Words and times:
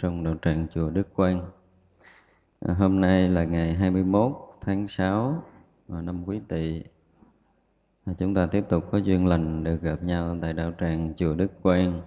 trong 0.00 0.24
đạo 0.24 0.34
tràng 0.42 0.66
chùa 0.74 0.90
Đức 0.90 1.14
Quang. 1.14 1.50
À, 2.60 2.74
hôm 2.74 3.00
nay 3.00 3.28
là 3.28 3.44
ngày 3.44 3.74
21 3.74 4.32
tháng 4.60 4.88
6 4.88 5.42
à, 5.88 6.00
năm 6.02 6.24
Quý 6.26 6.40
Tỵ. 6.48 6.82
À, 8.04 8.12
chúng 8.18 8.34
ta 8.34 8.46
tiếp 8.46 8.64
tục 8.68 8.84
có 8.90 8.98
duyên 8.98 9.26
lành 9.26 9.64
được 9.64 9.82
gặp 9.82 10.02
nhau 10.02 10.36
tại 10.42 10.52
đạo 10.52 10.72
tràng 10.80 11.14
chùa 11.16 11.34
Đức 11.34 11.62
Quang 11.62 12.00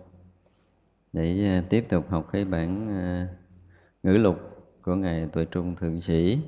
để 1.13 1.45
à, 1.45 1.63
tiếp 1.69 1.85
tục 1.89 2.09
học 2.09 2.29
cái 2.31 2.45
bản 2.45 2.87
ngữ 4.03 4.17
lục 4.17 4.39
của 4.81 4.95
ngài 4.95 5.27
Tuệ 5.27 5.45
Trung 5.45 5.75
Thượng 5.75 6.01
Sĩ 6.01 6.39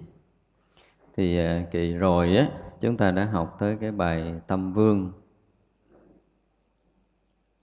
thì 1.18 1.38
à, 1.38 1.66
kỳ 1.72 1.94
rồi 1.94 2.36
á 2.36 2.50
chúng 2.80 2.98
ta 2.98 3.12
đã 3.12 3.26
học 3.26 3.58
tới 3.60 3.78
cái 3.82 3.92
bài 3.92 4.34
tâm 4.48 4.74
vương 4.74 5.12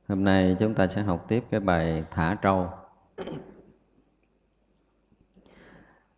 hôm 0.08 0.24
nay 0.24 0.56
chúng 0.60 0.74
ta 0.74 0.86
sẽ 0.88 1.02
học 1.02 1.24
tiếp 1.28 1.44
cái 1.50 1.60
bài 1.60 2.04
thả 2.10 2.34
trâu 2.34 2.68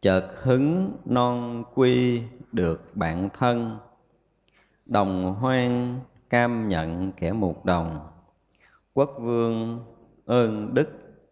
chợt 0.05 0.27
hứng 0.43 0.97
non 1.05 1.65
quy 1.75 2.23
được 2.53 2.97
bạn 2.97 3.29
thân. 3.39 3.79
Đồng 4.87 5.35
hoang 5.35 6.01
cam 6.31 6.69
nhận 6.69 7.13
kẻ 7.13 7.33
một 7.33 7.65
đồng. 7.65 8.09
Quốc 8.95 9.11
vương 9.21 9.85
ơn 10.27 10.75
đức 10.75 10.89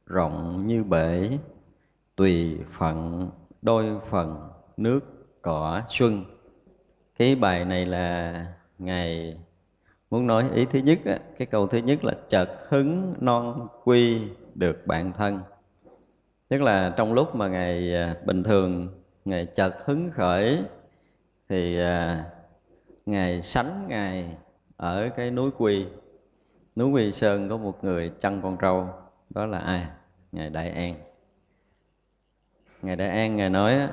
rộng 0.06 0.66
như 0.66 0.84
bể 0.84 1.38
tùy 2.16 2.58
phận 2.78 3.30
đôi 3.62 3.86
phần 4.10 4.48
nước 4.76 5.00
cỏ 5.42 5.82
xuân. 5.88 6.24
Cái 7.18 7.34
bài 7.34 7.64
này 7.64 7.86
là 7.86 8.46
ngày 8.78 9.38
muốn 10.10 10.26
nói 10.26 10.50
ý 10.54 10.64
thứ 10.64 10.78
nhất 10.78 10.98
á, 11.04 11.18
cái 11.38 11.46
câu 11.46 11.66
thứ 11.66 11.78
nhất 11.78 12.04
là 12.04 12.12
chợt 12.28 12.48
hứng 12.68 13.14
non 13.20 13.68
quy 13.84 14.22
được 14.54 14.86
bạn 14.86 15.12
thân 15.12 15.40
tức 16.52 16.62
là 16.62 16.94
trong 16.96 17.12
lúc 17.12 17.34
mà 17.34 17.48
ngài 17.48 17.94
à, 17.94 18.16
bình 18.24 18.42
thường, 18.42 18.88
ngài 19.24 19.46
chợt 19.46 19.74
hứng 19.84 20.10
khởi, 20.10 20.58
thì 21.48 21.74
ngày 21.76 22.24
ngài 23.06 23.42
sánh 23.42 23.86
ngài 23.88 24.36
ở 24.76 25.10
cái 25.16 25.30
núi 25.30 25.50
quy. 25.58 25.86
Núi 26.76 26.90
quy 26.90 27.12
sơn 27.12 27.48
có 27.48 27.56
một 27.56 27.84
người 27.84 28.12
chăn 28.20 28.42
con 28.42 28.56
trâu, 28.60 28.88
đó 29.30 29.46
là 29.46 29.58
ai? 29.58 29.86
Ngài 30.32 30.50
đại 30.50 30.70
an. 30.70 30.94
Ngài 32.82 32.96
đại 32.96 33.08
an, 33.08 33.36
ngài 33.36 33.50
nói 33.50 33.88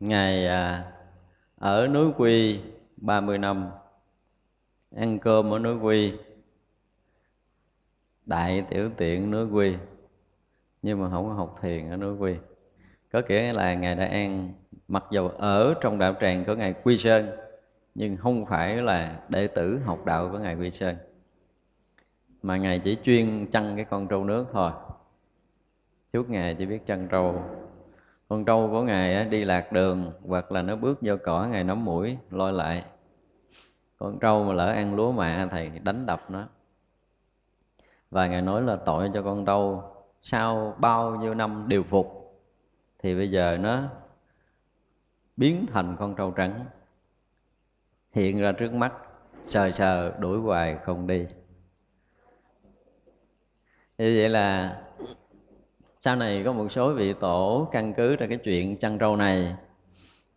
Ngài 0.00 0.46
à, 0.46 0.92
ở 1.58 1.88
núi 1.88 2.12
Quy 2.16 2.60
30 2.96 3.38
năm, 3.38 3.70
Ăn 4.96 5.18
cơm 5.18 5.50
ở 5.52 5.58
núi 5.58 5.76
Quy, 5.76 6.12
Đại 8.26 8.64
tiểu 8.70 8.90
tiện 8.96 9.30
núi 9.30 9.46
Quy. 9.46 9.76
Nhưng 10.82 11.02
mà 11.02 11.10
không 11.10 11.28
có 11.28 11.34
học 11.34 11.58
thiền 11.62 11.90
ở 11.90 11.96
núi 11.96 12.16
Quy. 12.16 12.34
Có 13.12 13.22
nghĩa 13.28 13.52
là 13.52 13.74
Ngài 13.74 13.94
đã 13.94 14.04
ăn 14.04 14.52
Mặc 14.88 15.04
dù 15.10 15.28
ở 15.28 15.74
trong 15.80 15.98
đạo 15.98 16.14
tràng 16.20 16.44
của 16.44 16.54
Ngài 16.54 16.72
Quy 16.72 16.98
Sơn, 16.98 17.30
Nhưng 17.94 18.16
không 18.16 18.46
phải 18.46 18.76
là 18.76 19.20
đệ 19.28 19.46
tử 19.46 19.78
học 19.84 20.04
đạo 20.04 20.28
của 20.32 20.38
Ngài 20.38 20.56
Quy 20.56 20.70
Sơn. 20.70 20.96
Mà 22.42 22.56
Ngài 22.56 22.78
chỉ 22.78 22.98
chuyên 23.04 23.46
chăn 23.50 23.76
cái 23.76 23.84
con 23.84 24.08
trâu 24.08 24.24
nước 24.24 24.46
thôi. 24.52 24.72
Trước 26.12 26.30
ngài 26.30 26.54
chỉ 26.54 26.66
biết 26.66 26.86
chăn 26.86 27.08
trâu. 27.08 27.42
Con 28.28 28.44
trâu 28.44 28.68
của 28.70 28.82
ngài 28.82 29.24
đi 29.24 29.44
lạc 29.44 29.72
đường, 29.72 30.12
hoặc 30.26 30.52
là 30.52 30.62
nó 30.62 30.76
bước 30.76 30.98
vô 31.00 31.16
cỏ, 31.24 31.48
ngài 31.50 31.64
nắm 31.64 31.84
mũi 31.84 32.16
lôi 32.30 32.52
lại. 32.52 32.84
Con 33.98 34.18
trâu 34.18 34.44
mà 34.44 34.52
lỡ 34.52 34.66
ăn 34.66 34.94
lúa 34.94 35.12
mạ 35.12 35.48
thầy 35.50 35.68
đánh 35.68 36.06
đập 36.06 36.30
nó. 36.30 36.48
Và 38.10 38.26
ngài 38.26 38.42
nói 38.42 38.62
là 38.62 38.76
tội 38.76 39.10
cho 39.14 39.22
con 39.22 39.44
trâu 39.44 39.82
sau 40.22 40.76
bao 40.78 41.16
nhiêu 41.16 41.34
năm 41.34 41.64
điều 41.68 41.82
phục, 41.82 42.40
thì 42.98 43.14
bây 43.14 43.30
giờ 43.30 43.58
nó 43.60 43.82
biến 45.36 45.66
thành 45.72 45.96
con 45.98 46.14
trâu 46.16 46.30
trắng, 46.30 46.64
hiện 48.12 48.40
ra 48.40 48.52
trước 48.52 48.72
mắt, 48.72 48.92
sờ 49.44 49.70
sờ 49.70 50.18
đuổi 50.18 50.38
hoài 50.38 50.78
không 50.84 51.06
đi. 51.06 51.26
Như 53.98 54.16
vậy 54.18 54.28
là 54.28 54.80
sau 56.00 56.16
này 56.16 56.42
có 56.44 56.52
một 56.52 56.68
số 56.68 56.94
vị 56.94 57.14
tổ 57.20 57.68
căn 57.72 57.94
cứ 57.94 58.16
ra 58.16 58.26
cái 58.26 58.38
chuyện 58.38 58.78
chăn 58.78 58.98
trâu 58.98 59.16
này 59.16 59.56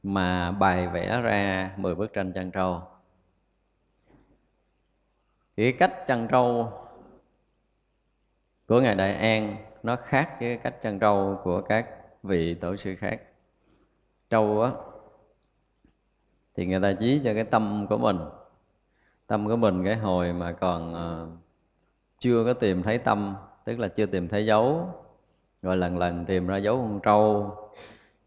mà 0.04 0.52
bài 0.52 0.88
vẽ 0.88 1.22
ra 1.22 1.72
10 1.78 1.96
bức 1.96 2.13
tranh 2.13 2.34
chăn 2.34 2.52
trâu. 2.52 2.81
Cái 5.57 5.74
cách 5.80 5.94
chăn 6.07 6.28
trâu 6.28 6.72
của 8.68 8.81
ngài 8.81 8.96
đại 8.96 9.16
an 9.16 9.56
nó 9.83 9.95
khác 9.95 10.38
với 10.39 10.57
cách 10.57 10.81
chăn 10.81 11.00
trâu 11.00 11.39
của 11.44 11.62
các 11.62 11.88
vị 12.24 12.53
tổ 12.53 12.77
sư 12.77 12.95
khác. 12.95 13.21
Trâu 14.30 14.62
á 14.62 14.71
thì 16.56 16.65
người 16.65 16.80
ta 16.81 16.94
chí 16.94 17.21
cho 17.24 17.33
cái 17.33 17.44
tâm 17.44 17.85
của 17.89 17.97
mình. 17.97 18.18
Tâm 19.27 19.47
của 19.47 19.56
mình 19.56 19.85
cái 19.85 19.95
hồi 19.95 20.33
mà 20.33 20.51
còn 20.51 20.94
uh, 20.94 21.30
chưa 22.19 22.45
có 22.45 22.53
tìm 22.53 22.83
thấy 22.83 22.97
tâm 22.97 23.35
tức 23.65 23.80
là 23.80 23.88
chưa 23.88 24.06
tìm 24.06 24.27
thấy 24.27 24.45
dấu 24.45 24.88
rồi 25.62 25.77
lần 25.77 25.97
lần 25.97 26.25
tìm 26.25 26.47
ra 26.47 26.57
dấu 26.57 26.77
con 26.77 27.00
trâu 27.03 27.56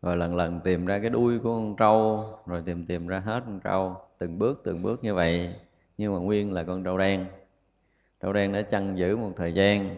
rồi 0.03 0.17
lần 0.17 0.37
lần 0.37 0.61
tìm 0.61 0.87
ra 0.87 0.99
cái 0.99 1.11
đuôi 1.11 1.39
của 1.39 1.55
con 1.55 1.77
trâu 1.77 2.25
rồi 2.47 2.63
tìm 2.67 2.87
tìm 2.87 3.07
ra 3.07 3.19
hết 3.19 3.43
con 3.47 3.61
trâu 3.61 3.97
từng 4.19 4.39
bước 4.39 4.61
từng 4.65 4.83
bước 4.83 5.05
như 5.05 5.15
vậy. 5.15 5.55
Nhưng 5.99 6.15
mà 6.15 6.19
nguyên 6.19 6.53
là 6.53 6.65
con 6.65 6.85
trâu 6.85 6.99
đen. 6.99 7.27
Trâu 8.23 8.33
đen 8.33 8.53
đã 8.53 8.63
chăn 8.63 8.99
giữ 8.99 9.17
một 9.17 9.31
thời 9.37 9.53
gian 9.53 9.97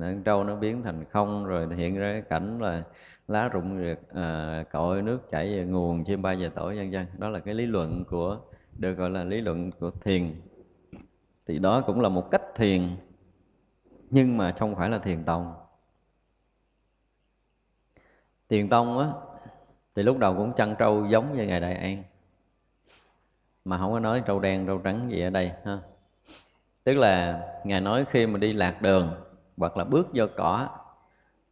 con 0.00 0.22
trâu 0.22 0.44
nó 0.44 0.56
biến 0.56 0.82
thành 0.82 1.04
không 1.10 1.44
rồi 1.44 1.74
hiện 1.76 1.98
ra 1.98 2.12
cái 2.12 2.22
cảnh 2.22 2.58
là 2.58 2.82
lá 3.28 3.48
rụng 3.48 3.78
rượt 3.78 3.98
à, 4.14 4.64
cội 4.72 5.02
nước 5.02 5.30
chảy 5.30 5.46
về 5.48 5.64
nguồn 5.64 6.04
chim 6.04 6.22
bay 6.22 6.36
về 6.36 6.48
tổ 6.48 6.66
vân 6.66 6.90
vân. 6.90 7.06
Đó 7.18 7.28
là 7.28 7.38
cái 7.38 7.54
lý 7.54 7.66
luận 7.66 8.04
của 8.04 8.38
được 8.78 8.94
gọi 8.94 9.10
là 9.10 9.24
lý 9.24 9.40
luận 9.40 9.70
của 9.80 9.90
thiền. 9.90 10.34
Thì 11.46 11.58
đó 11.58 11.80
cũng 11.80 12.00
là 12.00 12.08
một 12.08 12.30
cách 12.30 12.42
thiền 12.54 12.88
nhưng 14.10 14.36
mà 14.36 14.52
không 14.58 14.74
phải 14.74 14.90
là 14.90 14.98
thiền 14.98 15.24
tông. 15.24 15.54
Thiền 18.48 18.68
tông 18.68 18.98
á 18.98 19.08
thì 19.94 20.02
lúc 20.02 20.18
đầu 20.18 20.34
cũng 20.36 20.52
chăn 20.52 20.74
trâu 20.78 21.06
giống 21.06 21.36
như 21.36 21.46
ngài 21.46 21.60
đại 21.60 21.74
an 21.74 22.02
mà 23.64 23.78
không 23.78 23.92
có 23.92 24.00
nói 24.00 24.22
trâu 24.26 24.40
đen 24.40 24.66
trâu 24.66 24.78
trắng 24.78 25.10
gì 25.10 25.22
ở 25.22 25.30
đây 25.30 25.52
ha. 25.64 25.78
Tức 26.84 26.94
là 26.94 27.42
ngài 27.64 27.80
nói 27.80 28.04
khi 28.04 28.26
mà 28.26 28.38
đi 28.38 28.52
lạc 28.52 28.82
đường 28.82 29.14
hoặc 29.56 29.76
là 29.76 29.84
bước 29.84 30.08
vô 30.14 30.26
cỏ. 30.36 30.68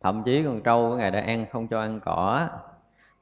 Thậm 0.00 0.23
chí 0.23 0.44
con 0.44 0.62
trâu 0.62 0.91
của 0.91 0.97
ngài 0.97 1.11
ăn 1.11 1.47
không 1.52 1.69
cho 1.69 1.81
ăn 1.81 2.00
cỏ. 2.05 2.49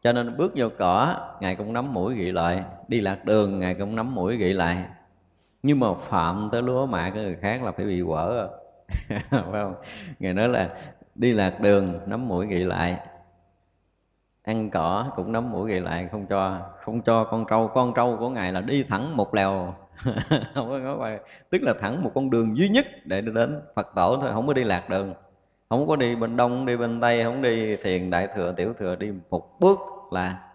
Cho 0.03 0.13
nên 0.13 0.37
bước 0.37 0.53
vô 0.57 0.69
cỏ, 0.79 1.17
ngài 1.41 1.57
cũng 1.57 1.73
nắm 1.73 1.93
mũi 1.95 2.15
gị 2.15 2.33
lại. 2.33 2.65
Đi 2.89 3.01
lạc 3.01 3.25
đường, 3.25 3.59
ngài 3.59 3.75
cũng 3.75 3.97
nắm 3.97 4.15
mũi 4.15 4.37
gị 4.37 4.53
lại. 4.53 4.85
Nhưng 5.63 5.81
mà 5.81 5.87
phạm 5.95 6.49
tới 6.53 6.63
lúa 6.63 6.87
mạ 6.87 7.11
của 7.11 7.21
người 7.21 7.37
khác 7.41 7.63
là 7.63 7.73
phải 7.73 7.87
bị 7.87 8.03
quở. 8.07 8.49
Phải 9.09 9.43
không? 9.53 9.75
Ngài 10.19 10.35
nói 10.35 10.49
là 10.49 10.71
đi 11.15 11.33
lạc 11.33 11.61
đường, 11.61 12.01
nắm 12.07 12.29
mũi 12.29 12.47
gị 12.47 12.59
lại. 12.59 12.99
Ăn 14.49 14.71
cỏ 14.71 15.13
cũng 15.17 15.33
nắm 15.33 15.53
mũi 15.53 15.71
gậy 15.71 15.81
lại, 15.81 16.09
không 16.13 16.27
cho 16.27 16.61
không 16.81 17.03
cho 17.03 17.25
con 17.25 17.45
trâu. 17.51 17.69
Con 17.75 17.95
trâu 17.95 18.17
của 18.17 18.31
ngài 18.31 18.53
là 18.53 18.61
đi 18.61 18.83
thẳng 18.83 19.17
một 19.17 19.35
lèo. 19.35 19.75
không 20.55 20.71
có 20.71 20.79
ngó 20.79 21.09
tức 21.51 21.63
là 21.63 21.75
thẳng 21.81 22.05
một 22.05 22.11
con 22.15 22.31
đường 22.31 22.57
duy 22.57 22.69
nhất 22.69 22.87
để 23.05 23.21
đến 23.21 23.61
phật 23.75 23.89
tổ 23.95 24.19
thôi, 24.21 24.31
không 24.33 24.47
có 24.47 24.53
đi 24.53 24.65
lạc 24.65 24.89
đường. 24.91 25.15
Không 25.69 25.87
có 25.89 25.97
đi 25.97 26.17
bên 26.17 26.37
đông, 26.37 26.67
đi 26.67 26.77
bên 26.77 27.01
tây, 27.01 27.25
không 27.25 27.43
đi 27.43 27.77
thiền 27.77 28.11
đại 28.11 28.29
thừa, 28.35 28.53
tiểu 28.57 28.73
thừa, 28.79 28.97
đi 28.97 29.13
một 29.31 29.61
bước 29.61 29.79
là 30.11 30.49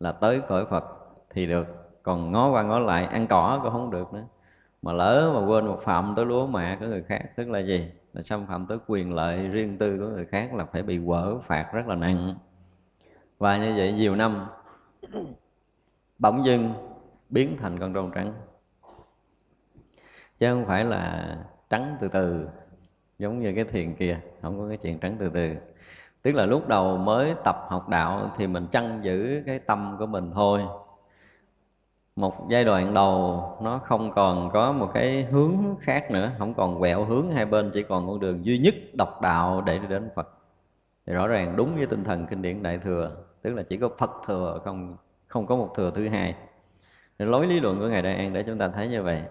là 0.00 0.12
tới 0.12 0.40
cõi 0.48 0.66
phật 0.70 0.84
thì 1.30 1.46
được. 1.46 1.66
Còn 2.02 2.32
ngó 2.32 2.50
qua 2.50 2.62
ngó 2.62 2.78
lại, 2.78 3.04
ăn 3.04 3.26
cỏ 3.26 3.60
cũng 3.62 3.72
không 3.72 3.90
được 3.90 4.12
nữa. 4.12 4.24
Mà 4.82 4.92
lỡ 4.92 5.32
mà 5.34 5.46
quên 5.46 5.66
một 5.66 5.80
phạm 5.84 6.12
tới 6.16 6.24
lúa 6.24 6.46
mạ 6.46 6.76
của 6.80 6.86
người 6.86 7.02
khác, 7.02 7.22
tức 7.36 7.48
là 7.48 7.58
gì? 7.58 7.90
Là 8.12 8.22
xâm 8.22 8.46
phạm 8.46 8.66
tới 8.66 8.78
quyền 8.86 9.14
lợi 9.14 9.48
riêng 9.48 9.78
tư 9.78 9.98
của 9.98 10.06
người 10.06 10.26
khác 10.26 10.54
là 10.54 10.64
phải 10.64 10.82
bị 10.82 11.00
quở 11.06 11.38
phạt 11.38 11.72
rất 11.72 11.86
là 11.86 11.94
nặng. 11.94 12.34
Và 13.38 13.58
như 13.58 13.74
vậy 13.76 13.92
nhiều 13.92 14.16
năm, 14.16 14.46
bỗng 16.18 16.44
dưng 16.44 16.72
biến 17.28 17.56
thành 17.60 17.78
con 17.78 17.94
trâu 17.94 18.10
trắng 18.14 18.32
chứ 20.38 20.52
không 20.52 20.66
phải 20.66 20.84
là 20.84 21.36
trắng 21.70 21.96
từ 22.00 22.08
từ, 22.08 22.48
giống 23.18 23.40
như 23.40 23.52
cái 23.54 23.64
thiền 23.64 23.94
kia, 23.94 24.18
không 24.42 24.58
có 24.58 24.68
cái 24.68 24.76
chuyện 24.76 24.98
trắng 24.98 25.16
từ 25.18 25.30
từ. 25.34 25.54
Tức 26.22 26.32
là 26.32 26.46
lúc 26.46 26.68
đầu 26.68 26.96
mới 26.96 27.34
tập 27.44 27.56
học 27.68 27.88
đạo 27.88 28.30
thì 28.36 28.46
mình 28.46 28.66
chăn 28.72 29.00
giữ 29.02 29.42
cái 29.46 29.58
tâm 29.58 29.96
của 29.98 30.06
mình 30.06 30.30
thôi. 30.34 30.60
Một 32.16 32.48
giai 32.50 32.64
đoạn 32.64 32.94
đầu, 32.94 33.42
nó 33.62 33.78
không 33.78 34.12
còn 34.14 34.50
có 34.52 34.72
một 34.72 34.90
cái 34.94 35.24
hướng 35.24 35.54
khác 35.80 36.10
nữa, 36.10 36.30
không 36.38 36.54
còn 36.54 36.78
quẹo 36.80 37.04
hướng 37.04 37.30
hai 37.30 37.46
bên, 37.46 37.70
chỉ 37.74 37.82
còn 37.82 38.06
con 38.06 38.20
đường 38.20 38.44
duy 38.44 38.58
nhất 38.58 38.74
độc 38.98 39.22
đạo 39.22 39.62
để 39.66 39.78
đi 39.78 39.86
đến 39.86 40.10
phật. 40.14 40.28
Thì 41.06 41.12
rõ 41.12 41.26
ràng 41.26 41.56
đúng 41.56 41.76
với 41.76 41.86
tinh 41.86 42.04
thần 42.04 42.26
kinh 42.26 42.42
điển 42.42 42.62
đại 42.62 42.78
thừa, 42.78 43.16
tức 43.42 43.54
là 43.54 43.62
chỉ 43.62 43.76
có 43.76 43.88
phật 43.98 44.10
thừa, 44.26 44.60
không 44.64 44.96
không 45.26 45.46
có 45.46 45.56
một 45.56 45.72
thừa 45.76 45.90
thứ 45.94 46.08
hai. 46.08 46.34
Lối 47.18 47.46
lý 47.46 47.60
luận 47.60 47.78
của 47.78 47.88
ngài 47.88 48.02
đại 48.02 48.14
an 48.16 48.32
để 48.32 48.42
chúng 48.42 48.58
ta 48.58 48.68
thấy 48.68 48.88
như 48.88 49.02
vậy. 49.02 49.22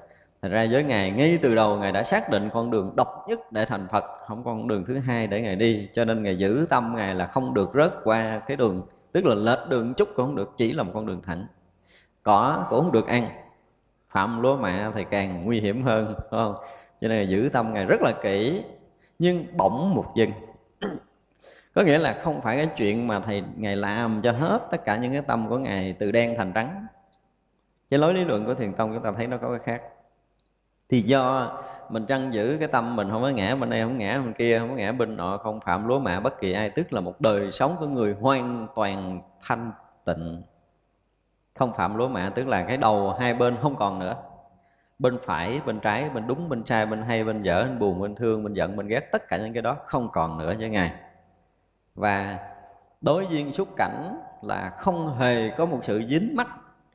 Thật 0.45 0.51
ra 0.51 0.68
với 0.71 0.83
Ngài 0.83 1.12
ngay 1.12 1.39
từ 1.42 1.56
đầu 1.56 1.77
Ngài 1.77 1.92
đã 1.92 2.03
xác 2.03 2.30
định 2.30 2.50
con 2.53 2.71
đường 2.71 2.95
độc 2.95 3.25
nhất 3.27 3.51
để 3.51 3.65
thành 3.65 3.88
Phật, 3.92 4.03
Không 4.27 4.44
có 4.44 4.51
con 4.51 4.68
đường 4.68 4.86
thứ 4.86 5.00
hai 5.00 5.27
để 5.27 5.42
Ngài 5.42 5.56
đi. 5.56 5.89
Cho 5.94 6.06
nên 6.06 6.24
Ngài 6.24 6.38
giữ 6.38 6.68
tâm 6.69 6.94
Ngài 6.95 7.15
là 7.15 7.27
không 7.27 7.53
được 7.53 7.69
rớt 7.74 7.94
qua 8.03 8.39
cái 8.39 8.57
đường, 8.57 8.88
Tức 9.12 9.25
là 9.25 9.36
lệch 9.36 9.69
đường 9.69 9.94
chút 9.94 10.09
cũng 10.15 10.25
không 10.25 10.36
được, 10.36 10.53
Chỉ 10.57 10.74
là 10.74 10.83
một 10.83 10.92
con 10.94 11.06
đường 11.06 11.21
thẳng. 11.25 11.47
Cỏ 12.24 12.65
cũng 12.69 12.81
không 12.81 12.92
được 12.92 13.07
ăn, 13.07 13.30
Phạm 14.09 14.42
lúa 14.42 14.57
mạ 14.57 14.92
thì 14.95 15.06
càng 15.09 15.45
nguy 15.45 15.59
hiểm 15.59 15.83
hơn 15.83 16.06
đúng 16.06 16.15
không? 16.30 16.56
Cho 17.01 17.07
nên 17.07 17.18
Ngài 17.18 17.30
giữ 17.30 17.50
tâm 17.53 17.74
Ngài 17.74 17.86
rất 17.86 18.01
là 18.01 18.12
kỹ, 18.21 18.63
Nhưng 19.19 19.45
bỗng 19.57 19.95
một 19.95 20.06
dừng. 20.15 20.31
Có 21.75 21.81
nghĩa 21.81 21.97
là 21.97 22.19
không 22.24 22.42
phải 22.42 22.57
cái 22.57 22.68
chuyện 22.77 23.07
mà 23.07 23.19
thầy, 23.19 23.44
ngài 23.57 23.75
làm 23.75 24.21
cho 24.21 24.31
hết 24.31 24.68
tất 24.71 24.86
cả 24.86 24.97
những 24.97 25.12
cái 25.12 25.21
tâm 25.21 25.50
của 25.50 25.57
ngài 25.57 25.94
từ 25.94 26.12
đen 26.12 26.36
thành 26.38 26.51
trắng. 26.53 26.88
Cái 27.89 28.00
lối 28.00 28.13
lý 28.13 28.24
luận 28.24 28.45
của 28.45 28.53
thiền 28.53 28.74
tông 28.74 28.94
chúng 28.94 29.03
ta 29.03 29.12
thấy 29.18 29.27
nó 29.27 29.38
có 29.38 29.50
cái 29.50 29.59
khác 29.63 29.81
thì 30.89 31.01
do 31.01 31.51
mình 31.89 32.05
trăn 32.05 32.33
giữ 32.33 32.57
cái 32.59 32.67
tâm 32.67 32.95
mình 32.95 33.09
không 33.09 33.21
có 33.21 33.29
ngã 33.29 33.55
bên 33.55 33.69
đây, 33.69 33.83
không 33.83 33.97
ngã 33.97 34.17
bên 34.17 34.33
kia, 34.33 34.59
không 34.59 34.69
có 34.69 34.75
ngã 34.75 34.91
bên 34.91 35.17
nọ, 35.17 35.37
không 35.37 35.59
phạm 35.61 35.87
lúa 35.87 35.99
mạ 35.99 36.19
bất 36.19 36.39
kỳ 36.39 36.53
ai, 36.53 36.69
tức 36.69 36.93
là 36.93 37.01
một 37.01 37.21
đời 37.21 37.51
sống 37.51 37.75
của 37.79 37.87
người 37.87 38.15
hoàn 38.21 38.67
toàn 38.75 39.21
thanh 39.41 39.71
tịnh. 40.05 40.43
Không 41.59 41.73
phạm 41.73 41.95
lúa 41.95 42.07
mạ 42.07 42.31
tức 42.35 42.47
là 42.47 42.63
cái 42.63 42.77
đầu 42.77 43.15
hai 43.19 43.33
bên 43.33 43.57
không 43.61 43.75
còn 43.75 43.99
nữa. 43.99 44.15
Bên 44.99 45.17
phải, 45.25 45.61
bên 45.65 45.79
trái, 45.79 46.09
bên 46.09 46.27
đúng, 46.27 46.49
bên 46.49 46.65
sai, 46.65 46.85
bên 46.85 47.01
hay, 47.01 47.23
bên 47.23 47.43
dở, 47.43 47.63
bên 47.63 47.79
buồn, 47.79 48.01
bên 48.01 48.15
thương, 48.15 48.43
bên 48.43 48.53
giận, 48.53 48.77
bên 48.77 48.87
ghét, 48.87 49.09
tất 49.11 49.27
cả 49.27 49.37
những 49.37 49.53
cái 49.53 49.61
đó 49.61 49.77
không 49.85 50.09
còn 50.11 50.37
nữa 50.37 50.53
với 50.59 50.69
ngài. 50.69 50.91
Và 51.95 52.39
đối 53.01 53.27
duyên 53.27 53.53
xúc 53.53 53.67
cảnh 53.77 54.17
là 54.41 54.69
không 54.79 55.17
hề 55.17 55.49
có 55.49 55.65
một 55.65 55.79
sự 55.83 56.03
dính 56.07 56.35
mắt 56.35 56.47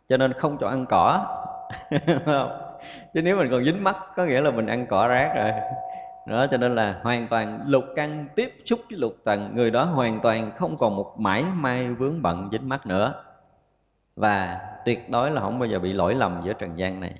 cho 0.08 0.16
nên 0.16 0.32
không 0.32 0.58
cho 0.58 0.68
ăn 0.68 0.86
cỏ. 0.88 1.26
chứ 3.14 3.22
nếu 3.22 3.36
mình 3.36 3.48
còn 3.50 3.64
dính 3.64 3.84
mắt, 3.84 3.96
có 4.16 4.24
nghĩa 4.24 4.40
là 4.40 4.50
mình 4.50 4.66
ăn 4.66 4.86
cỏ 4.86 5.08
rác 5.08 5.32
rồi. 5.36 5.52
Đó, 6.26 6.46
cho 6.50 6.56
nên 6.56 6.74
là 6.74 7.00
hoàn 7.02 7.26
toàn 7.28 7.60
lục 7.66 7.84
căn, 7.96 8.26
tiếp 8.36 8.54
xúc 8.64 8.80
với 8.90 8.98
lục 8.98 9.16
tầng, 9.24 9.50
người 9.54 9.70
đó 9.70 9.84
hoàn 9.84 10.20
toàn 10.20 10.50
không 10.56 10.78
còn 10.78 10.96
một 10.96 11.14
mãi 11.18 11.44
may 11.54 11.88
vướng 11.88 12.22
bận 12.22 12.48
dính 12.52 12.68
mắt 12.68 12.86
nữa. 12.86 13.24
Và 14.16 14.60
tuyệt 14.84 15.10
đối 15.10 15.30
là 15.30 15.40
không 15.40 15.58
bao 15.58 15.68
giờ 15.68 15.78
bị 15.78 15.92
lỗi 15.92 16.14
lầm 16.14 16.42
giữa 16.44 16.52
trần 16.52 16.78
gian 16.78 17.00
này. 17.00 17.14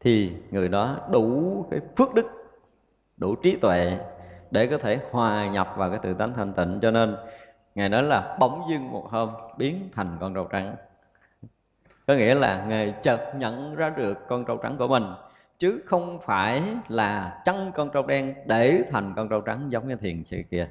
Thì 0.00 0.32
người 0.50 0.68
đó 0.68 0.96
đủ 1.10 1.66
cái 1.70 1.80
phước 1.96 2.14
đức, 2.14 2.26
đủ 3.16 3.34
trí 3.34 3.56
tuệ 3.56 3.98
để 4.50 4.66
có 4.66 4.78
thể 4.78 4.98
hòa 5.10 5.46
nhập 5.46 5.74
vào 5.76 5.90
cái 5.90 5.98
tự 6.02 6.14
tánh 6.14 6.34
thanh 6.34 6.52
tịnh. 6.52 6.78
Cho 6.82 6.90
nên 6.90 7.16
ngài 7.74 7.88
nói 7.88 8.02
là 8.02 8.36
bỗng 8.40 8.62
dưng 8.70 8.90
một 8.90 9.06
hôm 9.10 9.28
biến 9.58 9.88
thành 9.94 10.16
con 10.20 10.34
trâu 10.34 10.44
trắng 10.44 10.76
có 12.06 12.14
nghĩa 12.14 12.34
là 12.34 12.64
ngài 12.68 12.94
chợt 13.02 13.32
nhận 13.36 13.74
ra 13.74 13.90
được 13.90 14.28
con 14.28 14.44
trâu 14.44 14.56
trắng 14.56 14.76
của 14.78 14.88
mình, 14.88 15.04
chứ 15.58 15.80
không 15.86 16.18
phải 16.24 16.62
là 16.88 17.42
chăn 17.44 17.70
con 17.74 17.90
trâu 17.90 18.02
đen 18.06 18.34
để 18.46 18.82
thành 18.90 19.12
con 19.16 19.28
trâu 19.28 19.40
trắng 19.40 19.66
giống 19.68 19.88
như 19.88 19.96
thiền 19.96 20.24
sư 20.24 20.42
kia. 20.50 20.68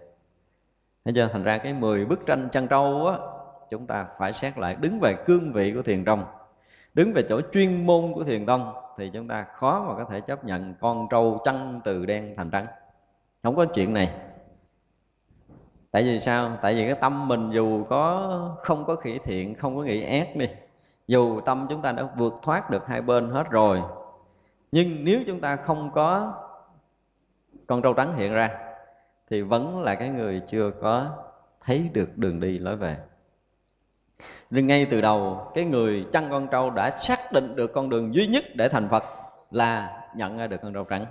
Thấy 1.05 1.13
chưa? 1.13 1.29
Thành 1.33 1.43
ra 1.43 1.57
cái 1.57 1.73
10 1.73 2.05
bức 2.05 2.25
tranh 2.25 2.49
chăn 2.51 2.67
trâu 2.67 3.07
á, 3.07 3.17
chúng 3.69 3.87
ta 3.87 4.05
phải 4.17 4.33
xét 4.33 4.57
lại 4.57 4.75
đứng 4.79 4.99
về 4.99 5.15
cương 5.25 5.53
vị 5.53 5.73
của 5.75 5.81
thiền 5.81 6.05
tông. 6.05 6.25
Đứng 6.93 7.13
về 7.13 7.23
chỗ 7.29 7.41
chuyên 7.51 7.85
môn 7.85 8.13
của 8.13 8.23
thiền 8.23 8.45
tông 8.45 8.73
thì 8.97 9.09
chúng 9.13 9.27
ta 9.27 9.43
khó 9.43 9.85
mà 9.87 10.03
có 10.03 10.11
thể 10.11 10.21
chấp 10.21 10.45
nhận 10.45 10.73
con 10.81 11.07
trâu 11.11 11.41
chăn 11.43 11.81
từ 11.83 12.05
đen 12.05 12.33
thành 12.37 12.49
trắng. 12.49 12.65
Không 13.43 13.55
có 13.55 13.65
chuyện 13.65 13.93
này. 13.93 14.11
Tại 15.91 16.03
vì 16.03 16.19
sao? 16.19 16.57
Tại 16.61 16.75
vì 16.75 16.85
cái 16.85 16.95
tâm 17.01 17.27
mình 17.27 17.51
dù 17.51 17.83
có 17.83 18.57
không 18.63 18.85
có 18.85 18.95
khỉ 18.95 19.19
thiện, 19.23 19.55
không 19.55 19.77
có 19.77 19.83
nghĩ 19.83 20.03
ác 20.03 20.35
đi 20.35 20.47
dù 21.07 21.41
tâm 21.41 21.67
chúng 21.69 21.81
ta 21.81 21.91
đã 21.91 22.07
vượt 22.17 22.33
thoát 22.41 22.69
được 22.69 22.87
hai 22.87 23.01
bên 23.01 23.29
hết 23.29 23.49
rồi, 23.49 23.81
nhưng 24.71 25.03
nếu 25.03 25.19
chúng 25.27 25.39
ta 25.39 25.55
không 25.55 25.91
có 25.91 26.33
con 27.67 27.81
trâu 27.81 27.93
trắng 27.93 28.15
hiện 28.15 28.33
ra, 28.33 28.49
thì 29.29 29.41
vẫn 29.41 29.83
là 29.83 29.95
cái 29.95 30.09
người 30.09 30.41
chưa 30.49 30.71
có 30.81 31.09
thấy 31.65 31.89
được 31.93 32.17
đường 32.17 32.39
đi 32.39 32.59
lối 32.59 32.75
về. 32.75 32.97
Nhưng 34.49 34.67
ngay 34.67 34.87
từ 34.91 35.01
đầu, 35.01 35.51
cái 35.55 35.65
người 35.65 36.05
chăn 36.13 36.27
con 36.29 36.47
trâu 36.47 36.69
đã 36.69 36.91
xác 36.91 37.31
định 37.31 37.55
được 37.55 37.73
con 37.73 37.89
đường 37.89 38.15
duy 38.15 38.27
nhất 38.27 38.43
để 38.55 38.69
thành 38.69 38.89
phật 38.89 39.03
là 39.51 40.01
nhận 40.15 40.37
ra 40.37 40.47
được 40.47 40.57
con 40.61 40.73
trâu 40.73 40.83
trắng. 40.83 41.05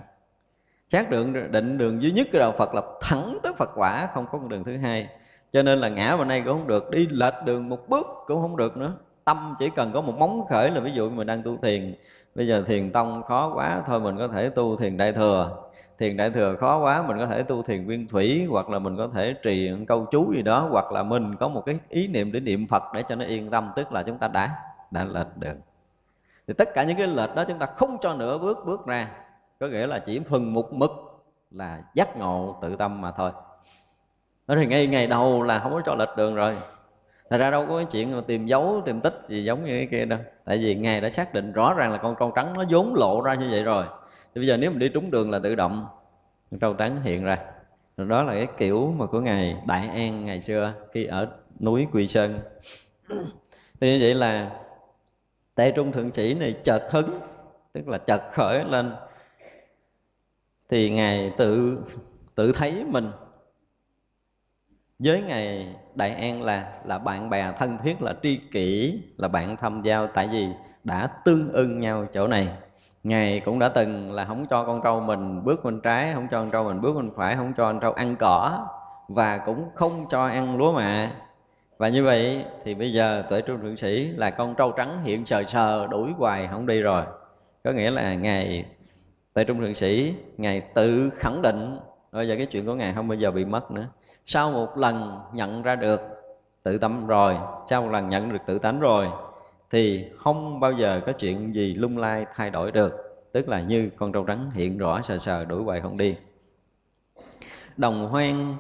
Xác 0.89 1.11
định 1.11 1.53
định 1.53 1.79
đường 1.79 2.03
duy 2.03 2.13
nhất 2.13 2.27
của 2.33 2.39
đạo 2.39 2.55
phật 2.59 2.75
là 2.75 2.83
thẳng 3.01 3.39
tới 3.43 3.53
phật 3.59 3.71
quả, 3.75 4.09
không 4.15 4.27
có 4.27 4.39
con 4.39 4.49
đường 4.49 4.65
thứ 4.65 4.77
hai. 4.77 5.09
Cho 5.53 5.63
nên 5.63 5.79
là 5.79 5.89
ngã 5.89 6.17
vào 6.17 6.25
nay 6.25 6.43
cũng 6.45 6.59
không 6.59 6.67
được, 6.67 6.91
đi 6.91 7.07
lệch 7.11 7.35
đường 7.45 7.69
một 7.69 7.89
bước 7.89 8.07
cũng 8.27 8.43
không 8.43 8.57
được 8.57 8.77
nữa 8.77 8.95
tâm, 9.25 9.55
chỉ 9.59 9.71
cần 9.71 9.93
có 9.93 10.01
một 10.01 10.19
móng 10.19 10.47
khởi 10.49 10.71
là 10.71 10.81
ví 10.81 10.91
dụ 10.91 11.11
mình 11.11 11.27
đang 11.27 11.43
tu 11.43 11.57
thiền, 11.57 11.95
bây 12.35 12.47
giờ 12.47 12.65
thiền 12.67 12.93
tông 12.93 13.23
khó 13.23 13.53
quá, 13.55 13.83
thôi 13.87 14.01
mình 14.01 14.19
có 14.19 14.29
thể 14.29 14.49
tu 14.49 14.77
thiền 14.77 14.97
đại 14.97 15.13
thừa. 15.13 15.51
Thiền 15.99 16.17
đại 16.17 16.31
thừa 16.31 16.57
khó 16.57 16.79
quá, 16.79 17.03
mình 17.03 17.19
có 17.19 17.27
thể 17.27 17.43
tu 17.43 17.63
thiền 17.63 17.87
viên 17.87 18.09
thủy, 18.09 18.47
hoặc 18.51 18.71
là 18.71 18.79
mình 18.79 18.97
có 18.97 19.09
thể 19.15 19.35
trì 19.43 19.71
câu 19.89 20.07
chú 20.11 20.33
gì 20.35 20.43
đó, 20.43 20.69
hoặc 20.71 20.93
là 20.93 21.03
mình 21.03 21.37
có 21.37 21.49
một 21.49 21.63
cái 21.67 21.79
ý 21.89 22.09
niệm 22.09 22.33
để 22.33 22.41
niệm 22.41 22.67
phật 22.67 22.83
để 22.95 23.03
cho 23.09 23.15
nó 23.15 23.25
yên 23.25 23.51
tâm, 23.51 23.71
tức 23.77 23.93
là 23.93 24.03
chúng 24.03 24.19
ta 24.19 24.29
đã 24.29 24.59
đã 24.91 25.05
lệch 25.05 25.37
được 25.37 25.55
thì 26.47 26.55
tất 26.55 26.75
cả 26.75 26.85
những 26.85 26.97
cái 26.97 27.07
lệch 27.07 27.35
đó 27.35 27.45
chúng 27.49 27.59
ta 27.59 27.67
không 27.67 27.97
cho 28.01 28.15
nửa 28.15 28.39
bước 28.39 28.59
bước 28.67 28.87
ra, 28.87 29.09
có 29.61 29.67
nghĩa 29.67 29.87
là 29.87 29.99
chỉ 29.99 30.21
phần 30.21 30.55
một 30.55 30.73
mực 30.73 30.91
là 31.51 31.83
giác 31.95 32.17
ngộ 32.17 32.57
tự 32.63 32.77
tâm 32.77 33.01
mà 33.01 33.11
thôi. 33.11 33.31
Nói 34.47 34.57
thì 34.61 34.67
ngay 34.67 34.87
ngày 34.87 35.07
đầu 35.07 35.43
là 35.43 35.59
không 35.59 35.73
có 35.73 35.83
cho 35.87 35.95
lệch 35.95 36.17
đường 36.17 36.35
rồi. 36.35 36.57
Thật 37.33 37.39
ra 37.39 37.51
đâu 37.51 37.67
có 37.69 37.77
cái 37.77 37.87
chuyện 37.91 38.13
mà 38.13 38.21
tìm 38.27 38.47
dấu, 38.47 38.83
tìm 38.87 39.01
tích 39.01 39.23
gì 39.29 39.45
giống 39.45 39.65
như 39.65 39.79
cái 39.79 39.87
kia 39.91 40.05
đâu. 40.05 40.19
Tại 40.45 40.59
vì 40.59 40.75
Ngài 40.75 41.01
đã 41.01 41.11
xác 41.11 41.35
định 41.35 41.53
rõ 41.53 41.75
ràng 41.75 41.93
là 41.93 41.99
con 41.99 42.15
trâu 42.21 42.33
trắng 42.37 42.53
nó 42.55 42.65
vốn 42.71 42.95
lộ 42.95 43.21
ra 43.21 43.35
như 43.35 43.49
vậy 43.51 43.63
rồi. 43.63 43.85
Thì 44.35 44.39
bây 44.39 44.47
giờ 44.47 44.57
nếu 44.57 44.71
mình 44.71 44.79
đi 44.79 44.89
trúng 44.89 45.11
đường 45.11 45.31
là 45.31 45.39
tự 45.39 45.55
động 45.55 45.87
Con 46.51 46.61
trâu 46.61 46.75
trắng 46.75 47.03
hiện 47.03 47.25
ra. 47.25 47.39
Rồi 47.97 48.09
Đó 48.09 48.23
là 48.23 48.35
cái 48.35 48.49
kiểu 48.59 48.95
mà 48.97 49.07
của 49.07 49.21
Ngài 49.21 49.57
Đại 49.67 49.89
An 49.89 50.25
ngày 50.25 50.43
xưa 50.43 50.73
khi 50.93 51.05
ở 51.05 51.29
núi 51.61 51.87
Quỳ 51.93 52.09
Sơn. 52.09 52.39
Thì 53.81 53.93
như 53.93 53.99
vậy 54.01 54.15
là 54.15 54.51
Tệ 55.55 55.71
Trung 55.71 55.93
Thượng 55.93 56.11
Chỉ 56.11 56.35
này 56.35 56.55
chợt 56.65 56.89
hứng 56.91 57.21
Tức 57.73 57.89
là 57.89 57.99
chợt 57.99 58.23
khởi 58.33 58.65
lên. 58.65 58.93
Thì 60.69 60.91
Ngài 60.91 61.33
tự 61.37 61.79
tự 62.35 62.53
thấy 62.53 62.85
mình 62.85 63.11
với 65.05 65.23
ngài 65.23 65.75
đại 65.95 66.15
an 66.15 66.43
là 66.43 66.73
là 66.85 66.99
bạn 66.99 67.31
bè 67.31 67.53
thân 67.59 67.79
thiết, 67.79 68.03
là 68.03 68.15
tri 68.23 68.37
kỷ, 68.37 69.01
là 69.17 69.29
bạn 69.29 69.57
thâm 69.57 69.83
giao, 69.83 70.07
tại 70.07 70.29
vì 70.33 70.49
đã 70.85 71.07
tương 71.25 71.53
ưng 71.53 71.81
nhau 71.81 72.07
chỗ 72.15 72.27
này. 72.27 72.49
Ngài 73.03 73.41
cũng 73.41 73.59
đã 73.59 73.69
từng 73.69 74.13
là 74.13 74.25
không 74.25 74.47
cho 74.51 74.65
con 74.65 74.81
trâu 74.85 75.01
mình 75.01 75.45
bước 75.45 75.65
bên 75.65 75.81
trái, 75.81 76.11
không 76.15 76.29
cho 76.31 76.41
con 76.41 76.51
trâu 76.51 76.65
mình 76.65 76.81
bước 76.81 76.97
bên 76.97 77.11
phải, 77.17 77.37
không 77.37 77.53
cho 77.57 77.65
con 77.65 77.81
trâu 77.81 77.93
ăn 77.93 78.17
cỏ 78.19 78.67
và 79.09 79.39
cũng 79.39 79.69
không 79.75 80.07
cho 80.11 80.27
ăn 80.27 80.57
lúa 80.57 80.73
mạ. 80.73 81.11
Và 81.79 81.89
như 81.89 82.05
vậy 82.05 82.45
thì 82.65 82.75
bây 82.75 82.93
giờ 82.93 83.25
tuệ 83.29 83.41
trung 83.41 83.61
thượng 83.63 83.77
sĩ 83.77 84.07
là 84.07 84.31
con 84.31 84.55
trâu 84.55 84.73
trắng 84.73 85.05
hiện 85.05 85.27
sờ 85.27 85.45
sờ 85.45 85.87
đuổi 85.87 86.11
hoài 86.19 86.49
không 86.51 86.67
đi 86.67 86.81
rồi. 86.81 87.05
Có 87.65 87.71
nghĩa 87.71 87.91
là 87.91 88.15
ngài, 88.15 88.65
tuổi 89.35 89.45
trung 89.45 89.61
thượng 89.61 89.75
sĩ, 89.75 90.15
ngài 90.37 90.61
tự 90.61 91.11
khẳng 91.11 91.43
định 91.43 91.79
bây 92.13 92.29
giờ 92.29 92.35
cái 92.37 92.47
chuyện 92.47 92.67
của 92.67 92.75
ngài 92.75 92.93
không 92.95 93.09
bao 93.09 93.19
giờ 93.19 93.31
bị 93.31 93.45
mất 93.45 93.71
nữa 93.71 93.87
sau 94.27 94.51
một 94.51 94.79
lần 94.79 95.21
nhận 95.33 95.63
ra 95.63 95.77
được 95.77 96.01
tự 96.63 96.79
tâm 96.79 97.07
rồi, 97.07 97.37
sau 97.71 97.83
một 97.83 97.91
lần 97.91 98.09
nhận 98.09 98.33
được 98.33 98.43
tự 98.47 98.59
tánh 98.59 98.81
rồi, 98.81 99.09
thì 99.71 100.11
không 100.19 100.61
bao 100.61 100.73
giờ 100.73 101.01
có 101.07 101.13
chuyện 101.13 101.55
gì 101.55 101.75
lung 101.75 101.99
lai 101.99 102.27
thay 102.35 102.51
đổi 102.51 102.73
được. 102.73 103.09
Tức 103.33 103.49
là 103.49 103.61
như 103.61 103.91
con 103.99 104.13
trâu 104.13 104.25
trắng 104.25 104.51
hiện 104.55 104.79
rõ 104.79 105.03
sờ 105.03 105.19
sờ 105.19 105.45
đuổi 105.45 105.63
hoài 105.63 105.81
không 105.81 105.97
đi. 105.97 106.17
Đồng 107.77 108.09
hoang 108.09 108.57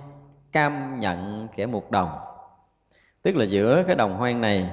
cam 0.52 1.00
nhận 1.00 1.48
kẻ 1.56 1.66
một 1.66 1.90
đồng. 1.90 2.10
Tức 3.22 3.36
là 3.36 3.44
giữa 3.44 3.82
cái 3.86 3.96
đồng 3.96 4.16
hoang 4.16 4.40
này 4.40 4.70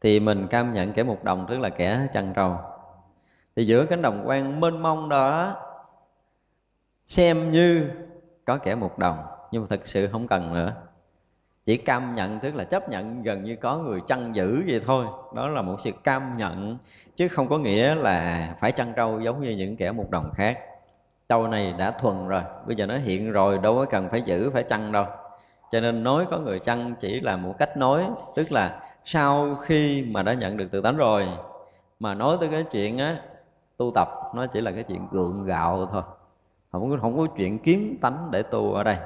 thì 0.00 0.20
mình 0.20 0.46
cam 0.46 0.72
nhận 0.72 0.92
kẻ 0.92 1.02
một 1.02 1.24
đồng, 1.24 1.46
tức 1.48 1.58
là 1.58 1.68
kẻ 1.68 2.06
chăn 2.12 2.32
trâu 2.34 2.56
thì 3.56 3.66
giữa 3.66 3.86
cánh 3.86 4.02
đồng 4.02 4.22
quan 4.28 4.60
mênh 4.60 4.82
mông 4.82 5.08
đó, 5.08 5.56
xem 7.04 7.50
như 7.50 7.90
có 8.44 8.56
kẻ 8.56 8.74
một 8.74 8.98
đồng 8.98 9.18
nhưng 9.50 9.62
mà 9.62 9.66
thực 9.70 9.86
sự 9.86 10.08
không 10.12 10.28
cần 10.28 10.54
nữa. 10.54 10.72
Chỉ 11.66 11.76
cam 11.76 12.14
nhận, 12.14 12.40
tức 12.40 12.54
là 12.54 12.64
chấp 12.64 12.88
nhận 12.88 13.22
gần 13.22 13.44
như 13.44 13.56
có 13.56 13.76
người 13.76 14.00
chăn 14.06 14.36
giữ 14.36 14.62
vậy 14.66 14.80
thôi. 14.86 15.06
Đó 15.34 15.48
là 15.48 15.62
một 15.62 15.76
sự 15.80 15.90
cam 16.04 16.36
nhận, 16.36 16.78
chứ 17.16 17.28
không 17.28 17.48
có 17.48 17.58
nghĩa 17.58 17.94
là 17.94 18.48
phải 18.60 18.72
chăn 18.72 18.92
trâu 18.96 19.20
giống 19.20 19.42
như 19.42 19.50
những 19.50 19.76
kẻ 19.76 19.92
một 19.92 20.10
đồng 20.10 20.30
khác. 20.34 20.58
Trâu 21.28 21.48
này 21.48 21.74
đã 21.78 21.90
thuần 21.90 22.28
rồi, 22.28 22.42
bây 22.66 22.76
giờ 22.76 22.86
nó 22.86 22.96
hiện 22.96 23.32
rồi, 23.32 23.58
đâu 23.58 23.76
có 23.76 23.84
cần 23.84 24.08
phải 24.08 24.22
giữ, 24.22 24.50
phải 24.50 24.62
chăn 24.62 24.92
đâu. 24.92 25.06
Cho 25.70 25.80
nên 25.80 26.02
nói 26.02 26.26
có 26.30 26.38
người 26.38 26.58
chăn 26.58 26.94
chỉ 27.00 27.20
là 27.20 27.36
một 27.36 27.54
cách 27.58 27.76
nói, 27.76 28.08
tức 28.36 28.52
là 28.52 28.80
sau 29.04 29.54
khi 29.54 30.04
mà 30.10 30.22
đã 30.22 30.32
nhận 30.32 30.56
được 30.56 30.70
tự 30.70 30.80
tánh 30.80 30.96
rồi, 30.96 31.28
mà 32.00 32.14
nói 32.14 32.36
tới 32.40 32.48
cái 32.52 32.62
chuyện 32.62 32.98
á, 32.98 33.20
tu 33.76 33.92
tập, 33.94 34.08
nó 34.34 34.46
chỉ 34.46 34.60
là 34.60 34.70
cái 34.70 34.82
chuyện 34.82 35.08
gượng 35.10 35.44
gạo 35.44 35.88
thôi. 35.92 36.02
Không 36.72 36.90
có 36.90 36.96
không 37.00 37.16
có 37.16 37.26
chuyện 37.36 37.58
kiến 37.58 37.96
tánh 38.00 38.28
để 38.30 38.42
tu 38.42 38.72
ở 38.72 38.84
đây 38.84 38.96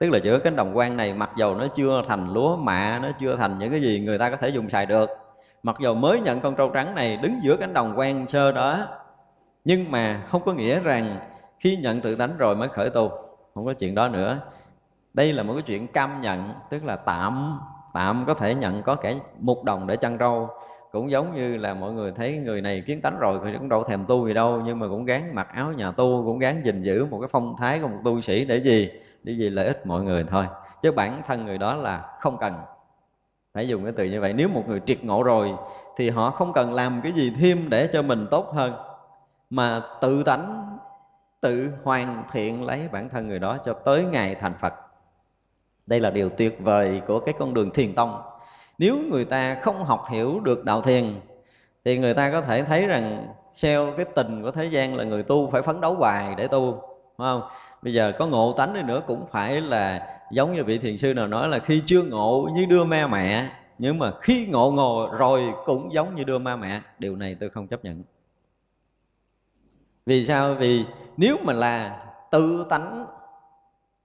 tức 0.00 0.10
là 0.10 0.18
giữa 0.18 0.38
cánh 0.38 0.56
đồng 0.56 0.76
quan 0.76 0.96
này 0.96 1.14
mặc 1.14 1.30
dầu 1.36 1.54
nó 1.54 1.66
chưa 1.66 2.02
thành 2.08 2.32
lúa 2.32 2.56
mạ, 2.56 2.98
nó 3.02 3.08
chưa 3.20 3.36
thành 3.36 3.58
những 3.58 3.70
cái 3.70 3.80
gì 3.80 4.00
người 4.00 4.18
ta 4.18 4.30
có 4.30 4.36
thể 4.36 4.48
dùng 4.48 4.70
xài 4.70 4.86
được, 4.86 5.10
mặc 5.62 5.76
dầu 5.80 5.94
mới 5.94 6.20
nhận 6.20 6.40
con 6.40 6.56
trâu 6.56 6.68
trắng 6.68 6.94
này 6.94 7.16
đứng 7.16 7.40
giữa 7.42 7.56
cánh 7.56 7.74
đồng 7.74 7.98
quan 7.98 8.28
sơ 8.28 8.52
đó, 8.52 8.86
nhưng 9.64 9.90
mà 9.90 10.22
không 10.30 10.42
có 10.44 10.52
nghĩa 10.52 10.80
rằng 10.80 11.16
khi 11.58 11.76
nhận 11.76 12.00
tự 12.00 12.14
tánh 12.14 12.36
rồi 12.38 12.56
mới 12.56 12.68
khởi 12.68 12.90
tu. 12.90 13.10
Không 13.54 13.66
có 13.66 13.72
chuyện 13.72 13.94
đó 13.94 14.08
nữa. 14.08 14.38
Đây 15.14 15.32
là 15.32 15.42
một 15.42 15.52
cái 15.52 15.62
chuyện 15.62 15.86
cam 15.86 16.20
nhận, 16.20 16.52
tức 16.70 16.84
là 16.84 16.96
tạm 16.96 17.60
tạm 17.94 18.24
có 18.26 18.34
thể 18.34 18.54
nhận 18.54 18.82
có 18.82 18.94
kẻ 18.94 19.14
một 19.38 19.64
đồng 19.64 19.86
để 19.86 19.96
chăn 19.96 20.18
trâu. 20.18 20.48
Cũng 20.92 21.10
giống 21.10 21.36
như 21.36 21.56
là 21.56 21.74
mọi 21.74 21.92
người 21.92 22.12
thấy 22.16 22.36
người 22.36 22.60
này 22.60 22.82
kiến 22.86 23.00
tánh 23.00 23.18
rồi 23.18 23.40
thì 23.44 23.52
cũng 23.58 23.68
đâu 23.68 23.84
thèm 23.84 24.04
tu 24.06 24.26
gì 24.26 24.34
đâu, 24.34 24.62
nhưng 24.66 24.78
mà 24.78 24.88
cũng 24.88 25.04
gán 25.04 25.34
mặc 25.34 25.48
áo 25.54 25.72
nhà 25.72 25.90
tu, 25.90 26.22
cũng 26.26 26.38
gán 26.38 26.62
gìn 26.64 26.82
giữ 26.82 27.06
một 27.06 27.20
cái 27.20 27.28
phong 27.32 27.56
thái 27.58 27.78
của 27.80 27.88
một 27.88 27.98
tu 28.04 28.20
sĩ 28.20 28.44
để 28.44 28.56
gì? 28.56 28.90
Để 29.22 29.34
vì 29.38 29.50
lợi 29.50 29.66
ích 29.66 29.86
mọi 29.86 30.02
người 30.02 30.24
thôi. 30.28 30.46
Chứ 30.82 30.92
bản 30.92 31.22
thân 31.26 31.44
người 31.44 31.58
đó 31.58 31.74
là 31.74 32.16
không 32.20 32.38
cần. 32.38 32.54
Phải 33.54 33.68
dùng 33.68 33.84
cái 33.84 33.92
từ 33.96 34.04
như 34.04 34.20
vậy. 34.20 34.32
Nếu 34.32 34.48
một 34.48 34.64
người 34.68 34.80
triệt 34.86 35.04
ngộ 35.04 35.22
rồi, 35.22 35.54
thì 35.96 36.10
họ 36.10 36.30
không 36.30 36.52
cần 36.52 36.74
làm 36.74 37.00
cái 37.02 37.12
gì 37.12 37.32
thêm 37.40 37.70
để 37.70 37.88
cho 37.92 38.02
mình 38.02 38.26
tốt 38.30 38.52
hơn. 38.54 38.72
Mà 39.50 39.82
tự 40.00 40.22
tánh, 40.22 40.78
tự 41.40 41.70
hoàn 41.84 42.24
thiện 42.32 42.64
lấy 42.64 42.88
bản 42.92 43.08
thân 43.08 43.28
người 43.28 43.38
đó 43.38 43.58
cho 43.64 43.72
tới 43.72 44.04
ngày 44.04 44.34
thành 44.34 44.54
phật. 44.60 44.74
Đây 45.86 46.00
là 46.00 46.10
điều 46.10 46.28
tuyệt 46.28 46.60
vời 46.60 47.02
của 47.06 47.20
cái 47.20 47.34
con 47.38 47.54
đường 47.54 47.70
thiền 47.70 47.94
tông. 47.94 48.22
Nếu 48.78 48.96
người 49.10 49.24
ta 49.24 49.54
không 49.54 49.84
học 49.84 50.06
hiểu 50.10 50.40
được 50.40 50.64
đạo 50.64 50.82
thiền, 50.82 51.20
thì 51.84 51.98
người 51.98 52.14
ta 52.14 52.30
có 52.32 52.40
thể 52.40 52.62
thấy 52.62 52.86
rằng 52.86 53.28
theo 53.62 53.92
cái 53.96 54.06
tình 54.14 54.42
của 54.42 54.50
thế 54.50 54.64
gian 54.64 54.94
là 54.94 55.04
người 55.04 55.22
tu 55.22 55.50
phải 55.50 55.62
phấn 55.62 55.80
đấu 55.80 55.94
hoài 55.94 56.34
để 56.34 56.48
tu, 56.48 56.82
phải 57.16 57.26
không? 57.32 57.42
Bây 57.82 57.94
giờ 57.94 58.12
có 58.18 58.26
ngộ 58.26 58.52
tánh 58.52 58.74
đi 58.74 58.82
nữa 58.82 59.02
cũng 59.06 59.26
phải 59.30 59.60
là 59.60 60.16
giống 60.30 60.54
như 60.54 60.64
vị 60.64 60.78
thiền 60.78 60.98
sư 60.98 61.14
nào 61.14 61.26
nói 61.26 61.48
là 61.48 61.58
khi 61.58 61.82
chưa 61.86 62.02
ngộ 62.02 62.48
như 62.54 62.66
đưa 62.66 62.84
ma 62.84 63.06
mẹ 63.06 63.50
nhưng 63.82 63.98
mà 63.98 64.12
khi 64.20 64.46
ngộ 64.46 64.70
ngộ 64.70 65.08
rồi 65.18 65.54
cũng 65.64 65.92
giống 65.92 66.14
như 66.14 66.24
đưa 66.24 66.38
ma 66.38 66.56
mẹ. 66.56 66.80
Điều 66.98 67.16
này 67.16 67.36
tôi 67.40 67.50
không 67.50 67.66
chấp 67.66 67.84
nhận. 67.84 68.02
Vì 70.06 70.26
sao? 70.26 70.54
Vì 70.54 70.84
nếu 71.16 71.36
mà 71.44 71.52
là 71.52 72.06
tự 72.30 72.66
tánh 72.70 73.06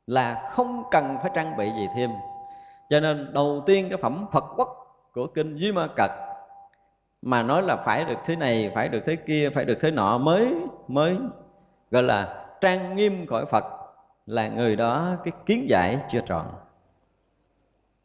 là 0.07 0.49
không 0.51 0.83
cần 0.91 1.17
phải 1.21 1.31
trang 1.35 1.57
bị 1.57 1.71
gì 1.77 1.87
thêm. 1.95 2.09
Cho 2.89 2.99
nên 2.99 3.33
đầu 3.33 3.63
tiên 3.65 3.89
cái 3.89 3.97
phẩm 3.97 4.25
Phật 4.31 4.43
quốc 4.57 4.69
của 5.13 5.27
kinh 5.27 5.55
Duy 5.55 5.71
Ma 5.71 5.87
Cật 5.95 6.11
mà 7.21 7.43
nói 7.43 7.63
là 7.63 7.75
phải 7.75 8.05
được 8.05 8.19
thế 8.25 8.35
này, 8.35 8.71
phải 8.75 8.89
được 8.89 9.01
thế 9.05 9.15
kia, 9.15 9.49
phải 9.49 9.65
được 9.65 9.77
thế 9.81 9.91
nọ 9.91 10.17
mới 10.17 10.55
mới 10.87 11.17
gọi 11.91 12.03
là 12.03 12.44
trang 12.65 12.95
nghiêm 12.95 13.25
cõi 13.27 13.45
Phật 13.45 13.65
là 14.25 14.47
người 14.47 14.75
đó 14.75 15.15
cái 15.23 15.31
kiến 15.45 15.69
giải 15.69 15.97
chưa 16.09 16.21
trọn. 16.27 16.45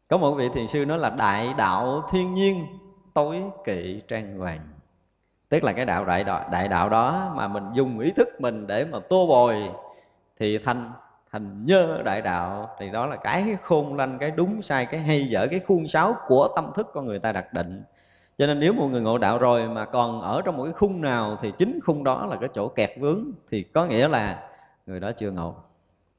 Có 0.08 0.18
một 0.18 0.32
vị 0.32 0.48
thiền 0.54 0.66
sư 0.66 0.84
nói 0.86 0.98
là 0.98 1.10
đại 1.10 1.54
đạo 1.58 2.02
thiên 2.10 2.34
nhiên 2.34 2.66
tối 3.14 3.42
kỵ 3.64 4.02
trang 4.08 4.38
hoàng. 4.38 4.60
Tức 5.48 5.64
là 5.64 5.72
cái 5.72 5.86
đạo 5.86 6.04
đại 6.04 6.24
đạo, 6.24 6.48
đại 6.52 6.68
đạo 6.68 6.88
đó 6.88 7.32
mà 7.36 7.48
mình 7.48 7.64
dùng 7.72 7.98
ý 7.98 8.10
thức 8.10 8.28
mình 8.38 8.66
để 8.66 8.84
mà 8.84 8.98
tô 9.08 9.26
bồi 9.26 9.70
thì 10.38 10.58
thành 10.58 10.92
thành 11.32 11.66
nhơ 11.66 12.02
đại 12.04 12.22
đạo 12.22 12.70
thì 12.78 12.90
đó 12.90 13.06
là 13.06 13.16
cái 13.16 13.56
khôn 13.62 13.96
lanh 13.96 14.18
cái 14.18 14.30
đúng 14.30 14.62
sai 14.62 14.86
cái 14.86 15.00
hay 15.00 15.24
dở 15.24 15.46
cái 15.50 15.60
khuôn 15.60 15.88
sáo 15.88 16.16
của 16.26 16.48
tâm 16.56 16.72
thức 16.74 16.90
con 16.94 17.06
người 17.06 17.18
ta 17.18 17.32
đặt 17.32 17.52
định 17.52 17.82
cho 18.38 18.46
nên 18.46 18.60
nếu 18.60 18.72
một 18.72 18.86
người 18.86 19.00
ngộ 19.00 19.18
đạo 19.18 19.38
rồi 19.38 19.68
mà 19.68 19.84
còn 19.84 20.20
ở 20.20 20.42
trong 20.44 20.56
một 20.56 20.64
cái 20.64 20.72
khung 20.72 21.00
nào 21.00 21.36
thì 21.40 21.52
chính 21.58 21.78
khung 21.82 22.04
đó 22.04 22.26
là 22.26 22.36
cái 22.36 22.48
chỗ 22.54 22.68
kẹt 22.68 22.90
vướng 22.98 23.24
thì 23.50 23.62
có 23.62 23.86
nghĩa 23.86 24.08
là 24.08 24.49
người 24.90 25.00
đó 25.00 25.12
chưa 25.12 25.30
ngộ. 25.30 25.54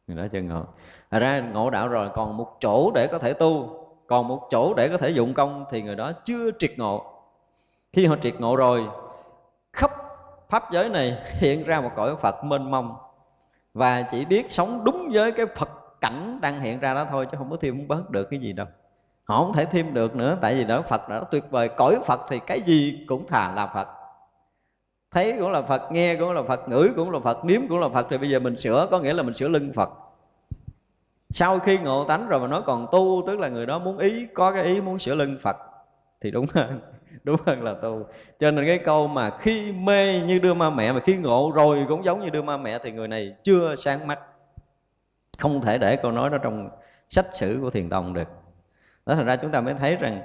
Người 0.08 0.18
đó 0.18 0.24
chưa 0.32 0.42
ngộ. 0.42 0.64
Thật 1.12 1.20
ra 1.20 1.40
ngộ 1.40 1.70
đạo 1.70 1.88
rồi, 1.88 2.10
còn 2.14 2.38
một 2.38 2.58
chỗ 2.60 2.92
để 2.96 3.08
có 3.08 3.18
thể 3.18 3.34
tu, 3.34 3.70
còn 4.08 4.28
một 4.28 4.48
chỗ 4.52 4.74
để 4.74 4.90
có 4.90 4.98
thể 4.98 5.10
dụng 5.10 5.34
công 5.34 5.66
thì 5.72 5.82
người 5.82 5.96
đó 5.96 6.12
chưa 6.26 6.52
triệt 6.60 6.72
ngộ. 6.78 7.06
Khi 7.94 8.06
họ 8.06 8.16
triệt 8.22 8.40
ngộ 8.40 8.56
rồi, 8.56 8.88
khắp 9.74 9.92
pháp 10.50 10.72
giới 10.72 10.90
này 10.90 11.18
hiện 11.40 11.64
ra 11.64 11.82
một 11.82 11.92
cõi 11.96 12.16
phật 12.22 12.44
mênh 12.44 12.72
mông. 12.72 12.96
Và 13.74 14.02
chỉ 14.02 14.26
biết 14.26 14.52
sống 14.52 14.84
đúng 14.84 15.10
với 15.14 15.32
cái 15.32 15.46
phật 15.46 15.70
cảnh 16.02 16.40
đang 16.42 16.62
hiện 16.62 16.80
ra 16.80 16.94
đó 16.94 17.06
thôi, 17.12 17.28
chứ 17.32 17.38
không 17.38 17.50
có 17.50 17.58
thêm 17.62 17.78
không 17.78 17.88
bớt 17.88 18.10
được 18.10 18.28
cái 18.30 18.40
gì 18.40 18.54
đâu. 18.54 18.68
Họ 19.24 19.38
không 19.44 19.54
thể 19.54 19.66
thêm 19.66 19.94
được 19.94 20.16
nữa, 20.16 20.38
tại 20.42 20.56
vì 20.56 20.64
đó 20.64 20.82
phật 20.82 21.10
đã 21.10 21.22
tuyệt 21.32 21.44
vời. 21.52 21.70
Cõi 21.78 22.00
phật 22.06 22.22
thì 22.30 22.40
cái 22.40 22.62
gì 22.62 23.06
cũng 23.08 23.28
thà 23.28 23.52
là 23.52 23.68
phật 23.68 23.88
thấy 25.12 25.36
cũng 25.40 25.52
là 25.52 25.62
phật, 25.62 25.92
nghe 25.92 26.16
cũng 26.16 26.32
là 26.32 26.44
phật, 26.44 26.70
ngửi 26.70 26.90
cũng 26.96 27.12
là 27.12 27.20
phật, 27.20 27.46
nếm 27.46 27.68
cũng 27.70 27.80
là 27.80 27.90
phật. 27.90 28.08
Thì 28.10 28.18
bây 28.18 28.30
giờ 28.30 28.40
mình 28.40 28.58
sửa, 28.58 28.88
có 28.92 29.00
nghĩa 29.00 29.14
là 29.14 29.24
mình 29.24 29.34
sửa 29.34 29.48
lưng 29.48 29.72
phật. 29.76 29.90
Sau 31.30 31.60
khi 31.60 31.78
ngộ 31.78 32.04
tánh 32.04 32.28
rồi 32.28 32.40
mà 32.40 32.48
nói 32.48 32.62
còn 32.66 32.88
tu, 32.92 33.24
tức 33.28 33.40
là 33.40 33.50
người 33.50 33.66
đó 33.66 33.80
muốn 33.80 33.98
ý, 33.98 34.26
có 34.34 34.52
cái 34.52 34.64
ý 34.64 34.82
muốn 34.82 35.00
sửa 35.00 35.16
lưng 35.16 35.38
phật, 35.42 35.56
thì 36.22 36.32
đúng 36.32 36.46
hơn 36.54 36.80
đúng 37.24 37.36
hơn 37.46 37.64
là 37.64 37.74
tu. 37.74 38.06
Cho 38.40 38.52
nên 38.52 38.66
cái 38.66 38.78
câu 38.78 39.08
mà 39.08 39.38
khi 39.40 39.72
mê 39.72 40.20
như 40.20 40.40
đưa 40.40 40.54
ma 40.54 40.70
mẹ, 40.70 40.92
mà 40.92 41.00
khi 41.00 41.18
ngộ 41.18 41.52
rồi 41.56 41.86
cũng 41.88 42.06
giống 42.06 42.24
như 42.24 42.30
đưa 42.30 42.42
ma 42.42 42.58
mẹ, 42.58 42.80
thì 42.84 42.92
người 42.92 43.08
này 43.08 43.36
chưa 43.44 43.76
sáng 43.76 44.08
mắt. 44.08 44.20
Không 45.38 45.62
thể 45.62 45.78
để 45.78 45.96
câu 45.96 46.12
nói 46.12 46.30
đó 46.30 46.38
trong 46.38 46.70
sách 47.10 47.28
sử 47.34 47.60
của 47.62 47.70
thiền 47.70 47.90
tông 47.90 48.14
được. 48.14 48.28
Đó, 49.06 49.16
thành 49.16 49.26
ra 49.26 49.36
chúng 49.36 49.52
ta 49.52 49.62
mới 49.62 49.74
thấy 49.74 49.96
rằng, 49.96 50.22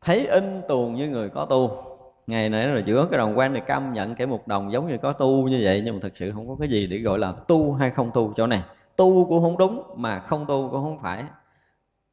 thấy 0.00 0.26
in 0.26 0.62
tuồng 0.68 0.94
như 0.94 1.08
người 1.08 1.28
có 1.28 1.46
tu 1.46 1.95
ngày 2.26 2.48
nãy 2.48 2.66
là 2.66 2.80
giữa 2.80 3.06
cái 3.10 3.18
đồng 3.18 3.38
quan 3.38 3.52
này 3.52 3.62
cam 3.66 3.92
nhận 3.92 4.14
kẻ 4.14 4.26
một 4.26 4.48
đồng 4.48 4.72
giống 4.72 4.88
như 4.88 4.98
có 4.98 5.12
tu 5.12 5.48
như 5.48 5.60
vậy, 5.62 5.82
nhưng 5.84 5.94
mà 5.94 6.00
thực 6.02 6.16
sự 6.16 6.32
không 6.32 6.48
có 6.48 6.56
cái 6.60 6.68
gì 6.68 6.86
để 6.86 6.98
gọi 6.98 7.18
là 7.18 7.32
tu 7.32 7.72
hay 7.72 7.90
không 7.90 8.10
tu 8.14 8.32
chỗ 8.36 8.46
này. 8.46 8.62
Tu 8.96 9.26
cũng 9.28 9.42
không 9.42 9.58
đúng 9.58 9.82
mà 9.96 10.18
không 10.18 10.46
tu 10.46 10.68
cũng 10.70 10.82
không 10.82 10.98
phải. 11.02 11.24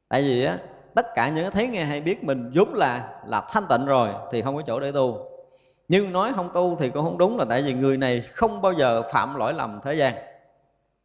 Tại 0.10 0.22
vì 0.22 0.44
á, 0.44 0.58
tất 0.96 1.06
cả 1.16 1.30
những 1.30 1.52
thấy 1.52 1.68
nghe 1.68 1.84
hay 1.84 2.02
biết 2.02 2.24
mình 2.24 2.52
vốn 2.56 2.74
là 2.74 3.22
là 3.28 3.48
thanh 3.50 3.64
tịnh 3.70 3.86
rồi 3.86 4.10
thì 4.32 4.42
không 4.42 4.56
có 4.56 4.62
chỗ 4.68 4.80
để 4.80 4.92
tu. 4.92 5.18
Nhưng 5.88 6.14
nói 6.14 6.32
không 6.36 6.50
tu 6.54 6.76
thì 6.76 6.90
cũng 6.90 7.04
không 7.04 7.18
đúng 7.18 7.38
là 7.38 7.46
tại 7.50 7.62
vì 7.62 7.74
người 7.74 7.98
này 7.98 8.22
không 8.22 8.62
bao 8.62 8.74
giờ 8.74 9.02
phạm 9.14 9.36
lỗi 9.36 9.54
lầm 9.54 9.80
thế 9.84 9.94
gian. 9.94 10.14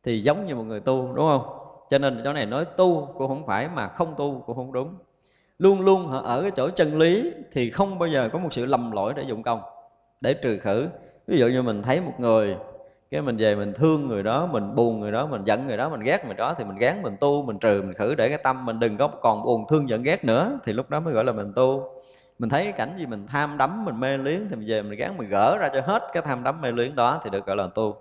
Thì 0.05 0.23
giống 0.23 0.47
như 0.47 0.55
một 0.55 0.63
người 0.63 0.81
tu, 0.81 1.13
đúng 1.15 1.27
không? 1.27 1.43
Cho 1.91 1.99
nên 1.99 2.21
chỗ 2.25 2.33
này 2.33 2.47
nói 2.47 2.65
tu 2.65 3.09
cũng 3.19 3.29
không 3.29 3.47
phải 3.47 3.69
mà 3.69 3.89
không 3.89 4.15
tu 4.17 4.43
cũng 4.47 4.57
không 4.57 4.73
đúng 4.73 4.95
luôn 5.59 5.81
luôn 5.81 6.07
họ 6.07 6.23
ở 6.25 6.43
cái 6.43 6.51
chỗ 6.51 6.71
chân 6.71 6.99
lý 6.99 7.33
thì 7.53 7.71
không 7.71 7.99
bao 7.99 8.09
giờ 8.09 8.29
có 8.33 8.39
một 8.39 8.53
sự 8.53 8.67
lầm 8.67 8.91
lỗi 8.91 9.13
để 9.17 9.23
dụng 9.23 9.43
công, 9.43 9.61
để 10.21 10.35
trừ 10.35 10.59
khử. 10.59 10.89
Ví 11.27 11.39
dụ 11.39 11.47
như 11.47 11.63
mình 11.63 11.83
thấy 11.83 12.01
một 12.01 12.13
người, 12.19 12.57
cái 13.11 13.23
mình 13.23 13.37
về 13.37 13.55
mình 13.55 13.73
thương 13.73 14.09
người 14.09 14.23
đó, 14.23 14.47
mình 14.47 14.75
buồn 14.75 15.01
người 15.01 15.13
đó, 15.13 15.27
mình 15.27 15.45
giận 15.45 15.67
người 15.67 15.77
đó, 15.77 15.89
mình 15.89 16.01
ghét 16.01 16.27
người 16.27 16.35
đó 16.35 16.55
thì 16.59 16.65
mình 16.65 16.79
gán, 16.79 17.03
mình 17.03 17.17
tu, 17.21 17.43
mình 17.43 17.59
trừ, 17.59 17.83
mình 17.83 17.95
khử 17.95 18.15
để 18.15 18.29
cái 18.29 18.39
tâm 18.39 18.67
mình 18.67 18.81
đừng 18.81 18.97
có 18.97 19.09
còn 19.09 19.43
buồn 19.43 19.65
thương 19.69 19.89
giận 19.89 20.03
ghét 20.03 20.25
nữa 20.25 20.59
thì 20.65 20.73
lúc 20.73 20.91
đó 20.91 21.01
mới 21.01 21.15
gọi 21.15 21.25
là 21.25 21.33
mình 21.33 21.53
tu. 21.57 22.03
Mình 22.39 22.51
thấy 22.51 22.73
cảnh 22.73 22.95
gì 22.99 23.07
mình 23.07 23.27
tham 23.27 23.59
đắm, 23.59 23.85
mình 23.85 24.01
mê 24.01 24.17
luyến 24.17 24.47
thì 24.51 24.57
mình 24.57 24.69
về 24.69 24.83
mình 24.83 24.99
gán, 24.99 25.19
mình 25.19 25.29
gỡ 25.29 25.59
ra 25.61 25.69
cho 25.75 25.81
hết 25.81 26.03
cái 26.13 26.23
tham 26.27 26.45
đắm, 26.45 26.61
mê 26.61 26.73
luyến 26.73 26.95
đó 26.95 27.21
thì 27.25 27.31
được 27.31 27.47
gọi 27.47 27.57
là 27.57 27.67
tu. 27.75 27.97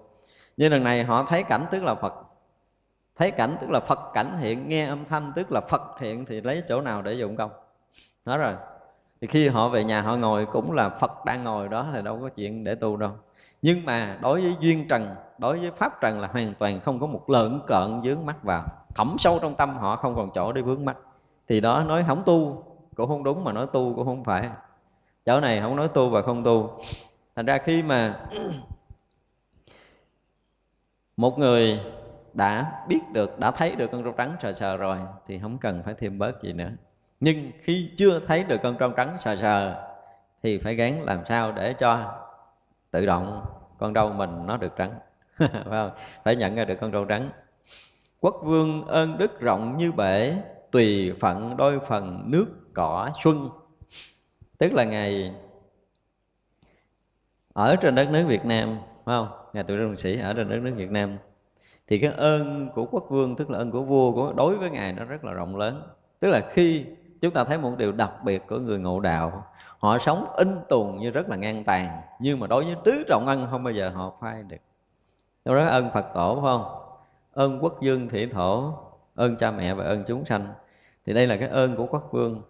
Như 0.57 0.69
lần 0.69 0.83
này 0.83 1.03
họ 1.03 1.25
thấy 1.29 1.43
cảnh 1.43 1.65
tức 1.71 1.83
là 1.83 1.95
phật 1.95 2.13
thấy 3.17 3.31
cảnh 3.31 3.57
tức 3.61 3.69
là 3.69 3.79
phật 3.79 3.99
cảnh 4.13 4.37
hiện, 4.39 4.69
nghe 4.69 4.85
âm 4.85 5.05
thanh 5.05 5.33
tức 5.35 5.51
là 5.51 5.61
phật 5.61 5.99
hiện 5.99 6.25
thì 6.25 6.41
lấy 6.41 6.63
chỗ 6.67 6.81
nào 6.81 7.01
để 7.01 7.13
dụng 7.13 7.35
công? 7.35 7.51
Đó 8.25 8.37
rồi. 8.37 8.53
Thì 9.21 9.27
khi 9.27 9.47
họ 9.47 9.69
về 9.69 9.83
nhà 9.83 10.01
họ 10.01 10.15
ngồi 10.15 10.45
cũng 10.45 10.71
là 10.71 10.89
phật 10.89 11.25
đang 11.25 11.43
ngồi 11.43 11.69
đó 11.69 11.87
thì 11.93 12.01
đâu 12.01 12.19
có 12.21 12.29
chuyện 12.29 12.63
để 12.63 12.75
tu 12.75 12.97
đâu. 12.97 13.11
Nhưng 13.61 13.85
mà 13.85 14.17
đối 14.21 14.41
với 14.41 14.55
duyên 14.59 14.87
trần, 14.87 15.15
đối 15.37 15.59
với 15.59 15.71
pháp 15.71 16.01
trần 16.01 16.19
là 16.19 16.27
hoàn 16.27 16.53
toàn 16.53 16.79
không 16.79 16.99
có 16.99 17.07
một 17.07 17.29
lợn 17.29 17.59
cợn 17.67 18.01
dướng 18.03 18.25
mắt 18.25 18.43
vào. 18.43 18.63
Thẩm 18.95 19.15
sâu 19.19 19.39
trong 19.39 19.55
tâm 19.55 19.77
họ 19.77 19.95
không 19.95 20.15
còn 20.15 20.29
chỗ 20.35 20.51
để 20.51 20.61
vướng 20.61 20.85
mắt. 20.85 20.97
Thì 21.47 21.61
đó 21.61 21.83
nói 21.83 22.05
không 22.07 22.23
tu, 22.25 22.63
cũng 22.95 23.07
không 23.07 23.23
đúng 23.23 23.43
mà 23.43 23.51
nói 23.51 23.67
tu 23.73 23.93
cũng 23.95 24.05
không 24.05 24.23
phải. 24.23 24.49
Chỗ 25.25 25.39
này 25.39 25.61
không 25.61 25.75
nói 25.75 25.87
tu 25.87 26.09
và 26.09 26.21
không 26.21 26.43
tu. 26.43 26.79
Thành 27.35 27.45
ra 27.45 27.57
khi 27.57 27.83
mà 27.83 28.19
một 31.17 31.39
người 31.39 31.79
đã 32.37 32.81
biết 32.87 32.99
được, 33.13 33.39
đã 33.39 33.51
thấy 33.51 33.75
được 33.75 33.91
con 33.91 34.03
trâu 34.03 34.13
trắng 34.13 34.35
sờ 34.41 34.53
sờ 34.53 34.77
rồi, 34.77 34.97
thì 35.27 35.39
không 35.39 35.57
cần 35.57 35.83
phải 35.85 35.93
thêm 35.99 36.17
bớt 36.17 36.43
gì 36.43 36.53
nữa. 36.53 36.69
Nhưng 37.19 37.51
khi 37.61 37.91
chưa 37.97 38.19
thấy 38.27 38.43
được 38.43 38.57
con 38.63 38.77
trâu 38.77 38.89
trắng 38.89 39.17
sờ 39.19 39.35
sờ 39.35 39.83
thì 40.43 40.57
phải 40.57 40.75
gắng 40.75 41.03
làm 41.03 41.19
sao 41.29 41.51
để 41.51 41.73
cho 41.73 42.13
tự 42.91 43.05
động 43.05 43.45
con 43.77 43.93
trâu 43.93 44.09
mình 44.09 44.45
nó 44.45 44.57
được 44.57 44.75
trắng. 44.77 44.93
Phải 45.37 45.49
không? 45.69 45.91
Phải 46.23 46.35
nhận 46.35 46.55
ra 46.55 46.65
được 46.65 46.75
con 46.81 46.91
trâu 46.91 47.05
trắng. 47.05 47.29
Quốc 48.19 48.35
vương 48.43 48.85
ơn 48.85 49.17
đức 49.17 49.39
rộng 49.39 49.77
như 49.77 49.91
bể, 49.91 50.37
tùy 50.71 51.13
phận 51.19 51.57
đôi 51.57 51.79
phần 51.79 52.23
nước 52.25 52.45
cỏ 52.73 53.09
xuân. 53.23 53.49
Tức 54.57 54.73
là 54.73 54.83
ngày 54.83 55.33
ở 57.53 57.75
trên 57.75 57.95
đất 57.95 58.09
nước 58.09 58.25
Việt 58.27 58.45
Nam, 58.45 58.77
phải 59.05 59.15
không? 59.15 59.27
Ngài 59.53 59.63
tuổi 59.63 59.77
trung 59.77 59.97
sĩ 59.97 60.19
ở 60.19 60.33
trên 60.33 60.49
đất 60.49 60.59
nước 60.61 60.73
Việt 60.75 60.91
Nam 60.91 61.17
thì 61.87 61.99
cái 61.99 62.13
ơn 62.17 62.69
của 62.75 62.85
quốc 62.91 63.05
vương, 63.09 63.35
tức 63.35 63.49
là 63.49 63.57
ơn 63.57 63.71
của 63.71 63.81
vua, 63.81 64.11
của 64.11 64.33
đối 64.33 64.57
với 64.57 64.69
ngài 64.69 64.93
nó 64.93 65.05
rất 65.05 65.23
là 65.23 65.33
rộng 65.33 65.55
lớn. 65.55 65.81
Tức 66.19 66.29
là 66.29 66.41
khi 66.51 66.85
chúng 67.21 67.33
ta 67.33 67.43
thấy 67.43 67.57
một 67.57 67.73
điều 67.77 67.91
đặc 67.91 68.11
biệt 68.23 68.43
của 68.47 68.57
người 68.57 68.79
ngộ 68.79 68.99
đạo, 68.99 69.45
họ 69.79 69.97
sống 69.97 70.25
in 70.37 70.55
tùn 70.69 70.97
như 70.97 71.11
rất 71.11 71.29
là 71.29 71.35
ngang 71.35 71.63
tàn, 71.63 72.01
nhưng 72.19 72.39
mà 72.39 72.47
đối 72.47 72.65
với 72.65 72.75
tứ 72.83 73.03
trọng 73.07 73.27
ân 73.27 73.47
không 73.51 73.63
bao 73.63 73.73
giờ 73.73 73.89
họ 73.89 74.13
phai 74.21 74.43
được. 74.43 74.57
Đó 75.45 75.55
đó 75.55 75.65
ơn 75.65 75.89
phật 75.93 76.05
tổ, 76.13 76.35
phải 76.35 76.43
không? 76.43 76.65
Ơn 77.33 77.59
quốc 77.63 77.81
dương 77.81 78.09
thị 78.09 78.25
thổ, 78.25 78.73
ơn 79.15 79.35
cha 79.35 79.51
mẹ 79.51 79.73
và 79.73 79.83
ơn 79.83 80.03
chúng 80.07 80.25
sanh. 80.25 80.47
Thì 81.05 81.13
đây 81.13 81.27
là 81.27 81.37
cái 81.37 81.49
ơn 81.49 81.75
của 81.75 81.85
quốc 81.85 82.09
vương, 82.11 82.41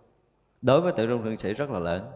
đối 0.61 0.81
với 0.81 0.93
tự 0.93 1.07
trung 1.07 1.23
thượng 1.23 1.37
sĩ 1.37 1.53
rất 1.53 1.69
là 1.69 1.79
lớn. 1.79 2.11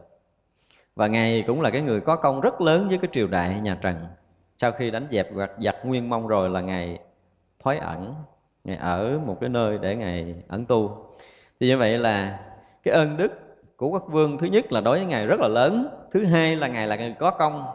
Và 0.95 1.07
ngài 1.07 1.43
cũng 1.47 1.61
là 1.61 1.69
cái 1.69 1.81
người 1.81 2.01
có 2.01 2.15
công 2.15 2.41
rất 2.41 2.61
lớn 2.61 2.89
với 2.89 2.97
cái 2.97 3.09
triều 3.13 3.27
đại 3.27 3.61
nhà 3.61 3.77
trần. 3.81 3.95
Sau 4.57 4.71
khi 4.71 4.91
đánh 4.91 5.07
dẹp 5.11 5.27
hoặc 5.35 5.51
giặc 5.59 5.75
nguyên 5.85 6.09
mông 6.09 6.27
rồi 6.27 6.49
là 6.49 6.61
ngài 6.61 6.99
thoái 7.63 7.77
ẩn, 7.77 8.15
ngài 8.63 8.77
ở 8.77 9.19
một 9.25 9.37
cái 9.41 9.49
nơi 9.49 9.77
để 9.77 9.95
ngài 9.95 10.35
ẩn 10.47 10.65
tu. 10.65 11.05
Thì 11.59 11.67
như 11.67 11.77
vậy 11.77 11.97
là 11.97 12.39
cái 12.83 12.93
ơn 12.93 13.17
đức 13.17 13.31
của 13.77 13.87
quốc 13.87 14.05
vương 14.07 14.37
thứ 14.37 14.47
nhất 14.47 14.71
là 14.71 14.81
đối 14.81 14.97
với 14.97 15.07
ngài 15.07 15.27
rất 15.27 15.39
là 15.39 15.47
lớn, 15.47 15.87
thứ 16.11 16.25
hai 16.25 16.55
là 16.55 16.67
ngài 16.67 16.87
là 16.87 16.95
người 16.95 17.15
có 17.19 17.31
công. 17.31 17.65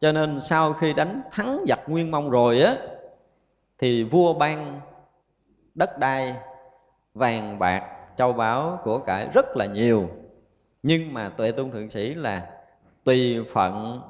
Cho 0.00 0.12
nên 0.12 0.40
sau 0.40 0.72
khi 0.72 0.92
đánh 0.92 1.22
thắng 1.30 1.64
giặc 1.68 1.80
nguyên 1.86 2.10
mông 2.10 2.30
rồi 2.30 2.60
á, 2.60 2.76
thì 3.78 4.04
vua 4.04 4.34
ban 4.34 4.80
đất 5.74 5.98
đai, 5.98 6.34
vàng 7.14 7.58
bạc, 7.58 7.82
châu 8.16 8.32
báu 8.32 8.80
của 8.84 8.98
cải 8.98 9.28
rất 9.34 9.56
là 9.56 9.66
nhiều. 9.66 10.08
Nhưng 10.82 11.14
mà 11.14 11.28
tuệ 11.28 11.52
tôn 11.52 11.70
thượng 11.70 11.90
sĩ 11.90 12.14
là 12.14 12.50
tùy 13.04 13.44
phận, 13.52 14.02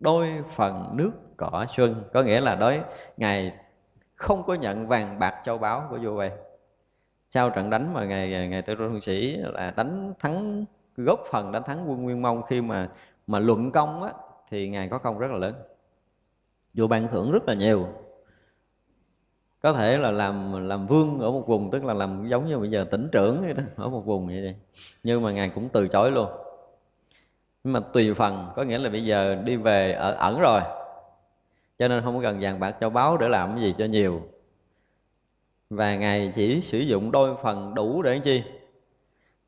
đôi 0.00 0.28
phần 0.56 0.88
nước 0.92 1.10
cỏ 1.36 1.66
xuân. 1.76 2.04
Có 2.12 2.22
nghĩa 2.22 2.40
là 2.40 2.54
đối 2.54 2.80
ngài 3.16 3.52
không 4.20 4.42
có 4.42 4.54
nhận 4.54 4.86
vàng 4.86 5.18
bạc 5.18 5.34
châu 5.44 5.58
báu 5.58 5.86
của 5.90 5.98
vua 6.02 6.14
vậy 6.14 6.30
sau 7.28 7.50
trận 7.50 7.70
đánh 7.70 7.94
mà 7.94 8.04
ngài 8.04 8.48
ngài 8.48 8.62
tự 8.62 8.74
thượng 8.74 9.00
sĩ 9.00 9.36
là 9.36 9.72
đánh 9.76 10.14
thắng, 10.18 10.64
góp 10.96 11.24
phần 11.30 11.52
đánh 11.52 11.62
thắng 11.62 11.90
quân 11.90 12.02
nguyên 12.02 12.22
mông 12.22 12.42
khi 12.42 12.60
mà 12.60 12.88
mà 13.26 13.38
luận 13.38 13.72
công 13.72 14.02
á, 14.02 14.12
thì 14.50 14.68
ngài 14.68 14.88
có 14.88 14.98
công 14.98 15.18
rất 15.18 15.30
là 15.30 15.36
lớn. 15.36 15.54
Vua 16.74 16.86
ban 16.86 17.08
thưởng 17.08 17.32
rất 17.32 17.48
là 17.48 17.54
nhiều. 17.54 17.86
Có 19.62 19.72
thể 19.72 19.96
là 19.96 20.10
làm 20.10 20.68
làm 20.68 20.86
vương 20.86 21.18
ở 21.18 21.30
một 21.30 21.46
vùng, 21.46 21.70
tức 21.70 21.84
là 21.84 21.94
làm 21.94 22.28
giống 22.28 22.46
như 22.46 22.58
bây 22.58 22.70
giờ 22.70 22.84
tỉnh 22.90 23.08
trưởng 23.12 23.40
vậy 23.44 23.54
đó, 23.54 23.62
ở 23.76 23.88
một 23.88 24.00
vùng 24.00 24.26
vậy 24.26 24.42
đi. 24.42 24.54
Nhưng 25.02 25.22
mà 25.22 25.32
ngài 25.32 25.48
cũng 25.48 25.68
từ 25.68 25.88
chối 25.88 26.10
luôn. 26.10 26.28
Nhưng 27.64 27.72
mà 27.72 27.80
tùy 27.80 28.14
phần, 28.14 28.48
có 28.56 28.62
nghĩa 28.62 28.78
là 28.78 28.90
bây 28.90 29.04
giờ 29.04 29.34
đi 29.44 29.56
về 29.56 29.92
ở 29.92 30.12
ẩn 30.12 30.40
rồi 30.40 30.60
cho 31.80 31.88
nên 31.88 32.04
không 32.04 32.22
cần 32.22 32.38
vàng 32.40 32.60
bạc 32.60 32.76
cho 32.80 32.90
báo 32.90 33.16
để 33.16 33.28
làm 33.28 33.54
cái 33.54 33.64
gì 33.64 33.74
cho 33.78 33.84
nhiều. 33.84 34.22
Và 35.70 35.96
ngài 35.96 36.32
chỉ 36.34 36.60
sử 36.60 36.78
dụng 36.78 37.10
đôi 37.10 37.36
phần 37.42 37.74
đủ 37.74 38.02
để 38.02 38.18
chi? 38.18 38.42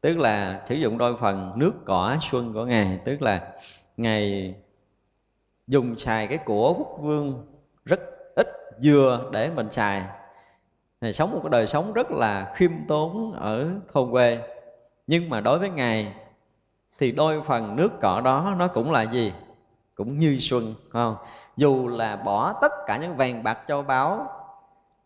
Tức 0.01 0.19
là 0.19 0.65
sử 0.69 0.75
dụng 0.75 0.99
đôi 0.99 1.17
phần 1.21 1.53
nước 1.57 1.73
cỏ 1.85 2.17
xuân 2.21 2.53
của 2.53 2.65
ngài. 2.65 2.99
Tức 3.05 3.23
là 3.23 3.53
ngài 3.97 4.55
dùng 5.67 5.97
xài 5.97 6.27
cái 6.27 6.39
của 6.39 6.75
quốc 6.79 6.99
vương 7.01 7.47
rất 7.85 8.01
ít 8.37 8.49
vừa 8.85 9.31
để 9.33 9.51
mình 9.51 9.73
xài. 9.73 10.03
Ngài 11.01 11.13
sống 11.13 11.31
một 11.31 11.41
cái 11.43 11.51
đời 11.51 11.67
sống 11.67 11.93
rất 11.93 12.11
là 12.11 12.53
khiêm 12.55 12.73
tốn 12.89 13.33
ở 13.33 13.71
thôn 13.93 14.11
quê. 14.11 14.39
Nhưng 15.07 15.31
mà 15.31 15.41
đối 15.41 15.59
với 15.59 15.71
ngài 15.71 16.15
thì 16.99 17.13
đôi 17.13 17.43
phần 17.43 17.77
nước 17.77 17.93
cỏ 18.01 18.21
đó 18.25 18.55
nó 18.59 18.69
cũng 18.69 18.93
là 18.93 19.03
gì? 19.03 19.33
Cũng 19.95 20.19
như 20.19 20.39
xuân 20.41 20.75
không? 20.89 21.17
Dù 21.57 21.89
là 21.89 22.17
bỏ 22.17 22.53
tất 22.53 22.73
cả 22.87 22.97
những 22.97 23.17
vàng 23.17 23.43
bạc 23.43 23.59
châu 23.69 23.83
báu, 23.83 24.27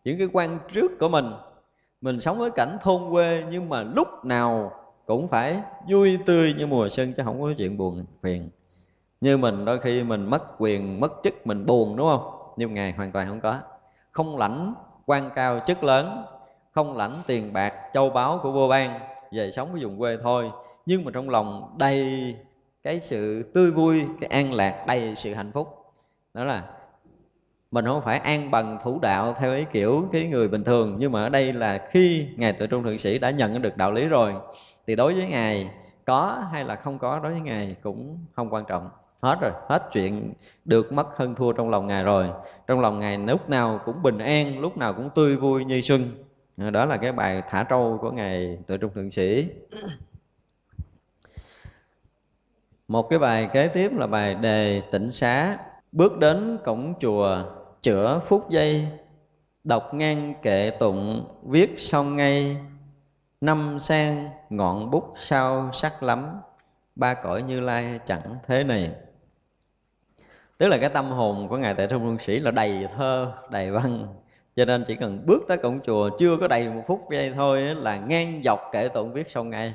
những 0.03 0.17
cái 0.17 0.27
quan 0.33 0.59
trước 0.73 0.91
của 0.99 1.09
mình 1.09 1.31
mình 2.01 2.19
sống 2.19 2.37
với 2.37 2.51
cảnh 2.51 2.77
thôn 2.81 3.01
quê 3.11 3.43
nhưng 3.49 3.69
mà 3.69 3.83
lúc 3.83 4.25
nào 4.25 4.71
cũng 5.05 5.27
phải 5.27 5.61
vui 5.89 6.19
tươi 6.25 6.53
như 6.57 6.67
mùa 6.67 6.89
xuân 6.89 7.13
chứ 7.13 7.23
không 7.25 7.41
có 7.41 7.53
chuyện 7.57 7.77
buồn 7.77 8.05
phiền. 8.21 8.49
Như 9.21 9.37
mình 9.37 9.65
đôi 9.65 9.79
khi 9.79 10.03
mình 10.03 10.25
mất 10.25 10.43
quyền, 10.57 10.99
mất 10.99 11.13
chức, 11.23 11.47
mình 11.47 11.65
buồn, 11.65 11.95
đúng 11.95 12.07
không? 12.07 12.53
Nhưng 12.57 12.73
ngài 12.73 12.91
hoàn 12.91 13.11
toàn 13.11 13.29
không 13.29 13.41
có. 13.41 13.59
Không 14.11 14.37
lãnh 14.37 14.73
quan 15.05 15.29
cao 15.35 15.59
chức 15.67 15.83
lớn, 15.83 16.23
không 16.71 16.97
lãnh 16.97 17.21
tiền 17.27 17.53
bạc 17.53 17.73
châu 17.93 18.09
báu 18.09 18.39
của 18.43 18.51
vua 18.51 18.67
ban 18.67 18.99
về 19.31 19.51
sống 19.51 19.71
với 19.71 19.83
vùng 19.83 19.99
quê 19.99 20.17
thôi. 20.23 20.51
Nhưng 20.85 21.05
mà 21.05 21.11
trong 21.13 21.29
lòng 21.29 21.75
đầy 21.77 22.35
cái 22.83 22.99
sự 22.99 23.51
tươi 23.53 23.71
vui, 23.71 24.03
cái 24.21 24.29
an 24.29 24.53
lạc, 24.53 24.83
đầy 24.87 25.15
sự 25.15 25.33
hạnh 25.33 25.51
phúc 25.51 25.76
đó 26.37 26.43
là 26.43 26.63
mình 27.71 27.85
không 27.85 28.01
phải 28.01 28.19
an 28.19 28.51
bằng 28.51 28.79
thủ 28.83 28.99
đạo 29.01 29.35
theo 29.39 29.53
ý 29.53 29.65
kiểu 29.71 30.09
cái 30.11 30.27
người 30.27 30.47
bình 30.47 30.63
thường, 30.63 30.95
nhưng 30.99 31.11
mà 31.11 31.23
ở 31.23 31.29
đây 31.29 31.53
là 31.53 31.87
khi 31.91 32.27
ngài 32.35 32.53
tự 32.53 32.67
trung 32.67 32.83
thượng 32.83 32.97
sĩ 32.97 33.19
đã 33.19 33.31
nhận 33.31 33.61
được 33.61 33.77
đạo 33.77 33.91
lý 33.91 34.05
rồi, 34.05 34.33
thì 34.87 34.95
đối 34.95 35.13
với 35.13 35.27
ngài 35.27 35.69
có 36.05 36.43
hay 36.51 36.65
là 36.65 36.75
không 36.75 36.99
có 36.99 37.19
đối 37.19 37.31
với 37.31 37.41
ngài 37.41 37.75
cũng 37.83 38.17
không 38.35 38.53
quan 38.53 38.65
trọng. 38.65 38.89
Hết 39.21 39.37
rồi, 39.41 39.51
hết 39.67 39.89
chuyện 39.91 40.33
được 40.65 40.91
mất 40.91 41.17
hơn 41.17 41.35
thua 41.35 41.53
trong 41.53 41.69
lòng 41.69 41.87
ngài 41.87 42.03
rồi. 42.03 42.29
Trong 42.67 42.79
lòng 42.79 42.99
ngài 42.99 43.17
lúc 43.17 43.49
nào 43.49 43.81
cũng 43.85 44.03
bình 44.03 44.17
an, 44.17 44.59
lúc 44.59 44.77
nào 44.77 44.93
cũng 44.93 45.09
tươi 45.15 45.35
vui 45.35 45.65
như 45.65 45.81
xuân. 45.81 46.05
Đó 46.57 46.85
là 46.85 46.97
cái 46.97 47.11
bài 47.11 47.43
thả 47.49 47.63
trâu 47.63 47.97
của 48.01 48.11
ngài 48.11 48.57
tự 48.67 48.77
trung 48.77 48.91
thượng 48.95 49.11
sĩ. 49.11 49.47
Một 52.87 53.09
cái 53.09 53.19
bài 53.19 53.49
kế 53.53 53.67
tiếp 53.67 53.91
là 53.97 54.07
bài 54.07 54.35
đề 54.35 54.81
tịnh 54.91 55.11
xá 55.11 55.57
bước 55.91 56.17
đến 56.17 56.57
cổng 56.65 56.93
chùa, 56.99 57.37
chữa 57.81 58.21
phút 58.27 58.49
giây, 58.49 58.87
đọc 59.63 59.93
ngang 59.93 60.33
kệ 60.41 60.69
tụng, 60.69 61.25
viết 61.43 61.79
xong 61.79 62.15
ngay, 62.15 62.57
năm 63.41 63.77
sen 63.79 64.29
ngọn 64.49 64.91
bút 64.91 65.13
sao 65.17 65.69
sắc 65.73 66.03
lắm, 66.03 66.41
ba 66.95 67.13
cõi 67.13 67.41
như 67.41 67.59
lai 67.59 67.99
chẳng 68.05 68.35
thế 68.47 68.63
này. 68.63 68.91
Tức 70.57 70.67
là 70.67 70.77
cái 70.77 70.89
tâm 70.89 71.11
hồn 71.11 71.47
của 71.47 71.57
ngài 71.57 71.73
Tệ 71.73 71.87
trung 71.87 72.03
luân 72.03 72.19
sĩ 72.19 72.39
là 72.39 72.51
đầy 72.51 72.87
thơ, 72.97 73.31
đầy 73.49 73.71
văn. 73.71 74.07
Cho 74.55 74.65
nên 74.65 74.83
chỉ 74.87 74.95
cần 74.95 75.25
bước 75.25 75.43
tới 75.47 75.57
cổng 75.57 75.79
chùa, 75.85 76.09
chưa 76.19 76.37
có 76.37 76.47
đầy 76.47 76.69
một 76.69 76.83
phút 76.87 77.01
giây 77.11 77.31
thôi 77.35 77.61
là 77.61 77.97
ngang 77.97 78.41
dọc 78.45 78.59
kệ 78.71 78.87
tụng 78.87 79.13
viết 79.13 79.29
xong 79.29 79.49
ngay 79.49 79.73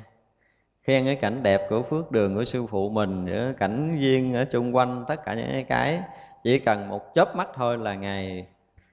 khen 0.83 1.05
cái 1.05 1.15
cảnh 1.15 1.43
đẹp 1.43 1.61
của 1.69 1.83
phước 1.83 2.11
đường 2.11 2.35
của 2.35 2.45
sư 2.45 2.65
phụ 2.67 2.89
mình 2.89 3.25
nữa 3.25 3.53
cảnh 3.57 3.97
duyên 3.99 4.33
ở 4.33 4.45
chung 4.45 4.75
quanh, 4.75 5.05
tất 5.07 5.25
cả 5.25 5.33
những 5.33 5.65
cái. 5.65 6.01
Chỉ 6.43 6.59
cần 6.59 6.87
một 6.87 7.15
chớp 7.15 7.35
mắt 7.35 7.47
thôi 7.53 7.77
là 7.77 7.95
ngày 7.95 8.47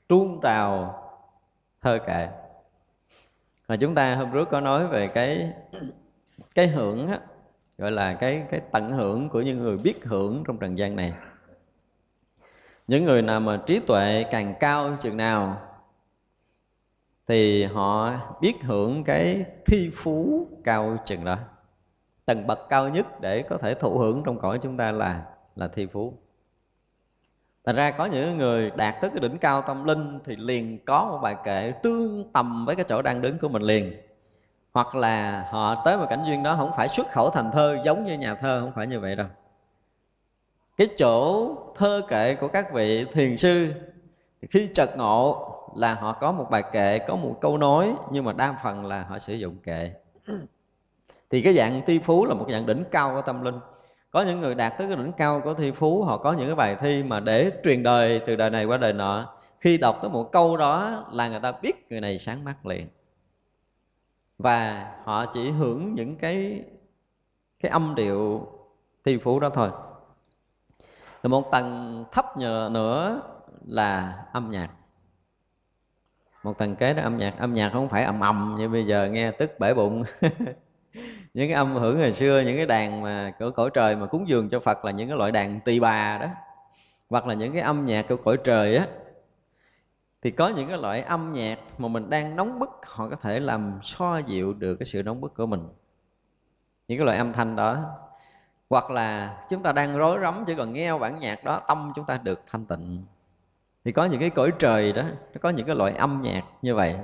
tuôn 0.08 0.40
trào 0.42 1.02
thơ 1.80 1.98
kệ. 2.06 2.28
Mà 3.68 3.76
chúng 3.76 3.94
ta 3.94 4.14
hôm 4.14 4.30
trước 4.32 4.48
có 4.50 4.60
nói 4.60 4.86
về 4.86 5.08
cái 5.08 5.52
cái 6.54 6.66
hưởng 6.66 7.08
á, 7.08 7.18
gọi 7.78 7.90
là 7.90 8.14
cái 8.14 8.42
cái 8.50 8.60
tận 8.72 8.90
hưởng 8.90 9.28
của 9.28 9.40
những 9.40 9.58
người 9.58 9.78
biết 9.78 10.04
hưởng 10.04 10.44
trong 10.46 10.58
trần 10.58 10.78
gian 10.78 10.96
này. 10.96 11.12
Những 12.88 13.04
người 13.04 13.22
nào 13.22 13.40
mà 13.40 13.60
trí 13.66 13.80
tuệ 13.80 14.24
càng 14.30 14.54
cao 14.60 14.96
chừng 15.00 15.16
nào, 15.16 15.60
thì 17.28 17.64
họ 17.64 18.12
biết 18.40 18.54
hưởng 18.62 19.04
cái 19.04 19.44
thi 19.66 19.90
phú 19.96 20.48
cao 20.64 20.96
chừng 21.06 21.24
đó 21.24 21.38
tầng 22.30 22.46
bậc 22.46 22.68
cao 22.68 22.88
nhất 22.88 23.20
để 23.20 23.42
có 23.42 23.56
thể 23.58 23.74
thụ 23.74 23.98
hưởng 23.98 24.22
trong 24.24 24.38
cõi 24.38 24.58
chúng 24.62 24.76
ta 24.76 24.92
là 24.92 25.22
là 25.56 25.68
thi 25.68 25.86
phú. 25.86 26.14
Thành 27.64 27.76
ra 27.76 27.90
có 27.90 28.06
những 28.06 28.38
người 28.38 28.70
đạt 28.70 28.94
tới 29.00 29.10
cái 29.10 29.20
đỉnh 29.20 29.38
cao 29.38 29.62
tâm 29.62 29.84
linh 29.84 30.18
thì 30.24 30.36
liền 30.36 30.84
có 30.84 31.04
một 31.04 31.18
bài 31.22 31.36
kệ 31.44 31.72
tương 31.82 32.32
tầm 32.32 32.66
với 32.66 32.76
cái 32.76 32.84
chỗ 32.88 33.02
đang 33.02 33.22
đứng 33.22 33.38
của 33.38 33.48
mình 33.48 33.62
liền. 33.62 33.92
Hoặc 34.72 34.94
là 34.94 35.48
họ 35.50 35.82
tới 35.84 35.96
một 35.98 36.06
cảnh 36.10 36.22
duyên 36.26 36.42
đó 36.42 36.56
không 36.58 36.70
phải 36.76 36.88
xuất 36.88 37.10
khẩu 37.10 37.30
thành 37.30 37.50
thơ 37.52 37.78
giống 37.84 38.04
như 38.04 38.18
nhà 38.18 38.34
thơ, 38.34 38.60
không 38.60 38.72
phải 38.74 38.86
như 38.86 39.00
vậy 39.00 39.16
đâu. 39.16 39.26
Cái 40.76 40.88
chỗ 40.98 41.48
thơ 41.76 42.02
kệ 42.08 42.34
của 42.34 42.48
các 42.48 42.72
vị 42.72 43.04
thiền 43.12 43.36
sư 43.36 43.74
khi 44.50 44.68
chợt 44.74 44.96
ngộ 44.96 45.46
là 45.76 45.94
họ 45.94 46.12
có 46.12 46.32
một 46.32 46.46
bài 46.50 46.64
kệ, 46.72 46.98
có 46.98 47.16
một 47.16 47.38
câu 47.40 47.58
nói 47.58 47.94
nhưng 48.10 48.24
mà 48.24 48.32
đa 48.32 48.56
phần 48.64 48.86
là 48.86 49.02
họ 49.02 49.18
sử 49.18 49.34
dụng 49.34 49.56
kệ. 49.64 49.92
thì 51.30 51.42
cái 51.42 51.54
dạng 51.54 51.82
thi 51.86 51.98
phú 51.98 52.26
là 52.26 52.34
một 52.34 52.46
dạng 52.52 52.66
đỉnh 52.66 52.84
cao 52.90 53.14
của 53.14 53.22
tâm 53.22 53.42
linh. 53.42 53.58
Có 54.10 54.22
những 54.22 54.40
người 54.40 54.54
đạt 54.54 54.78
tới 54.78 54.88
cái 54.88 54.96
đỉnh 54.96 55.12
cao 55.12 55.40
của 55.40 55.54
thi 55.54 55.70
phú, 55.70 56.04
họ 56.04 56.18
có 56.18 56.32
những 56.32 56.46
cái 56.46 56.54
bài 56.54 56.76
thi 56.80 57.02
mà 57.02 57.20
để 57.20 57.50
truyền 57.64 57.82
đời 57.82 58.20
từ 58.26 58.36
đời 58.36 58.50
này 58.50 58.64
qua 58.64 58.76
đời 58.76 58.92
nọ. 58.92 59.34
Khi 59.60 59.78
đọc 59.78 59.98
tới 60.02 60.10
một 60.10 60.32
câu 60.32 60.56
đó 60.56 61.04
là 61.12 61.28
người 61.28 61.40
ta 61.40 61.52
biết 61.52 61.86
người 61.90 62.00
này 62.00 62.18
sáng 62.18 62.44
mắt 62.44 62.66
liền. 62.66 62.86
Và 64.38 64.86
họ 65.04 65.26
chỉ 65.26 65.50
hưởng 65.50 65.94
những 65.94 66.16
cái 66.16 66.64
cái 67.60 67.70
âm 67.70 67.94
điệu 67.94 68.48
thi 69.04 69.18
phú 69.18 69.40
đó 69.40 69.50
thôi. 69.50 69.70
Rồi 71.22 71.30
một 71.30 71.50
tầng 71.52 72.04
thấp 72.12 72.36
nữa 72.70 73.22
là 73.66 74.24
âm 74.32 74.50
nhạc. 74.50 74.70
Một 76.42 76.58
tầng 76.58 76.76
kế 76.76 76.94
đó 76.94 77.02
âm 77.02 77.18
nhạc. 77.18 77.38
Âm 77.38 77.54
nhạc 77.54 77.70
không 77.72 77.88
phải 77.88 78.04
ầm 78.04 78.20
ầm 78.20 78.56
như 78.58 78.68
bây 78.68 78.86
giờ, 78.86 79.08
nghe 79.08 79.30
tức 79.30 79.58
bể 79.58 79.74
bụng. 79.74 80.04
những 81.34 81.48
cái 81.48 81.54
âm 81.54 81.74
hưởng 81.74 81.98
ngày 81.98 82.12
xưa, 82.12 82.42
những 82.46 82.56
cái 82.56 82.66
đàn 82.66 83.02
mà 83.02 83.32
của 83.38 83.50
cõi 83.50 83.70
trời 83.74 83.96
mà 83.96 84.06
cúng 84.06 84.28
dường 84.28 84.48
cho 84.48 84.60
phật 84.60 84.84
là 84.84 84.90
những 84.90 85.08
cái 85.08 85.18
loại 85.18 85.32
đàn 85.32 85.60
tỳ 85.60 85.80
bà 85.80 86.18
đó. 86.18 86.26
Hoặc 87.10 87.26
là 87.26 87.34
những 87.34 87.52
cái 87.52 87.62
âm 87.62 87.86
nhạc 87.86 88.08
của 88.08 88.16
cõi 88.16 88.36
trời 88.44 88.76
á. 88.76 88.86
Thì 90.22 90.30
có 90.30 90.48
những 90.48 90.68
cái 90.68 90.78
loại 90.78 91.02
âm 91.02 91.32
nhạc 91.32 91.58
mà 91.78 91.88
mình 91.88 92.10
đang 92.10 92.36
nóng 92.36 92.58
bức, 92.58 92.70
họ 92.86 93.08
có 93.08 93.16
thể 93.16 93.40
làm 93.40 93.80
so 93.82 94.18
dịu 94.18 94.52
được 94.52 94.74
cái 94.74 94.86
sự 94.86 95.02
nóng 95.02 95.20
bức 95.20 95.34
của 95.34 95.46
mình. 95.46 95.68
Những 96.88 96.98
cái 96.98 97.04
loại 97.04 97.18
âm 97.18 97.32
thanh 97.32 97.56
đó. 97.56 97.84
Hoặc 98.70 98.90
là 98.90 99.38
chúng 99.50 99.62
ta 99.62 99.72
đang 99.72 99.98
rối 99.98 100.18
rắm 100.22 100.44
chỉ 100.46 100.54
cần 100.54 100.72
nghe 100.72 100.98
bản 100.98 101.20
nhạc 101.20 101.44
đó, 101.44 101.60
tâm 101.68 101.92
chúng 101.96 102.04
ta 102.04 102.18
được 102.22 102.40
thanh 102.50 102.66
tịnh. 102.66 103.04
Thì 103.84 103.92
có 103.92 104.04
những 104.04 104.20
cái 104.20 104.30
cõi 104.30 104.50
trời 104.58 104.92
đó, 104.92 105.02
nó 105.02 105.38
có 105.40 105.48
những 105.48 105.66
cái 105.66 105.76
loại 105.76 105.92
âm 105.92 106.22
nhạc 106.22 106.42
như 106.62 106.74
vậy. 106.74 106.96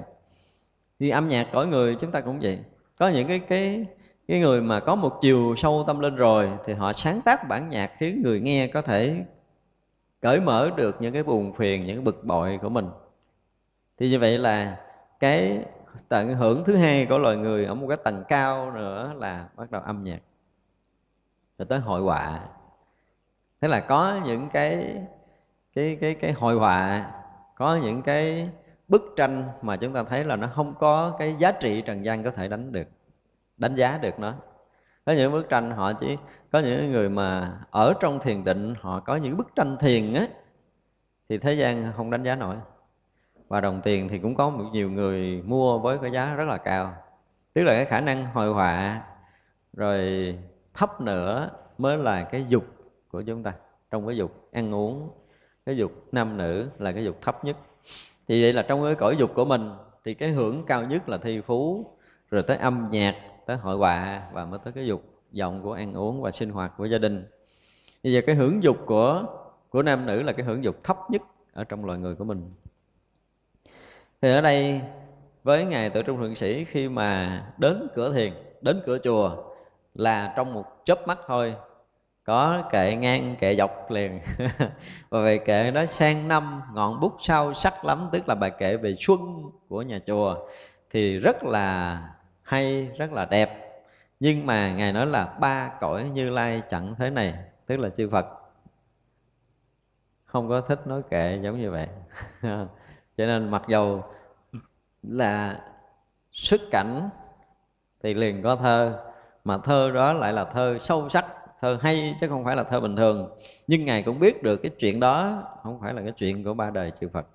Thì 0.98 1.10
âm 1.10 1.28
nhạc 1.28 1.48
cõi 1.52 1.66
người 1.66 1.94
chúng 1.94 2.10
ta 2.10 2.20
cũng 2.20 2.40
vậy. 2.40 2.58
Có 2.98 3.08
những 3.08 3.28
cái 3.28 3.38
cái 3.38 3.86
cái 4.28 4.40
người 4.40 4.62
mà 4.62 4.80
có 4.80 4.94
một 4.94 5.18
chiều 5.20 5.54
sâu 5.56 5.84
tâm 5.86 6.00
linh 6.00 6.16
rồi 6.16 6.50
thì 6.66 6.72
họ 6.72 6.92
sáng 6.92 7.20
tác 7.20 7.48
bản 7.48 7.70
nhạc 7.70 7.92
khiến 7.98 8.22
người 8.22 8.40
nghe 8.40 8.66
có 8.66 8.82
thể 8.82 9.24
cởi 10.20 10.40
mở 10.40 10.70
được 10.76 10.96
những 11.00 11.12
cái 11.12 11.22
buồn 11.22 11.52
phiền, 11.52 11.86
những 11.86 11.96
cái 11.96 12.04
bực 12.04 12.24
bội 12.24 12.58
của 12.62 12.68
mình. 12.68 12.88
Thì 13.98 14.10
như 14.10 14.18
vậy 14.18 14.38
là 14.38 14.80
cái 15.20 15.64
tận 16.08 16.34
hưởng 16.34 16.64
thứ 16.64 16.76
hai 16.76 17.06
của 17.06 17.18
loài 17.18 17.36
người 17.36 17.64
ở 17.64 17.74
một 17.74 17.86
cái 17.88 17.98
tầng 18.04 18.24
cao 18.28 18.70
nữa 18.70 19.14
là 19.16 19.48
bắt 19.56 19.70
đầu 19.70 19.82
âm 19.82 20.04
nhạc. 20.04 20.20
Rồi 21.58 21.66
tới 21.66 21.78
hội 21.78 22.00
họa. 22.00 22.40
Thế 23.60 23.68
là 23.68 23.80
có 23.80 24.20
những 24.24 24.48
cái 24.48 25.02
cái 25.74 25.98
cái 26.00 26.14
cái 26.14 26.32
hội 26.32 26.54
họa, 26.54 27.10
có 27.54 27.76
những 27.82 28.02
cái 28.02 28.50
bức 28.88 29.14
tranh 29.16 29.44
mà 29.62 29.76
chúng 29.76 29.92
ta 29.92 30.02
thấy 30.02 30.24
là 30.24 30.36
nó 30.36 30.48
không 30.54 30.74
có 30.78 31.16
cái 31.18 31.34
giá 31.38 31.52
trị 31.52 31.82
trần 31.86 32.04
gian 32.04 32.22
có 32.22 32.30
thể 32.30 32.48
đánh 32.48 32.72
được 32.72 32.88
đánh 33.56 33.74
giá 33.74 33.98
được 33.98 34.18
nó. 34.18 34.34
Có 35.04 35.12
những 35.12 35.32
bức 35.32 35.48
tranh 35.48 35.70
họ 35.70 35.92
chỉ, 35.92 36.16
có 36.52 36.58
những 36.58 36.92
người 36.92 37.08
mà 37.08 37.58
ở 37.70 37.94
trong 38.00 38.20
thiền 38.20 38.44
định, 38.44 38.74
họ 38.80 39.00
có 39.00 39.16
những 39.16 39.36
bức 39.36 39.54
tranh 39.56 39.76
thiền 39.80 40.14
á, 40.14 40.26
thì 41.28 41.38
thế 41.38 41.52
gian 41.52 41.92
không 41.96 42.10
đánh 42.10 42.22
giá 42.22 42.34
nổi. 42.34 42.56
Và 43.48 43.60
đồng 43.60 43.80
tiền 43.84 44.08
thì 44.08 44.18
cũng 44.18 44.34
có 44.34 44.50
một 44.50 44.64
nhiều 44.72 44.90
người 44.90 45.42
mua 45.42 45.78
với 45.78 45.98
cái 45.98 46.10
giá 46.10 46.34
rất 46.34 46.44
là 46.44 46.56
cao. 46.56 46.94
Tức 47.52 47.62
là 47.62 47.74
cái 47.74 47.84
khả 47.84 48.00
năng 48.00 48.26
hội 48.26 48.52
họa, 48.52 49.02
rồi 49.72 50.34
thấp 50.74 51.00
nữa 51.00 51.50
mới 51.78 51.98
là 51.98 52.24
cái 52.24 52.44
dục 52.48 52.64
của 53.08 53.22
chúng 53.22 53.42
ta, 53.42 53.52
trong 53.90 54.06
cái 54.06 54.16
dục 54.16 54.48
ăn 54.52 54.74
uống, 54.74 55.10
cái 55.66 55.76
dục 55.76 55.92
nam 56.12 56.36
nữ 56.36 56.70
là 56.78 56.92
cái 56.92 57.04
dục 57.04 57.16
thấp 57.20 57.44
nhất. 57.44 57.56
Thì 58.28 58.42
vậy 58.42 58.52
là 58.52 58.62
trong 58.62 58.84
cái 58.84 58.94
cõi 58.94 59.16
dục 59.18 59.30
của 59.34 59.44
mình, 59.44 59.70
thì 60.04 60.14
cái 60.14 60.28
hưởng 60.28 60.64
cao 60.66 60.84
nhất 60.84 61.08
là 61.08 61.18
thi 61.18 61.40
phú, 61.40 61.86
rồi 62.30 62.42
tới 62.42 62.56
âm 62.56 62.88
nhạc 62.90 63.14
tới 63.46 63.56
hội 63.56 63.76
họa 63.76 64.22
và 64.32 64.44
mới 64.44 64.58
tới 64.64 64.72
cái 64.72 64.86
dục 64.86 65.02
vọng 65.38 65.62
của 65.62 65.72
ăn 65.72 65.94
uống 65.94 66.22
và 66.22 66.30
sinh 66.30 66.50
hoạt 66.50 66.72
của 66.76 66.84
gia 66.84 66.98
đình. 66.98 67.26
Bây 68.04 68.12
giờ 68.12 68.20
cái 68.26 68.34
hưởng 68.34 68.62
dục 68.62 68.76
của 68.86 69.24
của 69.70 69.82
nam 69.82 70.06
nữ 70.06 70.22
là 70.22 70.32
cái 70.32 70.46
hưởng 70.46 70.64
dục 70.64 70.84
thấp 70.84 70.98
nhất 71.10 71.22
ở 71.52 71.64
trong 71.64 71.84
loài 71.84 71.98
người 71.98 72.14
của 72.14 72.24
mình. 72.24 72.52
Thì 74.22 74.30
ở 74.30 74.40
đây, 74.40 74.80
với 75.42 75.64
ngài 75.64 75.90
tự 75.90 76.02
trung 76.02 76.20
thượng 76.20 76.34
sĩ, 76.34 76.64
khi 76.64 76.88
mà 76.88 77.42
đến 77.58 77.88
cửa 77.94 78.14
thiền, 78.14 78.32
đến 78.60 78.82
cửa 78.86 78.98
chùa 78.98 79.36
là 79.94 80.34
trong 80.36 80.54
một 80.54 80.64
chớp 80.84 81.08
mắt 81.08 81.18
thôi, 81.26 81.54
có 82.24 82.62
kệ 82.70 82.94
ngang, 82.94 83.36
kệ 83.40 83.54
dọc 83.56 83.90
liền. 83.90 84.20
Và 85.08 85.20
về 85.22 85.38
kệ 85.38 85.70
đó 85.70 85.86
sang 85.86 86.28
năm, 86.28 86.62
ngọn 86.74 87.00
bút 87.00 87.16
sau 87.20 87.54
sắc 87.54 87.84
lắm, 87.84 88.08
tức 88.12 88.28
là 88.28 88.34
bài 88.34 88.50
kệ 88.58 88.76
về 88.76 88.94
xuân 89.00 89.50
của 89.68 89.82
nhà 89.82 89.98
chùa. 90.06 90.36
Thì 90.90 91.18
rất 91.18 91.44
là 91.44 92.02
hay, 92.46 92.90
rất 92.98 93.12
là 93.12 93.24
đẹp. 93.24 93.82
Nhưng 94.20 94.46
mà 94.46 94.72
ngài 94.72 94.92
nói 94.92 95.06
là 95.06 95.24
ba 95.40 95.70
cõi 95.80 96.10
như 96.14 96.30
lai 96.30 96.62
chẳng 96.70 96.94
thế 96.98 97.10
này, 97.10 97.34
tức 97.66 97.76
là 97.76 97.88
chư 97.88 98.08
phật. 98.10 98.26
Không 100.24 100.48
có 100.48 100.60
thích 100.60 100.86
nói 100.86 101.02
kệ 101.10 101.38
giống 101.42 101.60
như 101.60 101.70
vậy. 101.70 101.86
Cho 103.16 103.26
nên 103.26 103.48
mặc 103.48 103.62
dầu 103.68 104.04
là 105.02 105.60
xuất 106.30 106.60
cảnh 106.70 107.08
thì 108.02 108.14
liền 108.14 108.42
có 108.42 108.56
thơ, 108.56 109.04
mà 109.44 109.58
thơ 109.58 109.90
đó 109.94 110.12
lại 110.12 110.32
là 110.32 110.44
thơ 110.44 110.78
sâu 110.80 111.08
sắc, 111.08 111.26
thơ 111.60 111.78
hay 111.82 112.14
chứ 112.20 112.28
không 112.28 112.44
phải 112.44 112.56
là 112.56 112.64
thơ 112.64 112.80
bình 112.80 112.96
thường. 112.96 113.36
Nhưng 113.66 113.84
ngài 113.84 114.02
cũng 114.02 114.20
biết 114.20 114.42
được 114.42 114.56
cái 114.56 114.70
chuyện 114.78 115.00
đó, 115.00 115.42
không 115.62 115.80
phải 115.80 115.94
là 115.94 116.02
cái 116.02 116.12
chuyện 116.12 116.44
của 116.44 116.54
ba 116.54 116.70
đời 116.70 116.92
chư 117.00 117.08
phật. 117.08 117.26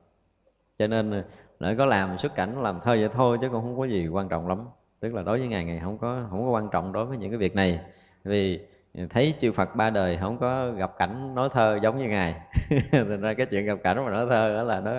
Cho 0.80 0.88
nên 0.88 1.12
ờ, 1.12 1.24
lại 1.60 1.76
có 1.78 1.86
làm 1.86 2.18
xuất 2.18 2.36
cảnh 2.36 2.62
làm 2.64 2.80
thơ 2.84 2.92
vậy 2.92 3.10
thôi 3.14 3.38
chứ 3.42 3.50
cũng 3.50 3.62
không 3.62 3.78
có 3.78 3.86
gì 3.86 4.08
quan 4.08 4.30
trọng 4.30 4.48
lắm 4.48 4.66
tức 5.02 5.14
là 5.14 5.22
đối 5.22 5.40
với 5.40 5.48
ngài 5.48 5.66
ngài 5.66 5.80
không 5.80 5.98
có 5.98 6.26
không 6.30 6.46
có 6.46 6.50
quan 6.50 6.70
trọng 6.72 6.94
đối 6.94 7.06
với 7.06 7.18
những 7.18 7.32
cái 7.32 7.38
việc 7.38 7.56
này. 7.56 7.80
Vì 8.24 8.60
thấy 9.10 9.34
chư 9.40 9.52
Phật 9.52 9.76
ba 9.76 9.90
đời 9.90 10.18
không 10.22 10.38
có 10.38 10.72
gặp 10.72 10.92
cảnh 10.98 11.36
nói 11.36 11.50
thơ 11.54 11.80
giống 11.84 11.98
như 11.98 12.06
ngài. 12.06 12.36
Thành 12.92 13.22
ra 13.22 13.34
cái 13.34 13.46
chuyện 13.46 13.66
gặp 13.66 13.78
cảnh 13.84 14.06
mà 14.06 14.12
nói 14.12 14.26
thơ 14.30 14.54
đó 14.54 14.64
là 14.64 14.80
nó 14.80 14.92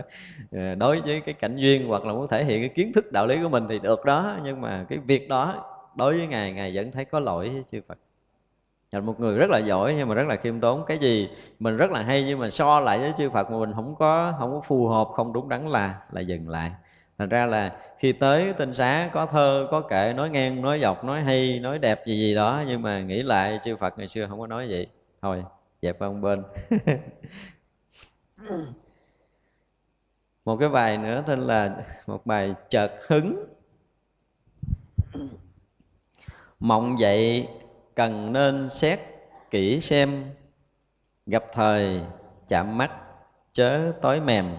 ờ, 0.52 0.74
đối 0.74 1.00
với 1.00 1.20
cái 1.20 1.34
cảnh 1.34 1.56
duyên 1.56 1.88
hoặc 1.88 2.04
là 2.04 2.12
muốn 2.12 2.28
thể 2.28 2.44
hiện 2.44 2.62
cái 2.62 2.68
kiến 2.68 2.92
thức 2.92 3.12
đạo 3.12 3.26
lý 3.26 3.38
của 3.42 3.48
mình 3.48 3.66
thì 3.68 3.78
được 3.78 4.04
đó. 4.04 4.36
Nhưng 4.44 4.60
mà 4.60 4.86
cái 4.88 4.98
việc 4.98 5.28
đó 5.28 5.64
đối 5.96 6.18
với 6.18 6.26
ngài 6.26 6.52
ngài 6.52 6.72
vẫn 6.74 6.92
thấy 6.92 7.04
có 7.04 7.20
lỗi 7.20 7.48
với 7.48 7.64
chư 7.72 7.80
Phật. 7.88 7.98
Là 8.92 9.00
một 9.00 9.20
người 9.20 9.38
rất 9.38 9.50
là 9.50 9.58
giỏi 9.58 9.94
nhưng 9.98 10.08
mà 10.08 10.14
rất 10.14 10.26
là 10.26 10.36
khiêm 10.36 10.60
tốn. 10.60 10.84
Cái 10.86 10.98
gì 10.98 11.28
mình 11.58 11.76
rất 11.76 11.90
là 11.90 12.02
hay 12.02 12.24
nhưng 12.24 12.38
mà 12.38 12.50
so 12.50 12.80
lại 12.80 12.98
với 12.98 13.12
chư 13.18 13.30
Phật 13.30 13.50
mà 13.50 13.58
mình 13.58 13.72
không 13.74 13.94
có 13.98 14.34
không 14.38 14.50
có 14.50 14.60
phù 14.60 14.88
hợp, 14.88 15.08
không 15.14 15.32
đúng 15.32 15.48
đắn 15.48 15.68
là 15.68 16.00
là 16.10 16.20
dừng 16.20 16.48
lại 16.48 16.70
thành 17.18 17.28
ra 17.28 17.46
là 17.46 17.76
khi 17.98 18.12
tới 18.12 18.52
tinh 18.52 18.74
xá 18.74 19.10
có 19.12 19.26
thơ, 19.26 19.68
có 19.70 19.80
kệ, 19.80 20.12
nói 20.12 20.30
ngang, 20.30 20.62
nói 20.62 20.80
dọc, 20.80 21.04
nói 21.04 21.22
hay, 21.22 21.60
nói 21.60 21.78
đẹp 21.78 22.06
gì 22.06 22.18
gì 22.18 22.34
đó, 22.34 22.64
nhưng 22.66 22.82
mà 22.82 23.00
nghĩ 23.00 23.22
lại 23.22 23.60
chư 23.64 23.76
phật 23.76 23.98
ngày 23.98 24.08
xưa 24.08 24.26
không 24.26 24.40
có 24.40 24.46
nói 24.46 24.66
vậy. 24.70 24.86
Thôi, 25.22 25.44
dẹp 25.82 25.98
qua 25.98 26.08
một 26.08 26.18
bên. 26.20 26.42
Một 30.44 30.56
cái 30.56 30.68
bài 30.68 30.98
nữa 30.98 31.24
tên 31.26 31.40
là, 31.40 31.76
một 32.06 32.26
bài 32.26 32.54
chợt 32.70 32.92
hứng. 33.06 33.46
Mộng 36.60 36.98
dậy, 36.98 37.48
cần 37.94 38.32
nên 38.32 38.70
xét 38.70 39.00
kỹ 39.50 39.80
xem. 39.80 40.24
Gặp 41.26 41.44
thời, 41.52 42.00
chạm 42.48 42.78
mắt, 42.78 42.90
chớ 43.52 43.92
tối 44.02 44.20
mềm 44.20 44.56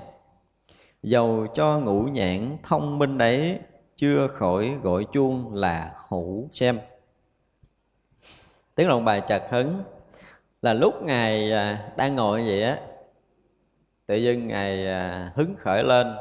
Dầu 1.04 1.48
cho 1.54 1.80
ngũ 1.80 2.04
nhãn 2.04 2.58
thông 2.63 3.00
minh 3.00 3.18
đấy 3.18 3.60
Chưa 3.96 4.28
khỏi 4.28 4.78
gọi 4.84 5.06
chuông 5.13 5.54
là 5.54 5.96
hữu 6.10 6.50
xem. 6.54 6.80
Tiếng 8.76 8.88
lòng 8.88 9.06
bài 9.06 9.22
chặt 9.28 9.48
hứng 9.50 9.84
Là 10.62 10.74
lúc 10.74 11.04
Ngài 11.04 11.52
à, 11.52 11.92
đang 11.98 12.16
ngồi 12.16 12.44
vậy 12.48 12.63
á, 12.63 12.80
Tự 14.06 14.16
dưng 14.16 14.48
Ngài 14.48 14.88
à, 14.88 15.32
hứng 15.36 15.56
khởi 15.60 15.84
lên. 15.84 16.16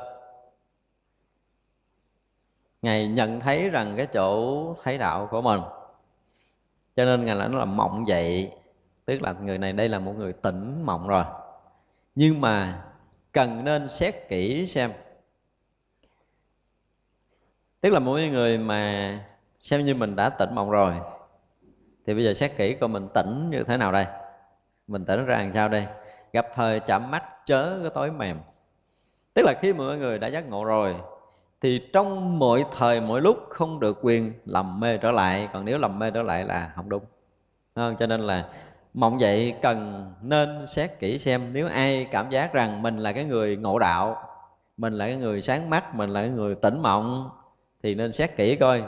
Ngài 2.83 3.09
nhận 3.09 3.41
thấy 3.41 3.69
rằng 3.69 3.95
cái 3.97 4.07
chỗ 4.07 4.75
thấy 4.83 4.99
đạo 4.99 5.29
của 5.31 5.43
mình. 5.43 5.61
Cho 6.97 7.05
nên 7.05 7.25
Ngài 7.25 7.35
nói 7.35 7.51
là 7.51 7.65
mộng 7.65 8.09
dậy, 8.09 8.53
Tức 9.05 9.23
là 9.23 9.33
người 9.33 9.59
này 9.59 9.73
đây 9.73 9.89
là 9.89 9.99
một 9.99 10.13
người 10.17 10.33
tỉnh 10.33 10.83
mộng 10.87 11.09
rồi. 11.09 11.25
Nhưng 12.15 12.41
mà 12.41 12.85
cần 13.33 13.65
nên 13.65 13.89
xét 13.89 14.29
kỹ 14.29 14.67
xem. 14.67 14.93
Tức 17.81 17.91
là 17.91 17.99
mỗi 17.99 18.29
người 18.29 18.59
mà 18.59 19.19
xem 19.61 19.85
như 19.85 19.95
mình 19.95 20.17
đã 20.17 20.29
tỉnh 20.29 20.55
mộng 20.55 20.71
rồi, 20.71 20.95
thì 22.07 22.15
bây 22.15 22.25
giờ 22.25 22.35
xét 22.35 22.57
kỹ 22.57 22.75
coi 22.75 22.89
mình 22.89 23.09
tỉnh 23.15 23.51
như 23.51 23.65
thế 23.65 23.77
nào 23.77 23.93
đây. 23.93 24.07
Mình 24.87 25.05
tỉnh 25.05 25.25
ra 25.25 25.39
làm 25.39 25.53
sao 25.53 25.69
đây? 25.69 25.87
Gặp 26.33 26.47
thời 26.55 26.81
chạm 26.81 27.11
mắt 27.11 27.25
chớ 27.47 27.79
cái 27.83 27.91
tối 27.95 28.11
mềm. 28.13 28.39
Tức 29.35 29.43
là 29.47 29.55
khi 29.61 29.73
mọi 29.73 29.99
người 29.99 30.19
đã 30.19 30.29
giác 30.29 30.49
ngộ 30.49 30.65
rồi, 30.65 30.97
thì 31.61 31.89
trong 31.93 32.39
mọi 32.39 32.65
thời, 32.77 33.01
mọi 33.01 33.21
lúc 33.21 33.37
không 33.49 33.81
được 33.81 33.99
quyền 34.03 34.33
lầm 34.45 34.81
mê 34.81 34.99
trở 34.99 35.11
lại. 35.11 35.49
Còn 35.53 35.65
nếu 35.65 35.79
lầm 35.79 35.99
mê 35.99 36.11
trở 36.11 36.23
lại 36.23 36.45
là 36.45 36.73
không 36.77 36.89
đúng. 36.89 37.05
Không? 37.75 37.97
cho 37.99 38.07
nên 38.07 38.21
là 38.21 38.49
mộng 38.95 39.19
vậy 39.21 39.55
cần 39.63 40.07
nên 40.23 40.67
xét 40.67 40.99
kỹ 40.99 41.19
xem 41.19 41.53
nếu 41.53 41.69
ai 41.69 42.07
cảm 42.11 42.31
giác 42.31 42.53
rằng 42.53 42.83
mình 42.83 42.99
là 42.99 43.13
cái 43.13 43.25
người 43.25 43.57
ngộ 43.57 43.79
đạo, 43.79 44.29
mình 44.77 44.93
là 44.93 45.07
cái 45.07 45.17
người 45.17 45.43
sáng 45.43 45.71
mắt, 45.71 45.95
mình 45.95 46.11
là 46.11 46.21
cái 46.21 46.31
người 46.31 46.55
tỉnh 46.55 46.83
mộng, 46.83 47.31
thì 47.83 47.95
nên 47.95 48.13
xét 48.13 48.37
kỹ 48.37 48.57
coi. 48.57 48.83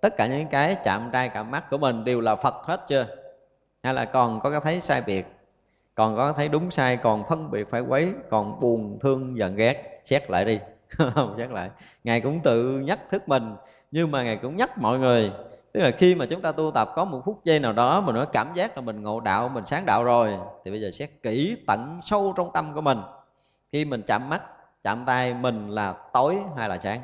Tất 0.00 0.16
cả 0.16 0.26
những 0.26 0.46
cái 0.46 0.76
chạm 0.84 1.10
trai 1.12 1.28
cảm 1.28 1.50
mắt 1.50 1.70
của 1.70 1.78
mình 1.78 2.04
đều 2.04 2.20
là 2.20 2.36
phật 2.36 2.54
hết 2.54 2.80
chưa? 2.88 3.06
Hay 3.82 3.94
là 3.94 4.04
còn 4.04 4.40
có 4.40 4.50
cái 4.50 4.60
thấy 4.60 4.80
sai 4.80 5.02
biệt? 5.02 5.26
Còn 5.94 6.16
có 6.16 6.32
thấy 6.32 6.48
đúng 6.48 6.70
sai, 6.70 6.96
còn 6.96 7.24
phân 7.28 7.50
biệt 7.50 7.70
phải 7.70 7.80
quấy, 7.80 8.12
còn 8.30 8.60
buồn, 8.60 8.98
thương, 9.00 9.38
giận, 9.38 9.56
ghét, 9.56 10.00
xét 10.04 10.30
lại 10.30 10.44
đi. 10.44 10.58
Xét 11.38 11.50
lại. 11.50 11.70
Ngài 12.04 12.20
cũng 12.20 12.40
tự 12.40 12.80
nhắc 12.80 12.98
thức 13.10 13.28
mình, 13.28 13.54
nhưng 13.90 14.10
mà 14.10 14.22
ngài 14.22 14.36
cũng 14.36 14.56
nhắc 14.56 14.78
mọi 14.78 14.98
người 14.98 15.32
tức 15.72 15.80
là 15.80 15.90
khi 15.90 16.14
mà 16.14 16.26
chúng 16.26 16.42
ta 16.42 16.52
tu 16.52 16.70
tập 16.70 16.92
có 16.96 17.04
một 17.04 17.22
phút 17.24 17.40
giây 17.44 17.58
nào 17.60 17.72
đó 17.72 18.00
mình 18.00 18.14
nói 18.14 18.26
cảm 18.32 18.54
giác 18.54 18.76
là 18.76 18.80
mình 18.80 19.02
ngộ 19.02 19.20
đạo, 19.20 19.48
mình 19.48 19.66
sáng 19.66 19.86
đạo 19.86 20.04
rồi, 20.04 20.38
thì 20.64 20.70
bây 20.70 20.80
giờ 20.80 20.90
xét 20.90 21.10
kỹ 21.22 21.56
tận 21.66 22.00
sâu 22.02 22.34
trong 22.36 22.50
tâm 22.52 22.74
của 22.74 22.80
mình. 22.80 22.98
Khi 23.72 23.84
mình 23.84 24.02
chạm 24.06 24.28
mắt, 24.28 24.42
chạm 24.84 25.04
tay 25.06 25.34
mình 25.34 25.68
là 25.68 25.94
tối 26.12 26.38
hay 26.56 26.68
là 26.68 26.78
sáng? 26.78 27.00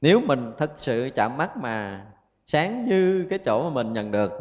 Nếu 0.00 0.20
mình 0.20 0.52
thực 0.58 0.70
sự 0.76 1.10
chạm 1.14 1.36
mắt 1.36 1.56
mà 1.56 2.06
sáng 2.46 2.86
như 2.86 3.26
cái 3.30 3.38
chỗ 3.38 3.64
mà 3.64 3.70
mình 3.70 3.92
nhận 3.92 4.10
được, 4.10 4.32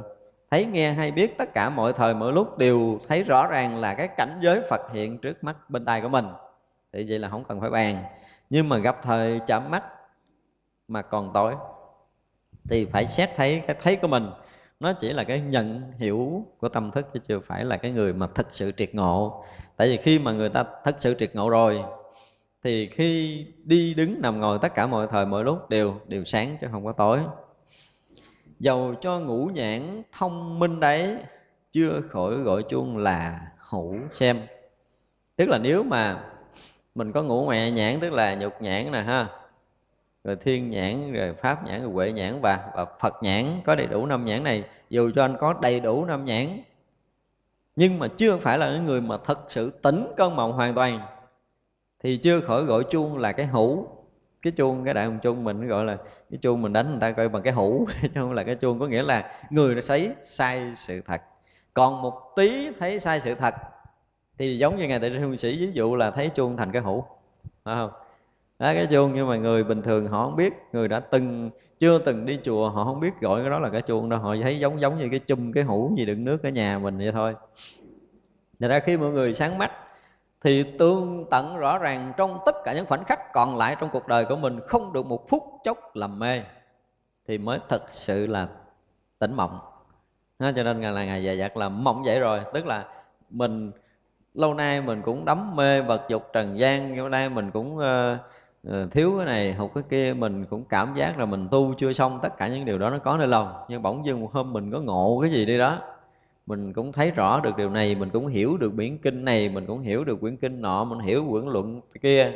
thấy 0.51 0.65
nghe 0.65 0.91
hay 0.91 1.11
biết 1.11 1.37
tất 1.37 1.53
cả 1.53 1.69
mọi 1.69 1.93
thời 1.93 2.13
mọi 2.13 2.31
lúc 2.31 2.57
đều 2.57 2.99
thấy 3.07 3.23
rõ 3.23 3.47
ràng 3.47 3.77
là 3.77 3.93
cái 3.93 4.07
cảnh 4.07 4.39
giới 4.41 4.61
Phật 4.69 4.81
hiện 4.93 5.17
trước 5.17 5.43
mắt 5.43 5.69
bên 5.69 5.85
tay 5.85 6.01
của 6.01 6.09
mình, 6.09 6.25
thì 6.93 7.05
vậy 7.09 7.19
là 7.19 7.29
không 7.29 7.43
cần 7.43 7.61
phải 7.61 7.69
bàn. 7.69 8.03
Nhưng 8.49 8.69
mà 8.69 8.77
gặp 8.77 8.97
thời 9.03 9.39
chạm 9.47 9.71
mắt 9.71 9.83
mà 10.87 11.01
còn 11.01 11.33
tối 11.33 11.55
thì 12.69 12.85
phải 12.85 13.07
xét 13.07 13.29
thấy 13.35 13.61
cái 13.67 13.75
thấy 13.83 13.95
của 13.95 14.07
mình. 14.07 14.29
Nó 14.79 14.93
chỉ 14.93 15.13
là 15.13 15.23
cái 15.23 15.41
nhận 15.41 15.91
hiểu 15.97 16.45
của 16.59 16.69
tâm 16.69 16.91
thức 16.91 17.07
chứ 17.13 17.19
chưa 17.27 17.39
phải 17.39 17.65
là 17.65 17.77
cái 17.77 17.91
người 17.91 18.13
mà 18.13 18.27
thật 18.35 18.47
sự 18.51 18.71
triệt 18.77 18.95
ngộ. 18.95 19.43
Tại 19.77 19.87
vì 19.87 19.97
khi 19.97 20.19
mà 20.19 20.31
người 20.31 20.49
ta 20.49 20.63
thật 20.83 20.95
sự 20.99 21.15
triệt 21.19 21.35
ngộ 21.35 21.49
rồi, 21.49 21.83
thì 22.63 22.87
khi 22.87 23.45
đi 23.63 23.93
đứng 23.93 24.21
nằm 24.21 24.39
ngồi 24.39 24.59
tất 24.61 24.75
cả 24.75 24.87
mọi 24.87 25.07
thời, 25.11 25.25
mọi 25.25 25.43
lúc 25.43 25.69
đều 25.69 25.95
đều 26.07 26.25
sáng 26.25 26.57
chứ 26.61 26.67
không 26.71 26.85
có 26.85 26.91
tối. 26.91 27.19
Dầu 28.59 28.95
cho 29.01 29.19
ngũ 29.19 29.45
nhãn 29.45 30.03
thông 30.11 30.59
minh 30.59 30.79
đấy, 30.79 31.17
chưa 31.71 32.01
khỏi 32.09 32.35
gọi 32.35 32.63
chuông 32.63 32.97
là 32.97 33.41
hữu 33.57 33.95
xem. 34.11 34.41
Tức 35.35 35.49
là 35.49 35.57
nếu 35.57 35.83
mà 35.83 36.23
mình 36.95 37.11
có 37.11 37.23
ngũ 37.23 37.45
ngoại 37.45 37.71
nhãn, 37.71 37.99
tức 37.99 38.13
là 38.13 38.35
nhục 38.35 38.61
nhãn 38.61 38.91
nè 38.91 39.01
ha 39.01 39.27
rồi 40.23 40.35
thiên 40.35 40.69
nhãn, 40.69 41.13
rồi 41.13 41.33
pháp 41.33 41.65
nhãn, 41.65 41.81
rồi 41.81 41.91
huệ 41.91 42.11
nhãn 42.11 42.41
và 42.41 42.71
và 42.75 42.85
phật 42.99 43.23
nhãn, 43.23 43.45
có 43.65 43.75
đầy 43.75 43.87
đủ 43.87 44.05
năm 44.05 44.25
nhãn 44.25 44.43
này. 44.43 44.63
Dù 44.89 45.11
cho 45.15 45.23
anh 45.23 45.35
có 45.39 45.53
đầy 45.61 45.79
đủ 45.79 46.05
năm 46.05 46.25
nhãn, 46.25 46.47
nhưng 47.75 47.99
mà 47.99 48.07
chưa 48.17 48.37
phải 48.37 48.57
là 48.57 48.71
những 48.71 48.85
người 48.85 49.01
mà 49.01 49.17
thật 49.25 49.39
sự 49.49 49.69
tỉnh 49.81 50.07
cơn 50.17 50.35
mộng 50.35 50.51
hoàn 50.51 50.73
toàn, 50.73 50.99
thì 52.03 52.17
chưa 52.17 52.41
khỏi 52.41 52.63
gọi 52.63 52.83
chuông 52.83 53.17
là 53.17 53.31
cái 53.31 53.45
hữu 53.45 53.87
cái 54.41 54.53
chuông, 54.57 54.85
cái 54.85 54.93
đại 54.93 55.05
hồng 55.05 55.19
chuông 55.19 55.43
mình 55.43 55.67
gọi 55.67 55.85
là, 55.85 55.97
cái 56.29 56.39
chuông 56.41 56.61
mình 56.61 56.73
đánh 56.73 56.89
người 56.89 56.99
ta 57.01 57.11
coi 57.11 57.29
bằng 57.29 57.43
cái 57.43 57.53
hữu 57.53 57.85
chứ 58.01 58.07
không 58.15 58.33
là 58.33 58.43
cái 58.43 58.55
chuông 58.55 58.79
có 58.79 58.87
nghĩa 58.87 59.03
là 59.03 59.45
người 59.49 59.75
nó 59.75 59.81
thấy 59.87 60.11
sai 60.23 60.73
sự 60.75 61.01
thật. 61.07 61.21
Còn 61.73 62.01
một 62.01 62.35
tí 62.35 62.71
thấy 62.79 62.99
sai 62.99 63.21
sự 63.21 63.35
thật, 63.35 63.55
thì 64.37 64.57
giống 64.57 64.77
như 64.77 64.87
ngài 64.87 64.99
đại 64.99 65.11
sư 65.19 65.35
sĩ 65.35 65.59
ví 65.59 65.71
dụ 65.73 65.95
là 65.95 66.11
thấy 66.11 66.29
chuông 66.29 66.57
thành 66.57 66.71
cái 66.71 66.81
hữu 66.81 67.05
phải 67.63 67.75
không? 67.75 67.91
Đó, 68.61 68.73
cái 68.73 68.87
chuông 68.91 69.11
nhưng 69.15 69.27
mà 69.27 69.35
người 69.35 69.63
bình 69.63 69.81
thường 69.81 70.07
họ 70.07 70.25
không 70.25 70.35
biết. 70.35 70.53
Người 70.73 70.87
đã 70.87 70.99
từng 70.99 71.49
chưa 71.79 71.99
từng 71.99 72.25
đi 72.25 72.39
chùa 72.43 72.69
họ 72.69 72.85
không 72.85 72.99
biết 72.99 73.11
gọi 73.21 73.41
cái 73.41 73.49
đó 73.49 73.59
là 73.59 73.69
cái 73.69 73.81
chuông 73.81 74.09
đâu. 74.09 74.19
Họ 74.19 74.35
thấy 74.43 74.59
giống 74.59 74.81
giống 74.81 74.97
như 74.97 75.07
cái 75.11 75.19
chum 75.27 75.51
cái 75.51 75.63
hũ 75.63 75.93
gì 75.97 76.05
đựng 76.05 76.25
nước 76.25 76.43
ở 76.43 76.49
nhà 76.49 76.79
mình 76.79 76.97
vậy 76.97 77.11
thôi. 77.11 77.35
Thật 78.59 78.67
ra 78.67 78.79
khi 78.79 78.97
mọi 78.97 79.11
người 79.11 79.33
sáng 79.33 79.57
mắt 79.57 79.71
thì 80.43 80.63
tương 80.79 81.25
tận 81.31 81.57
rõ 81.57 81.77
ràng 81.77 82.13
trong 82.17 82.39
tất 82.45 82.55
cả 82.63 82.73
những 82.73 82.85
khoảnh 82.85 83.03
khắc 83.03 83.33
còn 83.33 83.57
lại 83.57 83.75
trong 83.79 83.89
cuộc 83.93 84.07
đời 84.07 84.25
của 84.25 84.35
mình 84.35 84.59
không 84.67 84.93
được 84.93 85.05
một 85.05 85.29
phút 85.29 85.43
chốc 85.63 85.95
làm 85.95 86.19
mê 86.19 86.41
thì 87.27 87.37
mới 87.37 87.59
thật 87.69 87.83
sự 87.89 88.27
là 88.27 88.47
tỉnh 89.19 89.33
mộng. 89.33 89.59
Đó, 90.39 90.51
cho 90.55 90.63
nên 90.63 90.79
ngày 90.79 90.91
là 90.91 91.05
ngày 91.05 91.23
dài 91.23 91.37
dặt 91.37 91.57
là 91.57 91.69
mộng 91.69 92.03
vậy 92.05 92.19
rồi. 92.19 92.39
Tức 92.53 92.65
là 92.65 92.85
mình 93.29 93.71
lâu 94.33 94.53
nay 94.53 94.81
mình 94.81 95.01
cũng 95.01 95.25
đắm 95.25 95.55
mê 95.55 95.81
vật 95.81 96.01
dục 96.09 96.29
trần 96.33 96.59
gian 96.59 96.97
lâu 96.97 97.09
nay 97.09 97.29
mình 97.29 97.51
cũng 97.51 97.77
uh, 97.77 97.83
Ờ, 98.67 98.87
thiếu 98.91 99.13
cái 99.17 99.25
này 99.25 99.53
hụt 99.53 99.71
cái 99.75 99.83
kia, 99.89 100.13
mình 100.17 100.45
cũng 100.45 100.63
cảm 100.63 100.95
giác 100.95 101.19
là 101.19 101.25
mình 101.25 101.47
tu 101.51 101.73
chưa 101.77 101.93
xong 101.93 102.19
tất 102.21 102.37
cả 102.37 102.47
những 102.47 102.65
điều 102.65 102.77
đó 102.77 102.89
nó 102.89 102.97
có 102.99 103.17
nơi 103.17 103.27
lòng. 103.27 103.53
Nhưng 103.69 103.81
bỗng 103.81 104.05
dưng 104.05 104.21
một 104.21 104.33
hôm 104.33 104.53
mình 104.53 104.71
có 104.71 104.79
ngộ 104.79 105.19
cái 105.21 105.31
gì 105.31 105.45
đi 105.45 105.57
đó, 105.57 105.79
mình 106.45 106.73
cũng 106.73 106.91
thấy 106.91 107.11
rõ 107.11 107.39
được 107.39 107.57
điều 107.57 107.69
này, 107.69 107.95
mình 107.95 108.09
cũng 108.09 108.27
hiểu 108.27 108.57
được 108.57 108.73
biển 108.73 108.97
kinh 108.97 109.25
này, 109.25 109.49
mình 109.49 109.65
cũng 109.65 109.79
hiểu 109.81 110.03
được 110.03 110.21
quyển 110.21 110.37
kinh 110.37 110.61
nọ, 110.61 110.83
mình 110.83 110.99
hiểu 110.99 111.25
quyển 111.31 111.45
luận 111.45 111.81
kia. 112.01 112.31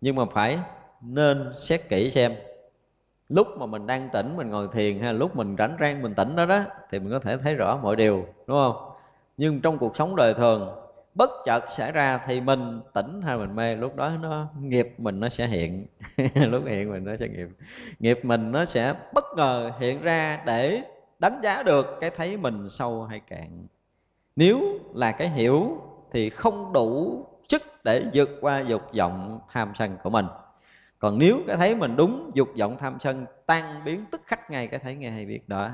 Nhưng 0.00 0.16
mà 0.16 0.24
phải 0.32 0.58
nên 1.02 1.52
xét 1.58 1.88
kỹ 1.88 2.10
xem, 2.10 2.32
lúc 3.28 3.46
mà 3.58 3.66
mình 3.66 3.86
đang 3.86 4.08
tỉnh, 4.12 4.36
mình 4.36 4.50
ngồi 4.50 4.68
thiền 4.72 4.98
hay 4.98 5.14
lúc 5.14 5.36
mình 5.36 5.56
rảnh 5.58 5.76
rang 5.80 6.02
mình 6.02 6.14
tỉnh 6.14 6.36
đó 6.36 6.46
đó, 6.46 6.62
thì 6.90 6.98
mình 6.98 7.10
có 7.10 7.18
thể 7.18 7.36
thấy 7.36 7.54
rõ 7.54 7.78
mọi 7.82 7.96
điều, 7.96 8.26
đúng 8.46 8.56
không? 8.56 8.76
Nhưng 9.36 9.60
trong 9.60 9.78
cuộc 9.78 9.96
sống 9.96 10.16
đời 10.16 10.34
thường 10.34 10.68
bất 11.16 11.30
chợt 11.44 11.64
xảy 11.70 11.92
ra 11.92 12.18
thì 12.26 12.40
mình 12.40 12.80
tỉnh 12.94 13.22
hay 13.22 13.38
mình 13.38 13.56
mê, 13.56 13.74
lúc 13.74 13.96
đó 13.96 14.10
nó 14.20 14.46
nghiệp 14.60 14.94
mình 14.98 15.20
nó 15.20 15.28
sẽ 15.28 15.46
hiện. 15.46 15.86
Lúc 16.34 16.62
hiện 16.66 16.90
mình 16.90 17.04
nó 17.04 17.16
sẽ 17.16 17.28
nghiệp. 17.28 17.48
Nghiệp 17.98 18.18
mình 18.22 18.52
nó 18.52 18.64
sẽ 18.64 18.94
bất 19.12 19.24
ngờ 19.36 19.72
hiện 19.80 20.02
ra 20.02 20.42
để 20.46 20.82
đánh 21.18 21.40
giá 21.42 21.62
được 21.62 21.96
cái 22.00 22.10
thấy 22.10 22.36
mình 22.36 22.70
sâu 22.70 23.04
hay 23.04 23.20
cạn. 23.20 23.66
Nếu 24.36 24.60
là 24.94 25.12
cái 25.12 25.28
hiểu 25.28 25.82
thì 26.12 26.30
không 26.30 26.72
đủ 26.72 27.24
chức 27.48 27.62
để 27.84 28.04
vượt 28.14 28.30
qua 28.40 28.60
dục 28.60 28.82
vọng 28.98 29.40
tham 29.52 29.72
sân 29.74 29.96
của 30.02 30.10
mình. 30.10 30.26
Còn 30.98 31.18
nếu 31.18 31.38
cái 31.46 31.56
thấy 31.56 31.74
mình 31.74 31.96
đúng, 31.96 32.30
dục 32.34 32.48
vọng 32.58 32.76
tham 32.78 32.96
sân 33.00 33.26
tan 33.46 33.84
biến 33.84 34.04
tức 34.10 34.22
khắc 34.26 34.50
ngay 34.50 34.66
cái 34.66 34.80
thấy 34.80 34.94
nghe 34.94 35.10
hay 35.10 35.26
biết 35.26 35.48
đó. 35.48 35.70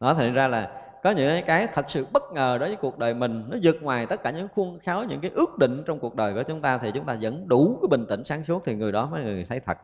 Nó 0.00 0.14
thành 0.14 0.34
ra 0.34 0.48
là 0.48 0.89
có 1.02 1.10
những 1.10 1.44
cái 1.46 1.66
thật 1.74 1.90
sự 1.90 2.06
bất 2.12 2.32
ngờ 2.32 2.56
đối 2.60 2.68
với 2.68 2.76
cuộc 2.76 2.98
đời 2.98 3.14
mình. 3.14 3.44
Nó 3.48 3.56
vượt 3.62 3.82
ngoài 3.82 4.06
tất 4.06 4.22
cả 4.22 4.30
những 4.30 4.48
khuôn 4.54 4.78
kháo 4.78 5.04
những 5.04 5.20
cái 5.20 5.30
ước 5.34 5.58
định 5.58 5.82
trong 5.86 5.98
cuộc 5.98 6.16
đời 6.16 6.34
của 6.34 6.42
chúng 6.42 6.60
ta 6.60 6.78
thì 6.78 6.90
chúng 6.94 7.04
ta 7.04 7.18
vẫn 7.20 7.48
đủ 7.48 7.78
cái 7.82 7.88
bình 7.88 8.06
tĩnh 8.08 8.24
sáng 8.24 8.44
suốt 8.44 8.62
thì 8.64 8.74
người 8.74 8.92
đó 8.92 9.06
mới 9.06 9.24
người 9.24 9.46
thấy 9.48 9.60
thật. 9.60 9.78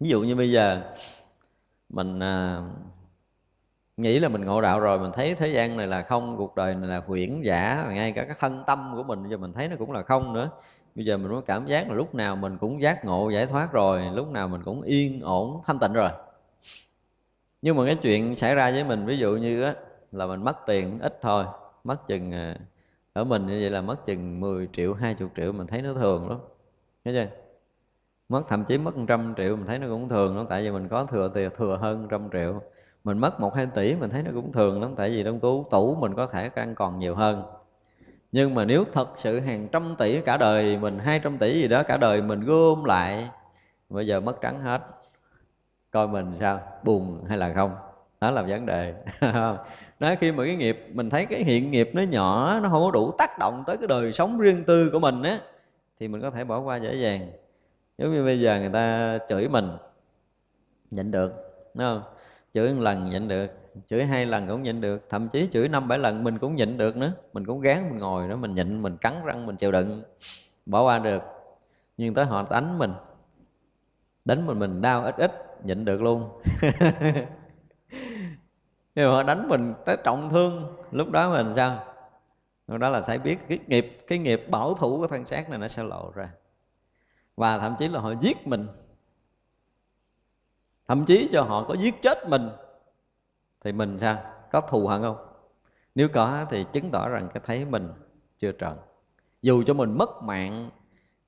Ví 0.00 0.08
dụ 0.08 0.20
như 0.20 0.36
bây 0.36 0.50
giờ 0.50 0.82
mình 1.88 2.20
à, 2.20 2.62
nghĩ 3.96 4.18
là 4.18 4.28
mình 4.28 4.44
ngộ 4.44 4.60
đạo 4.60 4.80
rồi 4.80 4.98
mình 4.98 5.12
thấy 5.14 5.34
thế 5.34 5.48
gian 5.48 5.76
này 5.76 5.86
là 5.86 6.02
không 6.02 6.36
cuộc 6.36 6.54
đời 6.56 6.74
này 6.74 6.88
là 6.88 7.02
huyễn 7.06 7.42
giả 7.42 7.86
ngay 7.90 8.12
cả 8.12 8.24
cái 8.24 8.36
thân 8.40 8.64
tâm 8.66 8.92
của 8.96 9.02
mình 9.02 9.28
giờ 9.28 9.36
mình 9.36 9.52
thấy 9.52 9.68
nó 9.68 9.76
cũng 9.78 9.92
là 9.92 10.02
không 10.02 10.32
nữa. 10.32 10.50
Bây 10.94 11.04
giờ 11.04 11.16
mình 11.16 11.30
có 11.30 11.40
cảm 11.40 11.66
giác 11.66 11.88
là 11.88 11.94
lúc 11.94 12.14
nào 12.14 12.36
mình 12.36 12.58
cũng 12.58 12.82
giác 12.82 13.04
ngộ 13.04 13.30
giải 13.30 13.46
thoát 13.46 13.72
rồi 13.72 14.02
lúc 14.14 14.30
nào 14.30 14.48
mình 14.48 14.62
cũng 14.64 14.82
yên 14.82 15.20
ổn 15.20 15.60
thanh 15.66 15.78
tịnh 15.78 15.92
rồi. 15.92 16.10
Nhưng 17.62 17.76
mà 17.76 17.86
cái 17.86 17.94
chuyện 17.94 18.36
xảy 18.36 18.54
ra 18.54 18.70
với 18.70 18.84
mình 18.84 19.06
ví 19.06 19.18
dụ 19.18 19.36
như 19.36 19.62
á 19.62 19.74
là 20.16 20.26
mình 20.26 20.44
mất 20.44 20.56
tiền 20.66 20.98
ít 21.00 21.18
thôi, 21.22 21.44
mất 21.84 22.08
chừng 22.08 22.32
ờ, 22.32 22.54
ở 23.12 23.24
mình 23.24 23.46
như 23.46 23.58
vậy 23.60 23.70
là 23.70 23.80
mất 23.80 24.06
chừng 24.06 24.40
10 24.40 24.68
triệu 24.72 24.94
20 24.94 25.28
triệu 25.36 25.52
mình 25.52 25.66
thấy 25.66 25.82
nó 25.82 25.94
thường 25.94 26.28
lắm. 26.28 26.38
Thấy 27.04 27.14
chưa? 27.14 27.36
Mất 28.28 28.42
thậm 28.48 28.64
chí 28.64 28.78
mất 28.78 28.94
trăm 29.08 29.34
triệu 29.36 29.56
mình 29.56 29.66
thấy 29.66 29.78
nó 29.78 29.86
cũng 29.88 30.08
thường 30.08 30.36
lắm, 30.36 30.46
tại 30.48 30.62
vì 30.62 30.70
mình 30.70 30.88
có 30.88 31.04
thừa 31.04 31.30
tiền, 31.34 31.50
thừa 31.56 31.76
hơn 31.76 32.08
trăm 32.10 32.28
triệu. 32.32 32.60
Mình 33.04 33.18
mất 33.18 33.40
một 33.40 33.54
hai 33.54 33.66
tỷ 33.66 33.94
mình 33.94 34.10
thấy 34.10 34.22
nó 34.22 34.30
cũng 34.34 34.52
thường 34.52 34.82
lắm, 34.82 34.94
tại 34.96 35.10
vì 35.10 35.24
trong 35.24 35.40
tú 35.40 35.66
tủ 35.70 35.94
mình 35.94 36.14
có 36.14 36.26
thể 36.26 36.50
ăn 36.54 36.74
còn 36.74 36.98
nhiều 36.98 37.14
hơn. 37.14 37.42
Nhưng 38.32 38.54
mà 38.54 38.64
nếu 38.64 38.84
thật 38.92 39.08
sự 39.16 39.40
hàng 39.40 39.68
trăm 39.72 39.94
tỷ 39.98 40.20
cả 40.20 40.36
đời, 40.36 40.78
mình 40.78 40.98
hai 40.98 41.20
trăm 41.24 41.38
tỷ 41.38 41.60
gì 41.60 41.68
đó 41.68 41.82
cả 41.82 41.96
đời 41.96 42.22
mình 42.22 42.40
gom 42.40 42.84
lại, 42.84 43.30
bây 43.88 44.06
giờ 44.06 44.20
mất 44.20 44.40
trắng 44.40 44.60
hết. 44.60 44.82
Coi 45.90 46.08
mình 46.08 46.36
sao, 46.40 46.60
buồn 46.84 47.24
hay 47.28 47.38
là 47.38 47.52
không? 47.54 47.76
Đó 48.20 48.30
là 48.30 48.42
vấn 48.42 48.66
đề. 48.66 48.94
đó 50.00 50.14
khi 50.20 50.32
mà 50.32 50.44
cái 50.44 50.56
nghiệp, 50.56 50.86
mình 50.92 51.10
thấy 51.10 51.26
cái 51.26 51.44
hiện 51.44 51.70
nghiệp 51.70 51.90
nó 51.92 52.02
nhỏ, 52.02 52.60
nó 52.62 52.68
không 52.68 52.82
có 52.82 52.90
đủ 52.90 53.12
tác 53.18 53.38
động 53.38 53.64
tới 53.66 53.76
cái 53.76 53.86
đời 53.86 54.12
sống 54.12 54.38
riêng 54.38 54.64
tư 54.64 54.90
của 54.92 54.98
mình 54.98 55.22
á, 55.22 55.40
thì 56.00 56.08
mình 56.08 56.20
có 56.22 56.30
thể 56.30 56.44
bỏ 56.44 56.60
qua 56.60 56.76
dễ 56.76 56.94
dàng. 56.94 57.30
Giống 57.98 58.12
như 58.12 58.24
bây 58.24 58.40
giờ 58.40 58.60
người 58.60 58.70
ta 58.72 59.18
chửi 59.28 59.48
mình, 59.48 59.70
nhịn 60.90 61.10
được, 61.10 61.32
đúng 61.74 61.84
không? 61.84 62.02
Chửi 62.54 62.72
một 62.72 62.82
lần 62.82 63.10
nhịn 63.10 63.28
được, 63.28 63.46
chửi 63.90 64.04
hai 64.04 64.26
lần 64.26 64.48
cũng 64.48 64.62
nhịn 64.62 64.80
được, 64.80 65.06
thậm 65.08 65.28
chí 65.28 65.48
chửi 65.52 65.68
năm 65.68 65.88
bảy 65.88 65.98
lần 65.98 66.24
mình 66.24 66.38
cũng 66.38 66.56
nhịn 66.56 66.78
được 66.78 66.96
nữa. 66.96 67.12
Mình 67.32 67.46
cũng 67.46 67.60
gán, 67.60 67.88
mình 67.90 67.98
ngồi 67.98 68.28
đó, 68.28 68.36
mình 68.36 68.54
nhịn, 68.54 68.82
mình 68.82 68.96
cắn 68.96 69.14
răng, 69.24 69.46
mình 69.46 69.56
chịu 69.56 69.72
đựng, 69.72 70.02
bỏ 70.66 70.82
qua 70.82 70.98
được. 70.98 71.22
Nhưng 71.96 72.14
tới 72.14 72.24
họ 72.24 72.46
đánh 72.50 72.78
mình 72.78 72.92
đánh 74.24 74.46
mình 74.46 74.58
mình 74.58 74.80
đau 74.80 75.04
ít 75.04 75.16
ít, 75.16 75.32
nhịn 75.64 75.84
được 75.84 76.02
luôn. 76.02 76.30
nhưng 78.96 79.06
mà 79.06 79.12
họ 79.12 79.22
đánh 79.22 79.48
mình 79.48 79.74
tới 79.84 79.96
trọng 80.04 80.30
thương, 80.30 80.76
lúc 80.90 81.10
đó 81.10 81.30
mình 81.30 81.52
sao? 81.56 81.84
Lúc 82.66 82.80
đó 82.80 82.88
là 82.88 83.00
phải 83.00 83.18
biết 83.18 83.38
cái 83.48 83.58
nghiệp 83.66 84.04
cái 84.06 84.18
nghiệp 84.18 84.46
bảo 84.50 84.74
thủ 84.74 84.98
của 84.98 85.06
thân 85.06 85.24
xác 85.24 85.50
này 85.50 85.58
nó 85.58 85.68
sẽ 85.68 85.82
lộ 85.82 86.12
ra. 86.14 86.30
Và 87.36 87.58
thậm 87.58 87.76
chí 87.78 87.88
là 87.88 88.00
họ 88.00 88.12
giết 88.20 88.46
mình. 88.46 88.66
Thậm 90.88 91.04
chí 91.06 91.28
cho 91.32 91.42
họ 91.42 91.64
có 91.68 91.74
giết 91.74 92.02
chết 92.02 92.28
mình, 92.28 92.50
thì 93.64 93.72
mình 93.72 93.98
sao? 94.00 94.18
Có 94.52 94.60
thù 94.60 94.86
hận 94.86 95.02
không? 95.02 95.16
Nếu 95.94 96.08
có 96.08 96.46
thì 96.50 96.64
chứng 96.72 96.90
tỏ 96.90 97.08
rằng 97.08 97.28
cái 97.34 97.42
thấy 97.46 97.64
mình 97.64 97.92
chưa 98.38 98.52
trần 98.52 98.76
dù 99.42 99.62
cho 99.66 99.74
mình 99.74 99.98
mất 99.98 100.22
mạng, 100.22 100.70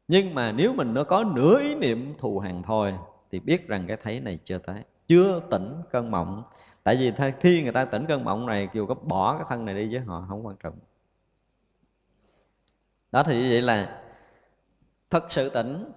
nhưng 0.09 0.35
mà 0.35 0.53
nếu 0.53 0.73
mình 0.73 0.95
nó 0.95 1.05
có 1.05 1.25
nửa 1.25 1.61
ý 1.61 1.75
niệm 1.75 2.15
thù 2.19 2.39
hằn 2.39 2.63
thôi, 2.63 2.95
thì 3.31 3.41
biết 3.41 3.69
rằng 3.69 3.85
cái 3.89 3.97
thấy 4.03 4.21
này 4.21 4.39
chưa 4.45 4.59
tới, 4.59 4.83
chưa 5.07 5.41
tỉnh 5.51 5.83
cơn 5.91 6.11
mộng 6.11 6.43
tại 6.89 6.97
vì 6.97 7.13
khi 7.41 7.63
người 7.63 7.73
ta 7.73 7.85
tỉnh 7.85 8.07
cơn 8.07 8.25
mộng 8.25 8.47
này, 8.47 8.69
dù 8.73 8.87
có 8.87 8.95
bỏ 8.95 9.35
cái 9.35 9.47
thân 9.49 9.65
này 9.65 9.75
đi 9.75 9.93
với 9.93 10.01
họ, 10.01 10.27
không 10.29 10.47
quan 10.47 10.57
trọng. 10.57 10.75
Đó 13.13 13.23
thì 13.23 13.43
như 13.43 13.49
vậy 13.51 13.63
là 13.63 14.01
thật 15.11 15.33
sự 15.33 15.49
tỉnh, 15.49 15.93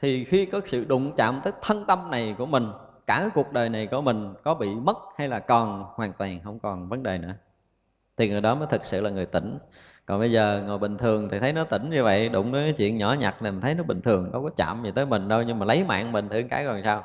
thì 0.00 0.24
khi 0.24 0.46
có 0.46 0.60
sự 0.64 0.84
đụng 0.84 1.12
chạm 1.16 1.40
tới 1.44 1.52
thân 1.62 1.84
tâm 1.86 2.10
này 2.10 2.34
của 2.38 2.46
mình, 2.46 2.68
cả 3.06 3.16
cái 3.20 3.30
cuộc 3.34 3.52
đời 3.52 3.68
này 3.68 3.86
của 3.86 4.00
mình 4.00 4.34
có 4.44 4.54
bị 4.54 4.74
mất 4.74 4.96
hay 5.16 5.28
là 5.28 5.38
còn 5.38 5.84
hoàn 5.94 6.12
toàn 6.12 6.40
không 6.44 6.58
còn 6.58 6.88
vấn 6.88 7.02
đề 7.02 7.18
nữa, 7.18 7.34
thì 8.16 8.28
người 8.28 8.40
đó 8.40 8.54
mới 8.54 8.66
thực 8.70 8.84
sự 8.84 9.00
là 9.00 9.10
người 9.10 9.26
tỉnh. 9.26 9.58
Còn 10.06 10.18
bây 10.18 10.32
giờ 10.32 10.62
ngồi 10.66 10.78
bình 10.78 10.98
thường 10.98 11.28
thì 11.28 11.38
thấy 11.38 11.52
nó 11.52 11.64
tỉnh 11.64 11.90
như 11.90 12.04
vậy, 12.04 12.28
đụng 12.28 12.52
đến 12.52 12.64
cái 12.64 12.72
chuyện 12.72 12.98
nhỏ 12.98 13.16
nhặt 13.18 13.42
này 13.42 13.52
mình 13.52 13.60
thấy 13.60 13.74
nó 13.74 13.82
bình 13.82 14.02
thường, 14.02 14.32
đâu 14.32 14.42
có 14.42 14.50
chạm 14.56 14.82
gì 14.84 14.90
tới 14.94 15.06
mình 15.06 15.28
đâu, 15.28 15.42
nhưng 15.42 15.58
mà 15.58 15.66
lấy 15.66 15.84
mạng 15.84 16.12
mình 16.12 16.28
thử 16.28 16.42
cái 16.50 16.66
còn 16.66 16.82
sao. 16.84 17.04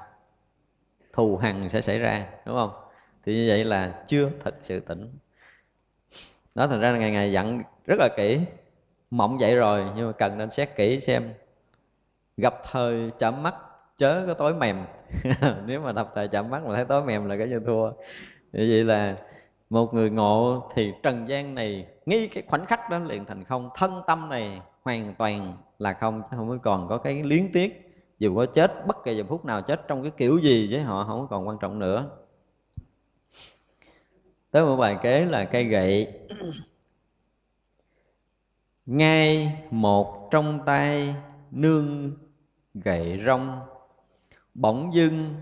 Thù 1.13 1.37
hằn 1.37 1.69
sẽ 1.69 1.81
xảy 1.81 1.99
ra, 1.99 2.27
đúng 2.45 2.55
không? 2.55 2.71
Thì 3.25 3.35
như 3.35 3.45
vậy 3.47 3.65
là 3.65 4.03
chưa 4.07 4.29
thật 4.43 4.55
sự 4.61 4.79
tỉnh. 4.79 5.09
Đó 6.55 6.67
thành 6.67 6.79
ra 6.79 6.91
là 6.91 6.97
ngày 6.97 7.11
ngày 7.11 7.31
dặn 7.31 7.63
rất 7.85 7.99
là 7.99 8.09
kỹ, 8.17 8.39
mộng 9.11 9.37
vậy 9.37 9.55
rồi, 9.55 9.85
nhưng 9.95 10.07
mà 10.07 10.11
cần 10.11 10.37
nên 10.37 10.51
xét 10.51 10.75
kỹ 10.75 10.99
xem 10.99 11.33
gặp 12.37 12.55
thời 12.71 13.11
chạm 13.19 13.43
mắt, 13.43 13.55
chớ 13.97 14.23
có 14.27 14.33
tối 14.33 14.53
mềm 14.53 14.85
nếu 15.65 15.81
mà 15.81 15.91
gặp 15.91 16.07
thời 16.15 16.27
chạm 16.27 16.49
mắt 16.49 16.63
mà 16.65 16.75
thấy 16.75 16.85
tối 16.85 17.03
mềm 17.03 17.29
là 17.29 17.37
cái 17.37 17.47
như 17.47 17.59
thua. 17.65 17.91
Như 18.53 18.67
vậy 18.69 18.83
là 18.83 19.15
một 19.69 19.93
người 19.93 20.09
ngộ 20.09 20.69
thì 20.75 20.93
trần 21.03 21.29
gian 21.29 21.55
này 21.55 21.87
ngay 22.05 22.29
cái 22.33 22.43
khoảnh 22.47 22.65
khắc 22.65 22.89
đó 22.89 22.99
liền 22.99 23.25
thành 23.25 23.43
không. 23.43 23.69
Thân 23.75 24.01
tâm 24.07 24.29
này 24.29 24.61
hoàn 24.83 25.15
toàn 25.15 25.57
là 25.79 25.93
không, 25.93 26.21
chứ 26.21 26.37
không 26.37 26.49
có 26.49 26.57
còn 26.63 26.87
có 26.87 26.97
cái 26.97 27.23
luyến 27.23 27.51
tiếc 27.53 27.91
dù 28.19 28.35
có 28.35 28.45
chết, 28.45 28.87
bất 28.87 29.03
kỳ 29.03 29.17
giờ 29.17 29.23
phút 29.29 29.45
nào 29.45 29.61
chết 29.61 29.87
trong 29.87 30.01
cái 30.01 30.11
kiểu 30.17 30.37
gì 30.37 30.67
với 30.71 30.81
họ 30.81 31.03
không 31.03 31.27
còn 31.29 31.47
quan 31.47 31.57
trọng 31.61 31.79
nữa 31.79 32.09
tới 34.51 34.65
một 34.65 34.75
bài 34.75 34.97
kế 35.01 35.25
là 35.25 35.45
cây 35.45 35.63
gậy. 35.63 36.19
Ngay 38.85 39.55
một 39.71 40.27
trong 40.31 40.59
tay 40.65 41.15
nương 41.51 42.17
gậy 42.73 43.21
rong, 43.25 43.61
bỗng 44.53 44.93
dưng 44.93 45.35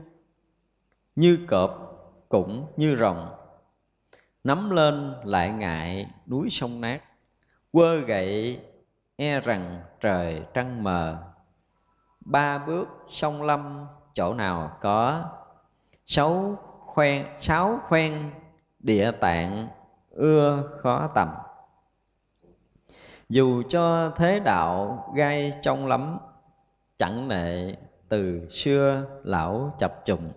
như 1.16 1.40
cọp 1.48 1.90
cũng 2.30 2.68
như 2.78 2.96
rồng, 2.96 3.36
nắm 4.44 4.70
lên 4.70 5.14
lại 5.24 5.50
ngại 5.50 6.12
núi 6.28 6.50
sông 6.50 6.82
nát. 6.82 7.04
Quơ 7.72 7.96
gậy 7.96 8.60
e 9.16 9.40
rằng 9.40 9.82
trời 10.00 10.42
trăng 10.54 10.84
mờ. 10.84 11.18
Ba 12.20 12.58
bước 12.58 12.88
sông 13.10 13.44
lâm 13.44 13.86
chỗ 14.14 14.34
nào 14.34 14.78
có? 14.82 15.24
Sáu 16.06 16.58
khoen 16.86 17.26
sáu 17.40 17.80
khoen 17.88 18.32
địa 18.80 19.12
tạng 19.12 19.68
ưa 20.12 20.64
khó 20.82 21.08
tầm. 21.16 21.30
Dù 23.30 23.64
cho 23.70 24.12
thế 24.16 24.40
đạo 24.40 25.06
gai 25.16 25.54
trong 25.62 25.88
lắm, 25.88 26.18
chẳng 26.98 27.28
nệ 27.28 27.76
từ 28.10 28.48
xưa 28.50 29.06
lão 29.24 29.76
chập 29.80 30.06
trùng. 30.06 30.32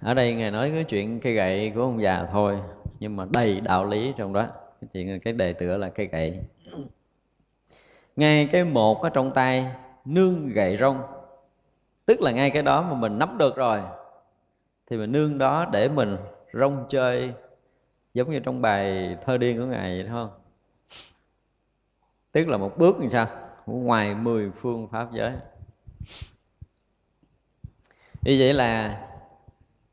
Ở 0.00 0.14
đây 0.14 0.34
ngài 0.34 0.50
nói 0.50 0.70
cái 0.70 0.84
chuyện 0.84 1.20
cây 1.20 1.34
gậy 1.34 1.72
của 1.74 1.80
ông 1.80 2.02
già 2.02 2.26
thôi, 2.32 2.58
nhưng 3.00 3.16
mà 3.16 3.26
đầy 3.30 3.60
đạo 3.60 3.84
lý 3.84 4.12
trong 4.16 4.32
đó. 4.32 4.46
Cái 4.80 4.88
chuyện, 4.92 5.20
cái 5.20 5.32
đề 5.32 5.52
tựa 5.52 5.76
là 5.76 5.88
cây 5.88 6.06
gậy. 6.06 6.40
Ngay 8.16 8.48
cái 8.52 8.64
một 8.64 9.02
ở 9.02 9.10
trong 9.10 9.32
tay, 9.34 9.66
nương 10.04 10.48
gậy 10.48 10.76
rong. 10.76 11.02
Tức 12.06 12.20
là 12.20 12.30
ngay 12.30 12.50
cái 12.50 12.62
đó 12.62 12.82
mà 12.82 12.94
mình 12.94 13.18
nắm 13.18 13.38
được 13.38 13.56
rồi 13.56 13.80
thì 14.86 14.96
mình 14.96 15.12
nương 15.12 15.38
đó 15.38 15.66
để 15.72 15.88
mình 15.88 16.16
rong 16.52 16.86
chơi, 16.88 17.32
giống 18.14 18.30
như 18.30 18.40
trong 18.40 18.62
bài 18.62 19.16
thơ 19.24 19.38
điên 19.38 19.58
của 19.58 19.66
ngài 19.66 19.98
vậy 19.98 20.06
thôi. 20.08 20.28
tức 22.32 22.48
là 22.48 22.56
một 22.56 22.78
bước 22.78 22.96
như 23.00 23.08
sao? 23.08 23.26
Ngoài 23.66 24.14
mười 24.14 24.50
phương 24.50 24.88
pháp 24.88 25.12
giới. 25.12 25.32
Như 28.22 28.36
vậy 28.38 28.54
là 28.54 29.00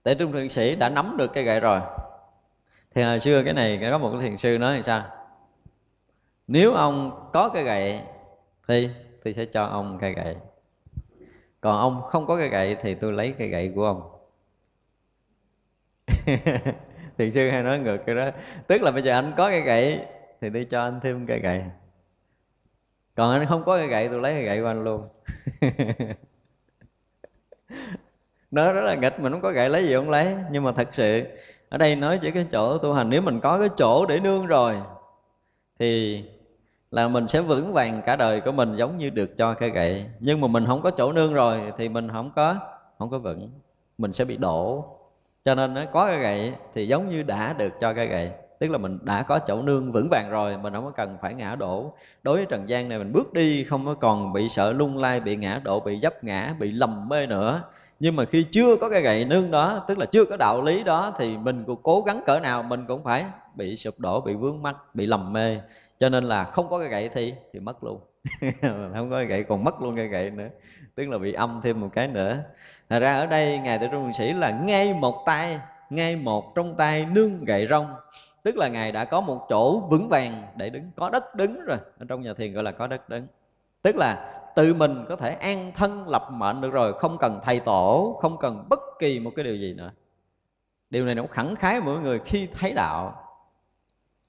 tể 0.04 0.16
trung 0.16 0.32
thượng 0.32 0.50
sĩ 0.50 0.76
đã 0.76 0.90
nắm 0.90 1.18
được 1.18 1.32
cây 1.34 1.44
gậy 1.44 1.60
rồi. 1.60 1.82
Thì 2.96 3.04
hồi 3.04 3.20
xưa 3.20 3.44
cái 3.44 3.54
này 3.54 3.88
có 3.92 3.98
một 3.98 4.12
cái 4.12 4.22
thiền 4.22 4.38
sư 4.38 4.58
nói 4.58 4.78
thì 4.78 4.84
sao? 4.84 5.04
Nếu 6.48 6.74
ông 6.74 7.30
có 7.34 7.50
cây 7.50 7.64
gậy 7.64 8.02
Thì 8.68 8.90
tôi 9.24 9.34
sẽ 9.34 9.46
cho 9.46 9.66
ông 9.66 9.98
cây 10.02 10.14
gậy. 10.14 10.36
Còn 11.62 11.78
ông 11.78 12.02
không 12.10 12.28
có 12.28 12.38
cây 12.38 12.50
gậy 12.50 12.76
Thì 12.82 12.96
tôi 12.96 13.12
lấy 13.12 13.34
cây 13.38 13.48
gậy 13.48 13.72
của 13.76 13.86
ông. 13.86 14.21
Thiền 17.18 17.32
sư 17.32 17.50
hay 17.50 17.64
nói 17.64 17.80
ngược 17.80 17.98
cái 18.06 18.16
đó. 18.16 18.30
Tức 18.68 18.82
là 18.82 18.92
bây 18.92 19.04
giờ 19.04 19.14
anh 19.14 19.32
có 19.38 19.50
cây 19.50 19.62
gậy, 19.62 20.00
Thì 20.42 20.50
tôi 20.50 20.68
cho 20.70 20.84
anh 20.84 21.00
thêm 21.04 21.26
cây 21.26 21.40
gậy. 21.40 21.64
Còn 23.16 23.32
anh 23.34 23.46
không 23.46 23.64
có 23.64 23.78
cây 23.78 23.88
gậy, 23.88 24.10
Tôi 24.10 24.20
lấy 24.20 24.34
cây 24.34 24.44
gậy 24.44 24.62
của 24.62 24.68
anh 24.68 24.84
luôn. 24.84 25.08
Nó 28.52 28.72
rất 28.72 28.82
là 28.82 28.96
nghịch 28.96 29.20
mình 29.20 29.32
không 29.32 29.42
có 29.42 29.52
gậy 29.52 29.70
lấy 29.70 29.88
gì 29.88 29.94
không 29.94 30.10
lấy. 30.10 30.36
Nhưng 30.52 30.64
mà 30.64 30.72
thật 30.72 30.88
sự, 30.92 31.24
ở 31.70 31.78
đây 31.78 31.96
nói 31.96 32.20
chỉ 32.22 32.32
cái 32.32 32.46
chỗ 32.52 32.78
tu 32.78 32.94
hành, 32.94 33.10
nếu 33.10 33.22
mình 33.22 33.40
có 33.40 33.60
cái 33.60 33.70
chỗ 33.78 34.06
để 34.06 34.20
nương 34.20 34.46
rồi, 34.46 34.78
thì 35.80 36.24
là 36.92 37.08
mình 37.08 37.28
sẽ 37.28 37.42
vững 37.42 37.74
vàng 37.74 38.02
cả 38.06 38.16
đời 38.16 38.42
của 38.42 38.52
mình 38.52 38.76
giống 38.76 38.98
như 38.98 39.10
được 39.10 39.38
cho 39.38 39.54
cây 39.54 39.70
gậy. 39.70 40.06
Nhưng 40.20 40.42
mà 40.42 40.48
mình 40.48 40.66
không 40.66 40.82
có 40.82 40.92
chỗ 40.92 41.12
nương 41.12 41.34
rồi, 41.34 41.62
thì 41.78 41.90
mình 41.90 42.10
không 42.10 42.32
có 42.36 42.56
không 42.98 43.10
có 43.10 43.20
vững. 43.20 43.52
Mình 43.98 44.14
sẽ 44.14 44.26
bị 44.26 44.38
đổ 44.38 44.86
cho 45.46 45.56
nên 45.56 45.74
nó 45.74 45.86
có 45.94 46.08
cái 46.08 46.20
gậy 46.20 46.54
thì 46.76 46.88
giống 46.88 47.10
như 47.10 47.24
đã 47.24 47.54
được 47.54 47.74
cho 47.82 47.94
cái 47.94 48.08
gậy. 48.08 48.32
Tức 48.60 48.72
là 48.72 48.78
mình 48.78 49.00
đã 49.02 49.24
có 49.24 49.40
chỗ 49.40 49.62
nương 49.62 49.92
vững 49.92 50.08
vàng 50.12 50.30
rồi, 50.30 50.58
mình 50.58 50.74
không 50.74 50.86
có 50.86 50.92
cần 50.92 51.18
phải 51.22 51.34
ngã 51.34 51.56
đổ. 51.56 51.94
Đối 52.24 52.38
với 52.38 52.46
trần 52.46 52.70
gian 52.70 52.90
này, 52.90 52.98
mình 52.98 53.12
bước 53.14 53.34
đi 53.34 53.64
không 53.64 53.86
có 53.86 53.94
còn 53.94 54.34
bị 54.34 54.50
sợ 54.50 54.74
lung 54.74 54.98
lay 54.98 55.20
bị 55.20 55.36
ngã 55.36 55.62
đổ, 55.64 55.80
bị 55.80 56.00
dấp 56.00 56.24
ngã, 56.24 56.56
bị 56.60 56.72
lầm 56.72 57.10
mê 57.10 57.26
nữa. 57.26 57.64
Nhưng 58.00 58.16
mà 58.16 58.26
khi 58.26 58.46
chưa 58.52 58.76
có 58.76 58.90
cái 58.90 59.02
gậy 59.02 59.26
nương 59.26 59.52
đó, 59.52 59.86
tức 59.88 59.98
là 59.98 60.06
chưa 60.06 60.26
có 60.26 60.38
đạo 60.38 60.62
lý 60.62 60.84
đó, 60.84 61.14
thì 61.18 61.38
mình 61.38 61.64
cũng 61.68 61.80
cố 61.84 62.02
gắng 62.02 62.24
cỡ 62.26 62.40
nào 62.40 62.64
mình 62.64 62.86
cũng 62.88 63.04
phải 63.04 63.26
bị 63.56 63.78
sụp 63.78 64.00
đổ, 64.00 64.22
bị 64.22 64.34
vướng 64.34 64.62
mắc, 64.62 64.96
bị 64.96 65.06
lầm 65.06 65.34
mê. 65.34 65.60
Cho 66.00 66.10
nên 66.10 66.24
là 66.24 66.44
không 66.44 66.70
có 66.70 66.80
cái 66.80 66.88
gậy 66.88 67.10
thì 67.14 67.34
thì 67.54 67.60
mất 67.60 67.84
luôn 67.84 68.00
không 68.94 69.10
có 69.10 69.24
gậy, 69.24 69.44
còn 69.44 69.64
mất 69.64 69.82
luôn 69.82 69.96
cây 69.96 70.08
gậy 70.08 70.30
nữa. 70.30 70.48
Tức 70.96 71.10
là 71.10 71.18
bị 71.18 71.34
âm 71.34 71.62
thêm 71.64 71.82
một 71.82 71.90
cái 71.94 72.08
nữa. 72.08 72.44
Thật 72.90 73.00
ra 73.00 73.14
ở 73.14 73.26
đây, 73.26 73.60
ngài 73.60 73.78
đại 73.78 73.90
trung 73.92 74.12
sĩ 74.18 74.34
là 74.34 74.52
ngay 74.52 74.94
một 74.94 75.24
tay, 75.26 75.60
ngay 75.90 76.16
một 76.16 76.56
trong 76.56 76.76
tay 76.76 77.08
nương 77.12 77.46
gậy 77.46 77.68
rong. 77.70 77.96
Tức 78.44 78.58
là 78.58 78.68
ngài 78.68 78.92
đã 78.92 79.06
có 79.06 79.22
một 79.22 79.46
chỗ 79.50 79.80
vững 79.80 80.10
vàng 80.10 80.44
để 80.56 80.70
đứng. 80.70 80.92
Có 80.96 81.10
đất 81.10 81.36
đứng 81.36 81.66
rồi. 81.66 81.78
Ở 82.00 82.06
trong 82.10 82.22
nhà 82.22 82.34
thiền 82.34 82.54
gọi 82.54 82.64
là 82.64 82.72
có 82.72 82.88
đất 82.88 83.10
đứng. 83.10 83.28
Tức 83.82 83.96
là 83.96 84.38
tự 84.56 84.74
mình 84.74 85.06
có 85.10 85.16
thể 85.16 85.34
an 85.34 85.72
thân 85.76 86.10
lập 86.10 86.28
mệnh 86.32 86.62
được 86.62 86.72
rồi, 86.72 86.94
không 86.94 87.18
cần 87.18 87.40
thầy 87.44 87.60
tổ, 87.60 88.18
không 88.22 88.38
cần 88.38 88.66
bất 88.70 88.80
kỳ 89.00 89.20
một 89.20 89.32
cái 89.36 89.46
điều 89.46 89.56
gì 89.56 89.74
nữa. 89.74 89.92
Điều 90.90 91.06
này 91.06 91.16
nó 91.16 91.24
khẳng 91.32 91.56
khái 91.56 91.82
mỗi 91.82 92.00
người 92.00 92.20
khi 92.20 92.48
thấy 92.60 92.74
đạo. 92.74 93.24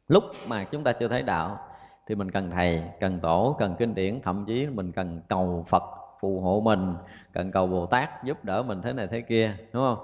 Lúc 0.09 0.24
mà 0.47 0.64
chúng 0.64 0.84
ta 0.84 0.93
chưa 0.93 1.09
thấy 1.09 1.22
đạo 1.22 1.59
thì 2.12 2.16
mình 2.16 2.30
cần 2.30 2.50
thầy, 2.50 2.82
cần 3.00 3.20
tổ, 3.20 3.56
cần 3.58 3.74
kinh 3.78 3.94
điển, 3.94 4.20
thậm 4.22 4.44
chí 4.46 4.66
mình 4.66 4.92
cần 4.92 5.20
cầu 5.28 5.66
phật 5.68 5.82
phù 6.20 6.40
hộ 6.40 6.60
mình, 6.64 6.94
cần 7.32 7.50
cầu 7.50 7.66
bồ 7.66 7.86
tát 7.86 8.24
giúp 8.24 8.44
đỡ 8.44 8.62
mình 8.62 8.82
thế 8.82 8.92
này 8.92 9.06
thế 9.06 9.20
kia, 9.20 9.54
đúng 9.72 9.82
không? 9.82 9.98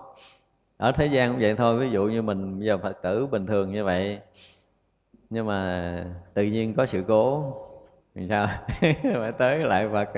Ở 0.76 0.92
thế 0.92 1.06
gian 1.06 1.30
cũng 1.32 1.40
vậy 1.40 1.54
thôi, 1.56 1.78
ví 1.78 1.90
dụ 1.90 2.04
như 2.04 2.22
mình, 2.22 2.58
bây 2.58 2.66
giờ 2.66 2.78
phật 2.78 3.02
tử 3.02 3.26
bình 3.26 3.46
thường 3.46 3.72
như 3.72 3.84
vậy, 3.84 4.18
nhưng 5.30 5.46
mà 5.46 6.04
tự 6.34 6.44
nhiên 6.44 6.74
có 6.74 6.86
sự 6.86 7.04
cố 7.08 7.54
sao? 8.28 8.48
Phải 9.02 9.32
tới 9.38 9.58
lại 9.58 9.88
phật. 9.92 10.08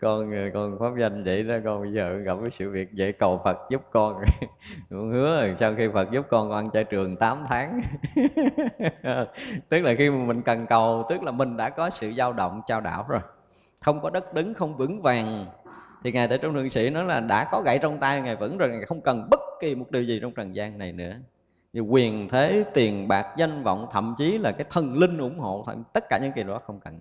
Con 0.00 0.32
con 0.54 0.78
pháp 0.80 0.90
danh 0.98 1.24
vậy 1.24 1.42
đó, 1.42 1.54
con 1.64 1.82
bây 1.82 1.92
giờ 1.92 2.16
gặp 2.16 2.36
cái 2.40 2.50
sự 2.50 2.70
việc 2.70 2.88
vậy 2.96 3.12
cầu 3.12 3.40
phật 3.44 3.58
giúp 3.70 3.82
con. 3.90 4.22
Con 4.90 5.12
hứa 5.12 5.40
rồi 5.40 5.56
sau 5.60 5.74
khi 5.74 5.88
phật 5.94 6.10
giúp 6.10 6.26
con 6.30 6.50
con 6.50 6.58
ăn 6.58 6.70
chay 6.70 6.84
trường 6.84 7.16
8 7.16 7.44
tháng. 7.48 7.80
Tức 9.68 9.80
là 9.80 9.94
khi 9.94 10.10
mà 10.10 10.24
mình 10.24 10.42
cần 10.42 10.66
cầu, 10.66 11.06
tức 11.10 11.22
là 11.22 11.32
mình 11.32 11.56
đã 11.56 11.70
có 11.70 11.90
sự 11.90 12.12
dao 12.16 12.32
động, 12.32 12.62
trao 12.66 12.80
đảo 12.80 13.04
rồi. 13.08 13.20
Không 13.80 14.00
có 14.00 14.10
đất 14.10 14.34
đứng, 14.34 14.54
không 14.54 14.76
vững 14.76 15.02
vàng. 15.02 15.46
Thì 16.04 16.12
ngài 16.12 16.28
tại 16.28 16.38
trong 16.38 16.54
thượng 16.54 16.70
sĩ 16.70 16.90
nói 16.90 17.04
là 17.04 17.20
đã 17.20 17.48
có 17.52 17.62
gậy 17.64 17.78
trong 17.78 17.98
tay, 17.98 18.20
ngài 18.20 18.36
vững 18.36 18.58
rồi, 18.58 18.68
ngài 18.68 18.86
không 18.86 19.00
cần 19.00 19.28
bất 19.30 19.40
kỳ 19.60 19.74
một 19.74 19.90
điều 19.90 20.02
gì 20.02 20.18
trong 20.22 20.32
trần 20.32 20.56
gian 20.56 20.78
này 20.78 20.92
nữa. 20.92 21.14
Như 21.72 21.80
quyền 21.80 22.28
thế, 22.28 22.64
tiền 22.74 23.08
bạc, 23.08 23.26
danh 23.36 23.62
vọng, 23.62 23.86
thậm 23.92 24.14
chí 24.18 24.38
là 24.38 24.52
cái 24.52 24.66
thần 24.70 24.98
linh 24.98 25.18
ủng 25.18 25.38
hộ 25.38 25.66
tất 25.92 26.04
cả 26.08 26.18
những 26.22 26.32
cái 26.32 26.44
đó 26.44 26.60
không 26.66 26.80
cần 26.80 27.00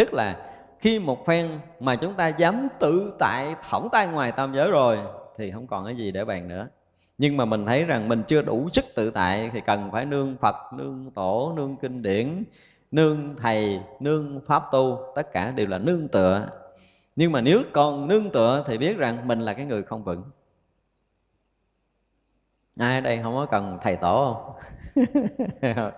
tức 0.00 0.14
là 0.14 0.36
khi 0.78 0.98
một 0.98 1.26
phen 1.26 1.48
mà 1.80 1.96
chúng 1.96 2.14
ta 2.14 2.28
dám 2.28 2.68
tự 2.78 3.12
tại, 3.18 3.54
thõng 3.68 3.88
tay 3.92 4.08
ngoài 4.08 4.32
tam 4.32 4.54
giới 4.54 4.70
rồi, 4.70 4.98
thì 5.38 5.50
không 5.50 5.66
còn 5.66 5.84
cái 5.84 5.96
gì 5.96 6.10
để 6.10 6.24
bàn 6.24 6.48
nữa. 6.48 6.68
Nhưng 7.18 7.36
mà 7.36 7.44
mình 7.44 7.66
thấy 7.66 7.84
rằng 7.84 8.08
mình 8.08 8.22
chưa 8.22 8.42
đủ 8.42 8.68
sức 8.72 8.84
tự 8.94 9.10
tại, 9.10 9.50
thì 9.52 9.60
cần 9.66 9.90
phải 9.92 10.04
nương 10.04 10.36
phật, 10.40 10.54
nương 10.76 11.10
tổ, 11.14 11.52
nương 11.56 11.76
kinh 11.76 12.02
điển, 12.02 12.42
nương 12.90 13.36
thầy, 13.36 13.80
nương 14.00 14.40
pháp 14.46 14.62
tu, 14.72 14.98
tất 15.14 15.32
cả 15.32 15.50
đều 15.50 15.66
là 15.66 15.78
nương 15.78 16.08
tựa. 16.08 16.48
Nhưng 17.16 17.32
mà 17.32 17.40
nếu 17.40 17.62
còn 17.72 18.08
nương 18.08 18.30
tựa 18.30 18.64
thì 18.66 18.78
biết 18.78 18.96
rằng 18.96 19.28
mình 19.28 19.40
là 19.40 19.52
cái 19.52 19.66
người 19.66 19.82
không 19.82 20.04
vững 20.04 20.22
ai 22.78 22.94
ở 22.94 23.00
đây 23.00 23.20
không 23.22 23.34
có 23.34 23.46
cần 23.46 23.78
thầy 23.82 23.96
tổ 23.96 24.34
không? 24.34 24.54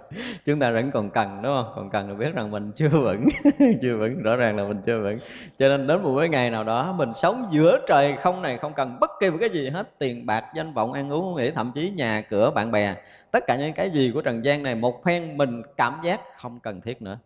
Chúng 0.45 0.59
ta 0.59 0.71
vẫn 0.71 0.91
còn 0.91 1.11
cần 1.11 1.43
đúng 1.43 1.53
không? 1.55 1.73
Còn 1.77 1.91
cần 1.91 2.09
là 2.09 2.15
biết 2.15 2.35
rằng 2.35 2.51
mình 2.51 2.73
chưa 2.77 2.89
vững. 2.89 3.27
Chưa 3.83 3.97
vững 3.97 4.23
rõ 4.23 4.37
ràng 4.37 4.57
là 4.57 4.65
mình 4.65 4.83
chưa 4.87 5.03
vững. 5.03 5.19
Cho 5.59 5.69
nên 5.69 5.87
đến 5.87 6.03
một 6.03 6.19
cái 6.19 6.29
ngày 6.29 6.51
nào 6.51 6.65
đó 6.65 6.93
mình 6.93 7.13
sống 7.15 7.49
giữa 7.51 7.79
trời 7.89 8.17
không 8.17 8.43
này 8.43 8.59
không 8.59 8.73
cần 8.75 8.97
bất 9.01 9.11
kỳ 9.21 9.31
một 9.31 9.37
cái 9.41 9.51
gì 9.51 9.69
hết. 9.69 9.99
Tiền 9.99 10.27
bạc 10.27 10.45
danh 10.55 10.73
vọng 10.73 10.93
ăn 10.93 11.13
uống 11.13 11.37
nghĩ 11.37 11.51
thậm 11.51 11.73
chí 11.75 11.91
nhà 11.91 12.21
cửa 12.31 12.51
bạn 12.51 12.71
bè. 12.71 12.95
Tất 13.31 13.45
cả 13.47 13.57
những 13.57 13.73
cái 13.73 13.91
gì 13.91 14.11
của 14.15 14.23
trần 14.23 14.45
gian 14.45 14.63
này 14.63 14.75
một 14.75 15.05
phen 15.05 15.37
mình 15.37 15.63
cảm 15.77 15.95
giác 16.03 16.21
không 16.37 16.61
cần 16.61 16.81
thiết 16.81 17.03
nữa. 17.03 17.19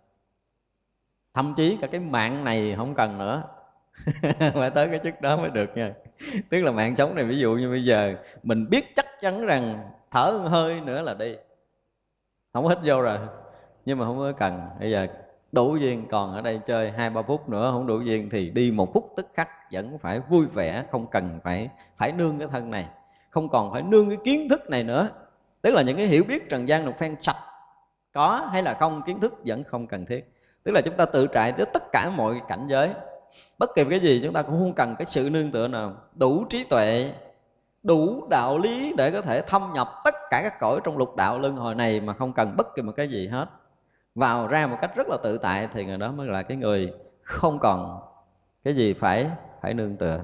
Thậm 1.34 1.54
chí 1.56 1.78
cả 1.80 1.86
cái 1.86 2.00
mạng 2.00 2.44
này 2.44 2.74
không 2.76 2.94
cần 2.94 3.18
nữa 3.18 3.42
phải 4.54 4.70
tới 4.70 4.88
cái 4.88 5.00
chức 5.04 5.20
đó 5.20 5.36
mới 5.36 5.50
được 5.50 5.76
nha. 5.76 5.94
Tức 6.50 6.60
là 6.60 6.70
mạng 6.70 6.96
sống 6.96 7.14
này, 7.14 7.24
ví 7.24 7.38
dụ 7.38 7.54
như 7.54 7.70
bây 7.70 7.84
giờ, 7.84 8.14
mình 8.42 8.70
biết 8.70 8.96
chắc 8.96 9.06
chắn 9.20 9.46
rằng 9.46 9.90
thở 10.10 10.30
hơi 10.30 10.80
nữa 10.80 11.02
là 11.02 11.14
đi. 11.14 11.36
Không 12.52 12.68
hít 12.68 12.78
vô 12.84 13.02
rồi, 13.02 13.18
nhưng 13.84 13.98
mà 13.98 14.06
không 14.06 14.18
có 14.18 14.32
cần. 14.32 14.60
Bây 14.80 14.90
giờ 14.90 15.06
đủ 15.52 15.76
duyên, 15.76 16.06
còn 16.10 16.34
ở 16.34 16.40
đây 16.40 16.60
chơi 16.66 16.90
hai, 16.90 17.10
ba 17.10 17.22
phút 17.22 17.48
nữa 17.48 17.70
không 17.72 17.86
đủ 17.86 18.00
duyên 18.00 18.30
thì 18.30 18.50
đi 18.50 18.70
một 18.70 18.94
phút 18.94 19.12
tức 19.16 19.26
khắc, 19.34 19.48
vẫn 19.72 19.98
phải 19.98 20.20
vui 20.20 20.46
vẻ, 20.46 20.84
không 20.90 21.06
cần 21.06 21.40
phải 21.44 21.68
phải 21.96 22.12
nương 22.12 22.38
cái 22.38 22.48
thân 22.48 22.70
này, 22.70 22.86
không 23.30 23.48
còn 23.48 23.72
phải 23.72 23.82
nương 23.82 24.08
cái 24.08 24.18
kiến 24.24 24.48
thức 24.48 24.70
này 24.70 24.82
nữa. 24.82 25.08
Tức 25.62 25.74
là 25.74 25.82
những 25.82 25.96
cái 25.96 26.06
hiểu 26.06 26.24
biết 26.28 26.48
trần 26.48 26.68
gian 26.68 26.86
được 26.86 26.92
phen 26.98 27.16
sạch, 27.22 27.36
có 28.12 28.48
hay 28.52 28.62
là 28.62 28.74
không, 28.74 29.02
kiến 29.06 29.20
thức 29.20 29.34
vẫn 29.44 29.64
không 29.64 29.86
cần 29.86 30.06
thiết. 30.06 30.32
Tức 30.62 30.72
là 30.72 30.80
chúng 30.84 30.96
ta 30.96 31.06
tự 31.06 31.26
trại 31.34 31.52
tới 31.52 31.66
tất 31.72 31.82
cả 31.92 32.10
mọi 32.16 32.40
cảnh 32.48 32.66
giới 32.68 32.90
bất 33.58 33.74
kỳ 33.74 33.84
cái 33.90 34.00
gì 34.00 34.20
chúng 34.24 34.32
ta 34.32 34.42
cũng 34.42 34.58
không 34.58 34.72
cần 34.72 34.94
cái 34.98 35.06
sự 35.06 35.30
nương 35.30 35.50
tựa 35.50 35.68
nào. 35.68 35.92
Đủ 36.14 36.44
trí 36.50 36.64
tuệ, 36.64 37.12
đủ 37.82 38.26
đạo 38.30 38.58
lý 38.58 38.92
để 38.96 39.10
có 39.10 39.22
thể 39.22 39.42
thâm 39.42 39.72
nhập 39.74 39.88
tất 40.04 40.14
cả 40.30 40.40
các 40.42 40.60
cõi 40.60 40.80
trong 40.84 40.98
lục 40.98 41.16
đạo 41.16 41.38
luân 41.38 41.56
hồi 41.56 41.74
này 41.74 42.00
mà 42.00 42.12
không 42.12 42.32
cần 42.32 42.54
bất 42.56 42.74
kỳ 42.74 42.82
một 42.82 42.92
cái 42.96 43.08
gì 43.08 43.28
hết. 43.28 43.48
Vào 44.14 44.46
ra 44.46 44.66
một 44.66 44.76
cách 44.80 44.96
rất 44.96 45.08
là 45.08 45.16
tự 45.22 45.38
tại 45.38 45.68
thì 45.74 45.84
người 45.84 45.98
đó 45.98 46.12
mới 46.12 46.26
là 46.26 46.42
cái 46.42 46.56
người 46.56 46.92
không 47.22 47.58
còn 47.58 48.00
cái 48.64 48.74
gì 48.74 48.92
phải 48.92 49.26
phải 49.62 49.74
nương 49.74 49.96
tựa. 49.96 50.20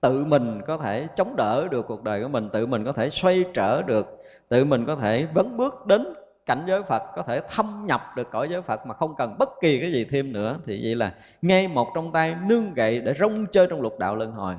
Tự 0.00 0.24
mình 0.24 0.60
có 0.66 0.78
thể 0.78 1.06
chống 1.16 1.36
đỡ 1.36 1.68
được 1.70 1.86
cuộc 1.88 2.02
đời 2.02 2.22
của 2.22 2.28
mình, 2.28 2.48
tự 2.52 2.66
mình 2.66 2.84
có 2.84 2.92
thể 2.92 3.10
xoay 3.10 3.44
trở 3.54 3.82
được, 3.82 4.22
tự 4.48 4.64
mình 4.64 4.86
có 4.86 4.96
thể 4.96 5.26
vấn 5.34 5.56
bước 5.56 5.86
đến 5.86 6.14
cảnh 6.50 6.62
giới 6.66 6.82
Phật, 6.82 7.02
có 7.16 7.22
thể 7.22 7.40
thâm 7.48 7.86
nhập 7.86 8.02
được 8.16 8.30
cõi 8.30 8.48
giới 8.48 8.62
Phật 8.62 8.86
mà 8.86 8.94
không 8.94 9.14
cần 9.16 9.36
bất 9.38 9.48
kỳ 9.60 9.80
cái 9.80 9.92
gì 9.92 10.04
thêm 10.04 10.32
nữa, 10.32 10.58
thì 10.66 10.80
vậy 10.84 10.94
là 10.94 11.14
ngay 11.42 11.68
một 11.68 11.88
trong 11.94 12.12
tay 12.12 12.36
nương 12.46 12.74
gậy 12.74 13.00
để 13.00 13.14
rong 13.20 13.46
chơi 13.46 13.66
trong 13.70 13.80
lục 13.80 13.98
đạo 13.98 14.16
luân 14.16 14.32
hồi. 14.32 14.54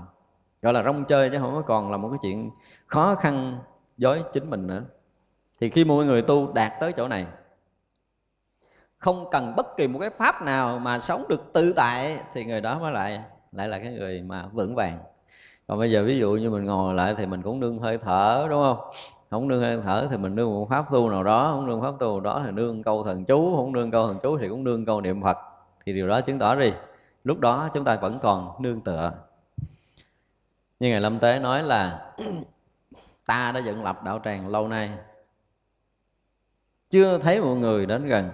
Gọi 0.61 0.73
là 0.73 0.83
rong 0.83 1.05
chơi 1.05 1.29
chứ 1.29 1.37
không 1.39 1.53
có 1.53 1.61
còn 1.61 1.91
là 1.91 1.97
một 1.97 2.09
cái 2.09 2.19
chuyện 2.21 2.51
khó 2.85 3.15
khăn 3.15 3.59
với 3.97 4.21
chính 4.33 4.49
mình 4.49 4.67
nữa. 4.67 4.83
Thì 5.59 5.69
khi 5.69 5.85
mọi 5.85 6.05
người 6.05 6.21
tu 6.21 6.53
đạt 6.53 6.71
tới 6.79 6.93
chỗ 6.93 7.07
này, 7.07 7.25
không 8.97 9.29
cần 9.31 9.53
bất 9.55 9.77
kỳ 9.77 9.87
một 9.87 9.99
cái 9.99 10.09
pháp 10.09 10.41
nào 10.41 10.79
mà 10.79 10.99
sống 10.99 11.25
được 11.29 11.53
tự 11.53 11.73
tại, 11.75 12.19
thì 12.33 12.45
người 12.45 12.61
đó 12.61 12.79
mới 12.79 12.91
lại 12.91 13.21
lại 13.51 13.67
là 13.67 13.79
cái 13.79 13.93
người 13.93 14.21
mà 14.21 14.45
vững 14.51 14.75
vàng. 14.75 14.99
Còn 15.67 15.79
bây 15.79 15.91
giờ 15.91 16.03
ví 16.03 16.17
dụ 16.17 16.31
như 16.31 16.49
mình 16.49 16.65
ngồi 16.65 16.93
lại 16.93 17.15
thì 17.17 17.25
mình 17.25 17.41
cũng 17.41 17.59
nương 17.59 17.79
hơi 17.79 17.97
thở, 17.97 18.47
đúng 18.49 18.63
không? 18.63 18.91
Không 19.31 19.47
nương 19.47 19.61
hơi 19.61 19.79
thở 19.83 20.07
thì 20.11 20.17
mình 20.17 20.35
nương 20.35 20.49
một 20.49 20.69
pháp 20.69 20.91
tu 20.91 21.09
nào 21.09 21.23
đó 21.23 21.51
không 21.51 21.67
nương 21.67 21.81
pháp 21.81 21.93
tu 21.99 22.07
nào 22.07 22.19
đó 22.19 22.41
thì 22.45 22.51
nương 22.51 22.83
câu 22.83 23.03
thần 23.03 23.25
chú 23.25 23.55
không 23.55 23.73
nương 23.73 23.91
câu 23.91 24.07
thần 24.07 24.17
chú 24.23 24.37
thì 24.37 24.49
cũng 24.49 24.63
nương 24.63 24.85
câu 24.85 25.01
niệm 25.01 25.21
phật. 25.21 25.37
Thì 25.85 25.93
điều 25.93 26.07
đó 26.07 26.21
chứng 26.21 26.39
tỏ 26.39 26.59
gì? 26.59 26.73
Lúc 27.23 27.39
đó 27.39 27.69
chúng 27.73 27.83
ta 27.83 27.95
vẫn 27.95 28.19
còn 28.21 28.61
nương 28.61 28.81
tựa. 28.81 29.13
Như 30.79 30.89
ngài 30.89 31.01
lâm 31.01 31.19
tế 31.19 31.39
nói 31.39 31.63
là 31.63 32.13
ta 33.25 33.51
đã 33.51 33.59
dựng 33.59 33.83
lập 33.83 34.03
đạo 34.03 34.21
tràng 34.23 34.47
lâu 34.47 34.67
nay. 34.67 34.91
Chưa 36.89 37.17
thấy 37.17 37.41
một 37.41 37.55
người 37.55 37.85
đến 37.85 38.05
gần. 38.05 38.29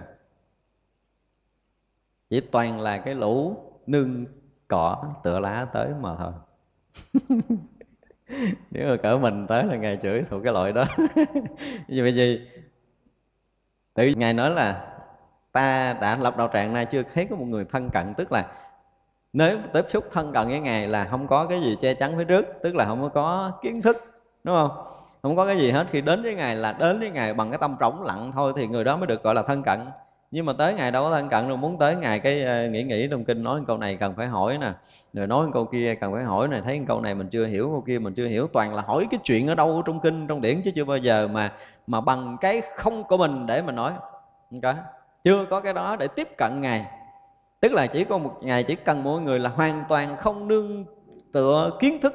Chỉ 2.30 2.40
toàn 2.40 2.80
là 2.80 2.98
cái 2.98 3.14
lũ 3.14 3.56
nương 3.86 4.24
cỏ 4.68 5.04
tựa 5.22 5.40
lá 5.40 5.66
tới 5.72 5.90
mà 6.00 6.16
thôi. 6.16 6.32
nếu 8.70 8.88
mà 8.88 8.96
cỡ 8.96 9.18
mình 9.18 9.46
tới 9.46 9.64
là 9.64 9.76
ngài 9.76 9.98
chửi 10.02 10.24
thuộc 10.30 10.42
cái 10.44 10.52
loại 10.52 10.72
đó. 10.72 10.84
Vì 11.88 12.00
vậy 12.00 12.14
gì 12.14 12.40
tự 13.94 14.06
ngài 14.16 14.32
nói 14.32 14.50
là, 14.50 14.86
ta 15.52 15.92
đã 16.00 16.16
lập 16.16 16.36
đạo 16.36 16.50
tràng 16.52 16.72
nay 16.72 16.86
chưa 16.86 17.02
thấy 17.14 17.26
có 17.30 17.36
một 17.36 17.44
người 17.44 17.64
thân 17.64 17.90
cận. 17.90 18.14
Tức 18.14 18.32
là 18.32 18.46
nếu 19.32 19.58
tiếp 19.72 19.84
xúc 19.88 20.04
thân 20.12 20.32
cận 20.32 20.48
với 20.48 20.60
ngài 20.60 20.88
là 20.88 21.04
không 21.04 21.26
có 21.26 21.46
cái 21.46 21.60
gì 21.60 21.76
che 21.80 21.94
chắn 21.94 22.14
phía 22.18 22.24
trước, 22.24 22.46
tức 22.62 22.74
là 22.74 22.86
không 22.86 23.10
có 23.14 23.52
kiến 23.62 23.82
thức, 23.82 23.96
đúng 24.44 24.54
không? 24.56 24.70
Không 25.22 25.36
có 25.36 25.46
cái 25.46 25.58
gì 25.58 25.70
hết. 25.70 25.86
Khi 25.90 26.00
đến 26.00 26.22
với 26.22 26.34
ngài 26.34 26.56
là 26.56 26.72
đến 26.72 27.00
với 27.00 27.10
ngài 27.10 27.34
bằng 27.34 27.50
cái 27.50 27.58
tâm 27.58 27.76
trống 27.80 28.02
lặng 28.02 28.32
thôi 28.32 28.52
thì 28.56 28.66
người 28.66 28.84
đó 28.84 28.96
mới 28.96 29.06
được 29.06 29.22
gọi 29.22 29.34
là 29.34 29.42
thân 29.42 29.62
cận 29.62 29.80
nhưng 30.30 30.46
mà 30.46 30.52
tới 30.52 30.74
ngày 30.74 30.90
đâu 30.90 31.04
có 31.04 31.10
thân 31.10 31.28
cận 31.28 31.48
đâu, 31.48 31.56
muốn 31.56 31.78
tới 31.78 31.96
ngày 31.96 32.20
cái 32.20 32.44
ờ, 32.44 32.68
nghĩ 32.68 32.82
nghĩ 32.82 33.08
trong 33.10 33.24
kinh 33.24 33.42
nói 33.42 33.60
câu 33.66 33.78
này 33.78 33.96
cần 33.96 34.14
phải 34.16 34.26
hỏi 34.26 34.58
nè, 34.58 34.72
rồi 35.12 35.26
nói 35.26 35.46
câu 35.52 35.64
kia 35.64 35.94
cần 35.94 36.12
phải 36.12 36.24
hỏi 36.24 36.48
này 36.48 36.62
thấy 36.62 36.80
câu 36.88 37.00
này 37.00 37.14
mình 37.14 37.28
chưa 37.28 37.46
hiểu, 37.46 37.68
câu 37.68 37.80
kia 37.86 37.98
mình 37.98 38.14
chưa 38.14 38.26
hiểu, 38.26 38.48
toàn 38.52 38.74
là 38.74 38.82
hỏi 38.82 39.06
cái 39.10 39.20
chuyện 39.24 39.48
ở 39.48 39.54
đâu 39.54 39.82
trong 39.86 40.00
kinh, 40.00 40.26
trong 40.26 40.40
điển 40.40 40.62
chứ 40.62 40.70
chưa 40.74 40.84
bao 40.84 40.96
giờ 40.96 41.28
mà 41.28 41.52
mà 41.86 42.00
bằng 42.00 42.36
cái 42.40 42.62
không 42.76 43.04
của 43.04 43.16
mình 43.16 43.46
để 43.46 43.62
mà 43.62 43.72
nói. 43.72 43.92
Okay. 44.52 44.74
chưa 45.24 45.44
có 45.50 45.60
cái 45.60 45.72
đó 45.72 45.96
để 45.96 46.08
tiếp 46.08 46.28
cận 46.36 46.60
ngài. 46.60 46.86
Tức 47.60 47.72
là 47.72 47.86
chỉ 47.86 48.04
có 48.04 48.18
một 48.18 48.38
ngày 48.42 48.62
chỉ 48.62 48.74
cần 48.74 49.04
mỗi 49.04 49.20
người 49.20 49.38
là 49.38 49.50
hoàn 49.50 49.84
toàn 49.88 50.16
không 50.16 50.48
nương 50.48 50.84
tựa 51.32 51.70
kiến 51.80 52.00
thức, 52.00 52.14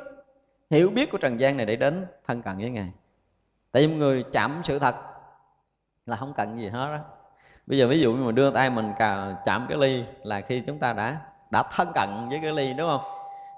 hiểu 0.69 0.89
biết 0.89 1.11
của 1.11 1.17
trần 1.17 1.39
gian 1.39 1.57
này 1.57 1.65
để 1.65 1.75
đến 1.75 2.05
thân 2.27 2.41
cận 2.41 2.57
với 2.57 2.69
ngài. 2.69 2.91
Tại 3.71 3.87
vì 3.87 3.95
người 3.95 4.23
chạm 4.31 4.61
sự 4.63 4.79
thật 4.79 4.95
là 6.05 6.15
không 6.15 6.33
cần 6.33 6.59
gì 6.59 6.67
hết 6.67 6.97
đó 6.97 6.99
bây 7.67 7.77
giờ 7.77 7.87
ví 7.87 7.99
dụ 7.99 8.13
như 8.13 8.23
mình 8.23 8.35
đưa 8.35 8.51
tay 8.51 8.69
mình 8.69 8.93
cà 8.99 9.35
chạm 9.45 9.65
cái 9.69 9.77
ly 9.77 10.03
là 10.23 10.41
khi 10.41 10.59
chúng 10.59 10.79
ta 10.79 10.93
đã 10.93 11.17
đã 11.49 11.63
thân 11.71 11.87
cận 11.95 12.09
với 12.29 12.39
cái 12.41 12.51
ly 12.51 12.73
đúng 12.73 12.89
không? 12.89 13.01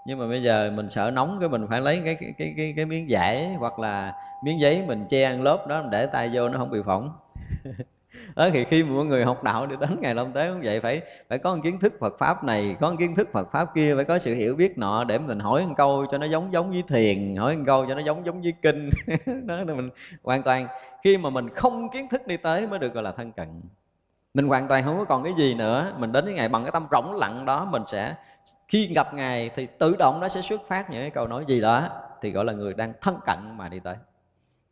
Nhưng 0.06 0.20
mà 0.20 0.28
bây 0.28 0.44
giờ 0.44 0.72
mình 0.76 0.90
sợ 0.90 1.12
nóng 1.12 1.38
cái 1.40 1.50
mình 1.50 1.68
phải 1.70 1.82
lấy 1.82 2.02
cái 2.06 2.16
cái 2.16 2.34
cái 2.38 2.54
cái, 2.58 2.74
cái 2.76 2.86
miếng 2.86 3.06
vải 3.10 3.54
hoặc 3.54 3.80
là 3.80 4.14
miếng 4.44 4.60
giấy 4.60 4.84
mình 4.88 5.06
che 5.10 5.24
ăn 5.24 5.42
lớp 5.42 5.68
đó 5.68 5.84
để 5.92 6.06
tay 6.06 6.30
vô 6.34 6.50
nó 6.50 6.58
không 6.58 6.72
bị 6.72 6.80
phỏng. 6.86 7.12
Đó 8.36 8.50
thì 8.54 8.66
khi 8.66 8.84
mọi 8.84 9.06
người 9.06 9.26
học 9.26 9.44
đạo 9.44 9.68
đi 9.68 9.76
đến 9.80 10.02
ngày 10.02 10.16
long 10.16 10.34
tế 10.34 10.50
cũng 10.50 10.62
vậy 10.64 10.82
phải 10.82 11.02
phải 11.30 11.38
có 11.38 11.56
một 11.56 11.62
kiến 11.64 11.80
thức 11.80 11.94
Phật 12.00 12.20
pháp 12.20 12.44
này 12.44 12.76
có 12.80 12.90
một 12.90 12.96
kiến 13.00 13.16
thức 13.16 13.30
Phật 13.32 13.52
pháp 13.52 13.76
kia 13.76 13.96
phải 13.96 14.06
có 14.06 14.20
sự 14.20 14.34
hiểu 14.34 14.56
biết 14.56 14.78
nọ 14.78 15.04
để 15.04 15.18
mình 15.18 15.40
hỏi 15.40 15.66
một 15.66 15.74
câu 15.78 16.06
cho 16.12 16.18
nó 16.18 16.26
giống 16.26 16.54
giống 16.54 16.72
với 16.72 16.84
thiền 16.88 17.36
hỏi 17.36 17.58
một 17.58 17.64
câu 17.66 17.86
cho 17.90 17.96
nó 17.96 18.02
giống 18.02 18.26
giống 18.26 18.42
với 18.42 18.54
kinh. 18.62 18.90
Đó 19.46 19.56
là 19.56 19.74
mình 19.74 19.90
hoàn 20.24 20.44
toàn 20.44 20.68
khi 21.04 21.18
mà 21.18 21.30
mình 21.30 21.50
không 21.50 21.90
kiến 21.90 22.08
thức 22.10 22.28
đi 22.28 22.38
tới 22.38 22.68
mới 22.68 22.80
được 22.80 22.94
gọi 22.94 23.04
là 23.04 23.12
thân 23.12 23.32
cận 23.32 23.62
mình 24.36 24.48
hoàn 24.48 24.68
toàn 24.68 24.84
không 24.84 24.98
có 24.98 25.06
còn 25.06 25.24
cái 25.24 25.34
gì 25.34 25.54
nữa. 25.54 25.94
Mình 25.98 26.12
đến 26.12 26.26
với 26.26 26.34
ngài 26.34 26.50
bằng 26.50 26.64
cái 26.64 26.72
tâm 26.72 26.88
rỗng 26.92 27.16
lặng 27.16 27.46
đó, 27.46 27.66
mình 27.66 27.84
sẽ, 27.88 28.16
khi 28.68 28.94
gặp 28.96 29.14
ngài 29.14 29.50
thì 29.56 29.68
tự 29.78 29.96
động 30.00 30.20
nó 30.20 30.28
sẽ 30.28 30.42
xuất 30.42 30.62
phát 30.68 30.90
những 30.90 31.02
cái 31.02 31.10
câu 31.10 31.28
nói 31.28 31.46
gì 31.48 31.62
đó, 31.62 31.90
thì 32.22 32.32
gọi 32.32 32.46
là 32.46 32.54
người 32.54 32.74
đang 32.74 32.94
thân 33.02 33.20
cận 33.26 33.58
mà 33.58 33.70
đi 33.70 33.80
tới. 33.80 33.96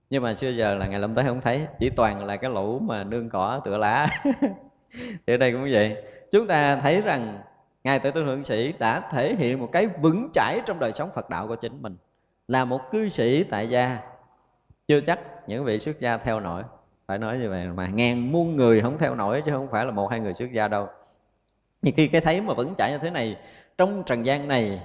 Nhưng 0.10 0.24
mà 0.24 0.36
xưa 0.36 0.50
giờ 0.50 0.76
là 0.76 0.88
ngày 0.88 1.00
lâm 1.00 1.16
tới 1.16 1.26
không 1.26 1.42
thấy, 1.42 1.68
chỉ 1.80 1.90
toàn 1.90 2.26
là 2.26 2.38
cái 2.38 2.52
lũ 2.52 2.80
mà 2.80 3.04
nương 3.04 3.30
cỏ, 3.30 3.62
tựa 3.66 3.78
lá. 3.78 4.08
Thì 5.28 5.34
ở 5.34 5.38
đây 5.38 5.52
cũng 5.52 5.68
vậy. 5.72 6.04
Chúng 6.32 6.48
ta 6.48 6.76
thấy 6.76 7.02
rằng 7.02 7.40
ngài 7.84 8.00
tự 8.00 8.12
tôn 8.12 8.26
thượng 8.26 8.44
sĩ 8.44 8.74
đã 8.80 9.00
thể 9.12 9.36
hiện 9.36 9.60
một 9.60 9.70
cái 9.72 9.88
vững 9.88 10.30
chãi 10.34 10.62
trong 10.66 10.80
đời 10.80 10.92
sống 10.94 11.10
phật 11.16 11.30
đạo 11.30 11.48
của 11.48 11.56
chính 11.56 11.82
mình. 11.82 11.98
Là 12.48 12.66
một 12.66 12.82
cư 12.92 13.10
sĩ 13.10 13.44
tại 13.44 13.70
gia. 13.70 14.00
Chưa 14.88 15.02
chắc 15.02 15.20
những 15.48 15.66
vị 15.66 15.80
xuất 15.80 16.00
gia 16.00 16.18
theo 16.18 16.40
nổi 16.40 16.64
phải 17.08 17.18
nói 17.18 17.38
như 17.38 17.50
vậy 17.50 17.68
mà, 17.68 17.88
ngàn 17.88 18.32
muôn 18.32 18.56
người 18.56 18.82
không 18.82 18.98
theo 18.98 19.16
nổi 19.16 19.42
chứ 19.46 19.52
không 19.52 19.68
phải 19.72 19.86
là 19.86 19.92
một 19.92 20.08
hai 20.12 20.20
người 20.20 20.34
xuất 20.34 20.52
gia 20.52 20.68
đâu. 20.68 20.88
Thì 21.82 21.92
khi 21.92 22.08
cái 22.08 22.22
thấy 22.22 22.42
mà 22.42 22.54
vẫn 22.54 22.76
chạy 22.78 22.92
như 22.92 22.98
thế 22.98 23.10
này, 23.10 23.38
trong 23.78 24.04
trần 24.06 24.26
gian 24.26 24.48
này 24.48 24.82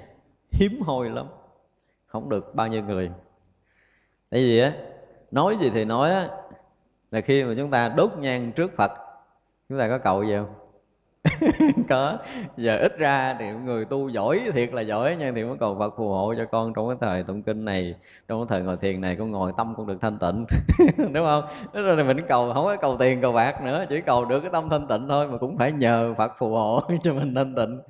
hiếm 0.50 0.82
hoi 0.82 1.10
lắm, 1.10 1.26
không 2.06 2.28
được 2.28 2.54
bao 2.54 2.66
nhiêu 2.66 2.82
người. 2.82 3.10
Tại 4.30 4.40
vì 4.40 4.60
á, 4.60 4.72
nói 5.30 5.56
gì 5.60 5.70
thì 5.74 5.84
nói 5.84 6.10
á, 6.10 6.28
là 7.10 7.20
khi 7.20 7.44
mà 7.44 7.54
chúng 7.56 7.70
ta 7.70 7.88
đốt 7.88 8.10
nhang 8.18 8.52
trước 8.52 8.76
phật, 8.76 8.92
chúng 9.68 9.78
ta 9.78 9.88
có 9.88 9.98
cầu 9.98 10.24
gì 10.24 10.36
không? 10.36 10.54
có. 11.88 12.18
Giờ 12.56 12.78
ít 12.78 12.98
ra 12.98 13.36
thì 13.38 13.50
người 13.50 13.84
tu 13.84 14.08
giỏi 14.08 14.40
thiệt 14.52 14.72
là 14.72 14.82
giỏi 14.82 15.16
nha 15.16 15.32
thì 15.34 15.44
mới 15.44 15.56
cầu 15.60 15.76
Phật 15.78 15.94
phù 15.96 16.08
hộ 16.08 16.34
cho 16.38 16.44
con 16.44 16.72
trong 16.74 16.88
cái 16.88 16.96
thời 17.00 17.22
tụng 17.22 17.42
kinh 17.42 17.64
này, 17.64 17.94
trong 18.28 18.40
cái 18.40 18.46
thời 18.48 18.62
ngồi 18.66 18.76
thiền 18.76 19.00
này, 19.00 19.16
con 19.16 19.30
ngồi 19.30 19.52
tâm 19.56 19.74
con 19.76 19.86
được 19.86 19.98
thanh 20.00 20.18
tịnh. 20.18 20.44
Đúng 21.12 21.24
không? 21.24 21.44
Đó 21.72 21.80
rồi 21.82 22.04
mình 22.04 22.16
cầu, 22.28 22.52
không 22.54 22.64
có 22.64 22.76
cầu 22.76 22.96
tiền, 22.98 23.20
cầu 23.22 23.32
bạc 23.32 23.64
nữa, 23.64 23.84
chỉ 23.88 24.00
cầu 24.00 24.24
được 24.24 24.40
cái 24.40 24.50
tâm 24.52 24.68
thanh 24.70 24.86
tịnh 24.86 25.08
thôi, 25.08 25.28
mà 25.28 25.38
cũng 25.38 25.58
phải 25.58 25.72
nhờ 25.72 26.14
Phật 26.18 26.32
phù 26.38 26.48
hộ 26.56 26.80
cho 27.02 27.14
mình 27.14 27.34
thanh 27.34 27.54
tịnh. 27.54 27.80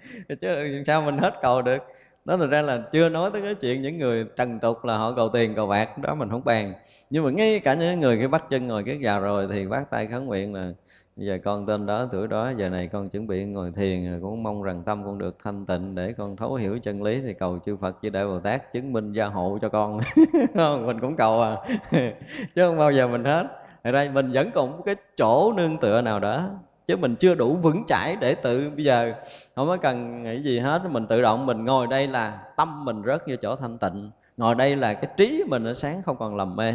Chứ 0.41 0.83
sao 0.87 1.03
mình 1.03 1.19
hết 1.19 1.35
cầu 1.43 1.63
được? 1.63 1.79
Đó 2.25 2.37
là 2.37 2.47
ra 2.47 2.63
là 2.63 2.83
chưa 2.93 3.09
nói 3.09 3.31
tới 3.33 3.43
cái 3.43 3.55
chuyện 3.55 3.83
những 3.83 3.99
người 3.99 4.25
trần 4.37 4.59
tục 4.59 4.85
là 4.85 4.97
họ 4.97 5.13
cầu 5.13 5.29
tiền, 5.29 5.55
cầu 5.55 5.67
bạc, 5.67 5.99
đó 5.99 6.15
mình 6.15 6.31
không 6.31 6.45
bàn. 6.45 6.75
Nhưng 7.11 7.25
mà 7.25 7.31
ngay 7.31 7.61
cả 7.61 7.75
những 7.75 8.01
người 8.01 8.19
cái 8.19 8.29
bắt 8.29 8.45
chân 8.51 8.67
ngồi 8.67 8.85
cái 8.85 8.99
già 9.01 9.19
rồi 9.19 9.49
thì 9.53 9.67
bắt 9.67 9.91
tay 9.91 10.07
khấn 10.07 10.27
nguyện 10.27 10.55
là 10.55 10.73
giờ 11.19 11.39
con 11.45 11.67
tên 11.67 11.87
đó, 11.87 12.09
tuổi 12.13 12.29
đó, 12.29 12.53
giờ 12.57 12.69
này 12.69 12.89
con 12.89 13.09
chuẩn 13.09 13.27
bị 13.27 13.45
ngồi 13.45 13.73
thiền 13.77 14.21
cũng 14.23 14.43
mong 14.43 14.63
rằng 14.63 14.83
tâm 14.83 15.05
con 15.05 15.19
được 15.19 15.37
thanh 15.45 15.67
tịnh 15.67 15.95
để 15.95 16.13
con 16.13 16.37
thấu 16.37 16.55
hiểu 16.55 16.79
chân 16.79 17.03
lý 17.03 17.21
thì 17.21 17.35
cầu 17.35 17.59
chư 17.67 17.77
Phật 17.77 17.97
chư 18.03 18.11
Đại 18.11 18.27
Bồ 18.27 18.41
Tát 18.41 18.73
chứng 18.73 18.93
minh 18.93 19.13
gia 19.13 19.27
hộ 19.27 19.59
cho 19.63 19.69
con. 19.69 20.01
Không, 20.55 20.87
mình 20.87 21.01
cũng 21.01 21.17
cầu 21.17 21.41
à. 21.43 21.57
Chứ 22.55 22.69
không 22.69 22.79
bao 22.79 22.93
giờ 22.93 23.09
mình 23.09 23.25
hết. 23.25 23.47
Ở 23.83 23.93
đây 23.93 24.09
mình 24.09 24.31
vẫn 24.33 24.51
còn 24.55 24.71
một 24.71 24.83
cái 24.87 24.97
chỗ 25.17 25.53
nương 25.53 25.79
tựa 25.79 26.01
nào 26.01 26.21
đó, 26.21 26.51
chứ 26.87 26.97
mình 26.97 27.15
chưa 27.17 27.35
đủ 27.35 27.57
vững 27.63 27.85
chãi 27.87 28.17
để 28.17 28.35
tự, 28.35 28.71
bây 28.71 28.85
giờ 28.85 29.13
không 29.57 29.69
có 29.69 29.77
cần 29.77 30.23
nghĩ 30.23 30.43
gì 30.43 30.59
hết, 30.59 30.83
mình 30.91 31.07
tự 31.07 31.23
động 31.23 31.47
mình 31.47 31.65
ngồi 31.65 31.87
đây 31.87 32.07
là 32.07 32.39
tâm 32.57 32.85
mình 32.85 33.03
rớt 33.07 33.23
vô 33.29 33.35
chỗ 33.43 33.57
thanh 33.57 33.79
tịnh. 33.79 34.11
Ngồi 34.37 34.55
đây 34.55 34.77
là 34.77 34.95
cái 34.95 35.11
trí 35.17 35.45
mình 35.49 35.65
nó 35.65 35.75
sáng 35.75 36.03
không 36.03 36.17
còn 36.17 36.37
lầm 36.37 36.57
mê. 36.57 36.75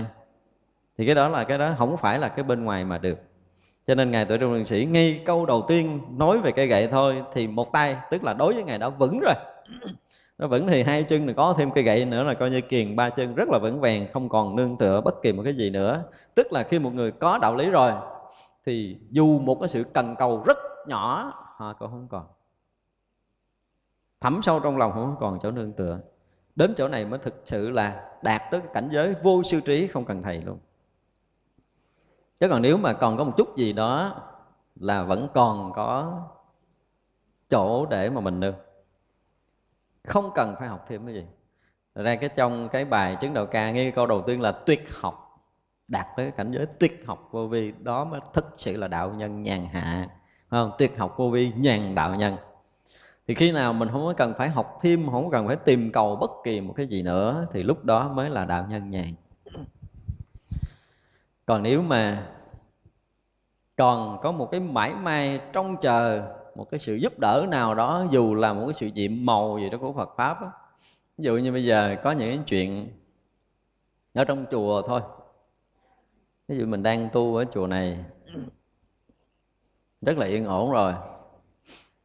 Thì 0.97 1.05
cái 1.05 1.15
đó 1.15 1.29
là 1.29 1.43
cái 1.43 1.57
đó, 1.57 1.73
không 1.77 1.97
phải 1.97 2.19
là 2.19 2.29
cái 2.29 2.43
bên 2.43 2.63
ngoài 2.63 2.83
mà 2.83 2.97
được 2.97 3.19
cho 3.87 3.95
nên 3.95 4.11
ngài 4.11 4.25
tuổi 4.25 4.37
trung 4.37 4.53
đường 4.53 4.65
sĩ 4.65 4.85
ngay 4.85 5.21
câu 5.25 5.45
đầu 5.45 5.65
tiên 5.67 6.01
nói 6.17 6.39
về 6.39 6.51
cây 6.51 6.67
gậy 6.67 6.87
thôi 6.87 7.23
thì 7.33 7.47
một 7.47 7.73
tay, 7.73 7.97
tức 8.11 8.23
là 8.23 8.33
đối 8.33 8.53
với 8.53 8.63
ngài 8.63 8.77
đã 8.77 8.89
vững 8.89 9.19
rồi. 9.19 9.35
Nó 10.37 10.47
vững 10.47 10.67
thì 10.67 10.83
hai 10.83 11.03
chân 11.03 11.25
này 11.25 11.35
có 11.35 11.55
thêm 11.57 11.71
cây 11.71 11.83
gậy 11.83 12.05
nữa 12.05 12.23
là 12.23 12.33
coi 12.33 12.49
như 12.49 12.61
kiền 12.61 12.95
ba 12.95 13.09
chân 13.09 13.35
rất 13.35 13.49
là 13.49 13.59
vững 13.59 13.79
vàng, 13.79 14.07
không 14.13 14.29
còn 14.29 14.55
nương 14.55 14.77
tựa 14.77 15.01
bất 15.01 15.21
kỳ 15.21 15.33
một 15.33 15.43
cái 15.43 15.53
gì 15.53 15.69
nữa. 15.69 16.03
Tức 16.35 16.53
là 16.53 16.63
khi 16.63 16.79
một 16.79 16.93
người 16.93 17.11
có 17.11 17.37
đạo 17.37 17.55
lý 17.55 17.69
rồi, 17.69 17.91
thì 18.65 18.97
dù 19.09 19.39
một 19.39 19.55
cái 19.59 19.69
sự 19.69 19.83
cần 19.93 20.15
cầu 20.15 20.43
rất 20.45 20.57
nhỏ, 20.87 21.33
họ 21.57 21.73
cũng 21.73 21.89
không 21.89 22.07
còn. 22.09 22.25
Thấm 24.21 24.39
sâu 24.43 24.59
trong 24.59 24.77
lòng 24.77 24.91
không 24.91 25.15
còn 25.19 25.39
chỗ 25.43 25.51
nương 25.51 25.73
tựa. 25.73 25.99
Đến 26.55 26.73
chỗ 26.77 26.87
này 26.87 27.05
mới 27.05 27.19
thực 27.19 27.41
sự 27.45 27.69
là 27.69 28.05
đạt 28.21 28.41
tới 28.51 28.61
cái 28.61 28.69
cảnh 28.73 28.89
giới 28.91 29.15
vô 29.23 29.43
sư 29.43 29.61
trí 29.61 29.87
không 29.87 30.05
cần 30.05 30.23
thầy 30.23 30.41
luôn 30.41 30.59
chứ 32.43 32.49
còn 32.49 32.61
nếu 32.61 32.77
mà 32.77 32.93
còn 32.93 33.17
có 33.17 33.23
một 33.23 33.31
chút 33.37 33.57
gì 33.57 33.73
đó 33.73 34.15
là 34.75 35.03
vẫn 35.03 35.27
còn 35.33 35.73
có 35.73 36.21
chỗ 37.49 37.85
để 37.85 38.09
mà 38.09 38.21
mình 38.21 38.39
nương 38.39 38.55
không 40.07 40.31
cần 40.35 40.55
phải 40.59 40.67
học 40.67 40.85
thêm 40.87 41.05
cái 41.05 41.15
gì. 41.15 41.25
Ra 41.95 42.15
cái 42.15 42.29
trong 42.29 42.69
cái 42.69 42.85
bài 42.85 43.17
chứng 43.21 43.33
đạo 43.33 43.45
ca 43.45 43.71
nghe 43.71 43.91
câu 43.91 44.07
đầu 44.07 44.21
tiên 44.21 44.41
là 44.41 44.51
tuyệt 44.51 44.85
học, 44.93 45.45
đạt 45.87 46.07
tới 46.17 46.31
cảnh 46.31 46.51
giới 46.51 46.65
tuyệt 46.65 47.03
học 47.05 47.27
vô 47.31 47.47
vi, 47.47 47.73
đó 47.79 48.05
mới 48.05 48.19
thực 48.33 48.53
sự 48.57 48.77
là 48.77 48.87
đạo 48.87 49.11
nhân 49.11 49.43
nhàn 49.43 49.65
hạ 49.65 50.07
không? 50.49 50.71
Tuyệt 50.77 50.97
học 50.97 51.13
vô 51.17 51.29
vi, 51.29 51.51
nhàn 51.57 51.95
đạo 51.95 52.15
nhân. 52.15 52.37
Thì 53.27 53.35
khi 53.35 53.51
nào 53.51 53.73
mình 53.73 53.89
không 53.89 54.05
có 54.05 54.13
cần 54.17 54.33
phải 54.37 54.49
học 54.49 54.79
thêm, 54.81 55.09
không 55.11 55.31
cần 55.31 55.47
phải 55.47 55.55
tìm 55.55 55.91
cầu 55.91 56.15
bất 56.15 56.31
kỳ 56.43 56.61
một 56.61 56.73
cái 56.77 56.87
gì 56.87 57.03
nữa, 57.03 57.47
thì 57.51 57.63
lúc 57.63 57.83
đó 57.83 58.09
mới 58.09 58.29
là 58.29 58.45
đạo 58.45 58.65
nhân 58.69 58.89
nhàn 58.89 59.13
còn 61.45 61.63
nếu 61.63 61.81
mà 61.81 62.31
còn 63.75 64.19
có 64.21 64.31
một 64.31 64.51
cái 64.51 64.59
mãi 64.59 64.93
may 64.95 65.41
trông 65.53 65.77
chờ, 65.81 66.33
một 66.55 66.69
cái 66.71 66.79
sự 66.79 66.95
giúp 66.95 67.19
đỡ 67.19 67.45
nào 67.49 67.75
đó, 67.75 68.05
dù 68.11 68.35
là 68.35 68.53
một 68.53 68.65
cái 68.65 68.73
sự 68.73 68.87
nhiệm 68.87 69.25
màu 69.25 69.59
gì 69.59 69.69
đó 69.69 69.77
của 69.77 69.93
Phật 69.93 70.09
pháp 70.17 70.41
đó. 70.41 70.51
ví 71.17 71.25
dụ 71.25 71.37
như 71.37 71.51
bây 71.51 71.65
giờ 71.65 71.95
có 72.03 72.11
những 72.11 72.43
chuyện 72.43 72.89
ở 74.13 74.25
trong 74.25 74.45
chùa 74.51 74.81
thôi 74.81 75.01
ví 76.47 76.57
dụ 76.57 76.65
mình 76.65 76.83
đang 76.83 77.09
tu 77.13 77.35
ở 77.35 77.45
chùa 77.53 77.67
này, 77.67 78.05
rất 80.01 80.17
là 80.17 80.25
yên 80.25 80.45
ổn 80.45 80.71
rồi 80.71 80.93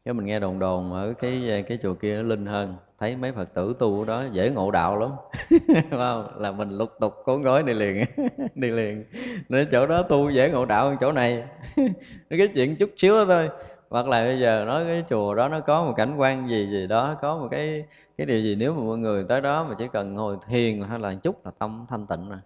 cái 0.05 0.15
mình 0.15 0.27
nghe 0.27 0.41
đồn 0.41 0.59
đồn 0.59 0.93
ở 0.93 1.15
cái 1.19 1.65
cái 1.69 1.79
chùa 1.83 1.95
kia 1.95 2.17
nó 2.17 2.23
linh 2.23 2.47
hơn 2.47 2.77
thấy 2.99 3.17
mấy 3.17 3.33
phật 3.33 3.55
tử 3.55 3.75
tu 3.79 4.05
đó 4.05 4.25
dễ 4.33 4.51
ngộ 4.51 4.71
đạo 4.71 4.99
lắm. 4.99 5.11
Không? 5.91 6.41
Là 6.41 6.51
mình 6.51 6.71
lục 6.71 6.91
tục 7.01 7.15
cuốn 7.25 7.43
gói 7.43 7.63
đi 7.63 7.75
liền 7.75 8.05
đi 8.55 8.69
liền. 8.71 9.05
Nên 9.49 9.69
chỗ 9.73 9.87
đó 9.87 10.03
tu 10.03 10.31
dễ 10.31 10.51
ngộ 10.51 10.67
đạo 10.67 10.89
hơn 10.89 10.97
chỗ 11.01 11.13
này. 11.13 11.45
Cái 12.31 12.49
chuyện 12.55 12.77
chút 12.77 12.91
xíu 12.97 13.15
đó 13.15 13.25
thôi. 13.29 13.49
Hoặc 13.91 14.09
là 14.09 14.25
bây 14.25 14.41
giờ 14.41 14.65
nói 14.67 14.85
cái 14.85 15.05
chùa 15.11 15.35
đó 15.35 15.49
nó 15.49 15.61
có 15.61 15.85
một 15.85 15.93
cảnh 15.97 16.17
quan 16.17 16.49
gì 16.49 16.69
gì 16.71 16.87
đó, 16.87 17.17
có 17.23 17.39
một 17.39 17.49
cái 17.51 17.85
cái 18.19 18.27
điều 18.27 18.41
gì 18.41 18.55
nếu 18.55 18.75
mà 18.75 18.83
mọi 18.83 18.99
người 18.99 19.25
tới 19.29 19.41
đó 19.41 19.65
mà 19.65 19.75
chỉ 19.79 19.89
cần 19.93 20.15
ngồi 20.15 20.37
thiền 20.49 20.83
hay 20.83 20.99
là 20.99 21.15
chút 21.15 21.47
là 21.47 21.53
tâm 21.59 21.87
thanh 21.89 22.07
tịnh 22.07 22.29
rồi. 22.29 22.39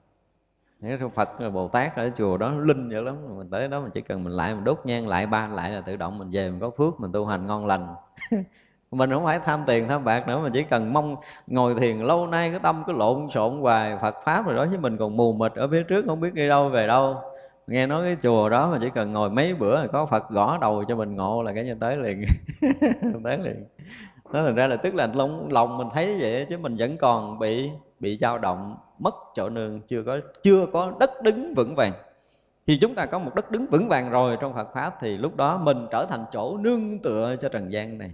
Nếu 0.81 1.11
Phật 1.15 1.51
Bồ 1.53 1.69
Tát 1.69 1.97
ở 1.97 2.11
chùa 2.17 2.37
đó 2.37 2.51
linh 2.51 2.89
dữ 2.91 3.01
lắm. 3.01 3.17
Mình 3.39 3.51
tới 3.51 3.69
đó 3.69 3.81
mình 3.81 3.91
chỉ 3.95 4.01
cần 4.01 4.25
mình 4.25 4.33
lại, 4.33 4.55
mình 4.55 4.65
đốt 4.65 4.81
nhang 4.85 5.09
lại, 5.09 5.27
ba 5.27 5.49
lại 5.49 5.71
là 5.71 5.81
tự 5.81 5.97
động 5.97 6.19
mình 6.19 6.31
về, 6.31 6.51
mình 6.51 6.61
có 6.61 6.71
phước, 6.71 7.01
mình 7.01 7.13
tu 7.13 7.27
hành 7.27 7.47
ngon 7.47 7.67
lành 7.67 7.95
mình 8.93 9.11
không 9.11 9.25
phải 9.25 9.39
tham 9.39 9.63
tiền 9.67 9.89
tham 9.89 10.05
bạc 10.05 10.29
nữa 10.29 10.41
mình 10.43 10.53
chỉ 10.53 10.63
cần 10.63 10.93
mong 10.93 11.17
ngồi 11.47 11.75
thiền 11.75 11.99
lâu 11.99 12.27
nay 12.27 12.51
cái 12.51 12.61
tâm 12.63 12.83
cứ 12.87 12.93
lộn 12.93 13.29
xộn 13.31 13.61
hoài. 13.61 13.97
Phật 14.03 14.17
pháp 14.25 14.47
rồi 14.47 14.57
đó 14.57 14.67
chứ 14.71 14.79
mình 14.79 14.97
còn 14.97 15.17
mù 15.17 15.33
mịt 15.33 15.53
ở 15.55 15.69
phía 15.69 15.83
trước 15.83 16.05
không 16.07 16.21
biết 16.21 16.35
đi 16.35 16.49
đâu 16.49 16.69
về 16.69 16.87
đâu. 16.87 17.17
Nghe 17.67 17.87
nói 17.87 18.05
cái 18.05 18.17
chùa 18.23 18.49
đó 18.49 18.71
mà 18.71 18.79
chỉ 18.83 18.91
cần 18.95 19.13
ngồi 19.13 19.31
mấy 19.31 19.55
bữa 19.55 19.75
là 19.75 19.87
có 19.87 20.07
Phật 20.07 20.31
gõ 20.31 20.59
đầu 20.61 20.85
cho 20.89 20.97
mình 20.97 21.17
ngộ 21.17 21.43
là 21.43 21.53
cái 21.53 21.65
như 21.65 21.75
tới 21.81 21.97
liền. 21.97 22.25
Tới 23.25 23.39
liền. 23.39 23.65
Nó 24.33 24.43
thành 24.43 24.55
ra 24.55 24.67
là 24.67 24.77
tức 24.77 24.95
là 24.95 25.09
lòng, 25.15 25.49
lòng 25.53 25.79
mình 25.79 25.89
thấy 25.95 26.19
vậy 26.21 26.47
chứ 26.51 26.59
mình 26.59 26.77
vẫn 26.79 26.97
còn 26.97 27.39
bị 27.39 27.71
bị 28.01 28.19
dao 28.21 28.39
động 28.39 28.77
mất 28.99 29.15
chỗ 29.35 29.49
nương 29.49 29.81
chưa 29.81 30.03
có 30.03 30.19
chưa 30.43 30.67
có 30.73 30.93
đất 31.01 31.23
đứng 31.23 31.55
vững 31.55 31.75
vàng. 31.75 31.93
Thì 32.67 32.79
chúng 32.81 32.95
ta 32.95 33.07
có 33.07 33.19
một 33.19 33.35
đất 33.35 33.51
đứng 33.51 33.67
vững 33.67 33.89
vàng 33.89 34.11
rồi 34.11 34.37
trong 34.41 34.55
Phật 34.55 34.69
pháp 34.75 34.97
thì 35.01 35.17
lúc 35.17 35.37
đó 35.37 35.59
mình 35.59 35.87
trở 35.91 36.07
thành 36.07 36.25
chỗ 36.33 36.57
nương 36.57 36.99
tựa 36.99 37.37
cho 37.41 37.49
trần 37.49 37.73
gian 37.73 37.99
này 37.99 38.11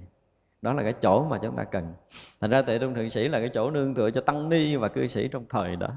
đó 0.63 0.73
là 0.73 0.83
cái 0.83 0.93
chỗ 0.93 1.25
mà 1.25 1.39
chúng 1.43 1.57
ta 1.57 1.65
cần. 1.65 1.95
Thành 2.41 2.51
ra 2.51 2.63
tệ 2.63 2.79
trung 2.79 2.95
thượng 2.95 3.11
sĩ 3.11 3.29
là 3.29 3.41
cái 3.41 3.51
chỗ 3.55 3.71
nương 3.71 3.95
tựa 3.95 4.11
cho 4.11 4.21
tăng 4.21 4.49
ni 4.49 4.77
và 4.77 4.89
cư 4.89 5.09
sĩ 5.09 5.29
trong 5.29 5.45
thời 5.51 5.77
đó. 5.77 5.89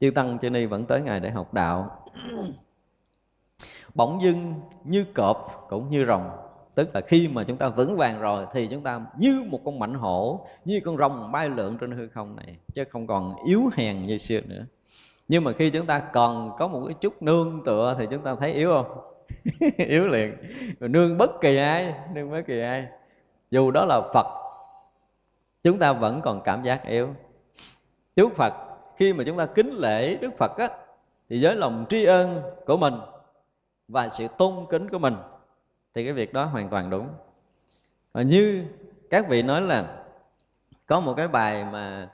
Chư 0.00 0.10
tăng, 0.10 0.38
chư 0.38 0.50
ni 0.50 0.66
vẫn 0.66 0.86
tới 0.86 1.02
ngày 1.02 1.20
để 1.20 1.30
học 1.30 1.54
đạo. 1.54 2.04
Bỗng 3.94 4.22
dưng 4.22 4.54
như 4.84 5.04
cọp 5.04 5.66
cũng 5.68 5.90
như 5.90 6.04
rồng. 6.06 6.30
Tức 6.74 6.94
là 6.94 7.00
khi 7.00 7.28
mà 7.28 7.44
chúng 7.44 7.56
ta 7.56 7.68
vững 7.68 7.96
vàng 7.96 8.20
rồi 8.20 8.46
thì 8.52 8.66
chúng 8.66 8.82
ta 8.82 9.00
như 9.18 9.42
một 9.48 9.60
con 9.64 9.78
mảnh 9.78 9.94
hổ, 9.94 10.46
như 10.64 10.80
con 10.84 10.96
rồng 10.96 11.32
bay 11.32 11.48
lượn 11.48 11.78
trên 11.80 11.90
hư 11.90 12.08
không 12.08 12.36
này, 12.36 12.56
chứ 12.74 12.84
không 12.90 13.06
còn 13.06 13.34
yếu 13.46 13.70
hèn 13.74 14.06
như 14.06 14.18
xưa 14.18 14.40
nữa. 14.40 14.66
Nhưng 15.28 15.44
mà 15.44 15.52
khi 15.52 15.70
chúng 15.70 15.86
ta 15.86 15.98
còn 15.98 16.56
có 16.58 16.68
một 16.68 16.82
cái 16.86 16.94
chút 17.00 17.22
nương 17.22 17.62
tựa 17.64 17.96
thì 17.98 18.06
chúng 18.10 18.22
ta 18.22 18.34
thấy 18.34 18.52
yếu 18.52 18.70
không? 18.70 19.12
Yếu 19.76 20.06
liền. 20.06 20.34
Nương 20.80 21.18
bất 21.18 21.30
kỳ 21.40 21.56
ai, 21.56 21.94
nương 22.14 22.30
bất 22.30 22.42
kỳ 22.46 22.60
ai 22.60 22.86
dù 23.52 23.70
đó 23.70 23.84
là 23.84 24.00
phật, 24.14 24.26
chúng 25.62 25.78
ta 25.78 25.92
vẫn 25.92 26.20
còn 26.20 26.40
cảm 26.44 26.62
giác 26.62 26.84
yếu. 26.86 27.08
Trước 28.16 28.32
phật, 28.36 28.54
khi 28.96 29.12
mà 29.12 29.24
chúng 29.26 29.38
ta 29.38 29.46
kính 29.46 29.70
lễ 29.70 30.16
đức 30.16 30.30
phật 30.38 30.56
á, 30.58 30.68
thì 31.28 31.44
với 31.44 31.56
lòng 31.56 31.86
tri 31.88 32.04
ân 32.04 32.42
của 32.66 32.76
mình 32.76 32.94
và 33.88 34.08
sự 34.08 34.26
tôn 34.38 34.66
kính 34.70 34.88
của 34.88 34.98
mình, 34.98 35.16
thì 35.94 36.04
cái 36.04 36.12
việc 36.12 36.32
đó 36.32 36.44
hoàn 36.44 36.68
toàn 36.68 36.90
đúng. 36.90 37.08
Và 38.12 38.22
như 38.22 38.64
các 39.10 39.28
vị 39.28 39.42
nói 39.42 39.60
là, 39.60 40.02
có 40.86 41.00
một 41.00 41.14
cái 41.16 41.28
bài 41.28 41.64
mà 41.64 42.08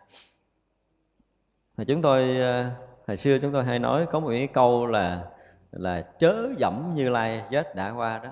mà 1.76 1.84
chúng 1.84 2.02
tôi 2.02 2.40
ờ, 2.40 2.70
hồi 3.06 3.16
xưa 3.16 3.38
chúng 3.38 3.52
tôi 3.52 3.64
hay 3.64 3.78
nói, 3.78 4.06
có 4.06 4.20
một 4.20 4.28
cái 4.28 4.46
câu 4.46 4.86
là 4.86 5.24
là 5.72 6.02
chớ 6.18 6.48
dẫm 6.58 6.94
như 6.94 7.08
lai, 7.08 7.44
vết 7.50 7.74
đã 7.74 7.90
qua 7.90 8.18
đó 8.18 8.30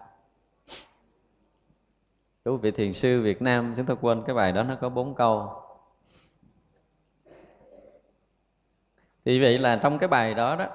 của 2.46 2.56
vị 2.56 2.70
thiền 2.70 2.92
sư 2.92 3.22
Việt 3.22 3.42
Nam 3.42 3.74
chúng 3.76 3.86
ta 3.86 3.94
quên 3.94 4.22
cái 4.26 4.34
bài 4.34 4.52
đó 4.52 4.62
nó 4.62 4.76
có 4.80 4.88
bốn 4.88 5.14
câu. 5.14 5.50
Thì 9.24 9.40
vậy 9.40 9.58
là 9.58 9.76
trong 9.76 9.98
cái 9.98 10.08
bài 10.08 10.34
đó 10.34 10.56
đó 10.56 10.66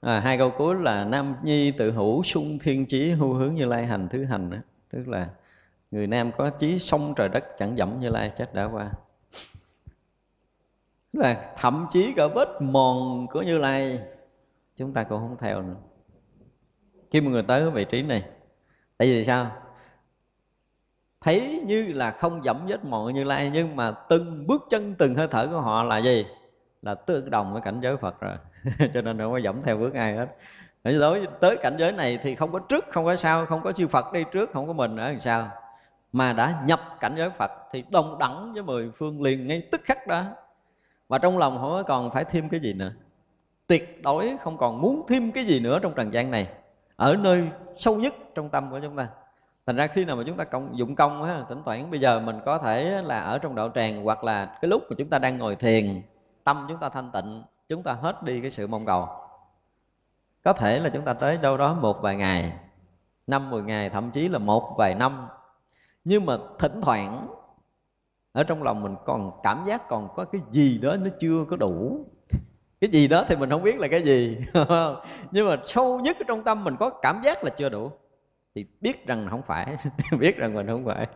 à, 0.00 0.20
hai 0.20 0.38
câu 0.38 0.50
cuối 0.58 0.74
là 0.74 1.04
nam 1.04 1.36
nhi 1.42 1.72
tự 1.72 1.90
hữu 1.90 2.22
sung 2.22 2.58
thiên 2.58 2.86
chí 2.86 3.10
hưu 3.10 3.34
hướng 3.34 3.54
như 3.54 3.64
lai 3.64 3.86
hành 3.86 4.08
thứ 4.08 4.24
hành 4.24 4.50
đó. 4.50 4.56
tức 4.90 5.08
là 5.08 5.28
người 5.90 6.06
nam 6.06 6.30
có 6.36 6.50
chí 6.50 6.78
sông 6.78 7.14
trời 7.16 7.28
đất 7.28 7.44
chẳng 7.58 7.78
dẫm 7.78 8.00
như 8.00 8.08
lai 8.08 8.32
chết 8.36 8.54
đã 8.54 8.64
qua. 8.64 8.90
Tức 11.12 11.20
là 11.20 11.54
thậm 11.56 11.86
chí 11.92 12.12
cả 12.16 12.26
vết 12.34 12.48
mòn 12.60 13.26
của 13.30 13.42
như 13.42 13.58
lai 13.58 14.00
chúng 14.76 14.92
ta 14.92 15.04
cũng 15.04 15.18
không 15.18 15.36
theo 15.40 15.62
nữa. 15.62 15.76
Khi 17.10 17.20
mà 17.20 17.30
người 17.30 17.42
tới 17.42 17.70
vị 17.70 17.84
trí 17.84 18.02
này 18.02 18.24
tại 18.98 19.08
vì 19.08 19.24
sao? 19.24 19.61
Thấy 21.22 21.62
như 21.66 21.92
là 21.92 22.10
không 22.10 22.44
dẫm 22.44 22.66
vết 22.66 22.84
mọi 22.84 23.12
như 23.12 23.24
lai, 23.24 23.50
nhưng 23.54 23.76
mà 23.76 23.90
từng 24.08 24.46
bước 24.46 24.66
chân, 24.70 24.94
từng 24.98 25.14
hơi 25.14 25.28
thở 25.30 25.46
của 25.46 25.60
họ 25.60 25.82
là 25.82 25.98
gì? 25.98 26.26
Là 26.82 26.94
tương 26.94 27.30
đồng 27.30 27.52
với 27.52 27.62
cảnh 27.62 27.80
giới 27.80 27.96
phật 27.96 28.20
rồi. 28.20 28.36
Cho 28.94 29.02
nên 29.02 29.18
không 29.18 29.32
có 29.32 29.38
dẫm 29.38 29.62
theo 29.62 29.76
bước 29.76 29.94
ai 29.94 30.16
hết. 30.16 30.26
Đối 30.84 31.26
tới 31.40 31.56
cảnh 31.56 31.76
giới 31.78 31.92
này 31.92 32.18
thì 32.22 32.34
không 32.34 32.52
có 32.52 32.58
trước, 32.58 32.84
không 32.88 33.04
có 33.04 33.16
sau, 33.16 33.46
không 33.46 33.62
có 33.62 33.72
chư 33.72 33.88
phật 33.88 34.12
đi 34.12 34.24
trước, 34.32 34.50
không 34.52 34.66
có 34.66 34.72
mình 34.72 34.96
ở 34.96 35.08
làm 35.08 35.20
sao 35.20 35.50
mà 36.12 36.32
đã 36.32 36.62
nhập 36.66 36.80
cảnh 37.00 37.14
giới 37.16 37.30
phật 37.30 37.50
thì 37.72 37.84
đồng 37.90 38.18
đẳng 38.18 38.52
với 38.54 38.62
mười 38.62 38.90
phương 38.90 39.22
liền 39.22 39.46
ngay 39.46 39.68
tức 39.72 39.80
khắc 39.84 40.06
đó. 40.06 40.24
Và 41.08 41.18
trong 41.18 41.38
lòng 41.38 41.58
không 41.60 41.82
còn 41.86 42.10
phải 42.10 42.24
thêm 42.24 42.48
cái 42.48 42.60
gì 42.60 42.72
nữa? 42.72 42.92
Tuyệt 43.66 44.02
đối 44.02 44.36
không 44.40 44.58
còn 44.58 44.80
muốn 44.80 45.04
thêm 45.08 45.32
cái 45.32 45.44
gì 45.44 45.60
nữa 45.60 45.78
trong 45.82 45.94
trần 45.94 46.12
gian 46.12 46.30
này. 46.30 46.48
Ở 46.96 47.16
nơi 47.16 47.48
sâu 47.76 47.96
nhất 47.96 48.14
trong 48.34 48.48
tâm 48.48 48.70
của 48.70 48.80
chúng 48.82 48.96
ta 48.96 49.08
thành 49.66 49.76
ra 49.76 49.86
khi 49.86 50.04
nào 50.04 50.16
mà 50.16 50.22
chúng 50.26 50.36
ta 50.36 50.44
công 50.44 50.78
dụng 50.78 50.94
công 50.94 51.22
á, 51.22 51.44
thỉnh 51.48 51.62
thoảng 51.64 51.90
bây 51.90 52.00
giờ 52.00 52.20
mình 52.20 52.40
có 52.44 52.58
thể 52.58 53.02
là 53.02 53.20
ở 53.20 53.38
trong 53.38 53.54
đạo 53.54 53.70
tràng 53.74 54.04
hoặc 54.04 54.24
là 54.24 54.58
cái 54.60 54.68
lúc 54.68 54.82
mà 54.90 54.96
chúng 54.98 55.08
ta 55.08 55.18
đang 55.18 55.38
ngồi 55.38 55.56
thiền, 55.56 56.02
tâm 56.44 56.66
chúng 56.68 56.78
ta 56.78 56.88
thanh 56.88 57.10
tịnh, 57.12 57.42
chúng 57.68 57.82
ta 57.82 57.92
hết 57.92 58.22
đi 58.22 58.40
cái 58.40 58.50
sự 58.50 58.66
mong 58.66 58.86
cầu. 58.86 59.08
Có 60.44 60.52
thể 60.52 60.80
là 60.80 60.90
chúng 60.90 61.04
ta 61.04 61.14
tới 61.14 61.38
đâu 61.42 61.56
đó 61.56 61.74
một 61.74 62.02
vài 62.02 62.16
ngày, 62.16 62.52
năm, 63.26 63.50
mười 63.50 63.62
ngày, 63.62 63.90
thậm 63.90 64.10
chí 64.10 64.28
là 64.28 64.38
một 64.38 64.74
vài 64.78 64.94
năm. 64.94 65.28
Nhưng 66.04 66.26
mà 66.26 66.36
thỉnh 66.58 66.80
thoảng, 66.82 67.26
ở 68.32 68.44
trong 68.44 68.62
lòng 68.62 68.82
mình 68.82 68.96
còn 69.04 69.30
cảm 69.42 69.64
giác 69.66 69.88
còn 69.88 70.08
có 70.16 70.24
cái 70.24 70.40
gì 70.50 70.78
đó 70.78 70.96
nó 70.96 71.10
chưa 71.20 71.44
có 71.50 71.56
đủ. 71.56 72.06
Cái 72.80 72.90
gì 72.90 73.08
đó 73.08 73.24
thì 73.28 73.36
mình 73.36 73.50
không 73.50 73.62
biết 73.62 73.78
là 73.78 73.88
cái 73.88 74.02
gì. 74.02 74.38
Nhưng 75.30 75.48
mà 75.48 75.56
sâu 75.66 76.00
nhất 76.00 76.16
ở 76.20 76.24
trong 76.28 76.44
tâm 76.44 76.64
mình 76.64 76.76
có 76.76 76.90
cảm 76.90 77.22
giác 77.24 77.44
là 77.44 77.50
chưa 77.50 77.68
đủ 77.68 77.90
thì 78.54 78.66
biết 78.80 79.06
rằng 79.06 79.26
không 79.30 79.42
phải, 79.42 79.76
biết 80.18 80.36
rằng 80.36 80.54
mình 80.54 80.66
không 80.66 80.84
phải. 80.86 81.06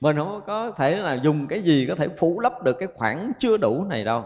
Mình 0.00 0.16
không 0.16 0.40
có 0.46 0.70
thể 0.70 0.96
là 0.96 1.14
dùng 1.14 1.46
cái 1.46 1.62
gì 1.62 1.86
có 1.88 1.94
thể 1.94 2.08
phủ 2.18 2.40
lấp 2.40 2.62
được 2.62 2.76
cái 2.78 2.88
khoảng 2.94 3.32
chưa 3.38 3.56
đủ 3.56 3.84
này 3.84 4.04
đâu. 4.04 4.24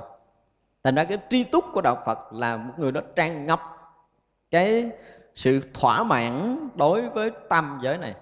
Thành 0.84 0.94
ra 0.94 1.04
cái 1.04 1.18
tri 1.30 1.44
túc 1.44 1.64
của 1.72 1.80
đạo 1.80 2.02
phật 2.06 2.32
là 2.32 2.56
một 2.56 2.72
người 2.78 2.92
đó 2.92 3.00
tràn 3.16 3.46
ngập 3.46 3.60
cái 4.50 4.90
sự 5.34 5.60
thỏa 5.74 6.02
mãn 6.02 6.58
đối 6.74 7.08
với 7.08 7.30
tam 7.48 7.78
giới 7.82 7.98
này. 7.98 8.14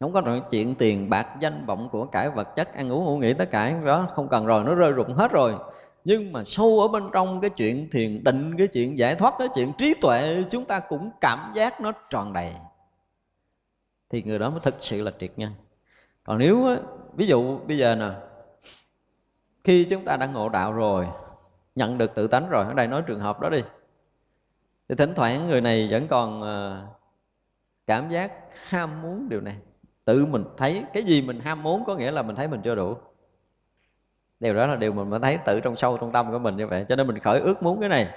Không 0.00 0.12
có 0.12 0.20
nói 0.20 0.42
chuyện 0.50 0.74
tiền 0.74 1.10
bạc 1.10 1.26
danh 1.40 1.66
vọng 1.66 1.88
của 1.92 2.06
cải 2.06 2.30
vật 2.30 2.48
chất, 2.56 2.74
ăn 2.74 2.92
uống 2.92 3.04
ngủ 3.04 3.18
nghỉ 3.18 3.34
tất 3.34 3.50
cả, 3.50 3.80
đó 3.84 4.08
không 4.14 4.28
cần 4.28 4.46
rồi, 4.46 4.64
nó 4.64 4.74
rơi 4.74 4.92
rụng 4.92 5.14
hết 5.14 5.32
rồi 5.32 5.54
nhưng 6.04 6.32
mà 6.32 6.44
sâu 6.44 6.80
ở 6.80 6.88
bên 6.88 7.10
trong 7.12 7.40
cái 7.40 7.50
chuyện 7.50 7.88
thiền, 7.90 8.24
định 8.24 8.54
cái 8.58 8.66
chuyện 8.66 8.98
giải 8.98 9.14
thoát, 9.14 9.34
cái 9.38 9.48
chuyện 9.54 9.72
trí 9.78 9.94
tuệ, 10.00 10.44
chúng 10.50 10.64
ta 10.64 10.80
cũng 10.80 11.10
cảm 11.20 11.52
giác 11.54 11.80
nó 11.80 11.92
tròn 12.10 12.32
đầy. 12.32 12.52
Thì 14.10 14.22
người 14.22 14.38
đó 14.38 14.50
mới 14.50 14.60
thực 14.60 14.74
sự 14.80 15.02
là 15.02 15.12
triệt 15.20 15.32
nhân. 15.36 15.52
Còn 16.24 16.38
nếu 16.38 16.68
ví 17.14 17.26
dụ 17.26 17.58
bây 17.58 17.78
giờ 17.78 17.94
nè, 17.94 18.10
khi 19.64 19.84
chúng 19.84 20.04
ta 20.04 20.16
đã 20.16 20.26
ngộ 20.26 20.48
đạo 20.48 20.72
rồi, 20.72 21.06
nhận 21.74 21.98
được 21.98 22.14
tự 22.14 22.26
tánh 22.26 22.48
rồi, 22.48 22.64
ở 22.64 22.74
đây 22.74 22.86
nói 22.86 23.02
trường 23.06 23.20
hợp 23.20 23.40
đó 23.40 23.48
đi. 23.48 23.62
Thì 24.88 24.94
thỉnh 24.94 25.12
thoảng 25.16 25.48
người 25.48 25.60
này 25.60 25.88
vẫn 25.90 26.08
còn 26.08 26.42
ờ, 26.42 26.86
cảm 27.86 28.10
giác 28.10 28.32
ham 28.68 29.02
muốn 29.02 29.28
điều 29.28 29.40
này. 29.40 29.56
Tự 30.04 30.26
mình 30.26 30.44
thấy, 30.56 30.84
cái 30.92 31.02
gì 31.02 31.22
mình 31.22 31.40
ham 31.40 31.62
muốn 31.62 31.84
có 31.84 31.96
nghĩa 31.96 32.10
là 32.10 32.22
mình 32.22 32.36
thấy 32.36 32.48
mình 32.48 32.60
chưa 32.64 32.74
đủ 32.74 32.96
điều 34.42 34.54
đó 34.54 34.66
là 34.66 34.76
điều 34.76 34.92
mình 34.92 35.10
mới 35.10 35.20
thấy 35.20 35.38
tự 35.46 35.60
trong 35.60 35.76
sâu 35.76 35.96
trong 35.96 36.12
tâm 36.12 36.32
của 36.32 36.38
mình 36.38 36.56
như 36.56 36.66
vậy. 36.66 36.86
Cho 36.88 36.96
nên 36.96 37.06
mình 37.06 37.18
khởi 37.18 37.40
ước 37.40 37.62
muốn 37.62 37.80
cái 37.80 37.88
này. 37.88 38.08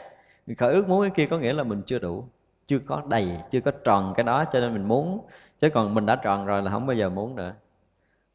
Mình 0.47 0.55
khởi 0.55 0.73
ước 0.73 0.87
muốn 0.87 1.01
cái 1.01 1.09
kia 1.09 1.25
có 1.25 1.37
nghĩa 1.37 1.53
là 1.53 1.63
mình 1.63 1.81
chưa 1.85 1.99
đủ, 1.99 2.23
chưa 2.67 2.79
có 2.79 3.01
đầy, 3.07 3.29
chưa 3.51 3.61
có 3.61 3.71
tròn 3.71 4.13
cái 4.15 4.23
đó. 4.23 4.45
Cho 4.53 4.59
nên 4.59 4.73
mình 4.73 4.87
muốn, 4.87 5.25
chứ 5.59 5.69
còn 5.69 5.93
mình 5.93 6.05
đã 6.05 6.15
tròn 6.15 6.45
rồi 6.45 6.61
là 6.61 6.71
không 6.71 6.87
bao 6.87 6.95
giờ 6.95 7.09
muốn 7.09 7.35
nữa. 7.35 7.53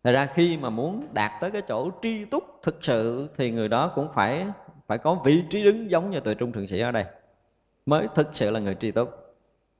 Thật 0.05 0.13
ra 0.13 0.27
khi 0.27 0.59
mà 0.59 0.71
muốn 0.71 1.07
đạt 1.13 1.33
tới 1.41 1.51
cái 1.51 1.63
chỗ 1.69 1.91
tri 2.03 2.25
túc 2.25 2.45
thực 2.63 2.85
sự 2.85 3.29
thì 3.37 3.51
người 3.51 3.69
đó 3.69 3.93
cũng 3.95 4.09
phải 4.15 4.47
phải 4.87 4.99
có 4.99 5.15
vị 5.25 5.43
trí 5.51 5.65
đứng 5.65 5.91
giống 5.91 6.11
như 6.11 6.21
tuệ 6.21 6.35
trung 6.35 6.53
thượng 6.53 6.67
sĩ 6.67 6.81
ở 6.81 6.93
đây. 6.93 7.05
Mới 7.87 8.07
thực 8.15 8.29
sự 8.33 8.51
là 8.51 8.61
người 8.61 8.77
tri 8.81 8.91
túc 8.91 9.30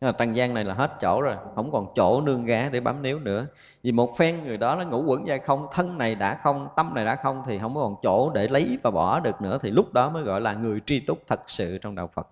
nhưng 0.01 0.09
mà 0.09 0.13
trần 0.13 0.37
gian 0.37 0.55
này 0.55 0.65
là 0.65 0.75
hết 0.75 0.91
chỗ 1.01 1.21
rồi, 1.23 1.37
không 1.55 1.73
còn 1.73 1.87
chỗ 1.95 2.21
nương 2.21 2.45
gá 2.45 2.69
để 2.69 2.81
bám 2.81 3.03
níu 3.03 3.19
nữa. 3.19 3.47
Vì 3.83 3.93
một 3.93 4.19
phen 4.19 4.45
người 4.45 4.57
đó 4.57 4.77
nó 4.77 4.85
ngủ 4.85 5.05
quẩn 5.07 5.27
dai 5.27 5.39
không, 5.39 5.67
thân 5.73 5.99
này 5.99 6.15
đã 6.15 6.41
không, 6.43 6.69
tâm 6.77 6.95
này 6.95 7.05
đã 7.05 7.17
không 7.17 7.43
thì 7.47 7.59
không 7.59 7.75
còn 7.75 7.97
chỗ 8.03 8.31
để 8.31 8.49
lấy 8.49 8.79
và 8.83 8.91
bỏ 8.91 9.21
được 9.21 9.41
nữa, 9.41 9.59
thì 9.63 9.71
lúc 9.71 9.93
đó 9.93 10.11
mới 10.11 10.23
gọi 10.23 10.41
là 10.41 10.55
người 10.55 10.81
tri 10.87 11.01
túc 11.01 11.19
thật 11.27 11.41
sự 11.47 11.79
trong 11.79 11.95
đạo 11.95 12.11
phật. 12.15 12.29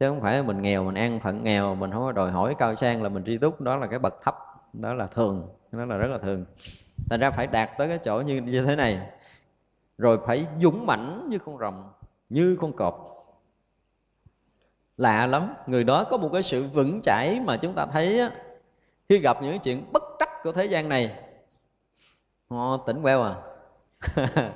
Chứ 0.00 0.08
không 0.08 0.20
phải 0.20 0.42
mình 0.42 0.62
nghèo, 0.62 0.84
mình 0.84 0.94
ăn 0.94 1.20
phận 1.20 1.44
nghèo, 1.44 1.74
mình 1.74 1.90
không 1.92 2.02
có 2.02 2.12
đòi 2.12 2.30
hỏi 2.30 2.54
cao 2.58 2.74
sang 2.74 3.02
là 3.02 3.08
mình 3.08 3.24
tri 3.26 3.38
túc, 3.38 3.60
đó 3.60 3.76
là 3.76 3.86
cái 3.86 3.98
bậc 3.98 4.22
thấp, 4.22 4.38
đó 4.72 4.94
là 4.94 5.06
thường, 5.06 5.48
đó 5.72 5.84
là 5.84 5.96
rất 5.96 6.08
là 6.08 6.18
thường. 6.18 6.44
Thành 7.10 7.20
ra 7.20 7.30
phải 7.30 7.46
đạt 7.46 7.70
tới 7.78 7.88
cái 7.88 7.98
chỗ 7.98 8.20
như 8.20 8.40
như 8.40 8.62
thế 8.62 8.76
này, 8.76 9.00
rồi 9.98 10.18
phải 10.26 10.46
dũng 10.60 10.86
mãnh 10.86 11.26
như 11.28 11.38
con 11.38 11.58
rồng, 11.58 11.92
như 12.28 12.56
con 12.60 12.72
cọp 12.72 13.19
lạ 15.00 15.26
lắm. 15.26 15.54
Người 15.66 15.84
đó 15.84 16.04
có 16.04 16.16
một 16.16 16.30
cái 16.32 16.42
sự 16.42 16.64
vững 16.66 17.00
chãi 17.02 17.40
mà 17.44 17.56
chúng 17.56 17.74
ta 17.74 17.86
thấy 17.86 18.20
á, 18.20 18.30
khi 19.08 19.18
gặp 19.18 19.42
những 19.42 19.58
chuyện 19.58 19.92
bất 19.92 20.02
trắc 20.18 20.28
của 20.42 20.52
thế 20.52 20.64
gian 20.64 20.88
này 20.88 21.14
họ 22.50 22.76
tỉnh 22.76 23.02
queo 23.02 23.22
à. 23.22 23.34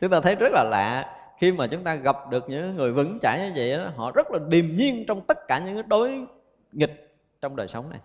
Chúng 0.00 0.10
ta 0.10 0.20
thấy 0.20 0.34
rất 0.34 0.52
là 0.52 0.64
lạ. 0.64 1.14
Khi 1.38 1.52
mà 1.52 1.66
chúng 1.66 1.84
ta 1.84 1.94
gặp 1.94 2.30
được 2.30 2.48
những 2.48 2.76
người 2.76 2.92
vững 2.92 3.18
chãi 3.22 3.38
như 3.38 3.52
vậy 3.56 3.76
đó, 3.78 3.90
họ 3.96 4.12
rất 4.14 4.30
là 4.30 4.38
điềm 4.48 4.76
nhiên 4.76 5.04
trong 5.08 5.20
tất 5.20 5.38
cả 5.48 5.58
những 5.58 5.74
cái 5.74 5.82
đối 5.82 6.26
nghịch 6.72 7.18
trong 7.40 7.56
đời 7.56 7.68
sống 7.68 7.90
này. 7.90 8.00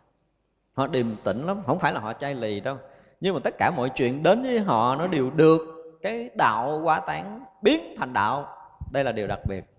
Họ 0.74 0.88
điềm 0.88 1.06
tĩnh 1.24 1.46
lắm 1.46 1.62
không 1.66 1.80
phải 1.80 1.94
là 1.94 2.00
họ 2.00 2.14
chai 2.14 2.36
lì 2.36 2.60
đâu. 2.60 2.78
Nhưng 3.22 3.34
mà 3.34 3.40
tất 3.44 3.56
cả 3.58 3.72
mọi 3.72 3.90
chuyện 3.96 4.24
đến 4.24 4.44
với 4.44 4.60
họ 4.60 4.96
nó 4.96 5.08
đều 5.08 5.32
được 5.32 5.62
cái 6.02 6.30
đạo 6.36 6.82
quá 6.84 7.00
tán 7.00 7.46
biến 7.62 7.96
thành 7.98 8.14
đạo. 8.14 8.48
Đây 8.92 9.04
là 9.04 9.12
điều 9.12 9.28
đặc 9.28 9.40
biệt 9.48 9.73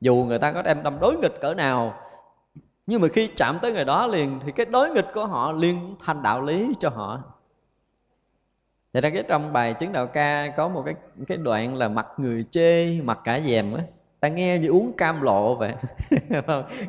dù 0.00 0.24
người 0.28 0.38
ta 0.38 0.52
có 0.52 0.62
đem 0.62 0.82
tâm 0.82 0.98
đối 1.00 1.16
nghịch 1.16 1.40
cỡ 1.40 1.54
nào 1.54 1.94
nhưng 2.86 3.00
mà 3.00 3.08
khi 3.12 3.26
chạm 3.36 3.58
tới 3.62 3.72
người 3.72 3.84
đó 3.84 4.06
liền 4.06 4.40
thì 4.44 4.52
cái 4.52 4.66
đối 4.66 4.90
nghịch 4.90 5.06
của 5.14 5.26
họ 5.26 5.52
liền 5.52 5.96
thành 6.04 6.22
đạo 6.22 6.42
lý 6.42 6.72
cho 6.80 6.88
họ 6.88 7.22
Vậy 8.92 9.02
ra 9.02 9.10
cái 9.10 9.24
trong 9.28 9.52
bài 9.52 9.74
chứng 9.74 9.92
đạo 9.92 10.06
ca 10.06 10.48
có 10.56 10.68
một 10.68 10.82
cái 10.86 10.94
cái 11.26 11.38
đoạn 11.38 11.76
là 11.76 11.88
mặt 11.88 12.06
người 12.16 12.44
chê, 12.50 13.00
mặt 13.00 13.18
cả 13.24 13.40
dèm 13.46 13.74
á. 13.74 13.82
Ta 14.20 14.28
nghe 14.28 14.58
như 14.58 14.68
uống 14.68 14.92
cam 14.96 15.22
lộ 15.22 15.54
vậy. 15.54 15.74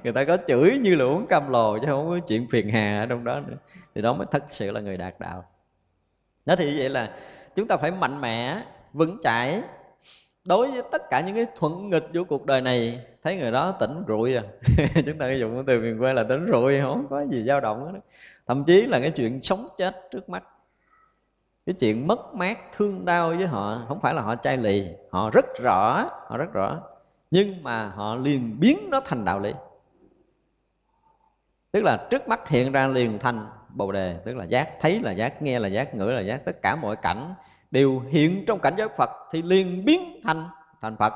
người 0.03 0.13
ta 0.13 0.23
có 0.23 0.37
chửi 0.47 0.79
như 0.81 0.95
là 0.95 1.05
uống 1.05 1.27
cam 1.27 1.49
lồ 1.49 1.79
chứ 1.79 1.85
không 1.87 2.09
có 2.09 2.19
chuyện 2.27 2.47
phiền 2.51 2.69
hà 2.69 2.99
ở 2.99 3.05
trong 3.05 3.23
đó 3.23 3.39
nữa. 3.39 3.55
Thì 3.95 4.01
đó 4.01 4.13
mới 4.13 4.27
thật 4.31 4.43
sự 4.49 4.71
là 4.71 4.79
người 4.79 4.97
đạt 4.97 5.19
đạo. 5.19 5.45
Nói 6.45 6.57
thì 6.57 6.79
vậy 6.79 6.89
là 6.89 7.11
chúng 7.55 7.67
ta 7.67 7.77
phải 7.77 7.91
mạnh 7.91 8.21
mẽ, 8.21 8.61
vững 8.93 9.17
chãi 9.23 9.61
đối 10.49 10.71
với 10.71 10.81
tất 10.91 11.09
cả 11.09 11.21
những 11.21 11.35
cái 11.35 11.45
thuận 11.55 11.89
nghịch 11.89 12.05
của 12.13 12.23
cuộc 12.23 12.45
đời 12.45 12.61
này, 12.61 13.05
thấy 13.23 13.37
người 13.37 13.51
đó 13.51 13.71
tỉnh 13.71 14.03
rụi 14.07 14.35
à. 14.35 14.43
Chúng 15.05 15.17
ta 15.17 15.31
dùng 15.31 15.53
cái 15.53 15.63
từ 15.67 15.81
miền 15.81 15.99
quê 15.99 16.13
là 16.13 16.23
tỉnh 16.23 16.47
rụi, 16.51 16.81
không 16.81 17.07
có 17.09 17.25
gì 17.25 17.43
dao 17.43 17.59
động 17.59 17.93
đó 17.93 17.99
thậm 18.47 18.63
chí 18.63 18.85
là 18.85 18.99
cái 18.99 19.11
chuyện 19.11 19.43
sống 19.43 19.67
chết 19.77 19.95
trước 20.11 20.29
mắt. 20.29 20.43
Cái 21.65 21.75
chuyện 21.79 22.07
mất 22.07 22.35
mát, 22.35 22.57
thương 22.77 23.05
đau 23.05 23.29
với 23.29 23.47
họ, 23.47 23.85
không 23.87 23.99
phải 24.01 24.13
là 24.13 24.21
họ 24.21 24.35
chai 24.35 24.57
lì, 24.57 24.87
họ 25.09 25.29
rất 25.29 25.45
rõ, 25.63 26.09
họ 26.27 26.37
rất 26.37 26.53
rõ. 26.53 26.81
Nhưng 27.31 27.63
mà 27.63 27.89
họ 27.89 28.15
liền 28.15 28.59
biến 28.59 28.77
nó 28.91 29.01
thành 29.05 29.25
đạo 29.25 29.39
lý. 29.39 29.53
Tức 31.71 31.83
là 31.83 32.07
trước 32.09 32.27
mắt 32.27 32.49
hiện 32.49 32.71
ra 32.71 32.87
liền 32.87 33.19
thành 33.19 33.47
bồ 33.69 33.91
đề, 33.91 34.19
tức 34.25 34.35
là 34.35 34.43
giác, 34.43 34.69
thấy 34.81 34.99
là 34.99 35.11
giác, 35.11 35.41
nghe 35.41 35.59
là 35.59 35.67
giác, 35.67 35.95
ngửi 35.95 36.13
là 36.13 36.21
giác, 36.21 36.45
tất 36.45 36.61
cả 36.61 36.75
mọi 36.75 36.95
cảnh 36.95 37.33
đều 37.71 37.99
hiện 37.99 38.43
trong 38.47 38.59
cảnh 38.59 38.73
giới 38.77 38.87
Phật 38.97 39.09
thì 39.31 39.41
liền 39.41 39.85
biến 39.85 40.21
thành 40.23 40.45
thành 40.81 40.97
Phật. 40.97 41.13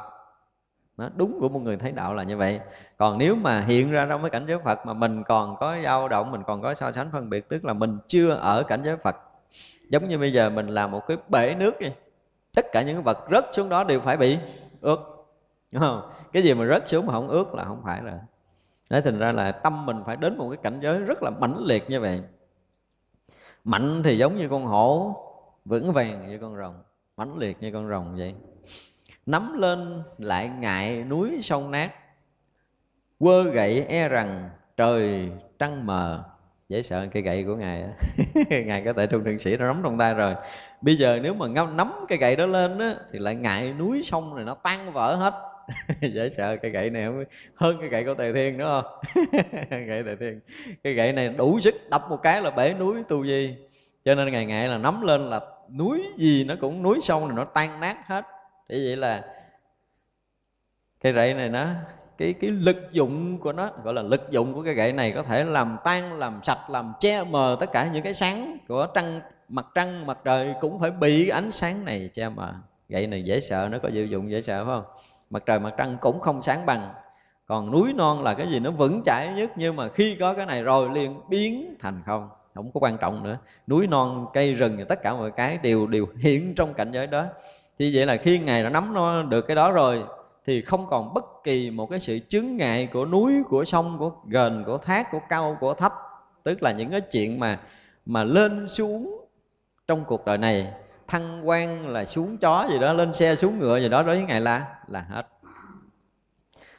Đó, 0.97 1.09
đúng 1.15 1.39
của 1.39 1.49
một 1.49 1.59
người 1.59 1.77
thấy 1.77 1.91
đạo 1.91 2.13
là 2.13 2.23
như 2.23 2.37
vậy. 2.37 2.59
Còn 2.97 3.17
nếu 3.17 3.35
mà 3.35 3.61
hiện 3.61 3.91
ra 3.91 4.05
trong 4.09 4.21
cái 4.21 4.29
cảnh 4.29 4.45
giới 4.47 4.59
Phật 4.59 4.85
mà 4.85 4.93
mình 4.93 5.23
còn 5.23 5.55
có 5.59 5.77
dao 5.83 6.07
động 6.07 6.31
mình 6.31 6.41
còn 6.47 6.61
có 6.61 6.73
so 6.73 6.91
sánh 6.91 7.09
phân 7.11 7.29
biệt 7.29 7.49
tức 7.49 7.65
là 7.65 7.73
mình 7.73 7.97
chưa 8.07 8.29
ở 8.29 8.63
cảnh 8.63 8.81
giới 8.83 8.97
Phật 8.97 9.15
giống 9.89 10.09
như 10.09 10.17
bây 10.17 10.33
giờ 10.33 10.49
mình 10.49 10.67
làm 10.67 10.91
một 10.91 11.07
cái 11.07 11.17
bể 11.29 11.55
nước 11.55 11.79
đi 11.79 11.87
tất 12.55 12.65
cả 12.71 12.81
những 12.81 13.03
vật 13.03 13.17
rớt 13.31 13.45
xuống 13.53 13.69
đó 13.69 13.83
đều 13.83 13.99
phải 13.99 14.17
bị 14.17 14.37
ướt. 14.81 14.99
Đúng 15.71 15.81
không? 15.81 16.11
Cái 16.31 16.43
gì 16.43 16.53
mà 16.53 16.65
rớt 16.65 16.89
xuống 16.89 17.05
mà 17.05 17.13
không 17.13 17.27
ướt 17.27 17.53
là 17.53 17.63
không 17.63 17.81
phải 17.83 18.01
rồi. 18.01 18.19
Đấy, 18.89 19.01
thành 19.01 19.19
ra 19.19 19.31
là 19.31 19.51
tâm 19.51 19.85
mình 19.85 20.03
phải 20.05 20.15
đến 20.15 20.37
một 20.37 20.49
cái 20.49 20.57
cảnh 20.63 20.79
giới 20.79 20.99
rất 20.99 21.23
là 21.23 21.29
mãnh 21.29 21.57
liệt 21.65 21.89
như 21.89 21.99
vậy. 21.99 22.21
Mạnh 23.63 24.03
thì 24.03 24.17
giống 24.17 24.37
như 24.37 24.47
con 24.49 24.65
hổ 24.65 25.15
vững 25.65 25.93
vàng 25.93 26.29
như 26.29 26.37
con 26.37 26.57
rồng, 26.57 26.83
mãnh 27.17 27.37
liệt 27.37 27.57
như 27.61 27.71
con 27.71 27.89
rồng 27.89 28.15
vậy. 28.17 28.33
Nắm 29.25 29.57
lên 29.57 30.03
lại 30.17 30.49
ngại 30.59 31.03
núi 31.03 31.39
sông 31.43 31.71
nát, 31.71 31.91
quơ 33.19 33.43
gậy 33.43 33.85
e 33.87 34.07
rằng 34.07 34.49
trời 34.77 35.29
trăng 35.59 35.85
mờ. 35.85 36.23
Dễ 36.69 36.83
sợ 36.83 37.07
cây 37.13 37.23
gậy 37.23 37.43
của 37.43 37.55
ngài 37.55 37.85
ngài 38.65 38.83
có 38.85 38.93
thể 38.93 39.07
trung 39.07 39.23
thượng 39.23 39.39
sĩ 39.39 39.57
nó 39.57 39.67
nắm 39.67 39.81
trong 39.83 39.97
tay 39.97 40.13
rồi. 40.13 40.35
Bây 40.81 40.95
giờ 40.95 41.19
nếu 41.23 41.33
mà 41.33 41.47
ngâm 41.47 41.77
nắm 41.77 41.93
cây 42.07 42.17
gậy 42.17 42.35
đó 42.35 42.45
lên 42.45 42.79
á, 42.79 42.95
thì 43.11 43.19
lại 43.19 43.35
ngại 43.35 43.73
núi 43.73 44.03
sông 44.05 44.35
này 44.35 44.45
nó 44.45 44.55
tan 44.55 44.93
vỡ 44.93 45.15
hết. 45.15 45.33
Dễ 46.01 46.29
sợ 46.29 46.57
cây 46.57 46.71
gậy 46.71 46.89
này 46.89 47.05
không 47.05 47.23
hơn 47.55 47.77
cái 47.79 47.89
gậy 47.89 48.03
của 48.03 48.13
tề 48.13 48.33
thiên 48.33 48.57
nữa 48.57 48.81
không? 48.81 49.23
Gậy 49.87 50.03
tề 50.03 50.15
thiên. 50.19 50.39
Cái 50.83 50.93
gậy 50.93 51.13
này 51.13 51.29
đủ 51.29 51.59
sức 51.59 51.75
đập 51.89 52.05
một 52.09 52.17
cái 52.23 52.41
là 52.41 52.51
bể 52.51 52.73
núi 52.73 53.03
tu 53.07 53.25
di 53.25 53.55
cho 54.05 54.15
nên 54.15 54.31
ngày 54.31 54.45
ngày 54.45 54.67
là 54.67 54.77
nắm 54.77 55.01
lên 55.01 55.29
là 55.29 55.41
núi 55.77 56.03
gì 56.17 56.43
nó 56.43 56.55
cũng 56.61 56.83
núi 56.83 56.99
sông 57.01 57.27
này 57.27 57.35
nó 57.35 57.45
tan 57.45 57.79
nát 57.79 58.07
hết. 58.07 58.25
Thì 58.69 58.85
vậy 58.85 58.95
là 58.95 59.23
cây 61.01 61.13
gậy 61.13 61.33
này 61.33 61.49
nó, 61.49 61.67
cái 62.17 62.33
cái 62.33 62.51
lực 62.51 62.77
dụng 62.91 63.39
của 63.39 63.53
nó, 63.53 63.69
gọi 63.83 63.93
là 63.93 64.01
lực 64.01 64.31
dụng 64.31 64.53
của 64.53 64.63
cái 64.63 64.73
gậy 64.73 64.93
này 64.93 65.11
có 65.11 65.23
thể 65.23 65.43
làm 65.43 65.77
tan, 65.83 66.13
làm 66.13 66.39
sạch, 66.43 66.69
làm 66.69 66.93
che 66.99 67.23
mờ 67.23 67.57
tất 67.59 67.71
cả 67.71 67.89
những 67.93 68.03
cái 68.03 68.13
sáng 68.13 68.57
của 68.67 68.87
trăng, 68.93 69.21
mặt 69.49 69.65
trăng, 69.75 70.05
mặt 70.05 70.17
trời 70.23 70.53
cũng 70.61 70.79
phải 70.79 70.91
bị 70.91 71.29
ánh 71.29 71.51
sáng 71.51 71.85
này 71.85 72.09
che 72.13 72.29
mờ. 72.29 72.53
Gậy 72.89 73.07
này 73.07 73.23
dễ 73.23 73.39
sợ, 73.41 73.67
nó 73.71 73.77
có 73.83 73.89
diệu 73.89 74.05
dụng 74.05 74.31
dễ 74.31 74.41
sợ, 74.41 74.65
phải 74.65 74.75
không? 74.75 74.83
Mặt 75.29 75.43
trời, 75.45 75.59
mặt 75.59 75.73
trăng 75.77 75.97
cũng 76.01 76.19
không 76.19 76.41
sáng 76.41 76.65
bằng. 76.65 76.93
Còn 77.45 77.71
núi 77.71 77.93
non 77.93 78.23
là 78.23 78.33
cái 78.33 78.47
gì 78.47 78.59
nó 78.59 78.71
vững 78.71 79.03
chãi 79.05 79.33
nhất, 79.35 79.51
nhưng 79.55 79.75
mà 79.75 79.89
khi 79.89 80.17
có 80.19 80.33
cái 80.33 80.45
này 80.45 80.63
rồi 80.63 80.89
liền 80.89 81.19
biến 81.29 81.75
thành 81.79 82.01
không 82.05 82.29
không 82.53 82.71
có 82.73 82.79
quan 82.79 82.97
trọng 82.97 83.23
nữa. 83.23 83.37
Núi 83.67 83.87
non, 83.87 84.27
cây 84.33 84.53
rừng, 84.53 84.85
tất 84.89 85.03
cả 85.03 85.13
mọi 85.13 85.31
cái 85.31 85.57
đều 85.63 85.87
đều 85.87 86.07
hiện 86.17 86.55
trong 86.55 86.73
cảnh 86.73 86.91
giới 86.91 87.07
đó. 87.07 87.25
Thì 87.79 87.95
vậy 87.95 88.05
là 88.05 88.17
khi 88.17 88.39
ngài 88.39 88.63
đã 88.63 88.69
nắm 88.69 88.93
nó 88.93 89.23
được 89.23 89.41
cái 89.41 89.55
đó 89.55 89.71
rồi, 89.71 90.03
thì 90.45 90.61
không 90.61 90.87
còn 90.89 91.13
bất 91.13 91.25
kỳ 91.43 91.71
một 91.71 91.89
cái 91.89 91.99
sự 91.99 92.19
chứng 92.29 92.57
ngại 92.57 92.89
của 92.93 93.05
núi, 93.05 93.33
của 93.49 93.65
sông, 93.65 93.97
của 93.99 94.11
gần 94.27 94.63
của 94.65 94.77
thác, 94.77 95.11
của 95.11 95.19
cao, 95.29 95.57
của 95.59 95.73
thấp. 95.73 95.93
Tức 96.43 96.63
là 96.63 96.71
những 96.71 96.89
cái 96.89 97.01
chuyện 97.01 97.39
mà 97.39 97.59
mà 98.05 98.23
lên 98.23 98.67
xuống 98.67 99.25
trong 99.87 100.05
cuộc 100.05 100.25
đời 100.25 100.37
này, 100.37 100.73
thăng 101.07 101.49
quan 101.49 101.87
là 101.87 102.05
xuống 102.05 102.37
chó 102.37 102.67
gì 102.71 102.79
đó, 102.79 102.93
lên 102.93 103.13
xe 103.13 103.35
xuống 103.35 103.59
ngựa 103.59 103.79
gì 103.79 103.89
đó, 103.89 104.03
đối 104.03 104.15
với 104.15 104.25
ngài 104.25 104.41
là 104.41 104.75
là 104.87 105.05
hết. 105.09 105.27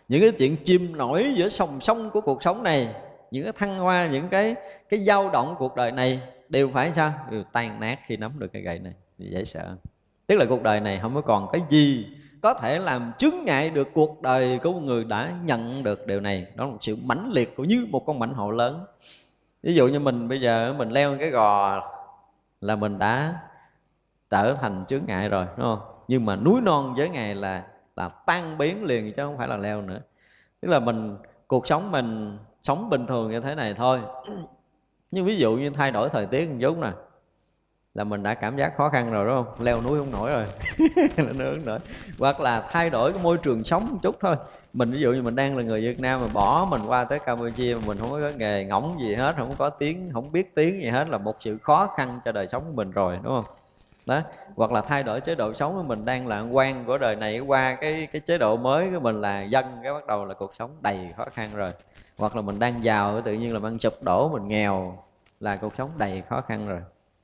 Những 0.09 0.20
cái 0.20 0.33
chuyện 0.33 0.57
chim 0.64 0.97
nổi 0.97 1.33
giữa 1.37 1.49
sòng 1.49 1.81
sông 1.81 2.11
của 2.11 2.20
cuộc 2.20 2.43
sống 2.43 2.62
này 2.62 2.95
những 3.35 3.45
cái 3.45 3.53
thăng 3.53 3.78
hoa, 3.78 4.07
những 4.07 4.28
cái 4.28 4.55
cái 4.89 5.05
dao 5.05 5.30
động 5.30 5.55
cuộc 5.59 5.76
đời 5.76 5.93
này 5.93 6.20
đều 6.49 6.70
phải 6.74 6.93
sao? 6.93 7.12
Đều 7.30 7.43
tan 7.53 7.80
nát 7.80 7.99
khi 8.07 8.16
nắm 8.16 8.32
được 8.39 8.53
cái 8.53 8.62
gậy 8.62 8.78
này 8.78 8.93
dễ 9.18 9.45
sợ. 9.45 9.76
Tức 10.26 10.37
là 10.37 10.45
cuộc 10.49 10.62
đời 10.62 10.80
này 10.80 10.99
không 11.03 11.14
có 11.14 11.20
còn 11.20 11.49
cái 11.53 11.62
gì 11.68 12.07
có 12.41 12.55
thể 12.55 12.78
làm 12.78 13.12
chứng 13.18 13.45
ngại 13.45 13.70
được 13.70 13.89
cuộc 13.95 14.22
đời 14.22 14.59
của 14.62 14.72
một 14.72 14.80
người 14.80 15.05
đã 15.05 15.32
nhận 15.45 15.82
được 15.82 16.07
điều 16.07 16.20
này. 16.20 16.47
Đó 16.55 16.64
là 16.64 16.70
một 16.70 16.78
sự 16.80 16.97
mãnh 16.97 17.30
liệt 17.32 17.57
của 17.57 17.64
như 17.64 17.87
một 17.91 18.07
con 18.07 18.18
mãnh 18.18 18.35
hổ 18.35 18.51
lớn. 18.51 18.85
Ví 19.62 19.74
dụ 19.74 19.89
như 19.89 20.01
mình 20.01 20.28
bây 20.28 20.41
giờ, 20.41 20.74
mình 20.78 20.91
leo 20.91 21.16
cái 21.18 21.30
gò 21.30 21.82
là 22.61 22.76
mình 22.76 22.99
đã 22.99 23.41
trở 24.30 24.55
thành 24.55 24.85
chướng 24.89 25.03
ngại 25.07 25.28
rồi, 25.28 25.47
đúng 25.57 25.66
không? 25.66 25.80
Nhưng 26.09 26.26
mà 26.26 26.37
núi 26.37 26.61
non 26.61 26.95
với 26.97 27.09
ngài 27.09 27.35
là 27.35 27.64
là 27.97 28.09
tan 28.09 28.59
biến 28.59 28.85
liền 28.85 29.12
chứ 29.12 29.22
không 29.22 29.39
phải 29.39 29.49
là 29.49 29.57
leo 29.57 29.82
nữa. 29.82 30.01
Tức 30.61 30.68
là 30.68 30.80
mình, 30.80 31.16
cuộc 31.47 31.66
sống 31.66 31.91
mình 31.91 32.39
sống 32.65 32.91
bình 32.91 33.07
thường 33.07 33.31
như 33.31 33.41
thế 33.41 33.55
này 33.55 33.75
thôi. 33.75 34.01
Nhưng 35.11 35.25
ví 35.25 35.37
dụ 35.37 35.57
như 35.57 35.71
thay 35.71 35.91
đổi 35.91 36.09
thời 36.09 36.27
tiết 36.27 36.51
một 36.51 36.57
chút 36.61 36.79
nè, 36.79 36.91
là 37.95 38.05
mình 38.05 38.23
đã 38.23 38.35
cảm 38.35 38.57
giác 38.57 38.77
khó 38.77 38.89
khăn 38.89 39.12
rồi, 39.12 39.27
đúng 39.27 39.45
không? 39.45 39.65
Leo 39.65 39.83
núi 39.83 39.99
không 39.99 40.11
nổi 40.11 40.31
rồi. 40.31 40.47
Nữa 41.35 41.57
nổi. 41.65 41.79
Hoặc 42.19 42.41
là 42.41 42.69
thay 42.71 42.91
đổi 42.91 43.12
cái 43.12 43.23
môi 43.23 43.39
trường 43.39 43.65
sống 43.65 43.89
một 43.93 43.99
chút 44.03 44.17
thôi. 44.21 44.37
Mình 44.73 44.91
ví 44.91 45.01
dụ 45.01 45.12
như 45.12 45.23
mình 45.23 45.37
đang 45.37 45.57
là 45.57 45.62
người 45.62 45.81
Việt 45.81 46.01
Nam 46.01 46.21
mà 46.21 46.27
bỏ 46.35 46.67
mình 46.71 46.81
qua 46.87 47.05
tới 47.05 47.19
Campuchia 47.19 47.75
mà 47.75 47.81
mình 47.87 47.99
không 48.01 48.11
có 48.11 48.31
nghề 48.37 48.65
ngỗng 48.65 49.01
gì 49.01 49.15
hết, 49.15 49.35
không 49.37 49.55
có 49.59 49.71
tiếng, 49.71 50.11
không 50.12 50.33
biết 50.33 50.55
tiếng 50.55 50.83
gì 50.83 50.89
hết 50.89 51.09
là 51.09 51.19
một 51.19 51.37
sự 51.41 51.59
khó 51.62 51.87
khăn 51.97 52.21
cho 52.25 52.33
đời 52.33 52.49
sống 52.49 52.62
của 52.67 52.73
mình 52.75 52.91
rồi, 52.91 53.19
đúng 53.23 53.35
không? 53.35 53.57
Đó. 54.07 54.21
Hoặc 54.57 54.73
là 54.73 54.81
thay 54.81 55.03
đổi 55.03 55.21
chế 55.21 55.35
độ 55.35 55.55
sống 55.55 55.77
của 55.77 55.83
mình 55.83 56.05
đang 56.05 56.27
là 56.27 56.41
quan 56.41 56.85
của 56.85 56.99
đời 56.99 57.17
này 57.17 57.41
qua 57.41 57.75
cái 57.75 58.09
cái 58.12 58.21
chế 58.21 58.39
độ 58.39 58.57
mới 58.57 58.91
của 58.91 59.01
mình 59.01 59.21
là 59.21 59.43
dân, 59.43 59.65
cái 59.83 59.93
bắt 59.93 60.07
đầu 60.07 60.25
là 60.25 60.35
cuộc 60.35 60.55
sống 60.55 60.71
đầy 60.81 60.99
khó 61.17 61.25
khăn 61.35 61.51
rồi 61.55 61.73
hoặc 62.19 62.37
là 62.37 62.43
mình 62.43 62.59
đang 62.59 62.85
giàu 62.85 63.21
tự 63.21 63.33
nhiên 63.33 63.55
là 63.55 63.61
ăn 63.69 63.79
sụp 63.79 64.03
đổ 64.03 64.29
mình 64.29 64.49
nghèo 64.49 64.99
là 65.41 65.57
cuộc 65.57 65.77
sống 65.77 65.91
đầy 65.99 66.23
khó 66.29 66.41
khăn 66.41 66.69
rồi. 66.69 66.81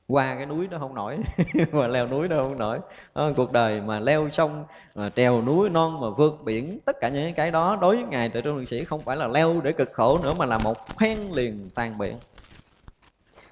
Qua 0.07 0.35
cái 0.35 0.45
núi 0.45 0.67
nó 0.71 0.79
không 0.79 0.95
nổi 0.95 1.17
mà 1.71 1.87
leo 1.87 2.07
núi 2.07 2.27
nó 2.27 2.35
không 2.35 2.57
nổi. 2.57 2.79
Đó, 3.15 3.31
cuộc 3.35 3.51
đời 3.51 3.81
mà 3.81 3.99
leo 3.99 4.29
sông 4.29 4.65
mà 4.95 5.09
trèo 5.15 5.41
núi 5.41 5.69
non 5.69 6.01
mà 6.01 6.09
vượt 6.09 6.41
biển 6.43 6.79
tất 6.85 6.95
cả 7.01 7.09
những 7.09 7.33
cái 7.33 7.51
đó 7.51 7.77
đối 7.81 7.95
với 7.95 8.05
ngài 8.05 8.29
trời 8.29 8.41
trung 8.41 8.57
liệt 8.57 8.69
sĩ 8.69 8.83
không 8.83 9.01
phải 9.01 9.17
là 9.17 9.27
leo 9.27 9.61
để 9.63 9.71
cực 9.71 9.93
khổ 9.93 10.19
nữa 10.23 10.33
mà 10.33 10.45
là 10.45 10.57
một 10.57 10.77
phen 10.99 11.17
liền 11.33 11.69
tan 11.75 11.97
biển. 11.97 12.17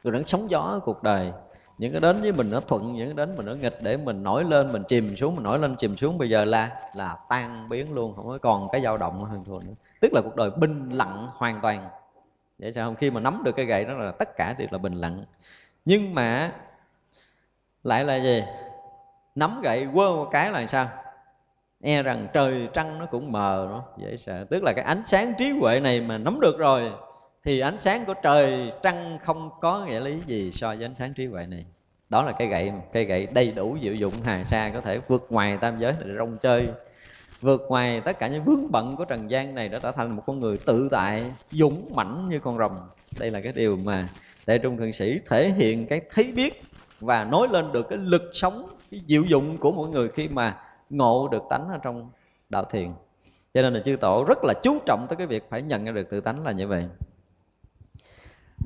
Rồi 0.04 0.14
nó 0.14 0.20
sống 0.26 0.50
gió 0.50 0.80
cuộc 0.86 1.04
đời 1.04 1.32
những 1.78 1.92
cái 1.92 2.02
đến 2.02 2.22
với 2.22 2.32
mình 2.32 2.50
nó 2.52 2.60
thuận 2.60 2.94
những 2.94 3.08
cái 3.08 3.14
đến 3.14 3.36
mình 3.36 3.46
nó 3.46 3.54
nghịch 3.54 3.78
để 3.82 3.98
mình 3.98 4.24
nổi 4.24 4.44
lên 4.44 4.72
mình 4.72 4.84
chìm 4.88 5.16
xuống 5.16 5.36
mình 5.36 5.44
nổi 5.44 5.60
lên 5.60 5.76
chìm 5.76 5.98
xuống 5.98 6.18
bây 6.18 6.30
giờ 6.30 6.46
là 6.46 6.82
là 6.96 7.18
tan 7.30 7.70
biến 7.70 7.94
luôn 7.94 8.14
không 8.16 8.28
có 8.28 8.38
còn 8.42 8.68
cái 8.72 8.82
dao 8.82 8.98
động 8.98 9.24
hơn 9.24 9.44
thua 9.44 9.60
nữa 9.60 9.74
tức 10.00 10.14
là 10.14 10.22
cuộc 10.22 10.36
đời 10.36 10.50
bình 10.50 10.90
lặng 10.90 11.28
hoàn 11.34 11.60
toàn. 11.62 11.90
Vậy 12.60 12.74
sao 12.74 12.88
không? 12.88 12.96
Khi 12.96 13.12
mà 13.12 13.20
nắm 13.20 13.42
được 13.46 13.52
cái 13.52 13.66
gậy 13.66 13.86
đó 13.86 13.94
là 13.94 14.12
tất 14.12 14.38
cả 14.38 14.56
đều 14.58 14.68
là 14.72 14.78
bình 14.78 14.94
lặng. 14.94 15.26
Nhưng 15.86 16.16
mà 16.16 16.52
lại 17.84 18.06
là 18.06 18.16
gì? 18.16 18.44
Nắm 19.36 19.62
gậy 19.62 19.88
quơ 19.94 20.10
một 20.10 20.28
cái 20.32 20.52
là 20.52 20.68
sao? 20.68 20.90
E 21.82 22.02
rằng 22.02 22.28
trời 22.34 22.70
trăng 22.74 23.00
nó 23.00 23.06
cũng 23.06 23.32
mờ 23.32 23.68
nó 23.70 23.84
dễ 23.98 24.18
sợ 24.18 24.46
tức 24.50 24.64
là 24.64 24.74
cái 24.74 24.86
ánh 24.86 25.02
sáng 25.06 25.34
trí 25.38 25.52
huệ 25.52 25.80
này 25.80 26.02
mà 26.02 26.18
nắm 26.18 26.40
được 26.40 26.58
rồi, 26.58 26.92
thì 27.44 27.60
ánh 27.60 27.80
sáng 27.80 28.06
của 28.06 28.14
trời 28.14 28.72
trăng 28.84 29.20
không 29.24 29.50
có 29.62 29.86
nghĩa 29.86 30.00
lý 30.00 30.20
gì 30.26 30.52
so 30.52 30.68
với 30.68 30.86
ánh 30.86 30.96
sáng 30.96 31.14
trí 31.14 31.26
huệ 31.26 31.46
này. 31.46 31.66
Đó 32.10 32.24
là 32.24 32.32
cái 32.32 32.48
gậy 32.48 32.72
cây 32.94 33.06
gậy 33.06 33.26
đầy 33.26 33.52
đủ 33.52 33.78
diệu 33.82 33.94
dụng, 33.94 34.14
hà 34.24 34.44
sa 34.44 34.72
có 34.74 34.82
thể 34.82 35.00
vượt 35.08 35.28
ngoài 35.30 35.58
tam 35.58 35.80
giới 35.80 35.94
để 36.00 36.14
rong 36.18 36.38
chơi 36.38 36.70
vượt 37.42 37.66
ngoài 37.70 38.02
tất 38.02 38.20
cả 38.20 38.28
những 38.28 38.44
vướng 38.44 38.72
bận 38.72 38.96
của 38.96 39.06
trần 39.06 39.32
gian 39.32 39.56
này 39.56 39.70
đã 39.70 39.80
trở 39.80 39.92
thành 39.92 40.16
một 40.16 40.24
con 40.26 40.40
người 40.40 40.58
tự 40.58 40.90
tại, 40.92 41.24
dũng 41.52 41.96
mãnh 41.96 42.30
như 42.30 42.40
con 42.40 42.58
rồng. 42.58 42.80
Đây 43.20 43.32
là 43.32 43.42
cái 43.42 43.54
điều 43.54 43.78
mà 43.78 44.08
đại 44.46 44.60
trung 44.60 44.78
thượng 44.78 44.94
sĩ 44.94 45.20
thể 45.30 45.50
hiện 45.50 45.88
cái 45.88 46.02
thấy 46.14 46.32
biết 46.36 46.64
và 47.00 47.24
nói 47.24 47.48
lên 47.52 47.72
được 47.72 47.90
cái 47.90 47.98
lực 47.98 48.32
sống, 48.34 48.70
cái 48.92 49.02
diệu 49.08 49.24
dụng 49.24 49.58
của 49.58 49.72
mỗi 49.72 49.90
người 49.90 50.10
khi 50.10 50.28
mà 50.28 50.58
ngộ 50.90 51.28
được 51.28 51.44
tánh 51.50 51.70
ở 51.70 51.78
trong 51.84 52.10
đạo 52.50 52.64
thiền. 52.72 52.94
Cho 53.54 53.62
nên 53.62 53.74
là 53.74 53.80
chư 53.86 53.96
tổ 53.96 54.26
rất 54.28 54.38
là 54.44 54.54
chú 54.64 54.80
trọng 54.86 55.06
tới 55.10 55.16
cái 55.16 55.28
việc 55.28 55.50
phải 55.50 55.62
nhận 55.62 55.86
ra 55.86 55.92
được 55.92 56.10
tự 56.10 56.22
tánh 56.22 56.44
là 56.44 56.52
như 56.52 56.68
vậy. 56.68 56.86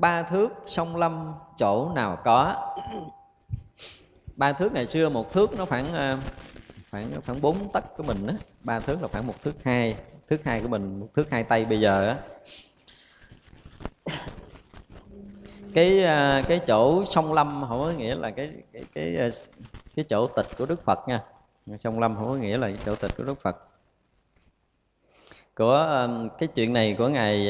Ba 0.00 0.22
thước 0.22 0.52
sông 0.66 0.96
lâm 0.96 1.34
chỗ 1.58 1.90
nào 1.94 2.18
có? 2.24 2.72
Ba 4.36 4.52
thước 4.52 4.72
ngày 4.72 4.86
xưa 4.86 5.08
một 5.08 5.32
thước 5.32 5.58
nó 5.58 5.64
khoảng 5.64 5.92
ờ, 5.92 6.18
khoảng 6.94 7.22
khoảng 7.26 7.40
bốn 7.40 7.72
tấc 7.72 7.96
của 7.96 8.02
mình 8.02 8.26
á, 8.26 8.34
ba 8.60 8.80
thước 8.80 9.02
là 9.02 9.08
khoảng 9.08 9.26
một 9.26 9.42
thước 9.42 9.64
hai 9.64 9.96
thước 10.28 10.44
hai 10.44 10.60
của 10.60 10.68
mình, 10.68 11.00
một 11.00 11.08
thước 11.14 11.30
hai 11.30 11.44
tay 11.44 11.64
bây 11.64 11.80
giờ 11.80 12.08
á. 12.08 12.18
Cái 15.74 16.04
à, 16.04 16.42
cái 16.48 16.60
chỗ 16.66 17.04
sông 17.04 17.32
lâm 17.32 17.64
không 17.68 17.80
có 17.80 17.92
nghĩa 17.98 18.14
là 18.14 18.30
cái 18.30 18.52
cái 18.72 18.84
cái 18.94 19.16
à, 19.16 19.28
cái 19.96 20.04
chỗ 20.08 20.26
tịch 20.26 20.46
của 20.58 20.66
đức 20.66 20.84
phật 20.84 20.98
nha. 21.08 21.22
Sông 21.78 22.00
lâm 22.00 22.16
không 22.16 22.28
có 22.28 22.34
nghĩa 22.34 22.58
là 22.58 22.70
chỗ 22.86 22.96
tịch 22.96 23.16
của 23.16 23.24
đức 23.24 23.42
phật. 23.42 23.56
Của 25.54 25.74
à, 25.74 26.08
cái 26.38 26.48
chuyện 26.54 26.72
này 26.72 26.94
của 26.98 27.08
ngài 27.08 27.46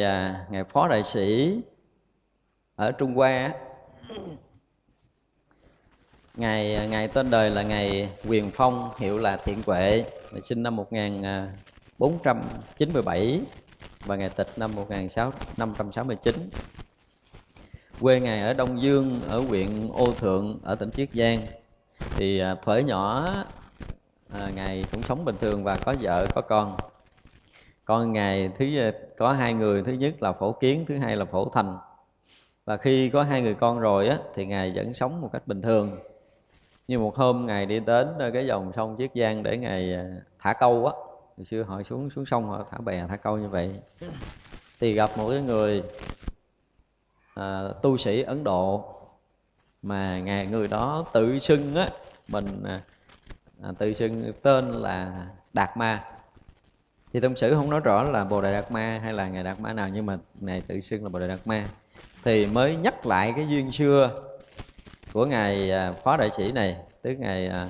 ngài 0.51 0.65
phó 0.65 0.89
đại 0.89 1.03
sĩ 1.03 1.61
ở 2.77 2.93
Trung 2.93 3.15
Hoa 3.15 3.53
ngày 6.35 6.89
ngày 6.91 7.09
tên 7.09 7.31
đời 7.31 7.51
là 7.51 7.63
ngày 7.63 8.11
Quyền 8.29 8.51
Phong 8.51 8.91
hiệu 8.99 9.19
là 9.19 9.37
Thiện 9.37 9.63
Quệ, 9.63 10.05
sinh 10.43 10.63
năm 10.63 10.77
1497 10.77 13.21
à, 13.21 13.39
và 14.05 14.17
ngày 14.17 14.29
tịch 14.29 14.49
năm 14.57 14.75
1569 14.75 16.35
quê 18.01 18.21
ngài 18.21 18.41
ở 18.41 18.53
Đông 18.53 18.83
Dương 18.83 19.21
ở 19.29 19.41
huyện 19.41 19.89
Ô 19.93 20.13
Thượng 20.13 20.59
ở 20.63 20.75
tỉnh 20.75 20.91
Chiết 20.91 21.09
Giang. 21.15 21.43
Thì 22.17 22.39
à, 22.39 22.55
thuở 22.55 22.79
nhỏ 22.79 23.35
à, 24.33 24.51
ngài 24.55 24.85
cũng 24.93 25.03
sống 25.03 25.25
bình 25.25 25.37
thường 25.41 25.65
và 25.65 25.77
có 25.77 25.95
vợ 26.01 26.27
có 26.35 26.41
con. 26.41 26.77
Con 27.85 28.13
ngài 28.13 28.51
thứ 28.59 28.79
à, 28.79 28.93
có 29.19 29.33
hai 29.33 29.55
người 29.55 29.83
thứ 29.83 29.93
nhất 29.93 30.23
là 30.23 30.33
phổ 30.33 30.53
kiến 30.53 30.85
thứ 30.89 30.97
hai 30.97 31.17
là 31.17 31.25
phổ 31.25 31.49
thành. 31.49 31.79
Và 32.65 32.77
khi 32.77 33.11
có 33.11 33.23
hai 33.23 33.43
người 33.43 33.55
con 33.55 33.81
rồi 33.81 34.09
á 34.09 34.19
thì 34.35 34.47
ngài 34.47 34.73
vẫn 34.75 34.95
sống 34.95 35.21
một 35.21 35.31
cách 35.33 35.47
bình 35.47 35.63
thường 35.63 35.99
như 36.89 36.99
một 36.99 37.17
hôm 37.17 37.47
ngài 37.47 37.67
đi 37.67 37.81
đến 37.81 38.09
ờ, 38.19 38.31
cái 38.31 38.47
dòng 38.47 38.73
sông 38.77 38.97
chiết 38.99 39.11
giang 39.15 39.43
để 39.43 39.59
ngài 39.59 39.95
ờ, 39.95 40.05
thả 40.39 40.53
câu 40.53 40.87
á. 40.87 40.93
Hồi 41.37 41.47
xưa 41.51 41.63
họ 41.63 41.83
xuống 41.83 42.11
xuống 42.11 42.27
sông 42.27 42.49
họ 42.49 42.67
thả 42.71 42.79
bè 42.79 43.07
thả 43.09 43.17
câu 43.17 43.39
như 43.39 43.49
vậy. 43.49 43.81
Thì 44.81 44.93
gặp 44.93 45.11
một 45.17 45.31
cái 45.31 45.41
người 45.41 45.83
à, 47.35 47.69
tu 47.83 47.99
sĩ 47.99 48.23
ấn 48.23 48.45
độ 48.45 48.85
mà 49.83 50.19
ngài 50.19 50.47
người 50.47 50.69
đó 50.69 51.05
tự 51.13 51.39
xưng 51.39 51.75
á 51.75 51.89
mình 52.29 52.63
à, 52.65 52.83
à 53.63 53.73
tự 53.79 53.95
xưng 53.95 54.33
tên 54.43 54.73
là 54.73 55.27
đạt 55.53 55.77
ma. 55.77 56.05
Thì 57.13 57.21
tông 57.21 57.37
sử 57.37 57.55
không 57.55 57.71
nói 57.71 57.81
rõ 57.81 58.03
là 58.03 58.25
bồ 58.25 58.41
đề 58.41 58.53
đạt 58.53 58.73
ma 58.73 59.01
hay 59.03 59.13
là 59.13 59.29
ngài 59.29 59.45
đạt 59.45 59.61
ma 59.61 59.73
nào 59.73 59.89
nhưng 59.89 60.07
mà 60.07 60.19
ngài 60.41 60.61
tự 60.61 60.81
xưng 60.81 61.03
là 61.03 61.09
bồ 61.09 61.19
đề 61.19 61.29
đạt 61.29 61.47
ma. 61.47 61.69
Thì 62.25 62.47
mới 62.47 62.77
nhắc 62.77 63.07
lại 63.07 63.33
cái 63.37 63.47
duyên 63.49 63.73
xưa 63.73 64.23
của 65.15 65.27
ngài 65.27 65.71
à, 65.71 65.93
phó 66.05 66.17
đại 66.17 66.31
sĩ 66.37 66.53
này 66.53 66.77
tức 67.03 67.15
ngài 67.19 67.47
à, 67.47 67.69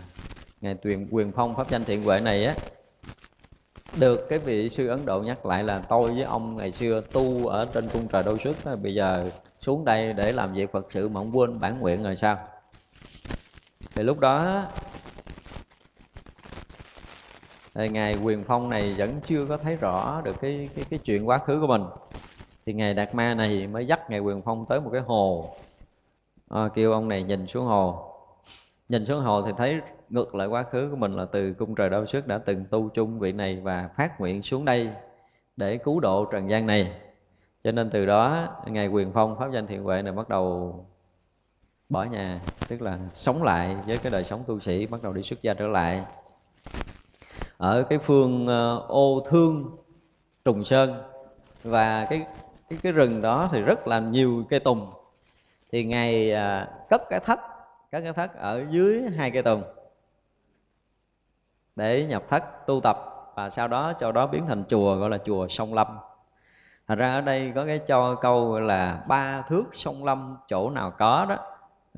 ngài 0.60 0.74
tuyền 0.74 1.08
quyền 1.10 1.32
phong 1.32 1.56
pháp 1.56 1.70
danh 1.70 1.84
thiện 1.84 2.04
huệ 2.04 2.20
này 2.20 2.44
á 2.44 2.54
được 3.98 4.28
cái 4.28 4.38
vị 4.38 4.70
sư 4.70 4.88
ấn 4.88 5.06
độ 5.06 5.20
nhắc 5.20 5.46
lại 5.46 5.64
là 5.64 5.78
tôi 5.78 6.12
với 6.12 6.22
ông 6.22 6.56
ngày 6.56 6.72
xưa 6.72 7.02
tu 7.12 7.46
ở 7.46 7.68
trên 7.74 7.88
cung 7.88 8.08
trời 8.08 8.22
đâu 8.22 8.38
xuất 8.38 8.64
đó, 8.64 8.76
bây 8.76 8.94
giờ 8.94 9.30
xuống 9.60 9.84
đây 9.84 10.12
để 10.12 10.32
làm 10.32 10.54
việc 10.54 10.72
phật 10.72 10.86
sự 10.92 11.08
mà 11.08 11.20
ông 11.20 11.36
quên 11.36 11.60
bản 11.60 11.80
nguyện 11.80 12.02
rồi 12.02 12.16
sao? 12.16 12.38
Thì 13.94 14.02
lúc 14.02 14.18
đó 14.18 14.64
thì 17.74 17.88
ngài 17.88 18.16
quyền 18.22 18.44
phong 18.44 18.70
này 18.70 18.94
vẫn 18.98 19.20
chưa 19.26 19.46
có 19.46 19.56
thấy 19.56 19.76
rõ 19.76 20.20
được 20.24 20.40
cái 20.40 20.68
cái 20.76 20.84
cái 20.90 20.98
chuyện 21.04 21.28
quá 21.28 21.38
khứ 21.38 21.60
của 21.60 21.66
mình. 21.66 21.84
Thì 22.66 22.72
ngài 22.72 22.94
đạt 22.94 23.14
ma 23.14 23.34
này 23.34 23.66
mới 23.66 23.86
dắt 23.86 24.10
ngài 24.10 24.20
quyền 24.20 24.42
phong 24.42 24.66
tới 24.68 24.80
một 24.80 24.90
cái 24.92 25.02
hồ 25.06 25.56
à, 26.50 26.68
kêu 26.74 26.92
ông 26.92 27.08
này 27.08 27.22
nhìn 27.22 27.46
xuống 27.46 27.66
hồ. 27.66 28.10
Nhìn 28.88 29.06
xuống 29.06 29.20
hồ 29.20 29.42
thì 29.42 29.52
thấy 29.56 29.80
ngược 30.10 30.34
lại 30.34 30.46
quá 30.46 30.62
khứ 30.62 30.88
của 30.90 30.96
mình 30.96 31.16
là 31.16 31.24
từ 31.24 31.52
cung 31.52 31.74
trời 31.74 31.90
đau 31.90 32.06
sức 32.06 32.26
đã 32.26 32.38
từng 32.38 32.64
tu 32.70 32.88
chung 32.88 33.18
vị 33.18 33.32
này 33.32 33.60
và 33.62 33.88
phát 33.96 34.20
nguyện 34.20 34.42
xuống 34.42 34.64
đây 34.64 34.90
để 35.56 35.76
cứu 35.76 36.00
độ 36.00 36.24
trần 36.24 36.50
gian 36.50 36.66
này. 36.66 36.92
Cho 37.64 37.72
nên 37.72 37.90
từ 37.90 38.06
đó 38.06 38.48
ngài 38.66 38.88
quyền 38.88 39.12
phong 39.12 39.38
pháp 39.38 39.52
danh 39.52 39.66
thiện 39.66 39.82
huệ 39.82 40.02
này 40.02 40.12
bắt 40.12 40.28
đầu 40.28 40.74
bỏ 41.88 42.04
nhà 42.04 42.40
tức 42.68 42.82
là 42.82 42.98
sống 43.12 43.42
lại 43.42 43.76
với 43.86 43.98
cái 43.98 44.12
đời 44.12 44.24
sống 44.24 44.44
tu 44.46 44.60
sĩ 44.60 44.86
bắt 44.86 45.02
đầu 45.02 45.12
đi 45.12 45.22
xuất 45.22 45.42
gia 45.42 45.54
trở 45.54 45.66
lại. 45.66 46.04
Ở 47.56 47.82
cái 47.82 47.98
phương 47.98 48.46
ờ, 48.46 48.84
ô 48.88 49.26
thương 49.30 49.76
trùng 50.44 50.64
sơn 50.64 51.02
và 51.62 52.06
cái 52.10 52.26
cái 52.68 52.78
cái 52.82 52.92
rừng 52.92 53.22
đó 53.22 53.48
thì 53.52 53.60
rất 53.60 53.86
là 53.86 54.00
nhiều 54.00 54.44
cây 54.50 54.60
tùng 54.60 54.90
thì 55.74 55.84
ngài 55.84 56.32
à, 56.32 56.68
cất 56.90 57.02
cái 57.10 57.20
thất 57.20 57.40
cất 57.90 58.02
cái 58.02 58.12
thất 58.12 58.34
ở 58.38 58.64
dưới 58.70 59.02
hai 59.16 59.30
cây 59.30 59.42
tùng 59.42 59.62
để 61.76 62.04
nhập 62.04 62.22
thất 62.28 62.66
tu 62.66 62.80
tập 62.80 62.96
và 63.34 63.50
sau 63.50 63.68
đó 63.68 63.92
cho 63.92 64.12
đó 64.12 64.26
biến 64.26 64.46
thành 64.46 64.64
chùa 64.68 64.96
gọi 64.96 65.10
là 65.10 65.18
chùa 65.18 65.48
sông 65.48 65.74
lâm. 65.74 65.86
Thật 66.88 66.94
ra 66.94 67.14
ở 67.14 67.20
đây 67.20 67.52
có 67.54 67.66
cái 67.66 67.78
cho 67.78 68.14
câu 68.14 68.50
gọi 68.50 68.60
là 68.60 69.04
ba 69.08 69.42
thước 69.42 69.64
sông 69.72 70.04
lâm 70.04 70.36
chỗ 70.48 70.70
nào 70.70 70.90
có 70.90 71.26
đó. 71.28 71.36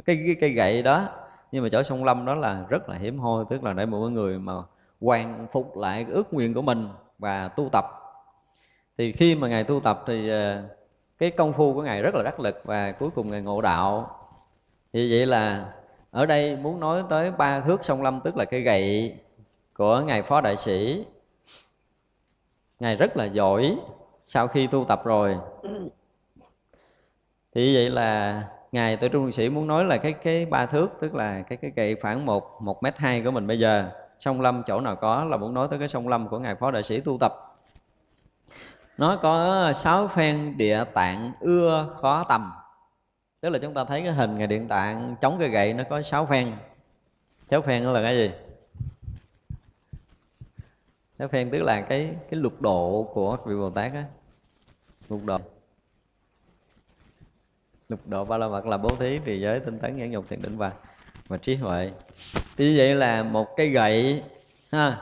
Cái, 0.05 0.23
cái 0.27 0.37
cây 0.41 0.51
gậy 0.51 0.83
đó 0.83 1.09
nhưng 1.53 1.63
mà 1.63 1.69
chỗ 1.73 1.83
sông 1.83 2.05
lâm 2.05 2.25
đó 2.25 2.35
là 2.35 2.65
rất 2.69 2.89
là 2.89 2.97
hiếm 2.97 3.19
hoi 3.19 3.45
tức 3.51 3.65
là 3.65 3.73
để 3.73 3.87
một 3.87 4.09
người 4.09 4.39
mà 4.39 4.53
hoàn 5.01 5.47
phục 5.53 5.77
lại 5.77 6.07
ước 6.09 6.35
nguyện 6.35 6.55
của 6.55 6.63
mình 6.63 6.89
và 7.19 7.49
tu 7.49 7.69
tập. 7.73 7.85
Thì 8.99 9.13
khi 9.13 9.35
mà 9.35 9.49
ngài 9.49 9.65
tu 9.65 9.81
tập 9.81 10.05
thì 10.07 10.31
à, 10.31 10.63
cái 11.19 11.31
công 11.31 11.53
phu 11.53 11.75
của 11.75 11.83
ngài 11.83 12.03
rất 12.03 12.15
là 12.15 12.23
đắc 12.23 12.41
lực 12.41 12.61
và 12.65 12.93
cuối 12.93 13.11
cùng 13.15 13.31
ngài 13.31 13.43
ngộ 13.43 13.61
đạo. 13.61 14.19
Như 14.93 15.09
vậy 15.11 15.27
là 15.27 15.73
ở 16.11 16.27
đây 16.27 16.57
muốn 16.57 16.81
nói 16.81 17.03
tới 17.09 17.33
ba 17.33 17.61
thước 17.61 17.85
sông 17.85 18.03
lâm, 18.03 18.21
tức 18.21 18.37
là 18.37 18.45
cây 18.45 18.61
gậy 18.61 19.17
của 19.75 20.01
ngài 20.01 20.23
phó 20.23 20.41
đại 20.41 20.57
sĩ. 20.57 21.05
Ngài 22.81 22.97
rất 22.97 23.17
là 23.17 23.25
giỏi 23.25 23.79
sau 24.27 24.49
khi 24.49 24.67
tu 24.67 24.85
tập 24.85 25.05
rồi. 25.05 25.39
Thì 27.55 27.75
vậy 27.75 27.91
là 27.91 28.43
ngài 28.73 28.97
tuệ 28.97 29.09
trung 29.09 29.33
sĩ 29.33 29.49
muốn 29.49 29.67
nói 29.67 29.85
là 29.85 29.97
cái 29.97 30.13
cái 30.13 30.47
ba 30.47 30.67
thước, 30.67 30.93
tức 31.01 31.15
là 31.15 31.43
cái 31.43 31.57
cái 31.57 31.73
gậy 31.77 31.97
khoảng 32.03 32.27
một 32.27 32.63
một 32.63 32.83
mét 32.83 32.99
hai 32.99 33.23
của 33.23 33.31
mình 33.31 33.47
bây 33.47 33.59
giờ, 33.59 33.91
sông 34.19 34.41
lâm 34.41 34.63
chỗ 34.67 34.81
nào 34.81 34.97
có 34.97 35.25
là 35.25 35.37
muốn 35.37 35.55
nói 35.55 35.69
tới 35.71 35.79
cái 35.79 35.89
sông 35.89 36.09
lâm 36.09 36.29
của 36.29 36.39
ngài 36.39 36.55
phó 36.55 36.71
đại 36.71 36.83
sĩ 36.83 37.01
tu 37.01 37.19
tập 37.21 37.46
nó 38.99 39.17
có 39.17 39.73
sáu 39.73 40.09
phen 40.09 40.57
địa 40.57 40.85
tạng 40.95 41.33
ưa 41.41 41.97
khó 42.01 42.25
tầm. 42.29 42.53
Tức 43.41 43.49
là 43.49 43.59
chúng 43.59 43.75
ta 43.75 43.85
thấy 43.85 44.03
cái 44.03 44.13
hình 44.13 44.39
ngày 44.39 44.47
điện 44.47 44.69
tạng 44.69 45.17
chống 45.21 45.37
cây 45.39 45.49
gậy 45.49 45.75
nó 45.75 45.85
có 45.91 46.03
sáu 46.03 46.27
phen. 46.27 46.53
Sáu 47.51 47.63
phen 47.63 47.85
đó 47.85 47.93
là 47.93 48.03
cái 48.03 48.17
gì? 48.17 48.31
Sáu 51.19 51.29
phen 51.29 51.51
tức 51.51 51.63
là 51.63 51.81
cái 51.81 52.11
cái 52.31 52.41
lục 52.41 52.61
độ 52.61 53.11
của 53.15 53.37
vị 53.47 53.55
bồ 53.55 53.71
tát 53.71 53.93
á. 53.93 54.05
Lục 55.09 55.21
độ. 55.25 55.39
Lục 57.89 58.01
độ 58.07 58.25
ba 58.25 58.39
la 58.39 58.49
mật 58.49 58.67
là 58.67 58.77
bố 58.77 58.89
thí 58.89 59.21
thì 59.25 59.41
giới 59.41 59.61
tinh 59.61 59.79
tấn 59.79 59.97
nhẫn 59.97 60.11
nhục 60.11 60.29
thiền 60.29 60.43
định 60.43 60.59
và 60.59 60.73
và 61.29 61.37
trí 61.37 61.57
huệ. 61.57 61.93
Thì 62.57 62.65
như 62.65 62.75
vậy 62.79 62.95
là 62.95 63.23
một 63.23 63.57
cây 63.57 63.69
gậy, 63.69 64.23
ha 64.73 64.99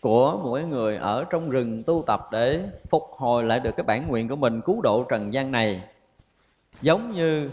của 0.00 0.40
mỗi 0.42 0.64
người 0.64 0.96
ở 0.96 1.24
trong 1.30 1.50
rừng 1.50 1.82
tu 1.82 2.04
tập 2.06 2.28
để 2.32 2.68
phục 2.90 3.02
hồi 3.16 3.44
lại 3.44 3.60
được 3.60 3.76
cái 3.76 3.84
bản 3.84 4.08
nguyện 4.08 4.28
của 4.28 4.36
mình 4.36 4.60
cứu 4.60 4.80
độ 4.82 5.04
trần 5.04 5.32
gian 5.32 5.52
này. 5.52 5.82
Giống 6.80 7.12
như 7.12 7.50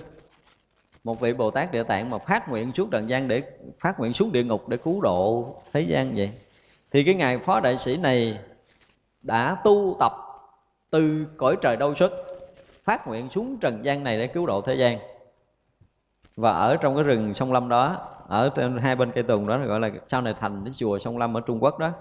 một 1.03 1.19
vị 1.19 1.33
Bồ 1.33 1.51
Tát 1.51 1.71
Địa 1.71 1.83
Tạng 1.83 2.09
mà 2.09 2.17
phát 2.17 2.49
nguyện 2.49 2.71
xuống 2.75 2.89
trần 2.89 3.09
gian 3.09 3.27
để, 3.27 3.43
phát 3.79 3.99
nguyện 3.99 4.13
xuống 4.13 4.31
địa 4.31 4.43
ngục 4.43 4.69
để 4.69 4.77
cứu 4.77 5.01
độ 5.01 5.55
thế 5.73 5.81
gian 5.81 6.13
vậy, 6.15 6.31
thì 6.91 7.03
cái 7.03 7.15
ngài 7.15 7.37
phó 7.37 7.59
đại 7.59 7.77
sĩ 7.77 7.97
này 7.97 8.39
đã 9.21 9.57
tu 9.63 9.97
tập 9.99 10.13
từ 10.89 11.25
cõi 11.37 11.55
trời 11.61 11.75
đâu 11.77 11.95
xuất 11.95 12.11
phát 12.83 13.07
nguyện 13.07 13.29
xuống 13.29 13.57
trần 13.57 13.85
gian 13.85 14.03
này 14.03 14.17
để 14.17 14.27
cứu 14.27 14.45
độ 14.45 14.61
thế 14.61 14.75
gian. 14.75 14.97
Và 16.35 16.51
ở 16.51 16.77
trong 16.77 16.95
cái 16.95 17.03
rừng 17.03 17.33
sông 17.33 17.53
lâm 17.53 17.69
đó, 17.69 17.97
ở 18.27 18.49
trên 18.55 18.77
hai 18.77 18.95
bên 18.95 19.11
cây 19.11 19.23
tùng 19.23 19.47
đó, 19.47 19.57
gọi 19.57 19.79
là 19.79 19.89
sau 20.07 20.21
này 20.21 20.33
thành 20.39 20.61
cái 20.65 20.73
chùa 20.73 20.99
sông 20.99 21.17
lâm 21.17 21.37
ở 21.37 21.41
trung 21.41 21.63
quốc 21.63 21.79
đó 21.79 21.91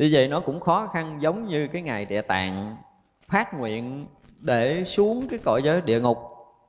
như 0.00 0.08
vậy 0.12 0.28
nó 0.28 0.40
cũng 0.40 0.60
khó 0.60 0.86
khăn 0.86 1.18
giống 1.20 1.48
như 1.48 1.68
cái 1.68 1.82
ngày 1.82 2.04
địa 2.04 2.22
tạng 2.22 2.76
phát 3.28 3.54
nguyện 3.54 4.06
để 4.38 4.84
xuống 4.84 5.26
cái 5.30 5.38
cõi 5.44 5.62
giới 5.62 5.80
địa 5.80 6.00
ngục 6.00 6.18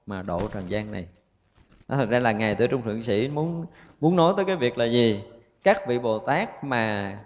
mà 0.05 0.21
độ 0.21 0.41
trần 0.53 0.69
gian 0.69 0.91
này. 0.91 1.07
Đó, 1.87 1.97
thật 1.97 2.09
ra 2.09 2.19
là 2.19 2.31
ngài 2.31 2.55
tới 2.55 2.67
trung 2.67 2.81
thượng 2.81 3.03
sĩ 3.03 3.27
muốn 3.27 3.65
muốn 4.01 4.15
nói 4.15 4.33
tới 4.35 4.45
cái 4.45 4.55
việc 4.55 4.77
là 4.77 4.85
gì? 4.85 5.23
Các 5.63 5.87
vị 5.87 5.99
bồ 5.99 6.19
tát 6.19 6.63
mà 6.63 7.17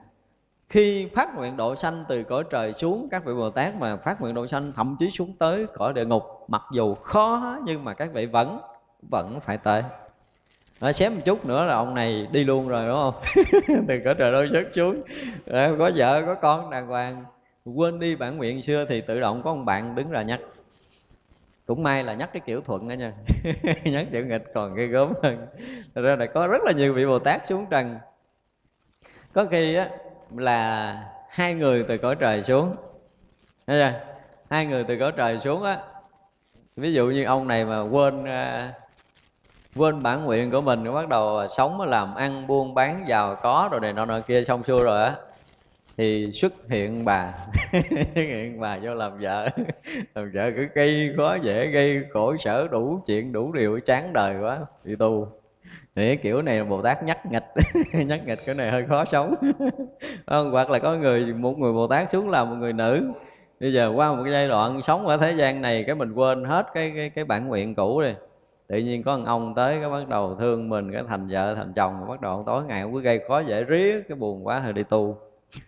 khi 0.70 1.10
phát 1.16 1.36
nguyện 1.36 1.58
độ 1.58 1.76
sanh 1.76 2.06
từ 2.08 2.24
cõi 2.24 2.44
trời 2.50 2.74
xuống 2.74 3.08
các 3.12 3.26
vị 3.26 3.34
bồ 3.34 3.50
tát 3.50 3.76
mà 3.76 3.98
phát 3.98 4.22
nguyện 4.22 4.34
độ 4.34 4.48
sanh 4.48 4.74
thậm 4.76 4.96
chí 5.00 5.12
xuống 5.12 5.34
tới 5.40 5.66
cõi 5.74 5.94
địa 5.94 6.06
ngục 6.06 6.24
mặc 6.48 6.64
dù 6.72 6.96
khó 6.96 7.58
nhưng 7.64 7.84
mà 7.84 7.94
các 7.94 8.14
vị 8.14 8.26
vẫn 8.26 8.60
vẫn 9.10 9.40
phải 9.40 9.58
tới 9.58 9.84
nói 10.82 10.94
xém 10.94 11.16
một 11.16 11.22
chút 11.26 11.46
nữa 11.46 11.66
là 11.66 11.74
ông 11.74 11.94
này 11.94 12.28
đi 12.32 12.44
luôn 12.44 12.68
rồi 12.68 12.88
đúng 12.88 12.96
không? 12.96 13.14
Từ 13.88 14.00
cõi 14.06 14.16
trời 14.18 14.32
đôi 14.32 14.50
rớt 14.54 14.68
xuống 14.76 15.02
rồi, 15.46 15.78
có 15.78 15.92
vợ 15.96 16.24
có 16.26 16.36
con 16.36 16.70
đàng 16.70 16.88
hoàng. 16.88 17.26
Quên 17.66 18.00
đi 18.00 18.16
bản 18.16 18.38
nguyện 18.38 18.62
xưa 18.62 18.86
thì 18.90 19.02
tự 19.02 19.20
động 19.20 19.42
có 19.44 19.50
ông 19.52 19.66
bạn 19.66 19.96
đứng 19.96 20.10
ra 20.10 20.22
nhắc. 20.22 20.40
Cũng 21.66 21.84
may 21.84 22.04
là 22.04 22.14
nhắc 22.14 22.30
cái 22.34 22.42
kiểu 22.46 22.62
thuận 22.62 22.88
đó 22.88 22.94
nha. 22.94 23.14
Nhắc 23.84 24.08
kiểu 24.12 24.26
nghịch 24.26 24.44
còn 24.54 24.76
ghê 24.76 24.88
gớm 24.88 25.14
hơn. 25.24 25.48
Thật 25.96 26.02
ra 26.02 26.16
là 26.16 26.26
có 26.26 26.48
rất 26.48 26.64
là 26.64 26.72
nhiều 26.72 26.94
vị 26.94 27.06
bồ 27.06 27.20
tát 27.20 27.48
xuống 27.48 27.66
trần. 27.70 27.98
Có 29.34 29.46
khi 29.46 29.76
á 29.76 29.90
là 30.36 30.96
hai 31.30 31.54
người 31.54 31.84
từ 31.84 31.98
cõi 31.98 32.16
trời 32.16 32.44
xuống. 32.44 32.76
Thấy 33.68 33.80
chưa? 33.80 34.00
hai 34.50 34.66
người 34.66 34.84
từ 34.84 34.98
cõi 35.00 35.12
trời 35.18 35.40
xuống 35.40 35.64
á. 35.64 35.80
Ví 36.76 36.94
dụ 36.94 37.08
như 37.08 37.24
ông 37.24 37.48
này 37.48 37.66
mà 37.66 37.82
quên 37.82 38.24
uh, 38.24 38.85
quên 39.76 40.04
bản 40.04 40.26
nguyện 40.26 40.52
của 40.52 40.62
mình, 40.62 40.94
bắt 40.94 41.08
đầu 41.08 41.48
sống, 41.58 41.82
làm, 41.82 42.16
ăn, 42.16 42.48
buôn, 42.48 42.74
bán, 42.74 43.06
giàu, 43.08 43.36
có 43.42 43.70
rồi 43.72 43.82
này 43.82 43.94
nọ 43.94 44.06
nọ 44.06 44.20
kia, 44.20 44.44
xong 44.44 44.64
xuôi 44.64 44.84
rồi 44.84 45.04
á, 45.04 45.16
thì 45.98 46.32
xuất 46.32 46.54
hiện 46.70 47.06
bà. 47.06 47.34
Hiện 48.16 48.60
bà 48.60 48.78
vô 48.84 48.94
làm 48.94 49.20
vợ. 49.20 49.50
Làm 50.16 50.32
vợ 50.34 50.52
cứ 50.56 50.68
gây 50.76 51.14
khó 51.18 51.36
dễ, 51.36 51.68
gây 51.68 52.04
khổ 52.14 52.38
sở, 52.38 52.68
đủ 52.68 53.00
chuyện, 53.06 53.32
đủ 53.32 53.52
điều, 53.52 53.80
chán 53.80 54.14
đời 54.14 54.36
quá 54.42 54.60
đi 54.84 54.96
tu 54.96 55.28
thì 55.96 56.16
kiểu 56.16 56.42
này 56.42 56.64
bồ 56.64 56.82
tát 56.82 57.04
nhắc 57.04 57.26
nghịch. 57.26 57.46
Nhắc 58.06 58.22
nghịch 58.26 58.46
cái 58.46 58.56
này 58.56 58.72
hơi 58.72 58.86
khó 58.90 59.06
sống. 59.06 59.36
Không? 60.28 60.52
hoặc 60.52 60.70
là 60.70 60.80
có 60.80 60.96
người, 60.96 61.34
một 61.34 61.58
người 61.58 61.74
bồ 61.74 61.88
tát 61.88 62.12
xuống 62.12 62.30
làm 62.30 62.50
một 62.50 62.56
người 62.56 62.74
nữ. 62.74 63.12
Bây 63.60 63.74
giờ 63.74 63.92
qua 63.96 64.12
một 64.12 64.24
cái 64.24 64.34
giai 64.34 64.48
đoạn, 64.48 64.82
sống 64.82 65.08
ở 65.08 65.18
thế 65.18 65.32
gian 65.32 65.62
này, 65.62 65.84
cái 65.88 65.96
mình 65.96 66.14
quên 66.14 66.44
hết 66.44 66.66
cái 66.74 66.94
cái 66.96 67.10
cái 67.10 67.26
bản 67.26 67.48
nguyện 67.48 67.76
cũ 67.76 68.00
rồi 68.00 68.16
tự 68.68 68.78
nhiên 68.78 69.04
có 69.04 69.18
một 69.18 69.24
ông 69.26 69.54
tới, 69.56 69.78
cái 69.82 69.90
bắt 69.90 70.08
đầu 70.08 70.36
thương 70.40 70.70
mình, 70.70 70.92
cái 70.92 71.04
thành 71.08 71.28
vợ, 71.28 71.56
thành 71.56 71.74
chồng, 71.74 72.08
bắt 72.08 72.22
đầu 72.22 72.44
tối 72.46 72.66
ngày 72.66 72.82
ông 72.82 72.94
cứ 72.94 73.02
gây 73.02 73.20
khó 73.28 73.40
dễ 73.40 73.64
riết, 73.64 74.04
cái 74.10 74.16
buồn 74.16 74.48
quá 74.48 74.62
rồi 74.64 74.74
đi 74.74 74.84
tu. 74.84 75.18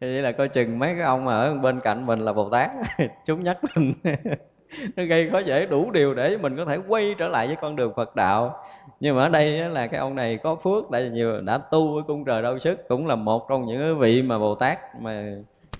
Vậy 0.00 0.22
là 0.22 0.32
coi 0.32 0.48
chừng 0.48 0.78
mấy 0.78 0.94
cái 0.94 1.02
ông 1.02 1.28
ở 1.28 1.54
bên 1.54 1.80
cạnh 1.80 2.06
mình 2.06 2.20
là 2.20 2.32
bồ 2.32 2.50
tát, 2.50 2.70
chúng 3.26 3.44
nhắc 3.44 3.58
mình. 3.74 3.92
Nó 4.96 5.04
gây 5.04 5.30
khó 5.30 5.38
dễ 5.38 5.66
đủ 5.66 5.90
điều 5.90 6.14
để 6.14 6.36
mình 6.36 6.56
có 6.56 6.64
thể 6.64 6.78
quay 6.88 7.14
trở 7.18 7.28
lại 7.28 7.46
với 7.46 7.56
con 7.56 7.76
đường 7.76 7.92
phật 7.96 8.16
đạo. 8.16 8.64
Nhưng 9.00 9.16
mà 9.16 9.22
ở 9.22 9.28
đây 9.28 9.70
là 9.70 9.86
cái 9.86 10.00
ông 10.00 10.14
này 10.14 10.36
có 10.36 10.54
phước, 10.54 10.84
tại 10.92 11.02
vì 11.02 11.10
nhiều 11.10 11.40
đã 11.40 11.58
tu 11.58 11.96
ở 11.96 12.02
cung 12.06 12.24
trời 12.24 12.42
đau 12.42 12.58
sức, 12.58 12.88
cũng 12.88 13.06
là 13.06 13.16
một 13.16 13.48
trong 13.48 13.66
những 13.66 13.98
vị 13.98 14.22
mà 14.22 14.38
bồ 14.38 14.54
tát 14.54 14.78
mà 15.00 15.24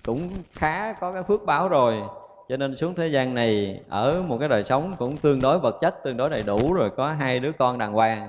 cũng 0.04 0.30
khá 0.52 0.92
có 0.92 1.12
cái 1.12 1.22
phước 1.22 1.44
báo 1.46 1.68
rồi 1.68 2.02
cho 2.48 2.56
nên 2.56 2.76
xuống 2.76 2.94
thế 2.94 3.08
gian 3.08 3.34
này 3.34 3.80
ở 3.88 4.22
một 4.22 4.38
cái 4.38 4.48
đời 4.48 4.64
sống 4.64 4.94
cũng 4.98 5.16
tương 5.16 5.40
đối 5.40 5.58
vật 5.58 5.78
chất 5.80 6.02
tương 6.04 6.16
đối 6.16 6.30
đầy 6.30 6.42
đủ 6.42 6.72
rồi 6.72 6.90
có 6.96 7.12
hai 7.12 7.40
đứa 7.40 7.52
con 7.52 7.78
đàng 7.78 7.92
hoàng. 7.92 8.28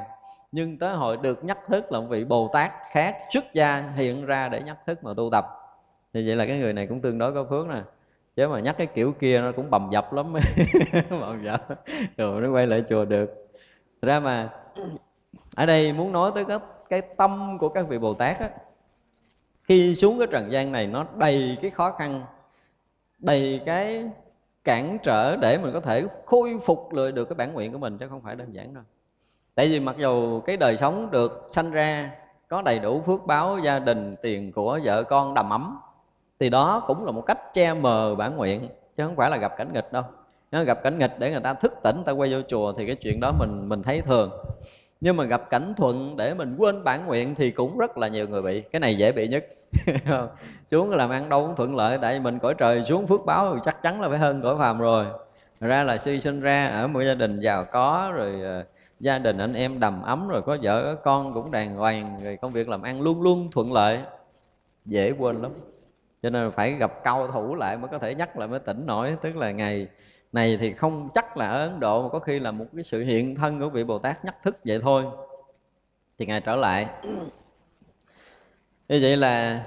Nhưng 0.51 0.77
tới 0.77 0.95
hồi 0.95 1.17
được 1.17 1.43
nhắc 1.43 1.57
thức 1.67 1.91
là 1.91 1.99
một 1.99 2.05
vị 2.09 2.23
bồ 2.23 2.49
tát 2.53 2.71
khác 2.91 3.17
xuất 3.33 3.53
gia 3.53 3.91
hiện 3.95 4.25
ra 4.25 4.49
để 4.49 4.61
nhắc 4.61 4.77
thức 4.85 5.03
mà 5.03 5.11
tu 5.17 5.29
tập. 5.31 5.45
Thì 6.13 6.27
vậy 6.27 6.35
là 6.35 6.45
cái 6.45 6.59
người 6.59 6.73
này 6.73 6.87
cũng 6.87 7.01
tương 7.01 7.17
đối 7.17 7.33
có 7.33 7.45
phước 7.49 7.67
nè. 7.67 7.81
Chứ 8.35 8.47
mà 8.47 8.59
nhắc 8.59 8.75
cái 8.77 8.87
kiểu 8.87 9.11
kia 9.11 9.41
nó 9.41 9.51
cũng 9.51 9.69
bầm 9.69 9.89
dập 9.91 10.13
lắm. 10.13 10.33
Bầm 11.09 11.43
dập. 11.43 11.67
Rồi 12.17 12.41
nó 12.41 12.51
quay 12.51 12.67
lại 12.67 12.83
chùa 12.89 13.05
được. 13.05 13.49
Ra 14.01 14.19
mà 14.19 14.49
ở 15.55 15.65
đây 15.65 15.93
muốn 15.93 16.11
nói 16.11 16.31
tới 16.35 16.45
cái, 16.45 16.59
cái 16.89 17.01
tâm 17.01 17.57
của 17.57 17.69
các 17.69 17.87
vị 17.87 17.97
bồ 17.97 18.13
tát 18.13 18.39
á 18.39 18.49
khi 19.63 19.95
xuống 19.95 20.19
cái 20.19 20.27
trần 20.31 20.51
gian 20.51 20.71
này 20.71 20.87
nó 20.87 21.05
đầy 21.15 21.57
cái 21.61 21.71
khó 21.71 21.91
khăn 21.91 22.21
đầy 23.23 23.61
cái 23.65 24.09
cản 24.63 24.97
trở 25.03 25.35
để 25.35 25.57
mình 25.57 25.73
có 25.73 25.79
thể 25.79 26.03
khôi 26.25 26.59
phục 26.65 26.93
lại 26.93 27.11
được 27.11 27.25
cái 27.25 27.35
bản 27.35 27.53
nguyện 27.53 27.71
của 27.71 27.77
mình, 27.77 27.97
chứ 27.97 28.07
không 28.09 28.21
phải 28.21 28.35
đơn 28.35 28.53
giản 28.53 28.73
đâu. 28.73 28.83
Tại 29.55 29.67
vì 29.67 29.79
mặc 29.79 29.95
dù 29.99 30.41
cái 30.41 30.57
đời 30.57 30.77
sống 30.77 31.11
được 31.11 31.49
sanh 31.51 31.71
ra 31.71 32.11
có 32.47 32.61
đầy 32.61 32.79
đủ 32.79 33.01
phước 33.01 33.25
báo, 33.25 33.59
gia 33.63 33.79
đình, 33.79 34.15
tiền 34.21 34.51
của 34.51 34.79
vợ 34.83 35.03
con 35.03 35.33
đầm 35.33 35.49
ấm, 35.49 35.77
thì 36.39 36.49
đó 36.49 36.83
cũng 36.87 37.05
là 37.05 37.11
một 37.11 37.21
cách 37.21 37.53
che 37.53 37.73
mờ 37.73 38.15
bản 38.15 38.37
nguyện, 38.37 38.67
chứ 38.97 39.03
không 39.03 39.15
phải 39.15 39.29
là 39.29 39.37
gặp 39.37 39.57
cảnh 39.57 39.73
nghịch 39.73 39.91
đâu. 39.91 40.03
Nếu 40.51 40.63
gặp 40.63 40.83
cảnh 40.83 40.99
nghịch 40.99 41.19
để 41.19 41.31
người 41.31 41.39
ta 41.39 41.53
thức 41.53 41.73
tỉnh, 41.83 41.95
người 41.95 42.05
ta 42.05 42.11
quay 42.11 42.33
vô 42.33 42.41
chùa 42.47 42.73
thì 42.73 42.87
cái 42.87 42.95
chuyện 42.95 43.19
đó 43.19 43.31
mình 43.39 43.69
mình 43.69 43.83
thấy 43.83 44.01
thường 44.01 44.31
nhưng 45.03 45.17
mà 45.17 45.23
gặp 45.23 45.49
cảnh 45.49 45.73
thuận 45.77 46.17
để 46.17 46.33
mình 46.33 46.55
quên 46.57 46.83
bản 46.83 47.05
nguyện 47.05 47.35
thì 47.35 47.51
cũng 47.51 47.77
rất 47.77 47.97
là 47.97 48.07
nhiều 48.07 48.27
người 48.27 48.41
bị. 48.41 48.61
Cái 48.61 48.79
này 48.79 48.97
dễ 48.97 49.11
bị 49.11 49.27
nhất. 49.27 49.45
Xuống 50.71 50.89
làm 50.89 51.09
ăn 51.09 51.29
đâu 51.29 51.45
cũng 51.45 51.55
thuận 51.55 51.75
lợi, 51.75 51.97
tại 52.01 52.13
vì 52.13 52.19
mình 52.19 52.39
cõi 52.39 52.53
trời 52.57 52.83
xuống 52.83 53.07
phước 53.07 53.25
báo 53.25 53.55
thì 53.55 53.61
chắc 53.65 53.81
chắn 53.83 54.01
là 54.01 54.09
phải 54.09 54.17
hơn 54.17 54.41
cõi 54.41 54.55
phàm 54.59 54.79
rồi. 54.79 55.05
Ra 55.59 55.83
là 55.83 55.97
suy 55.97 56.21
sinh 56.21 56.39
ra 56.39 56.67
ở 56.67 56.87
một 56.87 57.01
gia 57.01 57.13
đình 57.13 57.39
giàu 57.39 57.65
có 57.71 58.11
rồi 58.15 58.41
ờ, 58.41 58.63
gia 58.99 59.19
đình 59.19 59.37
anh 59.37 59.53
em 59.53 59.79
đầm 59.79 60.01
ấm 60.01 60.27
rồi 60.27 60.41
có 60.41 60.57
vợ 60.61 60.83
có 60.83 61.01
con 61.03 61.33
cũng 61.33 61.51
đàng 61.51 61.75
hoàng, 61.75 62.19
rồi 62.23 62.37
công 62.41 62.51
việc 62.51 62.69
làm 62.69 62.81
ăn 62.81 63.01
luôn 63.01 63.21
luôn 63.21 63.51
thuận 63.51 63.73
lợi. 63.73 63.99
Dễ 64.85 65.11
quên 65.11 65.41
lắm. 65.41 65.51
Cho 66.23 66.29
nên 66.29 66.51
phải 66.51 66.73
gặp 66.73 67.03
cao 67.03 67.27
thủ 67.27 67.55
lại 67.55 67.77
mới 67.77 67.89
có 67.91 67.99
thể 67.99 68.15
nhắc 68.15 68.37
lại 68.37 68.47
mới 68.47 68.59
tỉnh 68.59 68.85
nổi. 68.85 69.15
Tức 69.21 69.35
là 69.35 69.51
ngày 69.51 69.87
này 70.33 70.57
thì 70.57 70.73
không 70.73 71.09
chắc 71.15 71.37
là 71.37 71.47
ở 71.47 71.67
Ấn 71.67 71.79
Độ 71.79 72.03
mà 72.03 72.09
có 72.09 72.19
khi 72.19 72.39
là 72.39 72.51
một 72.51 72.65
cái 72.75 72.83
sự 72.83 73.03
hiện 73.03 73.35
thân 73.35 73.59
của 73.59 73.69
vị 73.69 73.83
Bồ 73.83 73.99
Tát 73.99 74.25
nhắc 74.25 74.35
thức 74.43 74.57
vậy 74.65 74.79
thôi. 74.81 75.03
Thì 76.19 76.25
ngài 76.25 76.41
trở 76.41 76.55
lại. 76.55 76.87
Như 78.89 78.99
vậy 79.01 79.17
là 79.17 79.63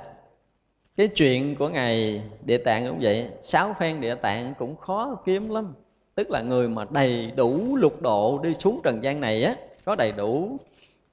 cái 0.96 1.08
chuyện 1.08 1.56
của 1.56 1.68
ngài 1.68 2.22
địa 2.44 2.58
tạng 2.58 2.88
cũng 2.88 2.98
vậy 3.02 3.30
sáu 3.42 3.74
phen 3.78 4.00
địa 4.00 4.14
tạng 4.14 4.54
cũng 4.58 4.76
khó 4.76 5.22
kiếm 5.26 5.50
lắm. 5.50 5.74
Tức 6.14 6.30
là 6.30 6.40
người 6.40 6.68
mà 6.68 6.84
đầy 6.90 7.32
đủ 7.36 7.76
lục 7.76 8.02
độ 8.02 8.40
đi 8.42 8.54
xuống 8.54 8.80
trần 8.84 9.02
gian 9.02 9.20
này 9.20 9.42
á 9.42 9.54
có 9.84 9.94
đầy 9.94 10.12
đủ 10.12 10.56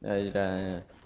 rồi, 0.02 0.32
rồi, 0.34 0.60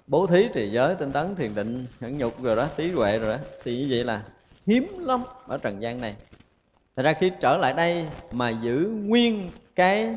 bố 0.07 0.27
thí 0.27 0.47
trì 0.53 0.69
giới 0.69 0.95
tinh 0.95 1.11
tấn 1.11 1.35
thiền 1.35 1.55
định 1.55 1.85
nhẫn 1.99 2.17
nhục 2.17 2.43
rồi 2.43 2.55
đó 2.55 2.67
trí 2.77 2.91
huệ 2.91 3.17
rồi 3.17 3.37
đó 3.37 3.43
thì 3.63 3.77
như 3.77 3.87
vậy 3.89 4.03
là 4.03 4.23
hiếm 4.67 4.87
lắm 4.99 5.23
ở 5.47 5.57
trần 5.57 5.81
gian 5.81 6.01
này. 6.01 6.15
Thật 6.97 7.03
ra 7.03 7.13
khi 7.13 7.31
trở 7.39 7.57
lại 7.57 7.73
đây 7.73 8.07
mà 8.31 8.49
giữ 8.49 8.91
nguyên 9.03 9.51
cái 9.75 10.15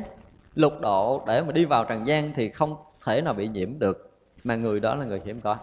lục 0.55 0.73
độ 0.81 1.23
để 1.27 1.41
mà 1.41 1.51
đi 1.51 1.65
vào 1.65 1.85
trần 1.85 2.07
gian 2.07 2.31
thì 2.35 2.49
không 2.49 2.75
thể 3.03 3.21
nào 3.21 3.33
bị 3.33 3.47
nhiễm 3.47 3.79
được, 3.79 4.11
mà 4.43 4.55
người 4.55 4.79
đó 4.79 4.95
là 4.95 5.05
người 5.05 5.21
hiếm 5.25 5.41
có. 5.41 5.57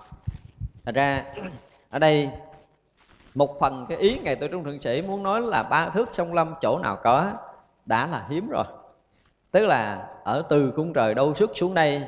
Thật 0.84 0.94
ra, 0.94 1.24
ở 1.90 1.98
đây 1.98 2.30
một 3.34 3.60
phần 3.60 3.86
cái 3.88 3.98
ý 3.98 4.18
ngày 4.22 4.36
tôi 4.36 4.48
trung 4.48 4.64
thượng 4.64 4.80
sĩ 4.80 5.02
muốn 5.02 5.22
nói 5.22 5.40
là 5.40 5.62
ba 5.62 5.88
thước 5.88 6.08
sông 6.12 6.34
lâm 6.34 6.54
chỗ 6.60 6.78
nào 6.78 6.98
có 7.02 7.32
đã 7.86 8.06
là 8.06 8.26
hiếm 8.30 8.48
rồi. 8.48 8.64
Tức 9.50 9.66
là 9.66 10.08
ở 10.24 10.42
từ 10.48 10.72
cung 10.76 10.92
trời 10.92 11.14
đâu 11.14 11.34
xuất 11.34 11.50
xuống 11.54 11.74
đây, 11.74 12.02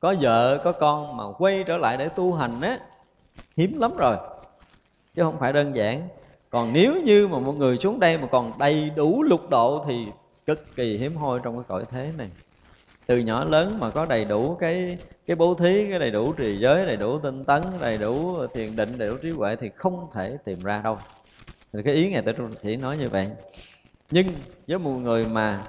có 0.00 0.14
vợ, 0.20 0.58
có 0.64 0.72
con 0.72 1.16
mà 1.16 1.24
quay 1.38 1.64
trở 1.66 1.76
lại 1.76 1.96
để 1.96 2.08
tu 2.08 2.34
hành 2.34 2.60
á, 2.60 2.78
hiếm 3.56 3.80
lắm 3.80 3.92
rồi. 3.96 4.16
Chứ 5.14 5.22
không 5.22 5.38
phải 5.38 5.52
đơn 5.52 5.76
giản 5.76 6.08
còn 6.52 6.72
nếu 6.72 7.02
như 7.04 7.28
mà 7.28 7.38
một 7.38 7.52
người 7.52 7.78
xuống 7.78 8.00
đây 8.00 8.18
mà 8.18 8.26
còn 8.26 8.52
đầy 8.58 8.90
đủ 8.96 9.22
lục 9.22 9.50
độ 9.50 9.84
thì 9.86 10.06
cực 10.46 10.76
kỳ 10.76 10.98
hiếm 10.98 11.16
hoi 11.16 11.40
trong 11.42 11.56
cái 11.56 11.64
cõi 11.68 11.84
thế 11.90 12.10
này. 12.18 12.30
Từ 13.06 13.18
nhỏ 13.18 13.44
lớn 13.44 13.76
mà 13.78 13.90
có 13.90 14.06
đầy 14.06 14.24
đủ 14.24 14.54
cái 14.54 14.98
cái 15.26 15.36
bố 15.36 15.54
thí, 15.54 15.86
cái 15.90 15.98
đầy 15.98 16.10
đủ 16.10 16.32
trì 16.32 16.58
giới, 16.58 16.86
đầy 16.86 16.96
đủ 16.96 17.18
tinh 17.18 17.44
tấn, 17.44 17.62
đầy 17.80 17.98
đủ 17.98 18.46
thiền 18.54 18.76
định, 18.76 18.98
đầy 18.98 19.08
đủ 19.08 19.16
trí 19.22 19.30
huệ 19.30 19.56
thì 19.56 19.70
không 19.76 20.08
thể 20.12 20.36
tìm 20.44 20.60
ra 20.60 20.80
đâu. 20.84 20.98
Thì 21.72 21.82
cái 21.84 21.94
ý 21.94 22.10
ngài 22.10 22.22
tới 22.22 22.34
trung 22.34 22.52
sĩ 22.62 22.76
nói 22.76 22.98
như 22.98 23.08
vậy. 23.08 23.28
Nhưng 24.10 24.26
với 24.66 24.78
một 24.78 24.90
người 24.90 25.26
mà 25.26 25.62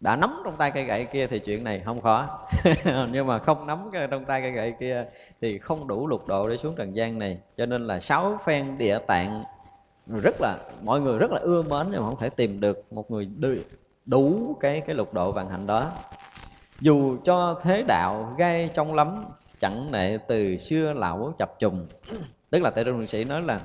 đã 0.00 0.16
nắm 0.16 0.40
trong 0.44 0.56
tay 0.56 0.70
cây 0.70 0.84
gậy 0.84 1.04
kia 1.04 1.26
thì 1.26 1.38
chuyện 1.38 1.64
này 1.64 1.82
không 1.84 2.00
khó. 2.00 2.48
Nhưng 3.12 3.26
mà 3.26 3.38
không 3.38 3.66
nắm 3.66 3.90
cái 3.92 4.06
trong 4.10 4.24
tay 4.24 4.42
cây 4.42 4.50
gậy 4.50 4.74
kia 4.80 5.04
thì 5.40 5.58
không 5.58 5.88
đủ 5.88 6.06
lục 6.06 6.28
độ 6.28 6.48
để 6.48 6.56
xuống 6.56 6.74
trần 6.76 6.96
gian 6.96 7.18
này. 7.18 7.38
Cho 7.56 7.66
nên 7.66 7.86
là 7.86 8.00
sáu 8.00 8.38
phen 8.44 8.78
địa 8.78 8.98
tạng 9.06 9.44
rất 10.08 10.40
là, 10.40 10.58
mọi 10.82 11.00
người 11.00 11.18
rất 11.18 11.30
là 11.30 11.38
ưa 11.38 11.62
mến 11.62 11.86
nhưng 11.90 12.00
mà 12.00 12.08
không 12.08 12.18
thể 12.18 12.30
tìm 12.30 12.60
được 12.60 12.92
một 12.92 13.10
người 13.10 13.28
đủ 14.06 14.56
cái 14.60 14.80
cái 14.80 14.94
lục 14.94 15.14
độ 15.14 15.32
vạn 15.32 15.48
hạnh 15.48 15.66
đó. 15.66 15.90
Dù 16.80 17.16
cho 17.24 17.60
thế 17.62 17.84
đạo 17.86 18.34
gai 18.38 18.70
trong 18.74 18.94
lắm, 18.94 19.24
chẳng 19.60 19.92
nệ 19.92 20.18
từ 20.28 20.56
xưa 20.56 20.92
lão 20.92 21.34
chập 21.38 21.58
trùng. 21.58 21.86
Tức 22.50 22.62
là 22.62 22.70
tệ 22.70 22.84
trung 22.84 23.06
sĩ 23.06 23.24
nói 23.24 23.42
là, 23.42 23.60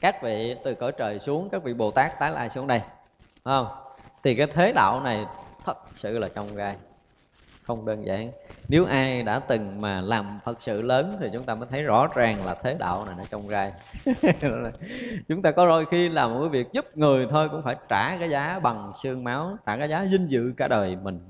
các 0.00 0.22
vị 0.22 0.56
từ 0.64 0.74
cõi 0.74 0.92
trời 0.92 1.18
xuống, 1.18 1.48
các 1.50 1.62
vị 1.62 1.74
bồ 1.74 1.90
tát 1.90 2.18
tái 2.18 2.32
lai 2.32 2.50
xuống 2.50 2.66
đây. 2.66 2.80
Không? 3.44 3.66
Thì 4.22 4.34
cái 4.34 4.46
thế 4.46 4.72
đạo 4.72 5.00
này 5.00 5.26
thật 5.64 5.78
sự 5.94 6.18
là 6.18 6.28
trong 6.28 6.54
gai, 6.54 6.76
không 7.62 7.86
đơn 7.86 8.06
giản 8.06 8.30
nếu 8.68 8.84
ai 8.84 9.22
đã 9.22 9.38
từng 9.38 9.80
mà 9.80 10.00
làm 10.00 10.38
phật 10.44 10.62
sự 10.62 10.82
lớn 10.82 11.16
thì 11.20 11.28
chúng 11.32 11.44
ta 11.44 11.54
mới 11.54 11.68
thấy 11.70 11.82
rõ 11.82 12.08
ràng 12.14 12.46
là 12.46 12.54
thế 12.54 12.76
đạo 12.78 13.04
này 13.04 13.14
nó 13.18 13.24
trong 13.30 13.48
gai. 13.48 13.72
Chúng 15.28 15.42
ta 15.42 15.50
có 15.50 15.66
đôi 15.66 15.86
khi 15.86 16.08
làm 16.08 16.34
một 16.34 16.40
cái 16.40 16.48
việc 16.48 16.72
giúp 16.72 16.96
người 16.96 17.26
thôi 17.30 17.48
cũng 17.48 17.62
phải 17.62 17.76
trả 17.88 18.16
cái 18.16 18.30
giá 18.30 18.58
bằng 18.62 18.92
xương 19.02 19.24
máu, 19.24 19.56
trả 19.66 19.76
cái 19.76 19.88
giá 19.88 20.06
dinh 20.10 20.30
dự 20.30 20.52
cả 20.56 20.68
đời 20.68 20.96
mình. 21.02 21.20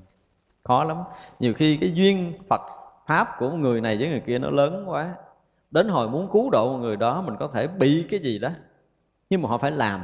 Khó 0.63 0.83
lắm. 0.83 0.97
Nhiều 1.39 1.53
khi 1.53 1.77
cái 1.77 1.91
duyên 1.93 2.33
phật 2.49 2.61
pháp 3.07 3.35
của 3.39 3.51
người 3.51 3.81
này 3.81 3.97
với 3.97 4.09
người 4.09 4.21
kia 4.25 4.39
nó 4.39 4.49
lớn 4.49 4.85
quá. 4.87 5.13
Đến 5.71 5.87
hồi 5.87 6.09
muốn 6.09 6.29
cứu 6.31 6.49
độ 6.49 6.77
người 6.81 6.97
đó, 6.97 7.21
mình 7.21 7.35
có 7.39 7.47
thể 7.53 7.67
bị 7.67 8.05
cái 8.09 8.19
gì 8.19 8.39
đó. 8.39 8.49
Nhưng 9.29 9.41
mà 9.41 9.49
họ 9.49 9.57
phải 9.57 9.71
làm. 9.71 10.01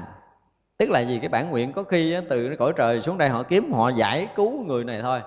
Tức 0.78 0.90
là 0.90 1.00
gì? 1.00 1.20
Cái 1.20 1.30
bản 1.30 1.50
nguyện 1.50 1.74
có 1.74 1.84
khi 1.84 2.16
từ 2.30 2.56
cõi 2.60 2.74
trời 2.76 3.02
xuống 3.02 3.18
đây 3.18 3.30
họ 3.30 3.44
kiếm, 3.44 3.74
họ 3.74 3.90
giải 3.90 4.28
cứu 4.36 4.66
người 4.66 4.84
này 4.84 5.02
thôi 5.02 5.20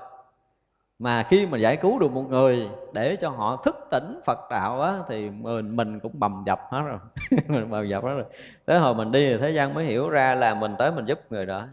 mà 1.02 1.22
khi 1.22 1.46
mà 1.46 1.58
giải 1.58 1.76
cứu 1.76 1.98
được 1.98 2.12
một 2.12 2.24
người 2.28 2.68
để 2.92 3.16
cho 3.16 3.28
họ 3.30 3.56
thức 3.64 3.76
tỉnh 3.90 4.20
Phật 4.26 4.38
đạo 4.50 4.80
á 4.80 4.98
thì 5.08 5.30
mình 5.30 5.76
mình 5.76 6.00
cũng 6.00 6.12
bầm 6.14 6.42
dập 6.46 6.60
hết 6.70 6.82
rồi. 6.82 6.98
Mình 7.48 7.70
bầm 7.70 7.88
dập 7.88 8.04
hết 8.04 8.10
rồi. 8.10 8.24
Tới 8.64 8.78
hồi 8.78 8.94
mình 8.94 9.12
đi 9.12 9.28
thì 9.28 9.38
thế 9.38 9.50
gian 9.50 9.74
mới 9.74 9.84
hiểu 9.84 10.08
ra 10.08 10.34
là 10.34 10.54
mình 10.54 10.74
tới 10.78 10.92
mình 10.92 11.06
giúp 11.06 11.20
người 11.30 11.46
đó. 11.46 11.66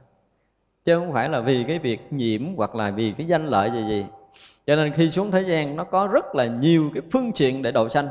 Chứ 0.86 1.00
không 1.00 1.14
phải 1.14 1.30
là 1.30 1.42
vì 1.42 1.64
cái 1.68 1.80
việc 1.80 2.14
nhiễm 2.14 2.56
hoặc 2.56 2.76
là 2.76 2.92
vì 2.92 3.12
cái 3.18 3.28
danh 3.28 3.46
lợi 3.46 3.72
gì 3.72 3.86
gì. 3.88 4.06
Cho 4.66 4.76
nên 4.76 4.94
khi 4.94 5.12
xuống 5.12 5.32
thế 5.32 5.42
gian 5.42 5.76
nó 5.76 5.84
có 5.84 6.08
rất 6.08 6.36
là 6.36 6.46
nhiều 6.46 6.92
cái 6.94 7.04
phương 7.12 7.32
tiện 7.40 7.62
để 7.62 7.72
độ 7.72 7.90
sanh. 7.90 8.08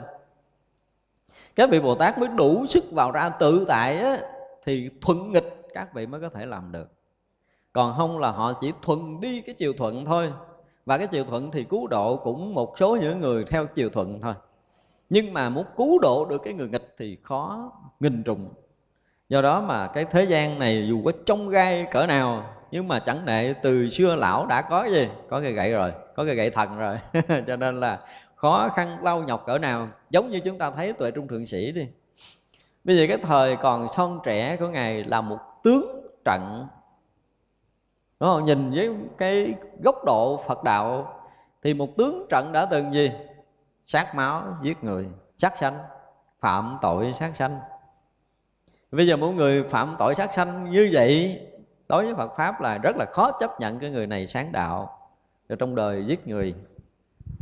Các 1.56 1.70
vị 1.70 1.80
bồ 1.80 1.94
tát 1.94 2.18
mới 2.18 2.28
đủ 2.28 2.66
sức 2.66 2.84
vào 2.92 3.12
ra 3.12 3.28
tự 3.28 3.64
tại 3.68 3.98
á, 3.98 4.18
thì 4.66 4.90
thuận 5.00 5.32
nghịch 5.32 5.62
các 5.74 5.94
vị 5.94 6.06
mới 6.06 6.20
có 6.20 6.28
thể 6.28 6.46
làm 6.46 6.72
được. 6.72 6.88
Còn 7.72 7.94
không 7.96 8.18
là 8.18 8.30
họ 8.30 8.52
chỉ 8.60 8.72
thuận 8.82 9.20
đi 9.20 9.40
cái 9.40 9.54
chiều 9.58 9.72
thuận 9.72 10.04
thôi 10.04 10.32
và 10.88 10.98
cái 10.98 11.06
chiều 11.06 11.24
thuận 11.24 11.50
thì 11.50 11.64
cứu 11.64 11.86
độ 11.86 12.16
cũng 12.16 12.54
một 12.54 12.78
số 12.78 12.96
những 12.96 13.20
người 13.20 13.44
theo 13.44 13.66
chiều 13.66 13.90
thuận 13.90 14.20
thôi. 14.20 14.34
Nhưng 15.10 15.32
mà 15.32 15.48
muốn 15.48 15.66
cứu 15.76 15.98
độ 15.98 16.26
được 16.30 16.42
cái 16.44 16.54
người 16.54 16.68
nghịch 16.68 16.94
thì 16.98 17.18
khó 17.22 17.72
nghìn 18.00 18.22
trùng. 18.22 18.48
Do 19.28 19.42
đó 19.42 19.60
mà 19.60 19.86
cái 19.86 20.04
thế 20.04 20.24
gian 20.24 20.58
này 20.58 20.86
dù 20.88 21.02
có 21.04 21.12
trong 21.26 21.48
gai 21.48 21.86
cỡ 21.90 22.06
nào, 22.06 22.44
nhưng 22.70 22.88
mà 22.88 22.98
chẳng 22.98 23.24
nệ 23.24 23.52
từ 23.62 23.88
xưa 23.90 24.16
lão 24.16 24.46
đã 24.46 24.62
có 24.62 24.84
gì? 24.84 25.08
Có 25.28 25.40
cái 25.40 25.52
gậy 25.52 25.72
rồi, 25.72 25.92
có 26.16 26.24
cái 26.24 26.34
gậy 26.34 26.50
thần 26.50 26.78
rồi. 26.78 26.98
Cho 27.46 27.56
nên 27.56 27.80
là 27.80 27.98
khó 28.34 28.68
khăn 28.68 28.96
lau 29.02 29.22
nhọc 29.22 29.46
cỡ 29.46 29.58
nào. 29.58 29.88
Giống 30.10 30.30
như 30.30 30.40
chúng 30.40 30.58
ta 30.58 30.70
thấy 30.70 30.92
tuệ 30.92 31.10
trung 31.10 31.28
thượng 31.28 31.46
sĩ 31.46 31.72
đi. 31.72 31.86
Bây 32.84 32.96
giờ 32.96 33.04
cái 33.08 33.18
thời 33.22 33.56
còn 33.56 33.88
son 33.96 34.20
trẻ 34.24 34.56
của 34.56 34.68
ngài 34.68 35.04
là 35.04 35.20
một 35.20 35.38
tướng 35.62 36.10
trận 36.24 36.66
đúng 38.20 38.28
không? 38.30 38.44
Nhìn 38.44 38.70
với 38.70 38.90
cái 39.18 39.54
góc 39.84 40.04
độ 40.06 40.42
phật 40.46 40.64
đạo 40.64 41.14
thì 41.62 41.74
một 41.74 41.96
tướng 41.96 42.26
trận 42.30 42.52
đã 42.52 42.66
từng 42.66 42.94
gì? 42.94 43.12
Sát 43.86 44.14
máu, 44.14 44.42
giết 44.62 44.84
người, 44.84 45.06
sát 45.36 45.58
sanh, 45.58 45.78
phạm 46.40 46.78
tội, 46.82 47.12
sát 47.12 47.36
sanh. 47.36 47.60
Bây 48.92 49.06
giờ 49.06 49.16
mỗi 49.16 49.34
người 49.34 49.62
phạm 49.62 49.96
tội, 49.98 50.14
sát 50.14 50.34
sanh 50.34 50.70
như 50.70 50.90
vậy, 50.92 51.40
đối 51.88 52.04
với 52.04 52.14
Phật 52.14 52.36
pháp 52.36 52.60
là 52.60 52.78
rất 52.78 52.96
là 52.96 53.04
khó 53.04 53.32
chấp 53.40 53.60
nhận 53.60 53.78
cái 53.78 53.90
người 53.90 54.06
này 54.06 54.26
sáng 54.26 54.52
đạo. 54.52 54.98
Rồi 55.48 55.56
trong 55.56 55.74
đời 55.74 56.04
giết 56.06 56.28
người. 56.28 56.54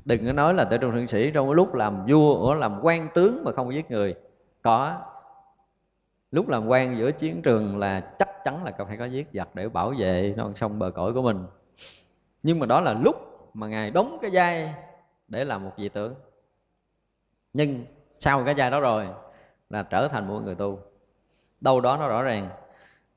Đừng 0.04 0.26
có 0.26 0.32
nói 0.32 0.54
là 0.54 0.64
tới 0.64 0.78
trung 0.78 0.92
thượng 0.92 1.08
sĩ, 1.08 1.30
trong 1.30 1.46
cái 1.46 1.54
lúc 1.54 1.74
làm 1.74 2.06
vua, 2.06 2.54
làm 2.54 2.80
quan 2.82 3.08
tướng 3.14 3.44
mà 3.44 3.52
không 3.52 3.74
giết 3.74 3.90
người. 3.90 4.14
Có 4.62 4.94
lúc 6.36 6.48
làm 6.48 6.66
quan 6.66 6.98
giữa 6.98 7.12
chiến 7.12 7.42
trường 7.42 7.78
là 7.78 8.00
chắc 8.00 8.28
chắn 8.44 8.64
là 8.64 8.72
phải 8.88 8.96
có 8.96 9.04
giết 9.04 9.28
giặc 9.32 9.54
để 9.54 9.68
bảo 9.68 9.94
vệ 9.98 10.34
non 10.36 10.52
sông 10.56 10.78
bờ 10.78 10.90
cõi 10.90 11.12
của 11.12 11.22
mình. 11.22 11.46
Nhưng 12.42 12.58
mà 12.58 12.66
đó 12.66 12.80
là 12.80 12.92
lúc 12.92 13.16
mà 13.54 13.66
ngài 13.68 13.90
đóng 13.90 14.18
cái 14.22 14.30
vai 14.34 14.74
để 15.28 15.44
làm 15.44 15.64
một 15.64 15.72
vị 15.76 15.88
tướng. 15.88 16.14
Nhưng 17.52 17.84
sau 18.20 18.44
cái 18.44 18.54
vai 18.54 18.70
đó 18.70 18.80
rồi 18.80 19.06
là 19.70 19.82
trở 19.82 20.08
thành 20.08 20.28
một 20.28 20.40
người 20.40 20.54
tu. 20.54 20.80
Đâu 21.60 21.80
đó 21.80 21.96
nó 21.96 22.08
rõ 22.08 22.22
ràng. 22.22 22.48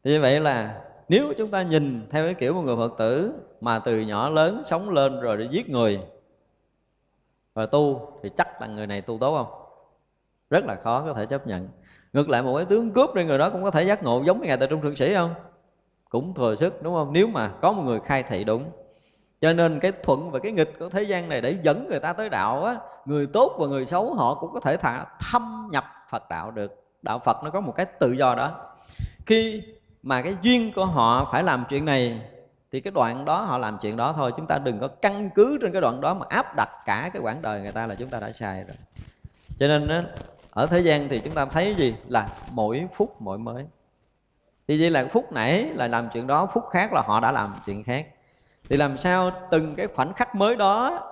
Như 0.04 0.22
vậy 0.22 0.40
là 0.40 0.82
nếu 1.10 1.34
chúng 1.38 1.52
ta 1.52 1.62
nhìn 1.62 2.08
theo 2.10 2.26
cái 2.26 2.34
kiểu 2.34 2.54
một 2.54 2.62
người 2.62 2.76
phật 2.76 2.94
tử 2.98 3.34
mà 3.62 3.80
từ 3.80 4.00
nhỏ 4.00 4.30
lớn 4.30 4.64
sống 4.66 4.90
lên 4.90 5.20
rồi 5.20 5.38
để 5.38 5.48
giết 5.52 5.70
người 5.70 6.00
và 7.54 7.66
tu 7.66 8.12
thì 8.24 8.30
chắc 8.38 8.62
là 8.62 8.68
người 8.68 8.88
này 8.88 9.02
tu 9.02 9.18
tốt 9.18 9.38
không? 9.38 9.66
Rất 10.50 10.66
là 10.66 10.76
khó 10.76 11.04
có 11.06 11.14
thể 11.14 11.26
chấp 11.26 11.48
nhận 11.48 11.70
ngược 12.14 12.30
lại 12.30 12.42
một 12.42 12.56
cái 12.58 12.66
tướng 12.66 12.92
cướp 12.92 13.16
đi 13.16 13.24
người 13.24 13.38
đó 13.38 13.50
cũng 13.50 13.64
có 13.64 13.72
thể 13.72 13.84
giác 13.84 14.04
ngộ 14.04 14.24
giống 14.26 14.42
như 14.42 14.48
ngài 14.48 14.58
tại 14.58 14.68
trung 14.68 14.82
thượng 14.82 14.96
sĩ 14.96 15.14
không? 15.14 15.34
Cũng 16.10 16.34
thừa 16.34 16.56
sức 16.56 16.84
đúng 16.84 16.94
không? 16.94 17.14
Nếu 17.14 17.28
mà 17.28 17.52
có 17.62 17.72
một 17.72 17.84
người 17.84 18.00
khai 18.00 18.24
thị 18.24 18.44
đúng. 18.44 18.66
Cho 19.42 19.54
nên 19.54 19.80
cái 19.80 19.92
thuận 20.04 20.32
và 20.32 20.40
cái 20.40 20.52
nghịch 20.52 20.80
của 20.80 20.90
thế 20.90 21.04
gian 21.04 21.30
này 21.30 21.42
để 21.42 21.58
dẫn 21.64 21.88
người 21.90 22.00
ta 22.00 22.14
tới 22.14 22.30
đạo 22.30 22.64
á 22.64 22.78
người 23.06 23.28
tốt 23.28 23.56
và 23.60 23.68
người 23.68 23.86
xấu 23.86 24.14
họ 24.14 24.36
cũng 24.36 24.54
có 24.54 24.60
thể 24.60 24.78
thả 24.78 25.06
thâm 25.32 25.70
nhập 25.72 25.86
phật 26.10 26.30
đạo 26.30 26.52
được. 26.52 26.84
Đạo 27.02 27.20
phật 27.26 27.44
nó 27.44 27.50
có 27.50 27.62
một 27.62 27.74
cái 27.76 27.86
tự 27.86 28.12
do 28.12 28.36
đó. 28.36 28.74
Khi 29.26 29.64
mà 30.04 30.22
cái 30.22 30.36
duyên 30.42 30.72
của 30.74 30.86
họ 30.86 31.30
phải 31.32 31.44
làm 31.44 31.66
chuyện 31.70 31.86
này 31.86 32.22
thì 32.72 32.82
cái 32.82 32.92
đoạn 32.92 33.26
đó 33.26 33.42
họ 33.42 33.58
làm 33.58 33.78
chuyện 33.82 33.98
đó 33.98 34.14
thôi. 34.14 34.32
Chúng 34.38 34.48
ta 34.48 34.58
đừng 34.58 34.80
có 34.80 34.88
căn 34.88 35.30
cứ 35.36 35.58
trên 35.62 35.72
cái 35.72 35.82
đoạn 35.82 36.02
đó 36.02 36.14
mà 36.14 36.26
áp 36.30 36.56
đặt 36.56 36.70
cả 36.86 37.10
cái 37.14 37.22
quãng 37.22 37.42
đời 37.42 37.62
người 37.62 37.72
ta 37.72 37.88
là 37.88 37.96
chúng 37.96 38.10
ta 38.10 38.20
đã 38.20 38.32
sai 38.32 38.64
rồi. 38.64 38.76
Cho 39.60 39.68
nên 39.68 39.88
á, 39.88 40.04
ở 40.52 40.66
thế 40.66 40.80
gian 40.80 41.10
thì 41.10 41.20
chúng 41.20 41.34
ta 41.34 41.46
thấy 41.46 41.76
gì? 41.76 41.96
Là 42.08 42.30
mỗi 42.52 42.88
phút 42.96 43.16
mỗi 43.20 43.38
mới. 43.38 43.66
Thì 44.68 44.82
vậy 44.82 44.90
là 44.90 45.08
phút 45.12 45.32
nãy 45.32 45.70
là 45.76 45.88
làm 45.88 46.10
chuyện 46.14 46.28
đó 46.28 46.48
phút 46.54 46.64
khác 46.72 46.94
là 46.94 47.02
họ 47.02 47.20
đã 47.20 47.32
làm 47.32 47.56
chuyện 47.66 47.84
khác. 47.84 48.08
Thì 48.70 48.78
làm 48.78 48.98
sao 48.98 49.32
từng 49.52 49.76
cái 49.76 49.88
khoảnh 49.88 50.14
khắc 50.14 50.36
mới 50.36 50.56
đó 50.56 51.06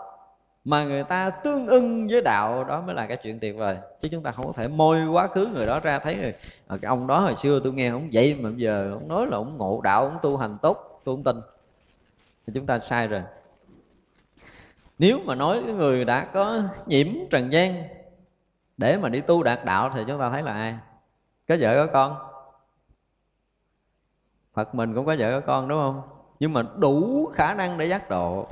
mà 0.66 0.84
người 0.84 1.04
ta 1.04 1.30
tương 1.30 1.68
ưng 1.68 2.08
với 2.08 2.22
đạo 2.22 2.64
đó 2.64 2.82
mới 2.82 2.96
là 2.96 3.06
cái 3.06 3.18
chuyện 3.18 3.40
tuyệt 3.40 3.56
vời. 3.58 3.78
Chứ 4.02 4.08
chúng 4.12 4.24
ta 4.24 4.32
không 4.32 4.48
có 4.48 4.54
thể 4.54 4.68
môi 4.68 5.06
quá 5.08 5.28
khứ 5.28 5.46
người 5.46 5.66
đó 5.66 5.80
ra 5.80 6.00
thấy 6.00 6.16
người 6.16 6.34
à, 6.68 6.78
cái 6.82 6.90
ông 6.90 7.08
đó 7.08 7.20
hồi 7.20 7.36
xưa 7.36 7.60
tôi 7.64 7.74
nghe 7.74 7.90
ông 7.90 8.10
vậy 8.14 8.36
mà 8.36 8.50
bây 8.50 8.60
giờ 8.60 8.92
ông 8.94 9.08
nói 9.08 9.28
là 9.28 9.38
ông 9.38 9.58
ngộ 9.58 9.82
đạo 9.84 10.04
ông 10.04 10.18
tu 10.22 10.38
hành 10.38 10.58
tốt 10.62 11.02
tôi 11.04 11.16
không 11.16 11.24
tin. 11.24 11.42
Thì 12.48 12.54
chúng 12.56 12.66
ta 12.66 12.80
sai 12.80 13.08
rồi. 13.08 13.22
Nếu 15.00 15.20
mà 15.26 15.36
nói 15.36 15.62
cái 15.66 15.76
người 15.76 16.06
đã 16.06 16.26
có 16.26 16.62
nhiễm 16.86 17.08
trần 17.30 17.54
gian 17.54 17.84
để 18.78 18.98
mà 18.98 19.10
đi 19.10 19.22
tu 19.22 19.44
đạt 19.44 19.66
đạo 19.66 19.92
thì 19.94 20.04
chúng 20.08 20.20
ta 20.20 20.30
thấy 20.30 20.44
là 20.44 20.54
ai? 20.54 20.78
Có 21.48 21.56
vợ 21.60 21.88
có 21.88 21.94
con? 21.94 22.18
Phật 24.54 24.76
mình 24.76 24.96
cũng 24.96 25.06
có 25.06 25.16
vợ 25.20 25.40
có 25.40 25.48
con 25.48 25.68
đúng 25.68 25.80
không? 25.80 26.02
Nhưng 26.40 26.54
mà 26.54 26.64
đủ 26.78 27.26
khả 27.34 27.54
năng 27.54 27.78
để 27.78 27.86
giác 27.86 28.10
độ. 28.10 28.48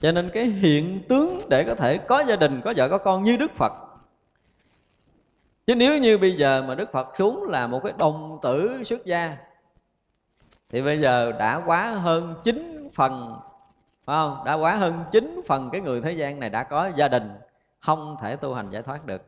Cho 0.00 0.12
nên 0.12 0.30
cái 0.34 0.44
hiện 0.44 1.02
tướng 1.08 1.40
để 1.48 1.64
có 1.64 1.74
thể 1.74 1.98
có 1.98 2.24
gia 2.26 2.36
đình, 2.36 2.60
có 2.64 2.74
vợ 2.76 2.88
có 2.88 2.98
con 2.98 3.24
như 3.24 3.36
đức 3.36 3.52
phật. 3.56 3.72
Chứ 5.66 5.74
nếu 5.74 5.98
như 5.98 6.18
bây 6.18 6.32
giờ 6.36 6.64
mà 6.68 6.74
đức 6.74 6.92
phật 6.92 7.08
xuống 7.18 7.42
là 7.42 7.66
một 7.66 7.80
cái 7.84 7.92
đồng 7.98 8.38
tử 8.42 8.82
xuất 8.84 9.04
gia, 9.04 9.36
thì 10.68 10.82
bây 10.82 11.00
giờ 11.00 11.32
đã 11.32 11.62
quá 11.66 11.90
hơn 11.90 12.34
chín 12.44 12.90
phần, 12.94 13.40
phải 14.04 14.16
không? 14.16 14.42
Đã 14.44 14.54
quá 14.54 14.76
hơn 14.76 15.04
chín 15.12 15.40
phần 15.48 15.70
cái 15.70 15.80
người 15.80 16.00
thế 16.00 16.12
gian 16.12 16.40
này 16.40 16.50
đã 16.50 16.62
có 16.62 16.90
gia 16.96 17.08
đình 17.08 17.30
không 17.86 18.16
thể 18.20 18.36
tu 18.36 18.54
hành 18.54 18.70
giải 18.70 18.82
thoát 18.82 19.06
được. 19.06 19.22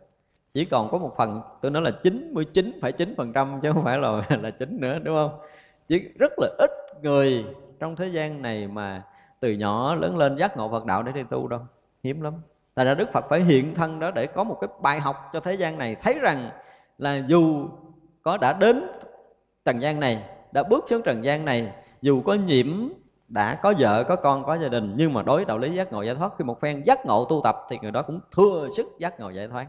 Chỉ 0.54 0.64
còn 0.64 0.90
có 0.90 0.98
một 0.98 1.14
phần 1.16 1.42
tôi 1.62 1.70
nói 1.70 1.82
là 1.82 1.90
99,9 2.02 3.14
phần 3.16 3.32
trăm 3.32 3.60
chứ 3.62 3.72
không 3.72 3.84
phải 3.84 3.98
là 3.98 4.22
là 4.42 4.50
chín 4.50 4.78
nữa 4.80 4.98
đúng 4.98 5.16
không? 5.16 5.40
Chỉ 5.88 6.00
rất 6.18 6.32
là 6.38 6.48
ít 6.58 6.70
người 7.02 7.46
trong 7.80 7.96
thế 7.96 8.08
gian 8.08 8.42
này 8.42 8.68
mà 8.68 9.02
từ 9.40 9.52
nhỏ 9.52 9.94
lớn 9.94 10.16
lên 10.16 10.36
giác 10.36 10.56
ngộ 10.56 10.68
Phật 10.70 10.86
đạo 10.86 11.02
để 11.02 11.12
đi 11.12 11.22
tu 11.30 11.48
đâu. 11.48 11.60
Hiếm 12.02 12.20
lắm. 12.20 12.34
Tại 12.74 12.84
ra 12.86 12.94
Đức 12.94 13.08
Phật 13.12 13.24
phải 13.28 13.40
hiện 13.40 13.74
thân 13.74 14.00
đó 14.00 14.10
để 14.10 14.26
có 14.26 14.44
một 14.44 14.58
cái 14.60 14.68
bài 14.82 15.00
học 15.00 15.30
cho 15.32 15.40
thế 15.40 15.54
gian 15.54 15.78
này. 15.78 15.96
Thấy 16.02 16.18
rằng 16.18 16.50
là 16.98 17.16
dù 17.26 17.68
có 18.22 18.36
đã 18.36 18.52
đến 18.52 18.84
trần 19.64 19.82
gian 19.82 20.00
này 20.00 20.24
đã 20.52 20.62
bước 20.62 20.84
xuống 20.88 21.02
trần 21.04 21.24
gian 21.24 21.44
này 21.44 21.72
dù 22.02 22.22
có 22.22 22.34
nhiễm 22.34 22.88
đã 23.28 23.54
có 23.54 23.74
vợ, 23.78 24.04
có 24.04 24.16
con, 24.16 24.44
có 24.44 24.58
gia 24.58 24.68
đình, 24.68 24.94
nhưng 24.96 25.12
mà 25.12 25.22
đối 25.22 25.44
đạo 25.44 25.58
lý 25.58 25.74
giác 25.74 25.92
ngộ 25.92 26.02
giải 26.02 26.14
thoát, 26.14 26.32
khi 26.38 26.44
một 26.44 26.60
phen 26.60 26.82
giác 26.82 27.06
ngộ 27.06 27.24
tu 27.24 27.40
tập 27.44 27.66
thì 27.70 27.78
người 27.82 27.90
đó 27.90 28.02
cũng 28.02 28.20
thưa 28.36 28.68
sức 28.76 28.88
giác 28.98 29.20
ngộ 29.20 29.30
giải 29.30 29.48
thoát. 29.48 29.66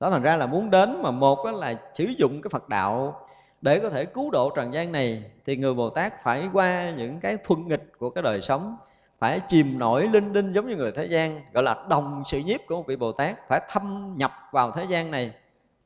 Đó 0.00 0.10
thành 0.10 0.22
ra 0.22 0.36
là 0.36 0.46
muốn 0.46 0.70
đến 0.70 1.02
mà 1.02 1.10
một 1.10 1.46
là 1.46 1.74
sử 1.94 2.04
dụng 2.04 2.42
cái 2.42 2.48
Phật 2.50 2.68
đạo 2.68 3.20
để 3.60 3.80
có 3.80 3.90
thể 3.90 4.04
cứu 4.04 4.30
độ 4.30 4.50
trần 4.50 4.74
gian 4.74 4.92
này, 4.92 5.22
thì 5.46 5.56
người 5.56 5.74
Bồ 5.74 5.90
Tát 5.90 6.22
phải 6.22 6.48
qua 6.52 6.90
những 6.90 7.20
cái 7.20 7.36
thuận 7.44 7.68
nghịch 7.68 7.92
của 7.98 8.10
cái 8.10 8.22
đời 8.22 8.40
sống, 8.40 8.76
phải 9.18 9.40
chìm 9.48 9.78
nổi 9.78 10.08
linh 10.12 10.32
đinh 10.32 10.54
giống 10.54 10.68
như 10.68 10.76
người 10.76 10.92
thế 10.92 11.06
gian, 11.06 11.40
gọi 11.52 11.62
là 11.62 11.84
đồng 11.88 12.22
sự 12.26 12.38
nhiếp 12.38 12.60
của 12.68 12.76
một 12.76 12.84
vị 12.86 12.96
Bồ 12.96 13.12
Tát, 13.12 13.48
phải 13.48 13.60
thâm 13.70 14.14
nhập 14.16 14.32
vào 14.52 14.70
thế 14.70 14.84
gian 14.88 15.10
này 15.10 15.32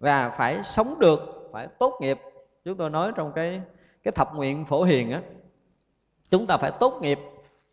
và 0.00 0.30
phải 0.30 0.60
sống 0.64 0.98
được, 0.98 1.48
phải 1.52 1.66
tốt 1.78 1.98
nghiệp. 2.00 2.20
Chúng 2.64 2.76
tôi 2.76 2.90
nói 2.90 3.12
trong 3.16 3.32
cái 3.32 3.60
cái 4.02 4.12
thập 4.12 4.34
nguyện 4.34 4.64
phổ 4.64 4.82
hiền 4.82 5.10
á 5.12 5.20
chúng 6.32 6.46
ta 6.46 6.56
phải 6.56 6.70
tốt 6.80 6.98
nghiệp 7.00 7.20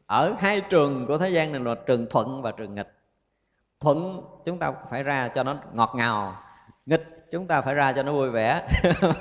ở 0.05 0.34
hai 0.39 0.62
trường 0.62 1.05
của 1.07 1.18
thế 1.18 1.30
gian 1.30 1.51
này 1.51 1.62
là 1.62 1.76
trường 1.86 2.07
thuận 2.10 2.41
và 2.41 2.51
trường 2.51 2.76
nghịch. 2.76 2.93
Thuận 3.80 4.22
chúng 4.45 4.60
ta 4.60 4.72
phải 4.89 5.03
ra 5.03 5.28
cho 5.28 5.43
nó 5.43 5.55
ngọt 5.74 5.91
ngào, 5.95 6.36
nghịch 6.86 7.28
chúng 7.32 7.47
ta 7.47 7.62
phải 7.62 7.74
ra 7.74 7.93
cho 7.93 8.03
nó 8.03 8.12
vui 8.12 8.30
vẻ. 8.30 8.68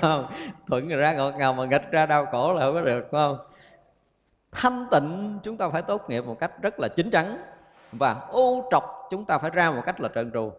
Thuận 0.67 0.87
ra 0.87 1.13
ngọt 1.13 1.31
ngào 1.37 1.53
mà 1.53 1.65
nghịch 1.65 1.91
ra 1.91 2.05
đau 2.05 2.25
khổ 2.25 2.53
là 2.53 2.65
không 2.65 2.73
có 2.73 2.81
được, 2.81 3.07
phải 3.11 3.19
không? 3.19 3.37
Thanh 4.51 4.87
tịnh 4.91 5.39
chúng 5.43 5.57
ta 5.57 5.69
phải 5.69 5.81
tốt 5.81 6.09
nghiệp 6.09 6.21
một 6.25 6.39
cách 6.39 6.61
rất 6.61 6.79
là 6.79 6.87
chín 6.87 7.11
chắn. 7.11 7.37
Và 7.91 8.13
ô 8.29 8.67
trọc 8.71 9.07
chúng 9.09 9.25
ta 9.25 9.37
phải 9.37 9.49
ra 9.49 9.71
một 9.71 9.81
cách 9.85 10.01
là 10.01 10.09
trơn 10.15 10.31
tru. 10.31 10.51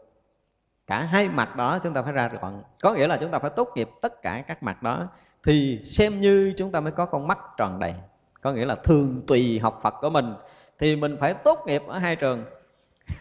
Cả 0.87 1.03
hai 1.03 1.29
mặt 1.29 1.57
đó 1.57 1.79
chúng 1.79 1.95
ta 1.95 2.03
phải 2.03 2.13
ra 2.13 2.29
gọn 2.29 2.63
có 2.83 2.93
nghĩa 2.93 3.07
là 3.07 3.17
chúng 3.17 3.31
ta 3.31 3.39
phải 3.39 3.51
tốt 3.51 3.69
nghiệp 3.75 3.89
tất 4.03 4.23
cả 4.23 4.45
các 4.47 4.63
mặt 4.63 4.83
đó 4.83 5.09
thì 5.45 5.81
xem 5.85 6.21
như 6.21 6.55
chúng 6.57 6.73
ta 6.73 6.81
mới 6.81 6.93
có 6.93 7.07
con 7.07 7.27
mắt 7.27 7.39
tròn 7.57 7.79
đầy 7.79 7.95
có 8.41 8.53
nghĩa 8.53 8.65
là 8.65 8.75
thường 8.75 9.23
tùy 9.27 9.59
học 9.59 9.81
Phật 9.83 9.95
của 10.01 10.11
mình. 10.11 10.35
Thì 10.79 10.97
mình 10.97 11.17
phải 11.21 11.35
tốt 11.35 11.59
nghiệp 11.67 11.83
ở 11.87 11.99
hai 11.99 12.17
trường. 12.17 12.45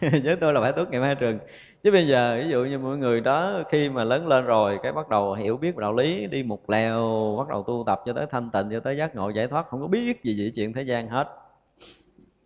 Với 0.00 0.36
tôi 0.40 0.52
là 0.52 0.60
phải 0.60 0.72
tốt 0.72 0.90
nghiệp 0.90 1.00
hai 1.00 1.14
trường. 1.14 1.38
Chứ 1.82 1.90
bây 1.92 2.06
giờ 2.06 2.40
ví 2.42 2.50
dụ 2.50 2.64
như 2.64 2.78
mọi 2.78 2.96
người 2.96 3.20
đó 3.20 3.52
khi 3.68 3.88
mà 3.88 4.04
lớn 4.04 4.28
lên 4.28 4.44
rồi 4.44 4.78
cái 4.82 4.92
bắt 4.92 5.08
đầu 5.08 5.34
hiểu 5.34 5.56
biết 5.56 5.76
đạo 5.76 5.92
lý 5.94 6.26
đi 6.26 6.42
một 6.42 6.70
lèo 6.70 7.34
bắt 7.38 7.48
đầu 7.48 7.62
tu 7.62 7.84
tập 7.86 8.02
cho 8.06 8.12
tới 8.12 8.26
thanh 8.30 8.50
tịnh 8.50 8.70
cho 8.70 8.80
tới 8.80 8.96
giác 8.96 9.16
ngộ 9.16 9.30
giải 9.30 9.46
thoát 9.46 9.68
không 9.68 9.80
có 9.80 9.86
biết 9.86 10.24
gì 10.24 10.36
về 10.38 10.52
chuyện 10.54 10.72
thế 10.72 10.82
gian 10.82 11.08
hết. 11.08 11.28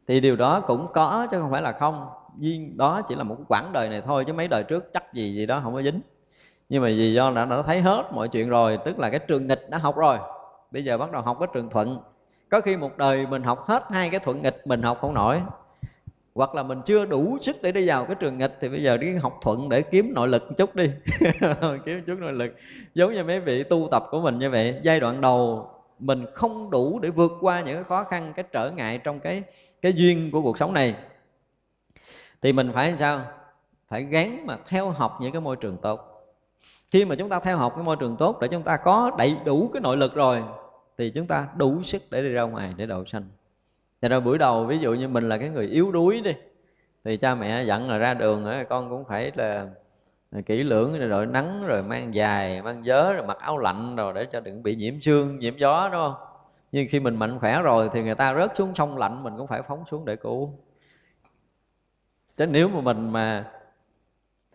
Thì 0.09 0.21
điều 0.21 0.37
đó 0.37 0.61
cũng 0.61 0.87
có 0.95 1.27
chứ 1.31 1.41
không 1.41 1.51
phải 1.51 1.63
là 1.63 1.73
không. 1.73 2.07
Duyên 2.39 2.77
đó 2.77 3.03
chỉ 3.09 3.15
là 3.15 3.23
một 3.23 3.37
quãng 3.49 3.71
đời 3.73 3.89
này 3.89 4.03
thôi 4.07 4.25
chứ 4.27 4.33
mấy 4.33 4.49
đời 4.49 4.63
trước 4.63 4.93
chắc 4.93 5.15
gì 5.15 5.35
gì 5.35 5.47
đó 5.47 5.61
không 5.63 5.75
có 5.75 5.83
dính. 5.83 6.01
Nhưng 6.69 6.83
mà 6.83 6.89
vì 6.89 7.15
do 7.15 7.31
đã, 7.31 7.45
đã 7.45 7.63
thấy 7.63 7.81
hết 7.81 8.05
mọi 8.13 8.29
chuyện 8.29 8.49
rồi 8.49 8.79
tức 8.85 8.99
là 8.99 9.11
cái 9.11 9.21
trường 9.29 9.47
nghịch 9.47 9.71
đã 9.71 9.79
học 9.79 9.97
rồi. 9.97 10.19
Bây 10.71 10.85
giờ 10.85 10.99
bắt 10.99 11.13
đầu 11.13 11.23
học 11.23 11.37
cái 11.41 11.49
trường 11.55 11.71
thuận 11.71 11.99
có 12.55 12.61
khi 12.61 12.77
một 12.77 12.97
đời 12.97 13.27
mình 13.27 13.43
học 13.43 13.65
hết 13.69 13.85
hai 13.91 14.11
cái 14.11 14.21
thuận 14.21 14.43
nghịch 14.43 14.67
mình 14.67 14.83
học 14.83 14.99
không 15.01 15.15
nổi. 15.15 15.41
Hoặc 16.35 16.55
là 16.55 16.63
mình 16.63 16.81
chưa 16.87 17.05
đủ 17.05 17.39
sức 17.41 17.63
để 17.63 17.73
đi 17.73 17.89
vào 17.89 18.05
cái 18.05 18.15
trường 18.15 18.39
nghịch 18.39 18.57
thì 18.61 18.69
bây 18.69 18.83
giờ 18.83 18.97
đi 18.97 19.15
học 19.15 19.39
thuận 19.43 19.69
để 19.69 19.83
kiếm 19.83 20.15
nội 20.15 20.29
lực 20.29 20.43
một 20.49 20.55
chút 20.59 20.75
đi. 20.75 20.91
Kiếm 21.85 22.03
chút 22.07 22.19
nội 22.19 22.33
lực. 22.33 22.55
Giống 22.95 23.15
như 23.15 23.25
mấy 23.25 23.41
vị 23.41 23.65
tu 23.65 23.89
tập 23.91 24.05
của 24.11 24.21
mình 24.21 24.39
như 24.39 24.51
vậy, 24.51 24.81
giai 24.83 25.01
đoạn 25.01 25.21
đầu 25.21 25.71
mình 25.99 26.27
không 26.35 26.71
đủ 26.71 26.99
để 26.99 27.11
vượt 27.11 27.33
qua 27.41 27.61
những 27.61 27.85
khó 27.85 28.05
khăn, 28.05 28.33
cái 28.37 28.45
trở 28.53 28.71
ngại 28.71 28.99
trong 28.99 29.21
cái 29.21 29.43
cái 29.83 29.93
duyên 29.93 30.31
của 30.31 30.43
cuộc 30.43 30.59
sống 30.59 30.73
này. 30.73 30.95
Thì 32.43 32.53
mình 32.53 32.71
phải 32.75 32.89
làm 32.89 32.99
sao? 32.99 33.23
Phải 33.89 34.03
gán 34.03 34.47
mà 34.47 34.57
theo 34.69 34.91
học 34.91 35.19
những 35.21 35.33
cái 35.33 35.41
môi 35.41 35.57
trường 35.57 35.77
tốt. 35.77 36.27
Khi 36.91 37.05
mà 37.05 37.15
chúng 37.15 37.29
ta 37.29 37.41
theo 37.41 37.57
học 37.57 37.73
cái 37.77 37.85
môi 37.85 37.97
trường 37.97 38.17
tốt 38.17 38.41
để 38.41 38.49
chúng 38.49 38.63
ta 38.63 38.77
có 38.77 39.11
đầy 39.19 39.37
đủ 39.45 39.71
cái 39.73 39.81
nội 39.81 39.97
lực 39.97 40.15
rồi 40.15 40.43
thì 40.99 41.11
chúng 41.11 41.27
ta 41.27 41.49
đủ 41.57 41.83
sức 41.83 42.03
để 42.11 42.23
đi 42.23 42.29
ra 42.29 42.43
ngoài 42.43 42.75
để 42.77 42.87
độ 42.87 43.05
sanh. 43.05 43.25
Cho 44.03 44.09
nên 44.09 44.25
buổi 44.25 44.39
đầu, 44.39 44.65
ví 44.65 44.79
dụ 44.79 44.95
như 44.95 45.09
mình 45.09 45.29
là 45.29 45.39
cái 45.39 45.49
người 45.49 45.67
yếu 45.67 45.93
đuối 45.93 46.21
đi, 46.21 46.35
thì 47.05 47.17
cha 47.17 47.35
mẹ 47.35 47.65
dặn 47.65 47.91
là 47.91 47.99
ra 47.99 48.15
đường 48.15 48.47
con 48.69 48.91
cũng 48.91 49.05
phải 49.05 49.33
là 49.35 49.69
à, 50.31 50.41
kỹ 50.47 50.63
lưỡng, 50.63 50.99
rồi 50.99 51.09
đội 51.09 51.27
nắng, 51.27 51.67
rồi 51.67 51.83
mang 51.83 52.15
dài, 52.15 52.63
mang 52.63 52.83
vớ 52.87 53.13
rồi 53.13 53.27
mặc 53.27 53.39
áo 53.39 53.59
lạnh 53.59 53.97
rồi 53.97 54.15
để 54.15 54.27
cho 54.33 54.41
đừng 54.41 54.63
bị 54.63 54.77
nhiễm 54.77 55.01
sương, 55.01 55.39
nhiễm 55.39 55.57
gió, 55.57 55.89
đúng 55.93 56.01
không? 56.01 56.15
Nhưng 56.73 56.87
khi 56.91 57.01
mình 57.01 57.17
mạnh 57.17 57.39
khỏe 57.39 57.63
rồi 57.63 57.91
thì 57.93 58.03
người 58.03 58.15
ta 58.15 58.35
rớt 58.35 58.57
xuống 58.57 58.75
sông 58.75 58.99
lạnh, 58.99 59.23
mình 59.23 59.35
cũng 59.39 59.47
phải 59.47 59.63
phóng 59.63 59.85
xuống 59.91 60.05
để 60.05 60.17
cứu. 60.17 60.53
Chứ 62.37 62.47
nếu 62.47 62.69
mà 62.69 62.81
mình 62.81 63.11
mà 63.11 63.51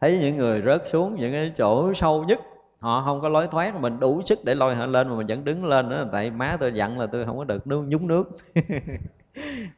thấy 0.01 0.19
những 0.21 0.37
người 0.37 0.61
rớt 0.61 0.81
xuống 0.87 1.15
những 1.15 1.31
cái 1.31 1.51
chỗ 1.57 1.93
sâu 1.93 2.23
nhất 2.23 2.39
họ 2.79 3.01
không 3.05 3.21
có 3.21 3.29
lối 3.29 3.47
thoát 3.47 3.75
mình 3.75 3.99
đủ 3.99 4.21
sức 4.25 4.39
để 4.43 4.55
lôi 4.55 4.75
họ 4.75 4.85
lên 4.85 5.09
mà 5.09 5.15
mình 5.15 5.27
vẫn 5.27 5.43
đứng 5.43 5.65
lên 5.65 5.89
đó 5.89 6.05
tại 6.11 6.31
má 6.31 6.57
tôi 6.59 6.73
dặn 6.73 6.99
là 6.99 7.05
tôi 7.05 7.25
không 7.25 7.37
có 7.37 7.43
được 7.43 7.67
nước 7.67 7.83
nhúng 7.87 8.07
nước. 8.07 8.29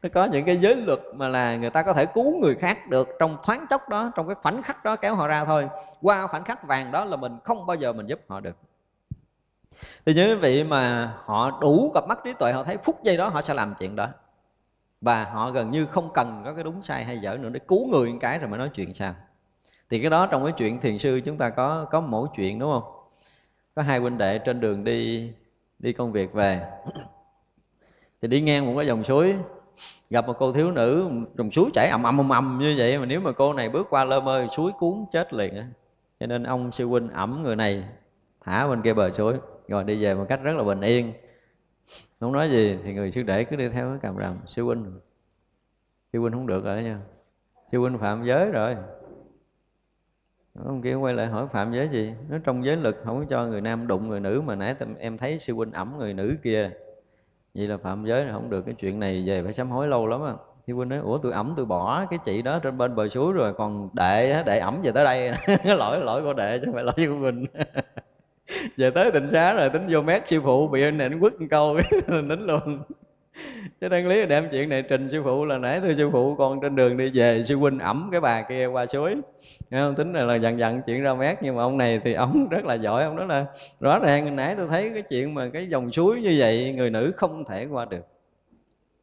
Nó 0.02 0.08
có 0.14 0.24
những 0.24 0.44
cái 0.44 0.56
giới 0.56 0.76
luật 0.76 1.00
mà 1.14 1.28
là 1.28 1.56
người 1.56 1.70
ta 1.70 1.82
có 1.82 1.92
thể 1.92 2.06
cứu 2.06 2.38
người 2.40 2.54
khác 2.54 2.88
được 2.88 3.08
trong 3.18 3.36
thoáng 3.42 3.66
chốc 3.70 3.88
đó, 3.88 4.12
trong 4.16 4.26
cái 4.26 4.34
khoảnh 4.42 4.62
khắc 4.62 4.84
đó 4.84 4.96
kéo 4.96 5.14
họ 5.14 5.28
ra 5.28 5.44
thôi. 5.44 5.68
Qua 6.00 6.26
khoảnh 6.26 6.44
khắc 6.44 6.66
vàng 6.66 6.92
đó 6.92 7.04
là 7.04 7.16
mình 7.16 7.38
không 7.44 7.66
bao 7.66 7.76
giờ 7.76 7.92
mình 7.92 8.06
giúp 8.06 8.20
họ 8.28 8.40
được. 8.40 8.56
Thì 10.06 10.14
như 10.14 10.28
quý 10.28 10.34
vị 10.34 10.64
mà 10.64 11.14
họ 11.24 11.58
đủ 11.60 11.90
cặp 11.94 12.08
mắt 12.08 12.18
trí 12.24 12.32
tuệ, 12.32 12.52
họ 12.52 12.64
thấy 12.64 12.76
phút 12.76 13.02
giây 13.02 13.16
đó 13.16 13.28
họ 13.28 13.42
sẽ 13.42 13.54
làm 13.54 13.74
chuyện 13.78 13.96
đó. 13.96 14.08
Và 15.00 15.24
họ 15.24 15.50
gần 15.50 15.70
như 15.70 15.86
không 15.86 16.12
cần 16.14 16.42
có 16.44 16.54
cái 16.54 16.64
đúng 16.64 16.82
sai 16.82 17.04
hay 17.04 17.18
dở 17.18 17.36
nữa 17.36 17.48
để 17.48 17.60
cứu 17.68 17.86
người 17.86 18.12
một 18.12 18.18
cái 18.20 18.38
rồi 18.38 18.48
mới 18.48 18.58
nói 18.58 18.70
chuyện 18.74 18.94
sao 18.94 19.14
thì 19.92 20.00
cái 20.00 20.10
đó 20.10 20.26
trong 20.26 20.44
cái 20.44 20.52
chuyện 20.52 20.80
thiền 20.80 20.98
sư 20.98 21.20
chúng 21.24 21.36
ta 21.36 21.50
có 21.50 21.84
có 21.90 22.00
mỗi 22.00 22.28
chuyện, 22.36 22.58
đúng 22.58 22.72
không? 22.72 22.92
Có 23.74 23.82
hai 23.82 23.98
huynh 23.98 24.18
đệ 24.18 24.38
trên 24.38 24.60
đường 24.60 24.84
đi 24.84 25.32
đi 25.78 25.92
công 25.92 26.12
việc 26.12 26.32
về. 26.32 26.60
Thì 28.22 28.28
đi 28.28 28.40
ngang 28.40 28.66
một 28.66 28.72
cái 28.76 28.86
dòng 28.86 29.04
suối, 29.04 29.34
gặp 30.10 30.26
một 30.26 30.36
cô 30.38 30.52
thiếu 30.52 30.70
nữ, 30.70 31.10
dòng 31.34 31.50
suối 31.50 31.70
chảy 31.74 31.88
ầm 31.88 32.02
ầm 32.02 32.18
ầm 32.18 32.28
ầm 32.28 32.58
như 32.60 32.74
vậy, 32.78 32.98
mà 32.98 33.06
nếu 33.06 33.20
mà 33.20 33.32
cô 33.32 33.52
này 33.52 33.68
bước 33.68 33.86
qua 33.90 34.04
lơ 34.04 34.20
mơ, 34.20 34.46
suối 34.56 34.72
cuốn 34.78 35.04
chết 35.12 35.32
liền 35.32 35.56
á. 35.56 35.66
Cho 36.20 36.26
nên 36.26 36.42
ông 36.42 36.72
sư 36.72 36.86
huynh 36.86 37.08
ẩm 37.08 37.42
người 37.42 37.56
này, 37.56 37.84
thả 38.40 38.68
bên 38.68 38.82
kia 38.82 38.94
bờ 38.94 39.10
suối, 39.10 39.34
rồi 39.68 39.84
đi 39.84 40.02
về 40.02 40.14
một 40.14 40.26
cách 40.28 40.40
rất 40.42 40.56
là 40.56 40.64
bình 40.64 40.80
yên. 40.80 41.12
Không 42.20 42.32
nói 42.32 42.50
gì, 42.50 42.78
thì 42.84 42.94
người 42.94 43.10
sư 43.10 43.22
đệ 43.22 43.44
cứ 43.44 43.56
đi 43.56 43.68
theo 43.68 43.88
cái 43.90 43.98
càm 44.02 44.18
ràm. 44.18 44.36
Sư 44.46 44.64
huynh 44.64 45.00
sư 46.12 46.20
huynh 46.20 46.32
không 46.32 46.46
được 46.46 46.64
rồi 46.64 46.82
nha. 46.82 46.98
Sư 47.72 47.78
huynh 47.78 47.98
phạm 47.98 48.24
giới 48.24 48.50
rồi 48.50 48.76
ông 50.58 50.82
kia 50.82 50.94
quay 50.94 51.14
lại 51.14 51.26
hỏi 51.26 51.46
phạm 51.52 51.72
giới 51.72 51.88
gì? 51.88 52.14
Nó 52.28 52.38
trong 52.44 52.64
giới 52.64 52.76
lực 52.76 52.96
không 53.04 53.18
có 53.20 53.24
cho 53.28 53.46
người 53.46 53.60
nam 53.60 53.86
đụng 53.86 54.08
người 54.08 54.20
nữ 54.20 54.42
mà 54.46 54.54
nãy 54.54 54.74
em 54.98 55.18
thấy 55.18 55.38
sư 55.38 55.54
huynh 55.54 55.72
ẩm 55.72 55.94
người 55.98 56.14
nữ 56.14 56.36
kia. 56.42 56.70
Vậy 57.54 57.68
là 57.68 57.76
phạm 57.76 58.04
giới 58.04 58.26
không 58.32 58.50
được, 58.50 58.62
cái 58.62 58.74
chuyện 58.74 59.00
này 59.00 59.24
về 59.26 59.42
phải 59.42 59.52
sám 59.52 59.70
hối 59.70 59.88
lâu 59.88 60.06
lắm 60.06 60.22
á. 60.24 60.32
Sư 60.66 60.74
huynh 60.74 60.88
nói, 60.88 60.98
ủa 60.98 61.18
tôi 61.18 61.32
ẩm 61.32 61.54
tôi 61.56 61.66
bỏ 61.66 62.06
cái 62.10 62.18
chị 62.24 62.42
đó 62.42 62.58
trên 62.58 62.78
bên 62.78 62.94
bờ 62.94 63.08
suối 63.08 63.32
rồi, 63.32 63.54
còn 63.54 63.88
đệ 63.92 64.42
đệ 64.46 64.58
ẩm 64.58 64.80
về 64.82 64.92
tới 64.92 65.04
đây. 65.04 65.32
Cái 65.46 65.76
lỗi 65.76 66.00
lỗi 66.00 66.22
của 66.22 66.32
đệ 66.32 66.58
chứ 66.58 66.64
không 66.64 66.74
phải 66.74 66.84
lỗi 66.84 66.94
của 66.96 67.16
huynh 67.20 67.46
về 68.76 68.90
tới 68.90 69.10
tịnh 69.12 69.28
xá 69.32 69.54
rồi, 69.54 69.70
tính 69.70 69.86
vô 69.90 70.02
mét 70.02 70.28
sư 70.28 70.40
phụ, 70.44 70.68
bị 70.68 70.82
anh 70.82 70.98
này 70.98 71.08
nó 71.08 71.16
quất 71.20 71.32
một 71.40 71.46
câu, 71.50 71.76
nín 72.22 72.46
luôn 72.46 72.82
chứ 73.80 73.88
đáng 73.88 74.08
lý 74.08 74.20
là 74.20 74.26
đem 74.26 74.48
chuyện 74.50 74.68
này 74.68 74.82
trình 74.82 75.08
sư 75.10 75.22
phụ 75.24 75.44
là 75.44 75.58
nãy 75.58 75.80
thưa 75.80 75.94
sư 75.94 76.10
phụ 76.12 76.36
con 76.36 76.60
trên 76.60 76.76
đường 76.76 76.96
đi 76.96 77.10
về 77.14 77.42
sư 77.44 77.56
huynh 77.56 77.78
ẩm 77.78 78.08
cái 78.12 78.20
bà 78.20 78.42
kia 78.42 78.66
qua 78.66 78.86
suối. 78.86 79.16
Nghe 79.70 79.80
không? 79.80 79.94
Tính 79.94 80.12
là, 80.12 80.24
là 80.24 80.34
dặn 80.34 80.58
dặn 80.58 80.82
chuyện 80.86 81.02
ra 81.02 81.14
mét 81.14 81.38
nhưng 81.42 81.56
mà 81.56 81.62
ông 81.62 81.78
này 81.78 82.00
thì 82.04 82.12
ông 82.12 82.48
rất 82.50 82.64
là 82.64 82.74
giỏi 82.74 83.04
ông 83.04 83.16
nói 83.16 83.26
là 83.26 83.46
rõ 83.80 83.98
ràng 83.98 84.36
nãy 84.36 84.54
tôi 84.56 84.68
thấy 84.68 84.90
cái 84.94 85.02
chuyện 85.02 85.34
mà 85.34 85.48
cái 85.52 85.66
dòng 85.66 85.92
suối 85.92 86.20
như 86.20 86.34
vậy 86.38 86.74
người 86.76 86.90
nữ 86.90 87.12
không 87.16 87.44
thể 87.44 87.66
qua 87.70 87.84
được. 87.84 88.06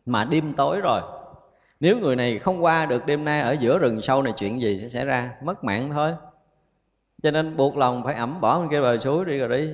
Mà 0.06 0.26
đêm 0.26 0.54
tối 0.54 0.80
rồi 0.82 1.02
nếu 1.80 2.00
người 2.00 2.16
này 2.16 2.40
không 2.40 2.64
qua 2.64 2.86
được 2.86 3.06
đêm 3.06 3.26
nay 3.26 3.42
ở 3.42 3.52
giữa 3.60 3.80
rừng 3.80 4.02
sâu 4.02 4.22
này 4.22 4.34
chuyện 4.38 4.62
gì 4.62 4.80
sẽ 4.82 4.90
xảy 4.90 5.06
ra? 5.06 5.32
Mất 5.44 5.64
mạng 5.64 5.90
thôi. 5.94 6.12
Cho 7.24 7.32
nên 7.32 7.58
buộc 7.58 7.78
lòng 7.78 8.04
phải 8.04 8.16
ẩm 8.16 8.42
bỏ 8.42 8.60
bên 8.60 8.70
kia 8.70 8.82
bờ 8.82 8.98
suối 8.98 9.26
đi 9.26 9.38
rồi 9.38 9.50
đi. 9.50 9.70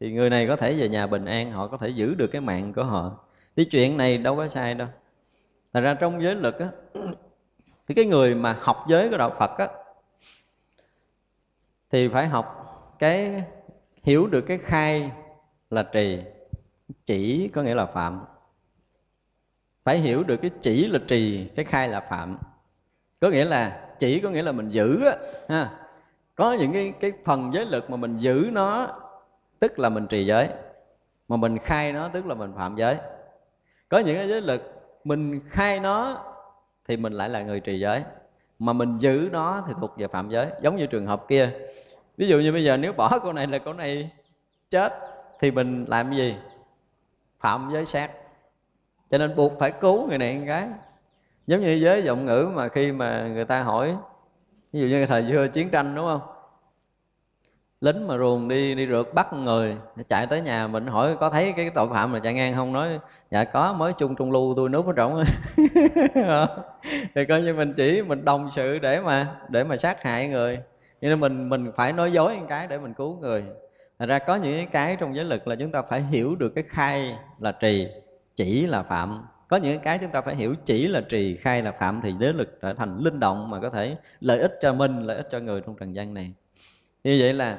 Thì 0.00 0.12
người 0.12 0.30
này 0.30 0.46
có 0.46 0.56
thể 0.56 0.74
về 0.74 0.88
nhà 0.88 1.06
bình 1.06 1.24
an 1.24 1.50
họ 1.50 1.66
có 1.66 1.76
thể 1.76 1.88
giữ 1.88 2.14
được 2.14 2.26
cái 2.26 2.40
mạng 2.40 2.72
của 2.72 2.84
họ 2.84 3.24
thì 3.56 3.64
chuyện 3.64 3.96
này 3.96 4.18
đâu 4.18 4.36
có 4.36 4.48
sai 4.48 4.74
đâu. 4.74 4.88
Thật 5.72 5.80
ra 5.80 5.94
trong 5.94 6.22
giới 6.22 6.34
lực 6.34 6.58
á 6.58 6.68
Thì 7.88 7.94
cái 7.94 8.04
người 8.04 8.34
mà 8.34 8.58
học 8.60 8.84
giới 8.88 9.10
của 9.10 9.16
Đạo 9.16 9.36
Phật 9.38 9.50
á 9.58 9.68
Thì 11.90 12.08
phải 12.08 12.26
học 12.26 12.60
cái 12.98 13.44
hiểu 14.02 14.26
được 14.26 14.40
cái 14.40 14.58
khai 14.58 15.10
là 15.70 15.82
trì 15.82 16.20
Chỉ 17.06 17.50
có 17.54 17.62
nghĩa 17.62 17.74
là 17.74 17.86
phạm. 17.86 18.24
Phải 19.84 19.98
hiểu 19.98 20.22
được 20.22 20.36
cái 20.36 20.50
chỉ 20.62 20.86
là 20.86 20.98
trì 21.08 21.48
Cái 21.56 21.64
khai 21.64 21.88
là 21.88 22.00
phạm. 22.00 22.38
Có 23.20 23.28
nghĩa 23.30 23.44
là 23.44 23.88
chỉ 23.98 24.20
có 24.20 24.30
nghĩa 24.30 24.42
là 24.42 24.52
mình 24.52 24.68
giữ 24.68 25.04
á 25.04 25.16
ha. 25.48 25.80
Có 26.34 26.52
những 26.52 26.72
cái, 26.72 26.92
cái 27.00 27.12
phần 27.24 27.50
giới 27.54 27.66
lực 27.66 27.90
mà 27.90 27.96
mình 27.96 28.18
giữ 28.18 28.48
nó 28.52 29.00
Tức 29.58 29.78
là 29.78 29.88
mình 29.88 30.06
trì 30.06 30.26
giới. 30.26 30.48
Mà 31.28 31.36
mình 31.36 31.58
khai 31.58 31.92
nó 31.92 32.08
tức 32.08 32.26
là 32.26 32.34
mình 32.34 32.52
phạm 32.56 32.76
giới 32.76 32.96
có 33.94 34.00
những 34.00 34.16
cái 34.16 34.28
giới 34.28 34.40
lực 34.40 34.62
mình 35.04 35.40
khai 35.50 35.80
nó 35.80 36.24
thì 36.88 36.96
mình 36.96 37.12
lại 37.12 37.28
là 37.28 37.42
người 37.42 37.60
trì 37.60 37.80
giới, 37.80 38.02
mà 38.58 38.72
mình 38.72 38.98
giữ 38.98 39.28
nó 39.32 39.64
thì 39.66 39.74
thuộc 39.80 39.98
về 39.98 40.06
phạm 40.06 40.28
giới, 40.28 40.46
giống 40.62 40.76
như 40.76 40.86
trường 40.86 41.06
hợp 41.06 41.24
kia. 41.28 41.50
Ví 42.16 42.28
dụ 42.28 42.38
như 42.38 42.52
bây 42.52 42.64
giờ 42.64 42.76
nếu 42.76 42.92
bỏ 42.92 43.18
cô 43.22 43.32
này 43.32 43.46
là 43.46 43.58
cô 43.58 43.72
này 43.72 44.10
chết 44.70 44.92
thì 45.40 45.50
mình 45.50 45.84
làm 45.88 46.14
gì? 46.14 46.36
Phạm 47.40 47.70
giới 47.72 47.86
sát. 47.86 48.10
Cho 49.10 49.18
nên 49.18 49.36
buộc 49.36 49.52
phải 49.58 49.72
cứu 49.72 50.08
người 50.08 50.18
này 50.18 50.34
con 50.34 50.44
gái. 50.44 50.68
Giống 51.46 51.60
như 51.60 51.74
giới 51.74 52.02
giọng 52.02 52.24
ngữ 52.24 52.48
mà 52.54 52.68
khi 52.68 52.92
mà 52.92 53.28
người 53.28 53.44
ta 53.44 53.62
hỏi, 53.62 53.96
ví 54.72 54.80
dụ 54.80 54.86
như 54.86 55.06
thời 55.06 55.24
xưa 55.30 55.48
chiến 55.48 55.70
tranh, 55.70 55.94
đúng 55.94 56.06
không? 56.06 56.33
Lính 57.84 58.06
mà 58.06 58.18
ruồng 58.18 58.48
đi 58.48 58.74
đi 58.74 58.86
rượt 58.86 59.14
bắt 59.14 59.32
người. 59.32 59.76
Chạy 60.08 60.26
tới 60.26 60.40
nhà 60.40 60.66
mình 60.66 60.86
hỏi 60.86 61.16
có 61.20 61.30
thấy 61.30 61.52
cái 61.56 61.70
tội 61.70 61.88
phạm 61.88 62.12
mà 62.12 62.18
chạy 62.18 62.34
ngang 62.34 62.54
không? 62.54 62.72
Nói 62.72 62.88
dạ 63.30 63.44
có, 63.44 63.72
mới 63.72 63.92
chung 63.92 64.16
trung 64.16 64.32
lưu 64.32 64.54
tôi 64.56 64.68
núp 64.68 64.86
ở 64.86 64.92
trong 64.96 65.24
ờ, 66.14 66.64
thì 67.14 67.24
coi 67.24 67.42
như 67.42 67.54
mình 67.54 67.72
chỉ, 67.76 68.02
mình 68.02 68.24
đồng 68.24 68.50
sự 68.50 68.78
để 68.78 69.00
mà 69.00 69.36
để 69.48 69.64
mà 69.64 69.76
sát 69.76 70.02
hại 70.02 70.28
người. 70.28 70.58
Nên 71.00 71.20
mình 71.20 71.48
mình 71.48 71.72
phải 71.76 71.92
nói 71.92 72.12
dối 72.12 72.36
một 72.36 72.46
cái 72.48 72.66
để 72.66 72.78
mình 72.78 72.94
cứu 72.94 73.18
người. 73.20 73.44
Thật 73.98 74.06
ra 74.06 74.18
có 74.18 74.36
những 74.36 74.68
cái 74.68 74.96
trong 74.96 75.16
giới 75.16 75.24
lực 75.24 75.48
là 75.48 75.56
chúng 75.56 75.72
ta 75.72 75.82
phải 75.82 76.02
hiểu 76.02 76.36
được 76.36 76.52
cái 76.54 76.64
khai 76.68 77.16
là 77.38 77.52
trì, 77.52 77.88
chỉ 78.36 78.66
là 78.66 78.82
phạm. 78.82 79.26
Có 79.48 79.56
những 79.56 79.80
cái 79.80 79.98
chúng 79.98 80.10
ta 80.10 80.20
phải 80.20 80.34
hiểu 80.34 80.54
chỉ 80.64 80.88
là 80.88 81.00
trì, 81.08 81.36
khai 81.36 81.62
là 81.62 81.72
phạm 81.72 82.00
thì 82.02 82.14
giới 82.20 82.32
lực 82.32 82.58
trở 82.62 82.74
thành 82.74 82.98
linh 82.98 83.20
động 83.20 83.50
mà 83.50 83.60
có 83.60 83.70
thể 83.70 83.96
lợi 84.20 84.38
ích 84.38 84.58
cho 84.60 84.72
mình, 84.72 85.06
lợi 85.06 85.16
ích 85.16 85.28
cho 85.30 85.38
người 85.38 85.60
trong 85.60 85.76
trần 85.76 85.94
gian 85.94 86.14
này 86.14 86.32
như 87.04 87.16
vậy 87.20 87.32
là 87.32 87.58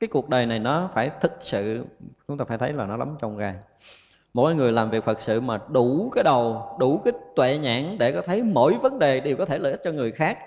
cái 0.00 0.08
cuộc 0.08 0.28
đời 0.28 0.46
này 0.46 0.58
nó 0.58 0.90
phải 0.94 1.10
thực 1.20 1.32
sự, 1.40 1.86
chúng 2.28 2.38
ta 2.38 2.44
phải 2.44 2.58
thấy 2.58 2.72
là 2.72 2.86
nó 2.86 2.96
lắm 2.96 3.16
trong 3.20 3.36
gai. 3.36 3.54
Mỗi 4.34 4.54
người 4.54 4.72
làm 4.72 4.90
việc 4.90 5.04
phật 5.04 5.20
sự 5.20 5.40
mà 5.40 5.60
đủ 5.68 6.10
cái 6.14 6.24
đầu, 6.24 6.76
đủ 6.80 7.00
cái 7.04 7.12
tuệ 7.36 7.58
nhãn 7.58 7.98
để 7.98 8.12
có 8.12 8.22
thấy 8.22 8.42
mỗi 8.42 8.74
vấn 8.82 8.98
đề 8.98 9.20
đều 9.20 9.36
có 9.36 9.44
thể 9.44 9.58
lợi 9.58 9.72
ích 9.72 9.80
cho 9.84 9.92
người 9.92 10.12
khác, 10.12 10.38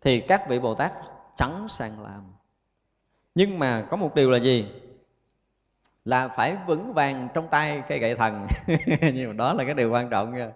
thì 0.00 0.20
các 0.20 0.48
vị 0.48 0.60
bồ 0.60 0.74
tát 0.74 0.92
sẵn 1.36 1.66
sàng 1.68 2.02
làm. 2.02 2.32
Nhưng 3.34 3.58
mà 3.58 3.86
có 3.90 3.96
một 3.96 4.14
điều 4.14 4.30
là 4.30 4.38
gì? 4.38 4.66
Là 6.04 6.28
phải 6.28 6.56
vững 6.66 6.94
vàng 6.94 7.28
trong 7.34 7.48
tay 7.50 7.82
cây 7.88 7.98
gậy 7.98 8.14
thần. 8.14 8.46
Nhưng 9.14 9.28
mà 9.28 9.32
đó 9.32 9.52
là 9.52 9.64
cái 9.64 9.74
điều 9.74 9.90
quan 9.90 10.10
trọng 10.10 10.34
nha. 10.34 10.50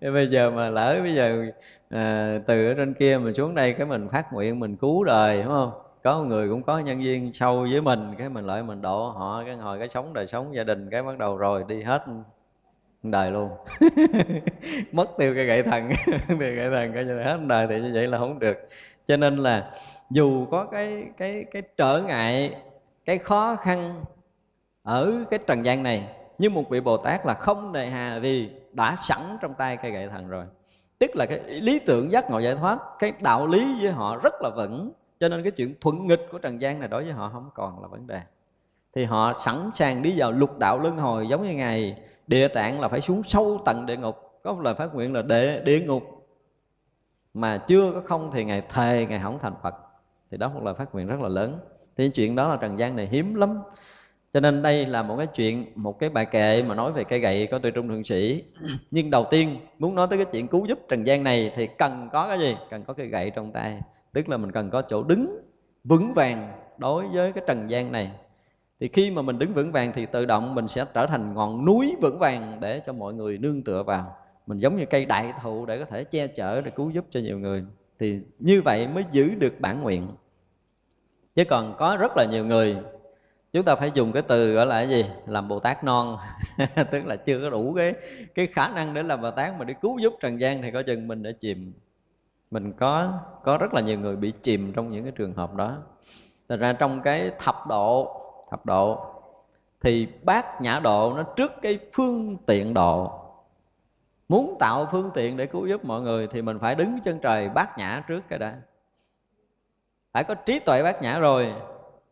Bây 0.00 0.28
giờ 0.30 0.50
mà 0.50 0.70
lỡ 0.70 1.00
bây 1.02 1.14
giờ 1.14 1.46
à, 1.88 2.38
từ 2.46 2.68
ở 2.68 2.74
trên 2.74 2.94
kia 2.94 3.18
mình 3.18 3.34
xuống 3.34 3.54
đây 3.54 3.72
cái 3.72 3.86
mình 3.86 4.08
phát 4.12 4.32
nguyện 4.32 4.60
mình 4.60 4.76
cứu 4.76 5.04
đời 5.04 5.42
đúng 5.42 5.52
không? 5.52 5.72
Có 6.02 6.22
người 6.22 6.48
cũng 6.48 6.62
có 6.62 6.78
nhân 6.78 6.98
viên 6.98 7.32
sâu 7.32 7.66
với 7.70 7.80
mình 7.80 8.14
cái 8.18 8.28
mình 8.28 8.46
lại 8.46 8.62
mình 8.62 8.82
độ 8.82 9.08
họ 9.08 9.42
cái 9.46 9.56
hồi 9.56 9.78
cái 9.78 9.88
sống 9.88 10.12
đời 10.12 10.26
sống 10.26 10.54
gia 10.54 10.64
đình 10.64 10.90
cái 10.90 11.02
bắt 11.02 11.18
đầu 11.18 11.36
rồi 11.36 11.64
đi 11.68 11.82
hết 11.82 12.04
đời 13.02 13.30
luôn. 13.30 13.50
Mất 14.92 15.08
tiêu 15.18 15.34
cái 15.34 15.44
gậy 15.44 15.62
thần 15.62 15.90
tiêu 16.28 16.54
gậy 16.54 16.70
thần 16.70 16.92
cái 16.94 17.04
hết 17.04 17.38
đời 17.46 17.66
thì 17.66 17.80
như 17.80 17.90
vậy 17.94 18.06
là 18.06 18.18
không 18.18 18.38
được. 18.38 18.56
Cho 19.08 19.16
nên 19.16 19.36
là 19.36 19.70
dù 20.10 20.46
có 20.50 20.64
cái 20.64 21.04
cái 21.18 21.44
cái 21.50 21.62
trở 21.76 22.02
ngại 22.06 22.54
cái 23.04 23.18
khó 23.18 23.56
khăn 23.56 24.04
ở 24.82 25.24
cái 25.30 25.38
trần 25.46 25.64
gian 25.64 25.82
này 25.82 26.08
nhưng 26.38 26.54
một 26.54 26.70
vị 26.70 26.80
bồ 26.80 26.96
tát 26.96 27.26
là 27.26 27.34
không 27.34 27.72
nề 27.72 27.86
hà 27.86 28.18
vì 28.18 28.50
đã 28.72 28.96
sẵn 29.02 29.38
trong 29.40 29.54
tay 29.54 29.76
cây 29.76 29.90
gậy 29.90 30.08
thần 30.08 30.28
rồi. 30.28 30.44
Tức 30.98 31.16
là 31.16 31.26
cái 31.26 31.38
lý 31.38 31.78
tưởng 31.78 32.12
giác 32.12 32.30
ngộ 32.30 32.38
giải 32.38 32.54
thoát, 32.54 32.78
cái 32.98 33.12
đạo 33.20 33.46
lý 33.46 33.76
với 33.82 33.92
họ 33.92 34.16
rất 34.16 34.34
là 34.40 34.50
vững. 34.50 34.92
Cho 35.20 35.28
nên 35.28 35.42
cái 35.42 35.52
chuyện 35.52 35.74
thuận 35.80 36.06
nghịch 36.06 36.28
của 36.30 36.38
trần 36.38 36.60
gian 36.60 36.80
này 36.80 36.88
đối 36.88 37.04
với 37.04 37.12
họ 37.12 37.30
không 37.32 37.50
còn 37.54 37.82
là 37.82 37.88
vấn 37.88 38.06
đề. 38.06 38.20
Thì 38.94 39.04
họ 39.04 39.32
sẵn 39.44 39.70
sàng 39.74 40.02
đi 40.02 40.14
vào 40.16 40.32
lục 40.32 40.58
đạo 40.58 40.78
luân 40.78 40.98
hồi 40.98 41.28
giống 41.28 41.46
như 41.46 41.54
ngày 41.54 41.98
địa 42.26 42.48
tạng 42.48 42.80
là 42.80 42.88
phải 42.88 43.00
xuống 43.00 43.22
sâu 43.22 43.62
tận 43.64 43.86
địa 43.86 43.96
ngục, 43.96 44.40
có 44.42 44.52
một 44.52 44.60
lời 44.62 44.74
phát 44.74 44.94
nguyện 44.94 45.12
là 45.12 45.22
địa 45.22 45.62
địa 45.64 45.80
ngục. 45.80 46.02
Mà 47.34 47.58
chưa 47.58 47.92
có 47.94 48.02
không 48.06 48.30
thì 48.34 48.44
ngày 48.44 48.62
thề 48.68 49.06
ngày 49.06 49.20
không 49.22 49.38
thành 49.38 49.54
phật. 49.62 49.74
Thì 50.30 50.36
đó 50.36 50.48
một 50.48 50.62
lời 50.62 50.74
phát 50.74 50.94
nguyện 50.94 51.06
rất 51.06 51.20
là 51.20 51.28
lớn. 51.28 51.58
Thì 51.96 52.08
chuyện 52.08 52.36
đó 52.36 52.48
là 52.48 52.56
trần 52.56 52.78
gian 52.78 52.96
này 52.96 53.06
hiếm 53.06 53.34
lắm 53.34 53.58
cho 54.32 54.40
nên 54.40 54.62
đây 54.62 54.86
là 54.86 55.02
một 55.02 55.16
cái 55.16 55.26
chuyện, 55.26 55.66
một 55.74 55.98
cái 55.98 56.10
bài 56.10 56.26
kệ 56.26 56.62
mà 56.62 56.74
nói 56.74 56.92
về 56.92 57.04
cây 57.04 57.20
gậy 57.20 57.46
có 57.46 57.58
tuệ 57.58 57.70
trung 57.70 57.88
thượng 57.88 58.04
sĩ. 58.04 58.44
Nhưng 58.90 59.10
đầu 59.10 59.26
tiên, 59.30 59.56
muốn 59.78 59.94
nói 59.94 60.06
tới 60.10 60.18
cái 60.18 60.26
chuyện 60.32 60.48
cứu 60.48 60.66
giúp 60.66 60.78
trần 60.88 61.06
gian 61.06 61.24
này 61.24 61.52
thì 61.54 61.68
cần 61.78 62.08
có 62.12 62.28
cái 62.28 62.38
gì? 62.38 62.56
Cần 62.70 62.84
có 62.84 62.94
cây 62.94 63.06
gậy 63.06 63.30
trong 63.30 63.52
tay. 63.52 63.80
Tức 64.12 64.28
là 64.28 64.36
mình 64.36 64.52
cần 64.52 64.70
có 64.70 64.82
chỗ 64.82 65.02
đứng 65.02 65.40
vững 65.84 66.14
vàng 66.14 66.52
đối 66.78 67.08
với 67.08 67.32
cái 67.32 67.44
trần 67.46 67.70
gian 67.70 67.92
này. 67.92 68.10
Thì 68.80 68.88
khi 68.88 69.10
mà 69.10 69.22
mình 69.22 69.38
đứng 69.38 69.54
vững 69.54 69.72
vàng 69.72 69.92
thì 69.94 70.06
tự 70.06 70.24
động 70.26 70.54
mình 70.54 70.68
sẽ 70.68 70.84
trở 70.94 71.06
thành 71.06 71.34
ngọn 71.34 71.64
núi 71.64 71.96
vững 72.00 72.18
vàng 72.18 72.58
để 72.60 72.80
cho 72.86 72.92
mọi 72.92 73.14
người 73.14 73.38
nương 73.38 73.62
tựa 73.62 73.82
vào. 73.82 74.16
Mình 74.46 74.58
giống 74.58 74.76
như 74.76 74.86
cây 74.86 75.04
đại 75.04 75.32
thụ 75.42 75.66
để 75.66 75.78
có 75.78 75.84
thể 75.84 76.04
che 76.04 76.26
chở 76.26 76.60
để 76.60 76.70
cứu 76.70 76.90
giúp 76.90 77.04
cho 77.10 77.20
nhiều 77.20 77.38
người. 77.38 77.64
Thì 77.98 78.20
như 78.38 78.62
vậy 78.62 78.88
mới 78.94 79.04
giữ 79.12 79.34
được 79.34 79.60
bản 79.60 79.82
nguyện. 79.82 80.08
Chứ 81.34 81.44
còn 81.44 81.74
có 81.78 81.96
rất 82.00 82.12
là 82.16 82.24
nhiều 82.24 82.46
người 82.46 82.76
chúng 83.52 83.64
ta 83.64 83.76
phải 83.76 83.90
dùng 83.94 84.12
cái 84.12 84.22
từ 84.22 84.54
gọi 84.54 84.66
là 84.66 84.74
cái 84.74 84.88
gì? 84.88 85.10
Làm 85.26 85.48
bồ 85.48 85.60
tát 85.60 85.84
non. 85.84 86.18
Tức 86.90 87.06
là 87.06 87.16
chưa 87.16 87.40
có 87.42 87.50
đủ 87.50 87.74
cái 87.76 87.94
cái 88.34 88.46
khả 88.46 88.68
năng 88.68 88.94
để 88.94 89.02
làm 89.02 89.22
bồ 89.22 89.30
tát, 89.30 89.58
mà 89.58 89.64
để 89.64 89.74
cứu 89.74 89.98
giúp 89.98 90.14
trần 90.20 90.40
gian 90.40 90.62
thì 90.62 90.70
có 90.70 90.82
chừng 90.82 91.08
mình 91.08 91.22
đã 91.22 91.30
chìm. 91.40 91.72
Mình 92.50 92.72
có 92.72 93.12
có 93.44 93.58
rất 93.58 93.74
là 93.74 93.80
nhiều 93.80 93.98
người 93.98 94.16
bị 94.16 94.32
chìm 94.42 94.72
trong 94.72 94.90
những 94.90 95.02
cái 95.02 95.12
trường 95.16 95.34
hợp 95.34 95.54
đó. 95.54 95.78
Thật 96.48 96.56
ra 96.56 96.72
trong 96.72 97.02
cái 97.02 97.30
thập 97.38 97.66
độ 97.68 98.18
thập 98.50 98.66
độ, 98.66 99.06
thì 99.80 100.08
bát 100.22 100.60
nhã 100.62 100.80
độ 100.80 101.14
nó 101.16 101.22
trước 101.22 101.52
cái 101.62 101.78
phương 101.92 102.36
tiện 102.46 102.74
độ. 102.74 103.18
Muốn 104.28 104.56
tạo 104.58 104.88
phương 104.92 105.10
tiện 105.14 105.36
để 105.36 105.46
cứu 105.46 105.66
giúp 105.66 105.84
mọi 105.84 106.00
người 106.00 106.26
thì 106.26 106.42
mình 106.42 106.58
phải 106.58 106.74
đứng 106.74 106.98
chân 107.04 107.18
trời 107.18 107.48
bát 107.48 107.78
nhã 107.78 108.04
trước 108.08 108.20
cái 108.28 108.38
đã. 108.38 108.60
Phải 110.12 110.24
có 110.24 110.34
trí 110.34 110.58
tuệ 110.58 110.82
bát 110.82 111.02
nhã 111.02 111.18
rồi 111.18 111.54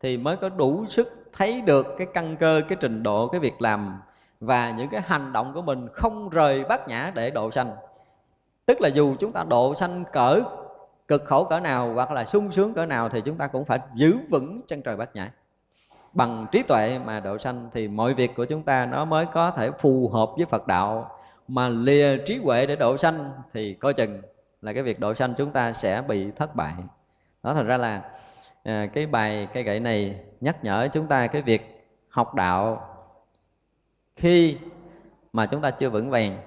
thì 0.01 0.17
mới 0.17 0.37
có 0.37 0.49
đủ 0.49 0.87
sức 0.87 1.20
thấy 1.33 1.61
được 1.61 1.87
cái 1.99 2.07
căn 2.15 2.37
cơ, 2.37 2.61
cái 2.69 2.79
trình 2.81 3.03
độ, 3.03 3.29
cái 3.29 3.41
việc 3.41 3.63
làm 3.63 4.01
và 4.41 4.71
những 4.71 4.89
cái 4.89 5.01
hành 5.01 5.33
động 5.33 5.55
của 5.55 5.63
mình 5.63 5.89
không 5.93 6.29
rời 6.29 6.65
bát 6.65 6.89
nhã 6.89 7.13
để 7.15 7.31
độ 7.31 7.51
sanh. 7.51 7.73
Tức 8.67 8.81
là 8.81 8.89
dù 8.89 9.15
chúng 9.19 9.33
ta 9.33 9.45
độ 9.49 9.75
sanh 9.75 10.05
cỡ 10.13 10.41
cực 11.09 11.25
khổ 11.25 11.45
cỡ 11.45 11.61
nào 11.61 11.93
hoặc 11.95 12.11
là 12.11 12.25
sung 12.25 12.53
sướng 12.53 12.75
cỡ 12.75 12.87
nào 12.87 13.09
thì 13.09 13.21
chúng 13.21 13.37
ta 13.37 13.47
cũng 13.47 13.65
phải 13.65 13.79
giữ 13.95 14.19
vững 14.31 14.61
chân 14.69 14.83
trời 14.83 14.97
bát 14.97 15.17
nhã. 15.17 15.33
Bằng 16.13 16.47
trí 16.53 16.63
tuệ 16.63 16.99
mà 17.05 17.21
độ 17.21 17.39
sanh 17.39 17.69
thì 17.73 17.89
mọi 17.89 18.15
việc 18.15 18.35
của 18.37 18.45
chúng 18.45 18.63
ta 18.63 18.87
nó 18.87 19.05
mới 19.05 19.27
có 19.27 19.51
thể 19.51 19.71
phù 19.71 20.09
hợp 20.09 20.31
với 20.37 20.47
Phật 20.47 20.67
đạo. 20.67 21.11
Mà 21.49 21.69
lìa 21.69 22.17
trí 22.27 22.41
huệ 22.43 22.67
để 22.67 22.77
độ 22.77 22.97
sanh 22.97 23.33
thì 23.53 23.75
coi 23.75 23.95
chừng 23.95 24.23
là 24.63 24.73
cái 24.73 24.83
việc 24.83 25.01
độ 25.01 25.15
sanh 25.15 25.35
chúng 25.35 25.51
ta 25.51 25.73
sẽ 25.73 26.03
bị 26.09 26.31
thất 26.37 26.57
bại. 26.57 26.73
Đó, 27.43 27.55
thành 27.55 27.67
ra 27.67 27.77
là 27.77 28.03
à, 28.63 28.87
cái 28.95 29.07
bài 29.07 29.49
cây 29.55 29.63
gậy 29.63 29.81
này 29.81 30.21
nhắc 30.41 30.65
nhở 30.65 30.89
chúng 30.93 31.07
ta 31.07 31.27
cái 31.27 31.43
việc 31.43 31.89
học 32.09 32.35
đạo. 32.35 32.87
Khi 34.17 34.57
mà 35.33 35.47
chúng 35.47 35.61
ta 35.61 35.71
chưa 35.71 35.91
vững 35.91 36.11
vàng 36.11 36.39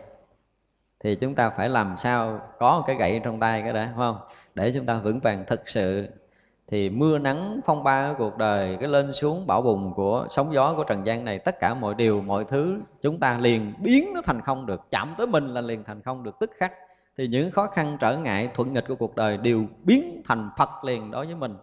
thì 0.99 1.15
chúng 1.15 1.35
ta 1.35 1.49
phải 1.49 1.69
làm 1.69 1.95
sao 1.97 2.39
có 2.59 2.77
một 2.77 2.83
cái 2.87 2.95
gậy 2.95 3.21
trong 3.23 3.39
tay 3.39 3.61
cái 3.61 3.73
đó 3.73 3.79
phải 3.85 3.93
không? 3.95 4.17
Để 4.55 4.71
chúng 4.75 4.85
ta 4.85 4.97
vững 4.97 5.19
vàng 5.19 5.43
thực 5.47 5.69
sự. 5.69 6.09
Thì 6.67 6.89
mưa 6.89 7.19
nắng 7.19 7.59
phong 7.65 7.83
ba 7.83 8.13
của 8.13 8.29
cuộc 8.29 8.37
đời 8.37 8.77
cái 8.79 8.89
lên 8.89 9.13
xuống 9.13 9.47
bão 9.47 9.61
bùng 9.61 9.93
của 9.93 10.27
sóng 10.29 10.53
gió 10.53 10.73
của 10.77 10.83
trần 10.83 11.05
gian 11.05 11.25
này 11.25 11.39
tất 11.39 11.59
cả 11.59 11.73
mọi 11.73 11.95
điều 11.95 12.21
mọi 12.21 12.45
thứ 12.45 12.79
chúng 13.01 13.19
ta 13.19 13.37
liền 13.37 13.73
biến 13.79 14.13
nó 14.13 14.21
thành 14.21 14.41
không 14.41 14.65
được. 14.65 14.81
Chạm 14.91 15.15
tới 15.17 15.27
mình 15.27 15.47
là 15.47 15.61
liền 15.61 15.83
thành 15.83 16.01
không 16.01 16.23
được 16.23 16.39
tức 16.39 16.51
khắc. 16.57 16.73
Thì 17.17 17.27
những 17.27 17.51
khó 17.51 17.67
khăn 17.67 17.97
trở 17.99 18.17
ngại 18.17 18.49
thuận 18.53 18.73
nghịch 18.73 18.87
của 18.87 18.95
cuộc 18.95 19.15
đời 19.15 19.37
đều 19.37 19.65
biến 19.83 20.21
thành 20.25 20.49
phật 20.57 20.83
liền 20.83 21.11
đối 21.11 21.25
với 21.25 21.35
mình 21.35 21.55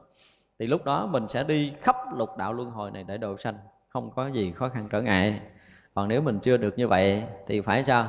thì 0.61 0.67
lúc 0.67 0.85
đó 0.85 1.07
mình 1.07 1.29
sẽ 1.29 1.45
đi 1.45 1.73
khắp 1.81 1.97
lục 2.17 2.37
đạo 2.37 2.53
luân 2.53 2.71
hồi 2.71 2.91
này 2.91 3.05
để 3.09 3.19
độ 3.19 3.37
sanh 3.37 3.55
không 3.89 4.11
có 4.11 4.27
gì 4.27 4.53
khó 4.53 4.69
khăn 4.69 4.89
trở 4.91 5.03
ngại. 5.03 5.41
Còn 5.95 6.09
nếu 6.09 6.23
mình 6.23 6.39
chưa 6.43 6.57
được 6.57 6.79
như 6.79 6.89
vậy 6.89 7.23
thì 7.47 7.61
phải 7.61 7.85
sao? 7.85 8.09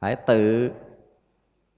Phải 0.00 0.16
tự 0.16 0.70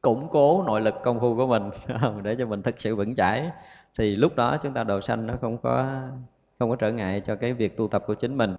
củng 0.01 0.29
cố 0.29 0.63
nội 0.67 0.81
lực 0.81 0.95
công 1.05 1.21
phu 1.21 1.37
của 1.37 1.47
mình 1.47 1.71
để 2.23 2.37
cho 2.39 2.47
mình 2.47 2.63
thực 2.63 2.81
sự 2.81 2.97
vững 2.97 3.15
chãi. 3.15 3.51
Thì 3.99 4.17
lúc 4.17 4.37
đó 4.37 4.57
chúng 4.63 4.75
ta 4.75 4.85
độ 4.85 5.01
sanh 5.01 5.27
nó 5.27 5.35
không 5.41 5.59
có 5.59 6.01
không 6.59 6.71
có 6.71 6.77
trở 6.77 6.93
ngại 6.93 7.23
cho 7.27 7.37
cái 7.37 7.53
việc 7.53 7.77
tu 7.77 7.89
tập 7.89 8.05
của 8.07 8.15
chính 8.15 8.37
mình. 8.37 8.57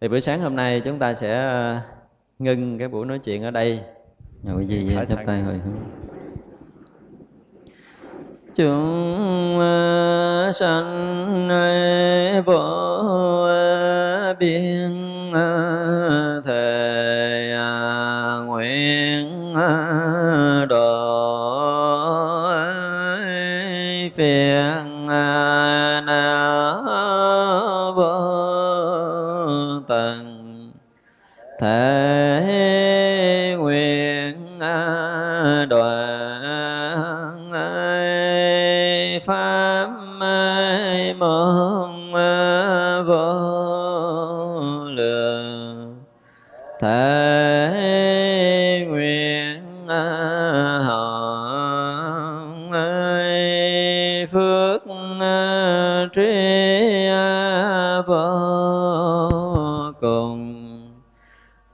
Thì 0.00 0.08
buổi 0.08 0.20
sáng 0.20 0.40
hôm 0.40 0.56
nay 0.56 0.82
chúng 0.84 0.98
ta 0.98 1.14
sẽ 1.14 1.38
ờ, 1.38 1.80
ngưng 2.38 2.78
cái 2.78 2.88
buổi 2.88 3.06
nói 3.06 3.18
chuyện 3.18 3.42
ở 3.42 3.50
đây. 3.50 3.82
Ngồi 4.42 4.66
gì 4.66 4.94
vậy? 4.94 5.06
chắp 5.08 5.18
tay 5.26 5.42
hồi 5.42 5.58
hướng 5.58 6.07
chúng 8.58 9.60
à, 9.60 10.50
sanh 10.52 11.48
à, 11.50 12.42
vô 12.46 13.44
à, 13.46 14.34
biên 14.38 15.32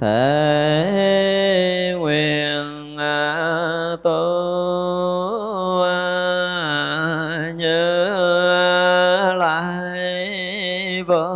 thể 0.05 1.95
nguyện 1.99 2.97
à, 2.99 3.97
tu 4.03 4.11
như 7.57 8.09
lại 9.37 11.03
vô 11.07 11.27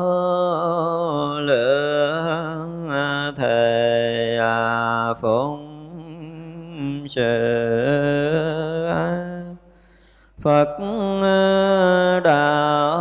lượng 1.41 2.89
thề 3.37 4.39
phụng 5.21 7.07
sự 7.09 7.49
Phật 10.43 10.79
đạo 12.25 12.98